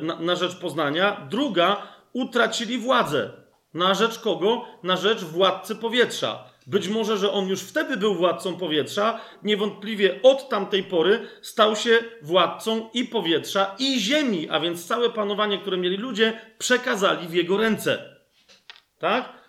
y, 0.00 0.04
na, 0.04 0.16
na 0.20 0.36
rzecz 0.36 0.56
poznania. 0.56 1.26
Druga, 1.30 1.82
utracili 2.12 2.78
władzę. 2.78 3.30
Na 3.74 3.94
rzecz 3.94 4.18
kogo? 4.18 4.64
Na 4.82 4.96
rzecz 4.96 5.24
władcy 5.24 5.76
powietrza. 5.76 6.44
Być 6.66 6.88
może, 6.88 7.16
że 7.16 7.32
on 7.32 7.48
już 7.48 7.60
wtedy 7.60 7.96
był 7.96 8.14
władcą 8.14 8.56
powietrza, 8.56 9.20
niewątpliwie 9.42 10.22
od 10.22 10.48
tamtej 10.48 10.82
pory 10.82 11.28
stał 11.40 11.76
się 11.76 11.98
władcą 12.22 12.90
i 12.94 13.04
powietrza, 13.04 13.74
i 13.78 14.00
ziemi, 14.00 14.48
a 14.50 14.60
więc 14.60 14.86
całe 14.86 15.10
panowanie, 15.10 15.58
które 15.58 15.76
mieli 15.76 15.96
ludzie, 15.96 16.40
przekazali 16.58 17.28
w 17.28 17.34
jego 17.34 17.56
ręce. 17.56 18.16
Tak? 18.98 19.41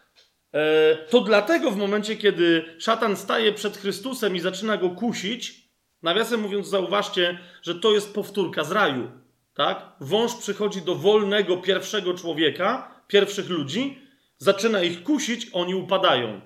E, 0.54 0.96
to 1.10 1.22
dlatego 1.22 1.72
w 1.72 1.78
momencie, 1.78 2.16
kiedy 2.16 2.76
szatan 2.80 3.18
staje 3.18 3.54
przed 3.54 3.78
Chrystusem 3.78 4.36
i 4.36 4.40
zaczyna 4.40 4.78
go 4.78 4.90
kusić, 4.90 5.70
nawiasem 6.04 6.42
mówiąc, 6.42 6.68
zauważcie, 6.68 7.40
że 7.62 7.76
to 7.76 7.94
jest 7.94 8.14
powtórka 8.14 8.64
z 8.64 8.72
raju. 8.72 9.12
Tak? 9.54 9.92
Wąż 10.00 10.36
przychodzi 10.36 10.82
do 10.82 10.96
wolnego 10.96 11.58
pierwszego 11.58 12.14
człowieka, 12.14 13.02
pierwszych 13.08 13.50
ludzi, 13.50 14.02
zaczyna 14.38 14.82
ich 14.82 15.04
kusić, 15.04 15.48
oni 15.54 15.76
upadają. 15.76 16.42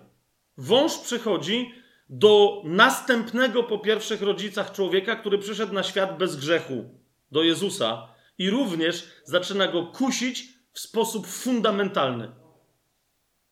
Wąż 0.57 0.97
przychodzi 0.97 1.73
do 2.09 2.61
następnego 2.65 3.63
po 3.63 3.79
pierwszych 3.79 4.21
rodzicach 4.21 4.71
człowieka, 4.71 5.15
który 5.15 5.37
przyszedł 5.37 5.73
na 5.73 5.83
świat 5.83 6.17
bez 6.17 6.35
grzechu, 6.35 6.89
do 7.31 7.43
Jezusa, 7.43 8.07
i 8.37 8.49
również 8.49 9.07
zaczyna 9.23 9.67
go 9.67 9.85
kusić 9.85 10.47
w 10.73 10.79
sposób 10.79 11.27
fundamentalny. 11.27 12.31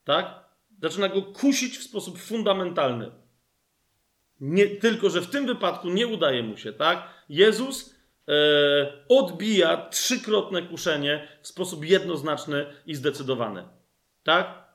Tak? 0.03 0.44
Zaczyna 0.85 1.09
go 1.09 1.21
kusić 1.21 1.77
w 1.77 1.83
sposób 1.83 2.19
fundamentalny. 2.19 3.11
Nie, 4.39 4.67
tylko, 4.67 5.09
że 5.09 5.21
w 5.21 5.29
tym 5.29 5.45
wypadku 5.45 5.89
nie 5.89 6.07
udaje 6.07 6.43
mu 6.43 6.57
się, 6.57 6.73
tak? 6.73 7.09
Jezus 7.29 7.95
e, 8.27 8.33
odbija 9.09 9.89
trzykrotne 9.89 10.61
kuszenie 10.61 11.27
w 11.41 11.47
sposób 11.47 11.85
jednoznaczny 11.85 12.65
i 12.85 12.95
zdecydowany. 12.95 13.63
Tak? 14.23 14.65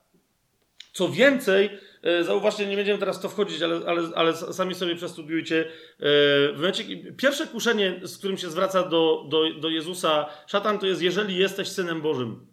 Co 0.93 1.09
więcej, 1.09 1.71
e, 2.03 2.25
zauważcie, 2.25 2.67
nie 2.67 2.77
będziemy 2.77 2.99
teraz 2.99 3.19
w 3.19 3.23
to 3.23 3.29
wchodzić, 3.29 3.63
ale, 3.63 3.81
ale, 3.87 4.09
ale 4.15 4.37
sami 4.37 4.75
sobie 4.75 4.97
przestudiujcie. 4.97 5.71
E, 6.01 6.53
momencie, 6.53 6.85
pierwsze 7.13 7.47
kuszenie, 7.47 8.01
z 8.03 8.19
którym 8.19 8.39
się 8.39 8.51
zwraca 8.51 8.83
do, 8.83 9.27
do, 9.29 9.55
do 9.61 9.69
Jezusa 9.69 10.27
szatan, 10.47 10.79
to 10.79 10.87
jest, 10.87 11.03
jeżeli 11.03 11.37
jesteś 11.37 11.69
synem 11.69 12.03
Bożym. 12.03 12.47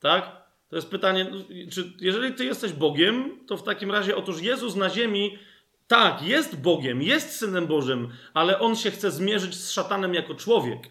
Tak? 0.00 0.43
To 0.74 0.78
jest 0.78 0.90
pytanie, 0.90 1.26
no, 1.30 1.38
czy 1.70 1.92
jeżeli 2.00 2.34
ty 2.34 2.44
jesteś 2.44 2.72
Bogiem, 2.72 3.46
to 3.46 3.56
w 3.56 3.62
takim 3.62 3.90
razie 3.90 4.16
otóż 4.16 4.42
Jezus 4.42 4.76
na 4.76 4.90
ziemi 4.90 5.38
Tak, 5.86 6.22
jest 6.22 6.60
Bogiem, 6.60 7.02
jest 7.02 7.30
synem 7.30 7.66
Bożym, 7.66 8.08
ale 8.34 8.60
on 8.60 8.76
się 8.76 8.90
chce 8.90 9.10
zmierzyć 9.10 9.54
z 9.54 9.70
szatanem 9.70 10.14
jako 10.14 10.34
człowiek. 10.34 10.90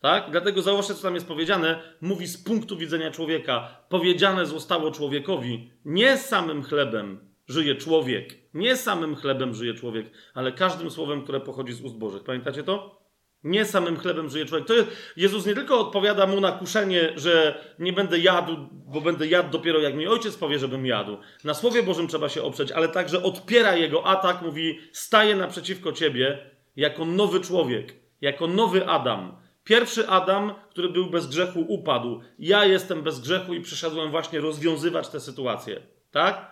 Tak? 0.00 0.30
Dlatego 0.30 0.62
zauważcie, 0.62 0.94
co 0.94 1.02
tam 1.02 1.14
jest 1.14 1.26
powiedziane. 1.26 1.82
Mówi 2.00 2.26
z 2.26 2.44
punktu 2.44 2.76
widzenia 2.76 3.10
człowieka. 3.10 3.84
Powiedziane 3.88 4.46
zostało 4.46 4.90
człowiekowi: 4.90 5.70
Nie 5.84 6.18
samym 6.18 6.62
chlebem 6.62 7.34
żyje 7.48 7.74
człowiek, 7.74 8.34
nie 8.54 8.76
samym 8.76 9.16
chlebem 9.16 9.54
żyje 9.54 9.74
człowiek, 9.74 10.10
ale 10.34 10.52
każdym 10.52 10.90
słowem, 10.90 11.22
które 11.22 11.40
pochodzi 11.40 11.72
z 11.72 11.80
ust 11.80 11.96
Bożych. 11.96 12.24
Pamiętacie 12.24 12.62
to? 12.62 13.01
Nie 13.44 13.64
samym 13.64 13.96
chlebem 13.96 14.30
żyje 14.30 14.46
człowiek. 14.46 14.68
To 14.68 14.74
Jezus 15.16 15.46
nie 15.46 15.54
tylko 15.54 15.80
odpowiada 15.80 16.26
mu 16.26 16.40
na 16.40 16.52
kuszenie, 16.52 17.12
że 17.16 17.64
nie 17.78 17.92
będę 17.92 18.18
jadł, 18.18 18.56
bo 18.72 19.00
będę 19.00 19.26
jadł 19.26 19.50
dopiero 19.50 19.80
jak 19.80 19.94
mi 19.94 20.06
ojciec 20.06 20.36
powie, 20.36 20.58
żebym 20.58 20.86
jadł. 20.86 21.16
Na 21.44 21.54
Słowie 21.54 21.82
Bożym 21.82 22.08
trzeba 22.08 22.28
się 22.28 22.42
oprzeć, 22.42 22.72
ale 22.72 22.88
także 22.88 23.22
odpiera 23.22 23.76
jego 23.76 24.06
atak, 24.06 24.42
mówi: 24.42 24.78
staje 24.92 25.36
naprzeciwko 25.36 25.92
ciebie 25.92 26.50
jako 26.76 27.04
nowy 27.04 27.40
człowiek, 27.40 27.94
jako 28.20 28.46
nowy 28.46 28.86
Adam. 28.86 29.36
Pierwszy 29.64 30.08
Adam, 30.08 30.54
który 30.70 30.88
był 30.88 31.10
bez 31.10 31.26
grzechu, 31.26 31.64
upadł. 31.68 32.20
Ja 32.38 32.64
jestem 32.64 33.02
bez 33.02 33.20
grzechu 33.20 33.54
i 33.54 33.60
przyszedłem 33.60 34.10
właśnie 34.10 34.40
rozwiązywać 34.40 35.08
tę 35.08 35.20
sytuację. 35.20 35.80
Tak? 36.10 36.51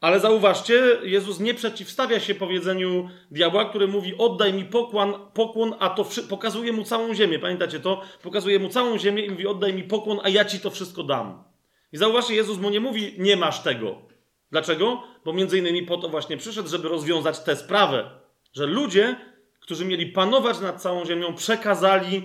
Ale 0.00 0.20
zauważcie, 0.20 0.82
Jezus 1.02 1.40
nie 1.40 1.54
przeciwstawia 1.54 2.20
się 2.20 2.34
powiedzeniu 2.34 3.08
diabła, 3.30 3.64
który 3.64 3.88
mówi: 3.88 4.14
Oddaj 4.18 4.52
mi 4.52 4.64
pokłon, 4.64 5.14
pokłon 5.34 5.74
a 5.78 5.90
to 5.90 6.04
wszy- 6.04 6.22
pokazuje 6.22 6.72
mu 6.72 6.84
całą 6.84 7.14
ziemię. 7.14 7.38
Pamiętacie 7.38 7.80
to? 7.80 8.02
Pokazuje 8.22 8.58
mu 8.58 8.68
całą 8.68 8.98
ziemię 8.98 9.24
i 9.24 9.30
mówi: 9.30 9.46
Oddaj 9.46 9.74
mi 9.74 9.82
pokłon, 9.82 10.20
a 10.22 10.28
ja 10.28 10.44
ci 10.44 10.60
to 10.60 10.70
wszystko 10.70 11.02
dam. 11.02 11.44
I 11.92 11.96
zauważcie, 11.96 12.34
Jezus 12.34 12.58
mu 12.58 12.70
nie 12.70 12.80
mówi: 12.80 13.14
Nie 13.18 13.36
masz 13.36 13.60
tego. 13.60 13.96
Dlaczego? 14.50 15.02
Bo 15.24 15.32
między 15.32 15.58
innymi 15.58 15.82
po 15.82 15.96
to 15.96 16.08
właśnie 16.08 16.36
przyszedł, 16.36 16.68
żeby 16.68 16.88
rozwiązać 16.88 17.40
tę 17.40 17.56
sprawę, 17.56 18.10
że 18.52 18.66
ludzie, 18.66 19.16
którzy 19.60 19.84
mieli 19.84 20.06
panować 20.06 20.60
nad 20.60 20.82
całą 20.82 21.04
ziemią, 21.06 21.34
przekazali 21.34 22.22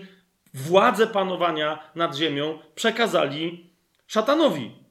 władzę 0.54 1.08
panowania 1.08 1.92
nad 1.96 2.16
ziemią, 2.16 2.60
przekazali 2.76 3.70
szatanowi. 4.08 4.85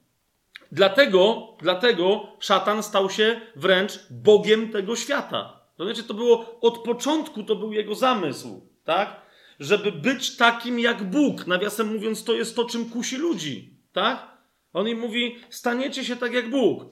Dlatego, 0.74 1.48
dlatego 1.60 2.26
szatan 2.40 2.82
stał 2.82 3.10
się 3.10 3.40
wręcz 3.56 3.92
Bogiem 4.10 4.68
tego 4.68 4.96
świata. 4.96 5.60
Rozumiecie, 5.78 6.02
to 6.02 6.14
było 6.14 6.60
od 6.60 6.78
początku, 6.78 7.42
to 7.42 7.56
był 7.56 7.72
jego 7.72 7.94
zamysł, 7.94 8.68
tak? 8.84 9.20
Żeby 9.60 9.92
być 9.92 10.36
takim 10.36 10.78
jak 10.78 11.10
Bóg. 11.10 11.46
Nawiasem 11.46 11.92
mówiąc, 11.92 12.24
to 12.24 12.32
jest 12.32 12.56
to, 12.56 12.64
czym 12.64 12.90
kusi 12.90 13.16
ludzi, 13.16 13.76
tak? 13.92 14.36
On 14.72 14.88
im 14.88 14.98
mówi, 14.98 15.36
staniecie 15.50 16.04
się 16.04 16.16
tak 16.16 16.32
jak 16.32 16.50
Bóg. 16.50 16.84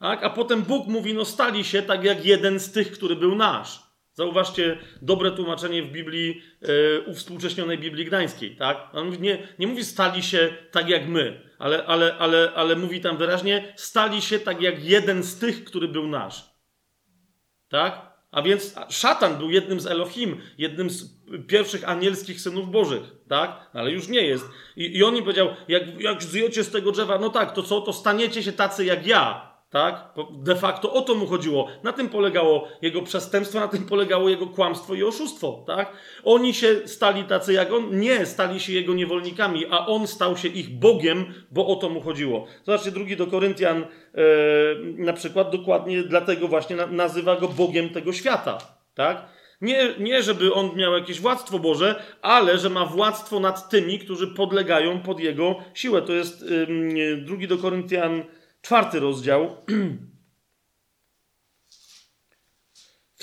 Tak? 0.00 0.24
A 0.24 0.30
potem 0.30 0.62
Bóg 0.62 0.86
mówi, 0.86 1.14
no 1.14 1.24
stali 1.24 1.64
się 1.64 1.82
tak 1.82 2.04
jak 2.04 2.24
jeden 2.24 2.60
z 2.60 2.72
tych, 2.72 2.92
który 2.92 3.16
był 3.16 3.34
nasz. 3.34 3.82
Zauważcie 4.12 4.78
dobre 5.02 5.32
tłumaczenie 5.32 5.82
w 5.82 5.92
Biblii, 5.92 6.42
yy, 6.62 7.04
uwspółcześnionej 7.06 7.78
Biblii 7.78 8.04
Gdańskiej, 8.04 8.56
tak? 8.56 8.88
On 8.92 9.10
nie, 9.20 9.48
nie 9.58 9.66
mówi 9.66 9.84
stali 9.84 10.22
się 10.22 10.54
tak 10.72 10.88
jak 10.88 11.08
my, 11.08 11.45
ale, 11.58 11.86
ale, 11.86 12.16
ale, 12.18 12.52
ale 12.54 12.76
mówi 12.76 13.00
tam 13.00 13.16
wyraźnie, 13.16 13.72
stali 13.76 14.22
się 14.22 14.38
tak 14.38 14.62
jak 14.62 14.84
jeden 14.84 15.22
z 15.22 15.38
tych, 15.38 15.64
który 15.64 15.88
był 15.88 16.08
nasz. 16.08 16.50
Tak? 17.68 18.16
A 18.30 18.42
więc 18.42 18.74
szatan 18.88 19.38
był 19.38 19.50
jednym 19.50 19.80
z 19.80 19.86
Elohim, 19.86 20.40
jednym 20.58 20.90
z 20.90 21.16
pierwszych 21.48 21.88
anielskich 21.88 22.40
synów 22.40 22.70
bożych, 22.70 23.02
tak? 23.28 23.70
Ale 23.72 23.90
już 23.90 24.08
nie 24.08 24.20
jest. 24.20 24.44
I, 24.76 24.96
i 24.96 25.04
on 25.04 25.16
im 25.16 25.22
powiedział, 25.22 25.48
jak, 25.68 26.00
jak 26.00 26.22
zjecie 26.22 26.64
z 26.64 26.70
tego 26.70 26.92
drzewa, 26.92 27.18
no 27.18 27.30
tak, 27.30 27.52
to 27.52 27.62
co, 27.62 27.80
to 27.80 27.92
staniecie 27.92 28.42
się 28.42 28.52
tacy 28.52 28.84
jak 28.84 29.06
ja, 29.06 29.45
tak? 29.70 30.14
De 30.32 30.56
facto 30.56 30.92
o 30.92 31.02
to 31.02 31.14
mu 31.14 31.26
chodziło. 31.26 31.68
Na 31.82 31.92
tym 31.92 32.08
polegało 32.08 32.68
jego 32.82 33.02
przestępstwo, 33.02 33.60
na 33.60 33.68
tym 33.68 33.86
polegało 33.86 34.28
jego 34.28 34.46
kłamstwo 34.46 34.94
i 34.94 35.02
oszustwo, 35.02 35.64
tak? 35.66 35.92
Oni 36.24 36.54
się 36.54 36.88
stali 36.88 37.24
tacy 37.24 37.52
jak 37.52 37.72
on, 37.72 38.00
nie 38.00 38.26
stali 38.26 38.60
się 38.60 38.72
jego 38.72 38.94
niewolnikami, 38.94 39.66
a 39.70 39.86
on 39.86 40.06
stał 40.06 40.36
się 40.36 40.48
ich 40.48 40.78
Bogiem, 40.78 41.34
bo 41.50 41.66
o 41.66 41.76
to 41.76 41.88
mu 41.88 42.00
chodziło. 42.00 42.46
Zobaczcie, 42.64 42.90
drugi 42.90 43.16
do 43.16 43.26
Koryntian 43.26 43.82
e, 43.82 43.86
na 44.82 45.12
przykład 45.12 45.50
dokładnie 45.50 46.02
dlatego 46.02 46.48
właśnie 46.48 46.76
na, 46.76 46.86
nazywa 46.86 47.36
go 47.36 47.48
Bogiem 47.48 47.88
tego 47.88 48.12
świata, 48.12 48.58
tak? 48.94 49.36
Nie, 49.60 49.94
nie, 49.98 50.22
żeby 50.22 50.54
on 50.54 50.76
miał 50.76 50.92
jakieś 50.92 51.20
władztwo 51.20 51.58
Boże, 51.58 52.02
ale 52.22 52.58
że 52.58 52.70
ma 52.70 52.86
władztwo 52.86 53.40
nad 53.40 53.70
tymi, 53.70 53.98
którzy 53.98 54.26
podlegają 54.26 55.00
pod 55.00 55.20
jego 55.20 55.56
siłę. 55.74 56.02
To 56.02 56.12
jest 56.12 56.44
drugi 57.24 57.48
do 57.48 57.58
Koryntian 57.58 58.22
czwarty 58.66 59.00
rozdział, 59.00 59.56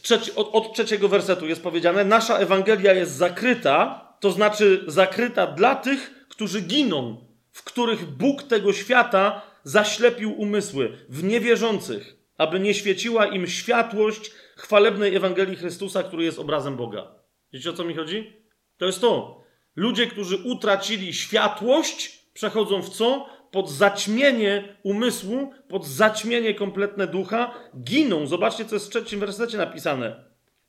trzeci, 0.02 0.36
od, 0.36 0.49
od, 0.53 0.74
trzeciego 0.74 1.10
wersetu 1.10 1.48
jest 1.48 1.64
powiedziane: 1.64 2.06
Nasza 2.06 2.38
Ewangelia 2.38 2.94
jest 2.94 3.11
zakryta, 3.11 4.07
to 4.20 4.32
znaczy 4.32 4.84
zakryta 4.88 5.48
dla 5.48 5.76
tych, 5.76 6.28
którzy 6.30 6.61
giną, 6.61 7.28
w 7.52 7.64
których 7.64 8.06
Bóg 8.06 8.44
tego 8.44 8.74
świata 8.74 9.41
zaślepił 9.64 10.41
umysły, 10.41 11.06
w 11.10 11.24
niewierzących, 11.24 12.15
aby 12.38 12.60
nie 12.60 12.74
świeciła 12.74 13.26
im 13.26 13.48
światłość 13.48 14.32
chwalebnej 14.56 15.15
Ewangelii 15.15 15.56
Chrystusa, 15.56 16.03
który 16.03 16.24
jest 16.24 16.40
obrazem 16.40 16.78
Boga. 16.78 17.11
Wiecie 17.53 17.70
o 17.70 17.74
co 17.74 17.84
mi 17.84 17.95
chodzi? 17.95 18.34
To 18.78 18.86
jest 18.86 19.02
to. 19.02 19.44
Ludzie, 19.76 20.07
którzy 20.07 20.38
utracili 20.38 21.14
światłość, 21.14 22.20
przechodzą 22.34 22.82
w 22.82 22.90
co? 22.90 23.43
Pod 23.53 23.69
zaćmienie 23.69 24.77
umysłu, 24.84 25.51
pod 25.69 25.85
zaćmienie 25.85 26.53
kompletne 26.53 27.07
ducha, 27.07 27.53
giną. 27.84 28.27
Zobaczcie, 28.27 28.65
co 28.65 28.75
jest 28.75 28.88
w 28.88 28.89
trzecim 28.89 29.19
wersecie 29.19 29.57
napisane. 29.57 30.23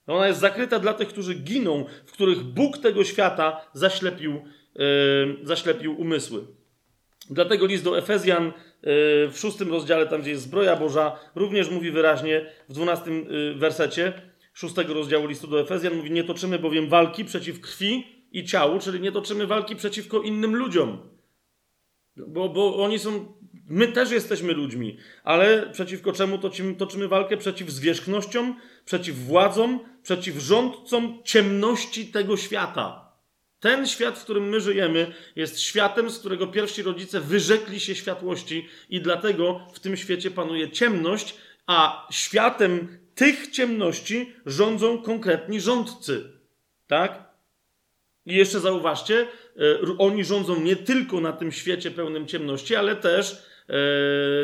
Ona 0.07 0.27
jest 0.29 0.41
zakryta 0.41 0.79
dla 0.79 0.95
tych, 0.95 1.09
którzy 1.09 1.35
giną, 1.35 1.85
w 2.07 2.13
których 2.13 2.43
Bóg 2.43 2.79
tego 2.79 3.05
świata 3.05 3.61
zaślepił, 3.73 4.33
yy, 4.75 5.37
zaślepił 5.43 6.01
umysły. 6.01 6.47
Dlatego 7.31 7.67
list 7.67 7.85
do 7.85 7.99
Efezjan 7.99 8.45
yy, 8.45 8.53
w 9.29 9.35
szóstym 9.37 9.71
rozdziale, 9.71 10.07
tam 10.07 10.21
gdzie 10.21 10.31
jest 10.31 10.43
zbroja 10.43 10.77
Boża, 10.77 11.19
również 11.35 11.71
mówi 11.71 11.91
wyraźnie 11.91 12.47
w 12.69 12.73
dwunastym 12.73 13.27
yy, 13.31 13.55
wersecie 13.55 14.13
szóstego 14.55 14.95
rozdziału 14.95 15.27
listu 15.27 15.47
do 15.47 15.61
Efezjan, 15.61 15.95
mówi, 15.95 16.11
nie 16.11 16.25
toczymy 16.25 16.59
bowiem 16.59 16.89
walki 16.89 17.25
przeciw 17.25 17.61
krwi 17.61 18.05
i 18.33 18.45
ciału, 18.45 18.79
czyli 18.79 19.01
nie 19.01 19.13
toczymy 19.13 19.47
walki 19.47 19.77
przeciwko 19.77 20.23
innym 20.23 20.57
ludziom, 20.57 21.14
bo, 22.17 22.49
bo 22.49 22.85
oni 22.85 22.99
są. 22.99 23.35
My 23.69 23.89
też 23.89 24.11
jesteśmy 24.11 24.53
ludźmi, 24.53 24.97
ale 25.25 25.71
przeciwko 25.73 26.13
czemu 26.13 26.39
toczymy, 26.39 26.75
toczymy 26.75 27.09
walkę? 27.09 27.37
Przeciw 27.37 27.71
zwierzchnościom, 27.71 28.57
przeciw 28.85 29.17
władzom, 29.17 29.81
przeciw 30.03 30.37
rządcom 30.37 31.19
ciemności 31.25 32.07
tego 32.07 32.37
świata. 32.37 33.05
Ten 33.61 33.87
świat, 33.87 34.19
w 34.19 34.25
którym 34.25 34.49
my 34.49 34.61
żyjemy, 34.61 35.15
jest 35.37 35.61
światem, 35.61 36.11
z 36.11 36.19
którego 36.19 36.47
pierwsi 36.47 36.83
rodzice 36.83 37.21
wyrzekli 37.21 37.81
się 37.81 37.95
światłości, 37.95 38.69
i 38.91 39.01
dlatego 39.01 39.61
w 39.73 39.81
tym 39.81 39.97
świecie 39.97 40.31
panuje 40.31 40.71
ciemność, 40.71 41.35
a 41.67 42.09
światem 42.11 42.99
tych 43.15 43.51
ciemności 43.51 44.33
rządzą 44.47 45.03
konkretni 45.03 45.61
rządcy. 45.61 46.33
Tak? 46.87 47.25
I 48.27 48.35
jeszcze 48.35 48.61
zauważcie, 48.61 49.27
oni 49.99 50.25
rządzą 50.25 50.61
nie 50.61 50.77
tylko 50.77 51.21
na 51.21 51.33
tym 51.33 51.53
świecie 51.53 51.91
pełnym 51.91 52.27
ciemności, 52.27 52.77
ale 52.77 52.97
też 52.97 53.47
e, 53.69 53.75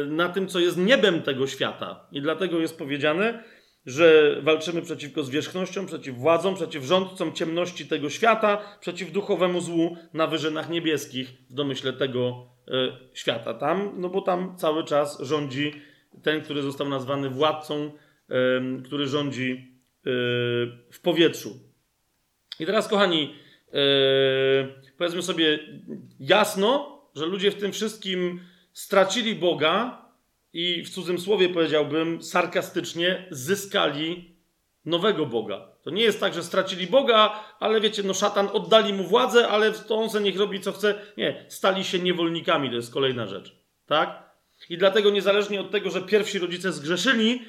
na 0.07 0.29
tym, 0.29 0.49
co 0.49 0.61
jest 0.61 0.77
niebem 0.77 1.23
tego 1.23 1.47
świata. 1.47 2.07
I 2.13 2.21
dlatego 2.21 2.59
jest 2.59 2.79
powiedziane, 2.79 3.45
że 3.87 4.37
walczymy 4.43 4.83
przeciwko 4.83 5.23
zwierzchnościom, 5.23 5.87
przeciw 5.87 6.17
władzom, 6.17 6.55
przeciw 6.55 6.85
rządcom 6.85 7.33
ciemności 7.33 7.87
tego 7.87 8.11
świata, 8.11 8.79
przeciw 8.81 9.13
duchowemu 9.13 9.61
złu 9.61 9.97
na 10.15 10.27
wyżynach 10.27 10.71
niebieskich 10.71 11.33
w 11.51 11.55
domyśle 11.55 11.93
tego 11.93 12.47
e, 12.69 12.73
świata. 13.15 13.55
Tam, 13.55 13.93
no 13.97 14.09
bo 14.09 14.21
tam 14.21 14.57
cały 14.57 14.85
czas 14.85 15.21
rządzi 15.21 15.73
ten, 16.23 16.41
który 16.41 16.63
został 16.63 16.89
nazwany 16.89 17.31
władcą, 17.31 17.93
który 18.85 19.07
rządzi 19.07 19.75
w 20.93 21.01
powietrzu. 21.03 21.51
I 22.61 22.67
teraz, 22.67 22.89
kochani, 22.89 23.35
powiedzmy 25.01 25.23
sobie 25.23 25.59
jasno, 26.19 27.01
że 27.15 27.27
ludzie 27.27 27.51
w 27.51 27.61
tym 27.61 27.73
wszystkim 27.73 28.41
stracili 28.73 29.35
Boga 29.35 30.05
i 30.53 30.83
w 30.83 30.91
cudzym 30.91 31.19
słowie 31.19 31.49
powiedziałbym 31.49 32.23
sarkastycznie 32.23 33.29
zyskali 33.31 34.37
nowego 34.85 35.27
Boga. 35.27 35.69
To 35.83 35.91
nie 35.91 36.03
jest 36.03 36.21
tak, 36.21 36.35
że 36.35 36.43
stracili 36.43 36.87
Boga, 36.87 37.45
ale 37.61 37.81
wiecie, 37.81 38.03
no 38.03 38.15
szatan 38.15 38.49
oddali 38.53 38.93
mu 38.93 39.05
władzę, 39.05 39.49
ale 39.49 39.73
to 39.73 39.97
on 39.97 40.11
se 40.11 40.21
niech 40.21 40.39
robi 40.39 40.61
co 40.61 40.73
chce. 40.73 40.95
Nie, 41.17 41.45
stali 41.49 41.85
się 41.85 41.99
niewolnikami, 41.99 42.71
to 42.71 42.77
jest 42.77 42.93
kolejna 42.93 43.27
rzecz. 43.27 43.57
Tak? 43.87 44.31
I 44.71 44.79
dlatego 44.79 45.11
niezależnie 45.11 45.61
od 45.61 45.71
tego, 45.71 45.91
że 45.91 46.03
pierwsi 46.03 46.39
rodzice 46.39 46.73
zgrzeszyli, 46.73 47.43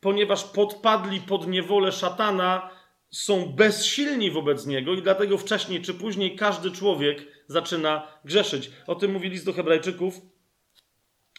ponieważ 0.00 0.44
podpadli 0.44 1.20
pod 1.20 1.46
niewolę 1.46 1.92
szatana, 1.92 2.70
są 3.10 3.46
bezsilni 3.46 4.30
wobec 4.30 4.66
niego 4.66 4.94
i 4.94 5.02
dlatego 5.02 5.38
wcześniej 5.38 5.82
czy 5.82 5.94
później 5.94 6.36
każdy 6.36 6.70
człowiek 6.70 7.26
zaczyna 7.46 8.08
grzeszyć. 8.24 8.70
O 8.86 8.94
tym 8.94 9.12
mówi 9.12 9.30
list 9.30 9.44
do 9.44 9.52
Hebrajczyków 9.52 10.20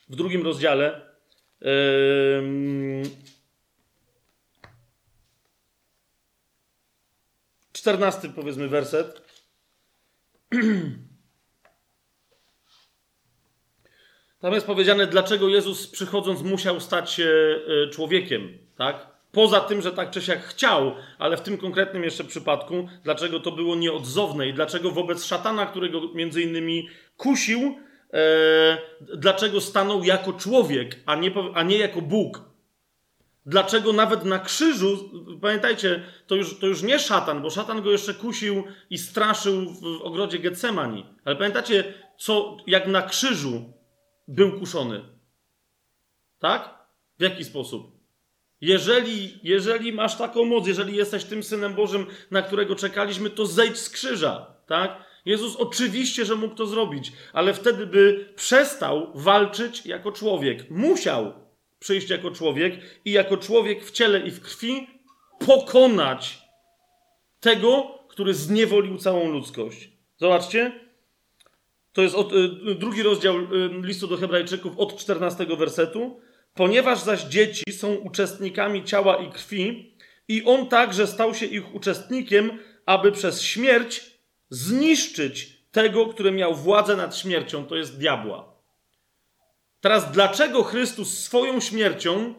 w 0.09 0.15
drugim 0.15 0.43
rozdziale. 0.43 1.01
Yy... 1.61 3.03
powiedzmy 8.35 8.67
werset. 8.67 9.21
Tam 14.39 14.53
jest 14.53 14.65
powiedziane, 14.65 15.07
dlaczego 15.07 15.47
Jezus 15.47 15.87
przychodząc 15.87 16.41
musiał 16.41 16.79
stać 16.79 17.11
się 17.11 17.59
e, 17.67 17.89
człowiekiem, 17.89 18.57
tak? 18.75 19.08
Poza 19.31 19.59
tym, 19.59 19.81
że 19.81 19.91
tak 19.91 20.11
czy 20.11 20.21
siak 20.21 20.43
chciał, 20.43 20.95
ale 21.19 21.37
w 21.37 21.41
tym 21.41 21.57
konkretnym 21.57 22.03
jeszcze 22.03 22.23
przypadku, 22.23 22.89
dlaczego 23.03 23.39
to 23.39 23.51
było 23.51 23.75
nieodzowne 23.75 24.47
i 24.47 24.53
dlaczego 24.53 24.91
wobec 24.91 25.25
szatana, 25.25 25.65
którego 25.65 26.01
między 26.13 26.41
innymi 26.41 26.89
kusił, 27.17 27.75
e, 28.13 28.77
dlaczego 29.17 29.61
stanął 29.61 30.03
jako 30.03 30.33
człowiek, 30.33 30.99
a 31.05 31.15
nie, 31.15 31.31
a 31.53 31.63
nie 31.63 31.77
jako 31.77 32.01
Bóg. 32.01 32.49
Dlaczego 33.45 33.93
nawet 33.93 34.25
na 34.25 34.39
krzyżu, 34.39 35.09
pamiętajcie, 35.41 36.03
to 36.27 36.35
już, 36.35 36.59
to 36.59 36.67
już 36.67 36.83
nie 36.83 36.99
szatan, 36.99 37.41
bo 37.41 37.49
szatan 37.49 37.81
go 37.81 37.91
jeszcze 37.91 38.13
kusił 38.13 38.63
i 38.89 38.97
straszył 38.97 39.73
w 39.73 40.01
ogrodzie 40.01 40.39
Getsemani. 40.39 41.05
Ale 41.25 41.35
pamiętacie, 41.35 41.93
co, 42.17 42.57
jak 42.67 42.87
na 42.87 43.01
krzyżu 43.01 43.73
był 44.27 44.59
kuszony? 44.59 45.01
Tak? 46.39 46.79
W 47.19 47.23
jaki 47.23 47.43
sposób? 47.43 47.98
Jeżeli, 48.61 49.39
jeżeli 49.43 49.93
masz 49.93 50.17
taką 50.17 50.45
moc, 50.45 50.67
jeżeli 50.67 50.95
jesteś 50.95 51.23
tym 51.23 51.43
synem 51.43 51.73
Bożym, 51.73 52.05
na 52.31 52.41
którego 52.41 52.75
czekaliśmy, 52.75 53.29
to 53.29 53.45
zejdź 53.45 53.77
z 53.77 53.89
krzyża, 53.89 54.55
tak? 54.67 55.09
Jezus 55.25 55.55
oczywiście, 55.55 56.25
że 56.25 56.35
mógł 56.35 56.55
to 56.55 56.65
zrobić, 56.65 57.11
ale 57.33 57.53
wtedy 57.53 57.85
by 57.85 58.33
przestał 58.35 59.11
walczyć 59.15 59.85
jako 59.85 60.11
człowiek. 60.11 60.69
Musiał 60.69 61.33
przyjść 61.79 62.09
jako 62.09 62.31
człowiek 62.31 62.73
i 63.05 63.11
jako 63.11 63.37
człowiek 63.37 63.85
w 63.85 63.91
ciele 63.91 64.19
i 64.19 64.31
w 64.31 64.41
krwi 64.41 64.87
pokonać 65.47 66.39
tego, 67.39 67.99
który 68.07 68.33
zniewolił 68.33 68.97
całą 68.97 69.29
ludzkość. 69.29 69.89
Zobaczcie. 70.17 70.89
To 71.93 72.01
jest 72.01 72.15
od, 72.15 72.33
y, 72.33 72.75
drugi 72.75 73.03
rozdział 73.03 73.37
y, 73.37 73.47
listu 73.83 74.07
do 74.07 74.17
Hebrajczyków 74.17 74.77
od 74.77 74.97
14 74.97 75.45
wersetu. 75.45 76.21
Ponieważ 76.53 76.99
zaś 76.99 77.23
dzieci 77.23 77.63
są 77.71 77.95
uczestnikami 77.95 78.83
ciała 78.83 79.17
i 79.17 79.31
krwi, 79.31 79.95
i 80.27 80.43
on 80.45 80.67
także 80.67 81.07
stał 81.07 81.35
się 81.35 81.45
ich 81.45 81.75
uczestnikiem, 81.75 82.59
aby 82.85 83.11
przez 83.11 83.41
śmierć 83.41 84.19
zniszczyć 84.49 85.59
tego, 85.71 86.05
który 86.05 86.31
miał 86.31 86.55
władzę 86.55 86.95
nad 86.95 87.17
śmiercią, 87.17 87.65
to 87.65 87.75
jest 87.75 87.97
diabła. 87.97 88.53
Teraz, 89.81 90.11
dlaczego 90.11 90.63
Chrystus 90.63 91.19
swoją 91.19 91.59
śmiercią, 91.59 92.33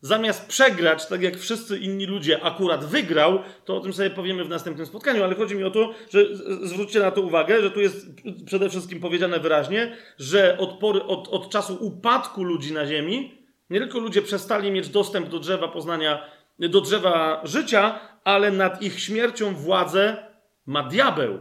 zamiast 0.00 0.46
przegrać, 0.46 1.06
tak 1.06 1.22
jak 1.22 1.36
wszyscy 1.36 1.78
inni 1.78 2.06
ludzie, 2.06 2.42
akurat 2.42 2.84
wygrał, 2.84 3.38
to 3.64 3.76
o 3.76 3.80
tym 3.80 3.92
sobie 3.92 4.10
powiemy 4.10 4.44
w 4.44 4.48
następnym 4.48 4.86
spotkaniu, 4.86 5.24
ale 5.24 5.34
chodzi 5.34 5.54
mi 5.54 5.64
o 5.64 5.70
to, 5.70 5.94
że 6.10 6.24
zwróćcie 6.62 6.98
na 6.98 7.10
to 7.10 7.20
uwagę, 7.20 7.62
że 7.62 7.70
tu 7.70 7.80
jest 7.80 8.06
przede 8.46 8.70
wszystkim 8.70 9.00
powiedziane 9.00 9.40
wyraźnie, 9.40 9.96
że 10.18 10.58
od, 10.58 11.28
od 11.30 11.50
czasu 11.50 11.78
upadku 11.80 12.42
ludzi 12.42 12.72
na 12.72 12.86
ziemi, 12.86 13.45
nie 13.70 13.78
tylko 13.78 13.98
ludzie 13.98 14.22
przestali 14.22 14.70
mieć 14.70 14.88
dostęp 14.88 15.28
do 15.28 15.38
drzewa 15.38 15.68
poznania, 15.68 16.30
do 16.58 16.80
drzewa 16.80 17.40
życia, 17.44 18.00
ale 18.24 18.50
nad 18.50 18.82
ich 18.82 19.00
śmiercią 19.00 19.54
władzę 19.54 20.16
ma 20.66 20.82
diabeł. 20.82 21.40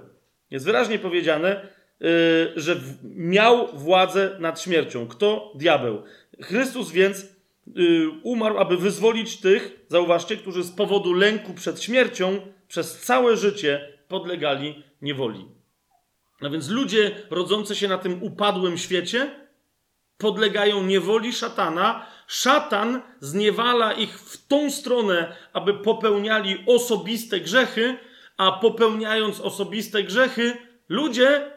Jest 0.52 0.65
wyraźnie 0.65 0.99
powiedziane, 0.99 1.68
yy, 1.99 2.10
że 2.56 2.76
miał 3.03 3.68
władzę 3.73 4.35
nad 4.39 4.61
śmiercią. 4.61 5.07
Kto? 5.07 5.52
Diabeł. 5.56 6.03
Chrystus 6.41 6.91
więc 6.91 7.26
yy, 7.68 8.10
umarł, 8.23 8.57
aby 8.57 8.77
wyzwolić 8.77 9.38
tych, 9.41 9.85
zauważcie, 9.88 10.38
którzy 10.38 10.64
z 10.64 10.72
powodu 10.72 11.14
lęku 11.14 11.53
przed 11.53 11.84
śmiercią 11.84 12.41
przez 12.68 13.02
całe 13.02 13.38
życie 13.38 13.93
podlegali 14.07 14.84
niewoli. 15.02 15.45
No 16.41 16.49
więc 16.49 16.69
ludzie 16.69 17.11
rodzący 17.30 17.76
się 17.76 17.88
na 17.88 17.97
tym 17.97 18.23
upadłym 18.23 18.77
świecie 18.77 19.31
podlegają 20.18 20.84
niewoli 20.84 21.34
szatana, 21.34 22.06
szatan 22.27 23.02
zniewala 23.19 23.93
ich 23.93 24.19
w 24.19 24.47
tą 24.47 24.72
stronę, 24.72 25.35
aby 25.53 25.73
popełniali 25.73 26.64
osobiste 26.68 27.39
grzechy, 27.39 27.97
a 28.38 28.52
popełniając 28.52 29.39
osobiste 29.39 30.03
grzechy, 30.03 30.57
ludzie 30.89 31.52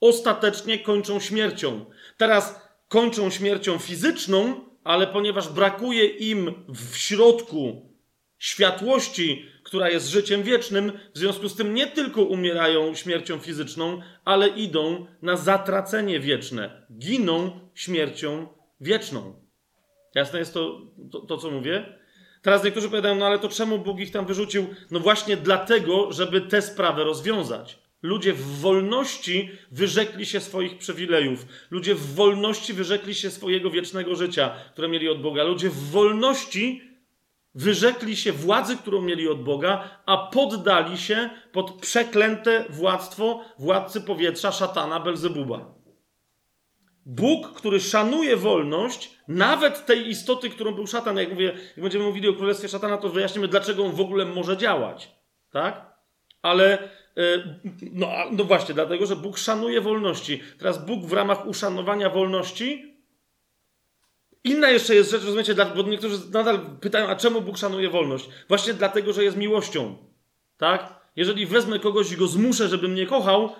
ostatecznie 0.00 0.78
kończą 0.78 1.20
śmiercią. 1.20 1.84
Teraz 2.16 2.60
kończą 2.88 3.30
śmiercią 3.30 3.78
fizyczną, 3.78 4.60
ale 4.84 5.06
ponieważ 5.06 5.48
brakuje 5.48 6.06
im 6.06 6.64
w 6.68 6.96
środku 6.96 7.92
światłości, 8.38 9.46
która 9.62 9.90
jest 9.90 10.08
życiem 10.08 10.42
wiecznym, 10.42 10.92
w 11.14 11.18
związku 11.18 11.48
z 11.48 11.56
tym 11.56 11.74
nie 11.74 11.86
tylko 11.86 12.22
umierają 12.22 12.94
śmiercią 12.94 13.38
fizyczną, 13.38 14.02
ale 14.24 14.48
idą 14.48 15.06
na 15.22 15.36
zatracenie 15.36 16.20
wieczne. 16.20 16.86
Giną 16.98 17.60
śmiercią 17.74 18.48
wieczną. 18.80 19.41
Jasne 20.14 20.38
jest 20.38 20.54
to, 20.54 20.80
to, 21.10 21.20
to, 21.20 21.38
co 21.38 21.50
mówię? 21.50 21.98
Teraz 22.42 22.64
niektórzy 22.64 22.88
powiadają, 22.88 23.14
no 23.14 23.26
ale 23.26 23.38
to 23.38 23.48
czemu 23.48 23.78
Bóg 23.78 24.00
ich 24.00 24.10
tam 24.10 24.26
wyrzucił? 24.26 24.66
No 24.90 25.00
właśnie 25.00 25.36
dlatego, 25.36 26.12
żeby 26.12 26.40
tę 26.40 26.62
sprawę 26.62 27.04
rozwiązać. 27.04 27.78
Ludzie 28.02 28.32
w 28.32 28.60
wolności 28.60 29.50
wyrzekli 29.70 30.26
się 30.26 30.40
swoich 30.40 30.78
przywilejów. 30.78 31.46
Ludzie 31.70 31.94
w 31.94 32.14
wolności 32.14 32.72
wyrzekli 32.72 33.14
się 33.14 33.30
swojego 33.30 33.70
wiecznego 33.70 34.14
życia, 34.14 34.50
które 34.72 34.88
mieli 34.88 35.08
od 35.08 35.22
Boga. 35.22 35.44
Ludzie 35.44 35.70
w 35.70 35.90
wolności 35.90 36.82
wyrzekli 37.54 38.16
się 38.16 38.32
władzy, 38.32 38.76
którą 38.76 39.00
mieli 39.00 39.28
od 39.28 39.42
Boga, 39.42 40.02
a 40.06 40.16
poddali 40.16 40.98
się 40.98 41.30
pod 41.52 41.72
przeklęte 41.72 42.64
władztwo 42.70 43.44
władcy 43.58 44.00
powietrza 44.00 44.52
szatana 44.52 45.00
Belzebuba. 45.00 45.81
Bóg, 47.06 47.52
który 47.52 47.80
szanuje 47.80 48.36
wolność, 48.36 49.16
nawet 49.28 49.86
tej 49.86 50.08
istoty, 50.08 50.50
którą 50.50 50.74
był 50.74 50.86
szatan, 50.86 51.16
jak 51.16 51.30
mówię, 51.30 51.44
jak 51.44 51.80
będziemy 51.80 52.04
mówili 52.04 52.28
o 52.28 52.34
królestwie 52.34 52.68
szatana, 52.68 52.96
to 52.96 53.08
wyjaśnimy, 53.08 53.48
dlaczego 53.48 53.84
on 53.84 53.92
w 53.92 54.00
ogóle 54.00 54.24
może 54.24 54.56
działać. 54.56 55.10
Tak? 55.50 55.92
Ale 56.42 56.78
e, 57.16 57.58
no, 57.92 58.08
no 58.32 58.44
właśnie, 58.44 58.74
dlatego, 58.74 59.06
że 59.06 59.16
Bóg 59.16 59.38
szanuje 59.38 59.80
wolności. 59.80 60.42
Teraz 60.58 60.86
Bóg 60.86 61.04
w 61.04 61.12
ramach 61.12 61.46
uszanowania 61.46 62.10
wolności. 62.10 62.96
Inna 64.44 64.70
jeszcze 64.70 64.94
jest 64.94 65.10
rzecz, 65.10 65.24
rozumiecie, 65.24 65.54
bo 65.54 65.82
niektórzy 65.82 66.18
nadal 66.32 66.60
pytają, 66.80 67.08
a 67.08 67.16
czemu 67.16 67.40
Bóg 67.40 67.58
szanuje 67.58 67.90
wolność? 67.90 68.28
Właśnie 68.48 68.74
dlatego, 68.74 69.12
że 69.12 69.24
jest 69.24 69.36
miłością. 69.36 69.96
Tak? 70.56 71.02
Jeżeli 71.16 71.46
wezmę 71.46 71.78
kogoś 71.78 72.12
i 72.12 72.16
go 72.16 72.26
zmuszę, 72.26 72.68
żeby 72.68 72.88
mnie 72.88 73.06
kochał, 73.06 73.52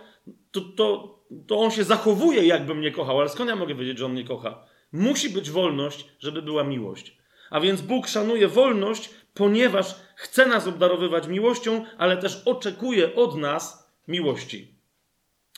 to, 0.51 0.61
to, 0.61 1.19
to 1.47 1.59
on 1.61 1.71
się 1.71 1.85
zachowuje, 1.85 2.47
jakby 2.47 2.75
mnie 2.75 2.93
kochał, 2.93 3.21
ale 3.21 3.29
skąd 3.29 3.51
ja 3.51 3.57
mogę 3.57 3.75
wiedzieć, 3.75 3.99
że 3.99 4.07
on 4.07 4.13
mnie 4.13 4.25
kocha? 4.25 4.65
Musi 4.93 5.31
być 5.31 5.51
wolność, 5.51 6.09
żeby 6.19 6.43
była 6.43 6.65
miłość. 6.65 7.17
A 7.51 7.61
więc 7.61 7.81
Bóg 7.81 8.09
szanuje 8.09 8.49
wolność, 8.49 9.11
ponieważ 9.35 9.95
chce 10.17 10.47
nas 10.47 10.67
obdarowywać 10.67 11.27
miłością, 11.27 11.85
ale 11.99 12.17
też 12.17 12.43
oczekuje 12.45 13.15
od 13.15 13.37
nas 13.37 13.93
miłości. 14.09 14.75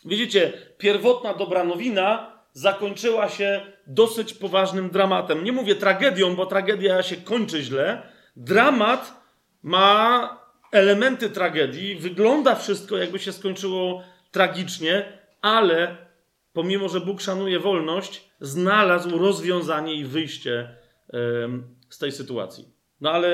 Widzicie, 0.05 0.53
pierwotna 0.79 1.35
dobra 1.35 1.65
nowina 1.65 2.33
zakończyła 2.53 3.29
się 3.29 3.61
dosyć 3.87 4.35
poważnym 4.35 4.91
dramatem. 4.91 5.45
Nie 5.45 5.53
mówię 5.53 5.75
tragedią, 5.75 6.37
bo 6.37 6.47
tragedia 6.47 7.03
się 7.03 7.17
kończy 7.17 7.63
źle. 7.63 8.03
Dramat 8.37 9.23
ma 9.63 10.29
elementy 10.73 11.31
tragedii, 11.31 11.97
wygląda 11.97 12.55
wszystko, 12.55 12.97
jakby 12.97 13.19
się 13.19 13.33
skończyło 13.33 14.03
tragicznie, 14.31 15.19
ale 15.45 15.97
pomimo, 16.53 16.89
że 16.89 17.01
Bóg 17.01 17.21
szanuje 17.21 17.61
wolność, 17.61 18.31
znalazł 18.41 19.19
rozwiązanie 19.19 19.95
i 19.95 20.05
wyjście 20.05 20.77
z 21.89 21.99
tej 21.99 22.13
sytuacji. 22.13 22.65
No 23.01 23.11
ale 23.11 23.29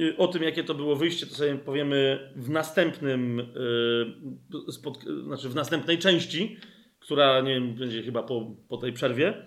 y, 0.00 0.16
o 0.16 0.28
tym, 0.28 0.42
jakie 0.42 0.64
to 0.64 0.74
było 0.74 0.96
wyjście, 0.96 1.26
to 1.26 1.34
sobie 1.34 1.54
powiemy 1.54 2.30
w 2.36 2.50
następnym, 2.50 3.40
y, 3.40 5.22
znaczy 5.24 5.48
w 5.48 5.54
następnej 5.54 5.98
części, 5.98 6.56
która 6.98 7.40
nie 7.40 7.54
wiem, 7.54 7.74
będzie 7.74 8.02
chyba 8.02 8.22
po, 8.22 8.56
po 8.68 8.76
tej 8.76 8.92
przerwie. 8.92 9.46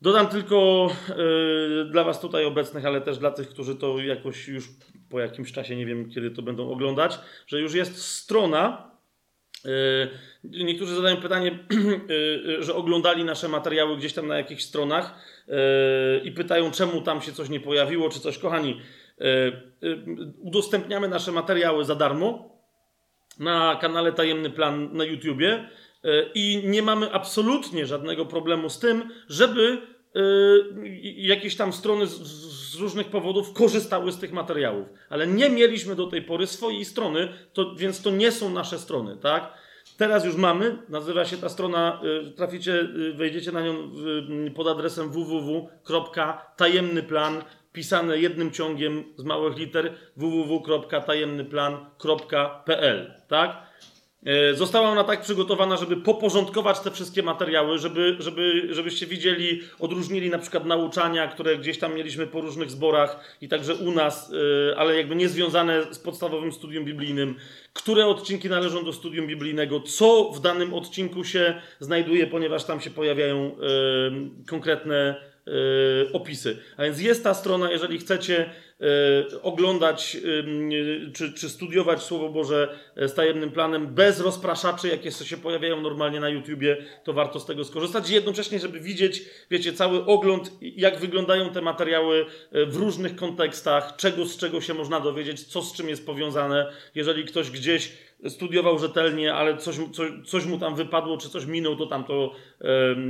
Dodam 0.00 0.26
tylko 0.26 0.90
y, 1.08 1.90
dla 1.90 2.04
Was 2.04 2.20
tutaj 2.20 2.44
obecnych, 2.44 2.86
ale 2.86 3.00
też 3.00 3.18
dla 3.18 3.30
tych, 3.30 3.48
którzy 3.48 3.76
to 3.76 3.98
jakoś 3.98 4.48
już 4.48 4.68
po 5.10 5.20
jakimś 5.20 5.52
czasie, 5.52 5.76
nie 5.76 5.86
wiem 5.86 6.10
kiedy 6.10 6.30
to 6.30 6.42
będą 6.42 6.70
oglądać, 6.70 7.18
że 7.46 7.60
już 7.60 7.74
jest 7.74 8.04
strona 8.04 8.91
niektórzy 10.44 10.94
zadają 10.94 11.16
pytanie, 11.16 11.58
yy, 12.48 12.62
że 12.66 12.74
oglądali 12.74 13.24
nasze 13.24 13.48
materiały 13.48 13.96
gdzieś 13.96 14.12
tam 14.12 14.26
na 14.26 14.36
jakichś 14.36 14.62
stronach 14.62 15.14
i 16.24 16.32
pytają, 16.32 16.70
czemu 16.70 17.00
tam 17.00 17.22
się 17.22 17.32
coś 17.32 17.48
nie 17.48 17.60
pojawiło, 17.60 18.08
czy 18.08 18.20
coś. 18.20 18.38
Kochani, 18.38 18.80
udostępniamy 20.40 21.08
nasze 21.08 21.32
materiały 21.32 21.84
za 21.84 21.94
darmo 21.94 22.58
na 23.38 23.78
kanale 23.80 24.12
Tajemny 24.12 24.50
Plan 24.50 24.96
na 24.96 25.04
YouTubie 25.04 25.68
i 26.34 26.62
nie 26.64 26.82
mamy 26.82 27.12
absolutnie 27.12 27.86
żadnego 27.86 28.26
problemu 28.26 28.70
z 28.70 28.78
tym, 28.78 29.10
żeby 29.28 29.91
yy, 30.14 30.72
jakieś 31.16 31.56
tam 31.56 31.72
strony 31.72 32.06
z, 32.06 32.12
z, 32.12 32.74
różnych 32.74 33.06
powodów 33.06 33.52
korzystały 33.52 34.12
z 34.12 34.18
tych 34.18 34.32
materiałów, 34.32 34.88
ale 35.10 35.26
nie 35.26 35.50
mieliśmy 35.50 35.94
do 35.94 36.06
tej 36.06 36.22
pory 36.22 36.46
swojej 36.46 36.84
strony, 36.84 37.28
to, 37.52 37.74
więc 37.74 38.02
to 38.02 38.10
nie 38.10 38.32
są 38.32 38.50
nasze 38.50 38.78
strony, 38.78 39.16
tak? 39.16 39.52
Teraz 39.96 40.24
już 40.24 40.36
mamy, 40.36 40.78
nazywa 40.88 41.24
się 41.24 41.36
ta 41.36 41.48
strona, 41.48 42.00
yy, 42.02 42.30
traficie, 42.30 42.72
yy, 42.72 43.14
wejdziecie 43.14 43.52
na 43.52 43.62
nią 43.62 43.90
pod 44.54 44.66
adresem 44.66 45.10
www.tajemnyplan, 45.10 47.42
pisane 47.72 48.18
jednym 48.18 48.50
ciągiem 48.50 49.04
z 49.16 49.24
małych 49.24 49.56
liter 49.56 49.94
www.tajemnyplan.pl, 50.16 53.14
tak? 53.28 53.72
E, 54.26 54.54
została 54.54 54.88
ona 54.88 55.04
tak 55.04 55.20
przygotowana, 55.20 55.76
żeby 55.76 55.96
poporządkować 55.96 56.80
te 56.80 56.90
wszystkie 56.90 57.22
materiały, 57.22 57.78
żeby, 57.78 58.16
żeby, 58.18 58.68
żebyście 58.70 59.06
widzieli, 59.06 59.60
odróżnili 59.80 60.30
na 60.30 60.38
przykład 60.38 60.66
nauczania, 60.66 61.28
które 61.28 61.58
gdzieś 61.58 61.78
tam 61.78 61.94
mieliśmy 61.94 62.26
po 62.26 62.40
różnych 62.40 62.70
zborach 62.70 63.36
i 63.40 63.48
także 63.48 63.74
u 63.74 63.90
nas, 63.90 64.32
e, 64.70 64.78
ale 64.78 64.96
jakby 64.96 65.16
nie 65.16 65.28
związane 65.28 65.94
z 65.94 65.98
podstawowym 65.98 66.52
studium 66.52 66.84
biblijnym, 66.84 67.34
które 67.72 68.06
odcinki 68.06 68.48
należą 68.48 68.84
do 68.84 68.92
studium 68.92 69.26
biblijnego, 69.26 69.80
co 69.80 70.30
w 70.34 70.40
danym 70.40 70.74
odcinku 70.74 71.24
się 71.24 71.60
znajduje, 71.80 72.26
ponieważ 72.26 72.64
tam 72.64 72.80
się 72.80 72.90
pojawiają 72.90 73.38
e, 73.38 73.50
konkretne 74.46 75.31
opisy. 76.12 76.58
A 76.76 76.82
więc 76.82 77.00
jest 77.00 77.24
ta 77.24 77.34
strona, 77.34 77.70
jeżeli 77.70 77.98
chcecie 77.98 78.50
E, 78.82 79.42
oglądać 79.42 80.16
czy, 81.14 81.32
czy 81.32 81.48
studiować 81.48 82.02
Słowo 82.02 82.28
Boże 82.28 82.78
e, 82.96 83.08
z 83.08 83.14
tajemnym 83.14 83.50
planem 83.50 83.94
bez 83.94 84.20
rozpraszaczy, 84.20 84.88
jakie 84.88 85.12
się 85.12 85.36
pojawiają 85.36 85.80
normalnie 85.80 86.20
na 86.20 86.28
YouTubie, 86.28 86.76
to 87.04 87.12
warto 87.12 87.40
z 87.40 87.46
tego 87.46 87.64
skorzystać. 87.64 88.10
I 88.10 88.14
jednocześnie, 88.14 88.58
żeby 88.58 88.80
widzieć, 88.80 89.22
wiecie, 89.50 89.72
cały 89.72 90.04
ogląd, 90.04 90.50
jak 90.60 90.98
wyglądają 90.98 91.50
te 91.50 91.60
materiały 91.60 92.26
e, 92.52 92.66
w 92.66 92.76
różnych 92.76 93.16
kontekstach, 93.16 93.96
czego 93.96 94.26
z 94.26 94.36
czego 94.36 94.60
się 94.60 94.74
można 94.74 95.00
dowiedzieć, 95.00 95.44
co 95.44 95.62
z 95.62 95.72
czym 95.72 95.88
jest 95.88 96.06
powiązane. 96.06 96.72
Jeżeli 96.94 97.24
ktoś 97.24 97.50
gdzieś 97.50 97.92
studiował 98.28 98.78
rzetelnie, 98.78 99.34
ale 99.34 99.56
coś, 99.56 99.76
coś, 99.92 100.10
coś 100.26 100.46
mu 100.46 100.58
tam 100.58 100.74
wypadło, 100.74 101.18
czy 101.18 101.28
coś 101.28 101.46
minął, 101.46 101.76
to 101.76 101.86
tam 101.86 102.04
to 102.04 102.34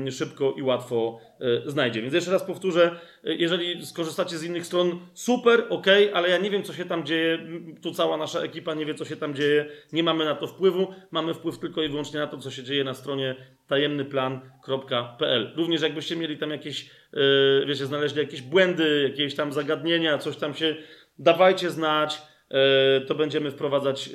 e, 0.06 0.10
szybko 0.10 0.55
i 0.56 0.62
łatwo 0.62 1.18
e, 1.40 1.70
znajdzie. 1.70 2.02
Więc 2.02 2.14
jeszcze 2.14 2.30
raz 2.30 2.44
powtórzę, 2.44 3.01
jeżeli 3.24 3.86
skorzystacie 3.86 4.39
z 4.39 4.44
innych 4.44 4.66
stron, 4.66 4.98
super, 5.14 5.64
ok, 5.68 5.86
ale 6.14 6.28
ja 6.28 6.39
nie 6.39 6.51
wiem, 6.51 6.62
co 6.62 6.72
się 6.72 6.84
tam 6.84 7.06
dzieje. 7.06 7.39
Tu 7.82 7.93
cała 7.93 8.16
nasza 8.16 8.40
ekipa 8.40 8.74
nie 8.74 8.86
wie, 8.86 8.94
co 8.94 9.05
się 9.05 9.16
tam 9.16 9.34
dzieje. 9.34 9.66
Nie 9.93 10.02
mamy 10.02 10.24
na 10.24 10.34
to 10.34 10.47
wpływu. 10.47 10.94
Mamy 11.10 11.34
wpływ 11.34 11.59
tylko 11.59 11.82
i 11.82 11.89
wyłącznie 11.89 12.20
na 12.20 12.26
to, 12.26 12.39
co 12.39 12.51
się 12.51 12.62
dzieje 12.62 12.84
na 12.84 12.94
stronie 12.94 13.36
tajemnyplan.pl. 13.68 15.52
Również 15.56 15.82
jakbyście 15.82 16.16
mieli 16.16 16.39
tam 16.39 16.51
jakieś, 16.51 16.90
yy, 17.12 17.64
wiecie, 17.66 17.86
znaleźli 17.86 18.18
jakieś 18.18 18.43
błędy, 18.43 19.09
jakieś 19.10 19.34
tam 19.34 19.52
zagadnienia, 19.52 20.18
coś 20.18 20.36
tam 20.36 20.55
się, 20.55 20.76
dawajcie 21.18 21.70
znać. 21.70 22.22
Yy, 22.53 23.07
to 23.07 23.15
będziemy 23.15 23.51
wprowadzać 23.51 24.11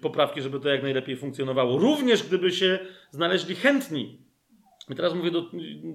poprawki, 0.00 0.42
żeby 0.42 0.60
to 0.60 0.68
jak 0.68 0.82
najlepiej 0.82 1.16
funkcjonowało. 1.16 1.78
Również 1.78 2.22
gdyby 2.22 2.52
się 2.52 2.78
znaleźli 3.10 3.54
chętni 3.54 4.26
i 4.90 4.94
teraz 4.94 5.14
mówię 5.14 5.30
do, 5.30 5.50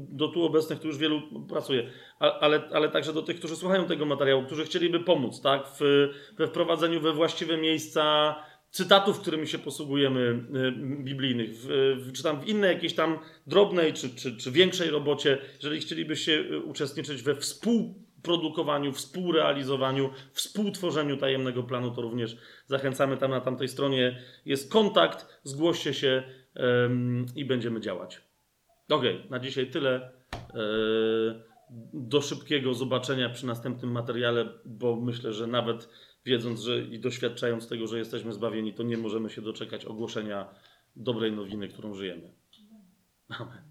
do 0.10 0.28
tu 0.28 0.44
obecnych, 0.44 0.80
tu 0.80 0.88
już 0.88 0.98
wielu 0.98 1.22
pracuje, 1.50 1.90
ale, 2.20 2.62
ale 2.74 2.90
także 2.90 3.14
do 3.14 3.22
tych, 3.22 3.38
którzy 3.38 3.56
słuchają 3.56 3.86
tego 3.86 4.06
materiału, 4.06 4.44
którzy 4.46 4.66
chcieliby 4.66 5.00
pomóc 5.00 5.42
tak, 5.42 5.68
w, 5.80 6.10
we 6.38 6.48
wprowadzeniu 6.48 7.02
we 7.02 7.14
właściwe 7.14 7.58
miejsca 7.58 8.36
cytatów, 8.70 9.20
którymi 9.20 9.48
się 9.48 9.58
posługujemy, 9.58 10.44
biblijnych, 11.04 11.50
w, 11.54 12.12
czy 12.14 12.24
tam 12.24 12.42
w 12.42 12.48
innej 12.48 12.74
jakiejś 12.74 12.94
tam 12.94 13.20
drobnej 13.48 13.94
czy, 13.94 14.16
czy, 14.16 14.38
czy 14.38 14.52
większej 14.52 14.90
robocie, 14.90 15.38
jeżeli 15.56 15.80
chcielibyście 15.80 16.40
y, 16.40 16.60
uczestniczyć 16.60 17.22
we 17.22 17.36
współprodukowaniu, 18.22 18.94
współrealizowaniu, 18.94 20.10
współtworzeniu 20.32 21.18
tajemnego 21.18 21.64
planu, 21.64 21.92
to 21.92 22.02
również 22.02 22.38
zachęcamy 22.66 23.18
tam 23.18 23.32
na 23.32 23.42
tamtej 23.42 23.68
stronie. 23.68 24.22
Jest 24.46 24.72
kontakt, 24.72 25.40
zgłoście 25.44 25.94
się 25.94 26.24
i 27.36 27.46
będziemy 27.46 27.82
działać. 27.82 28.22
Okay, 28.90 29.24
na 29.30 29.40
dzisiaj 29.40 29.70
tyle. 29.70 30.12
E, 30.54 31.52
do 31.94 32.22
szybkiego 32.22 32.74
zobaczenia 32.74 33.30
przy 33.30 33.46
następnym 33.46 33.92
materiale, 33.92 34.50
bo 34.66 34.96
myślę, 34.96 35.34
że 35.34 35.48
nawet 35.48 35.90
wiedząc 36.26 36.62
że 36.62 36.82
i 36.82 37.00
doświadczając 37.00 37.68
tego, 37.68 37.88
że 37.88 37.98
jesteśmy 37.98 38.34
zbawieni, 38.34 38.74
to 38.74 38.84
nie 38.84 38.98
możemy 38.98 39.30
się 39.30 39.42
doczekać 39.42 39.86
ogłoszenia 39.86 40.50
dobrej 40.96 41.32
nowiny, 41.32 41.68
którą 41.68 41.94
żyjemy. 41.94 42.34
Amen. 43.30 43.71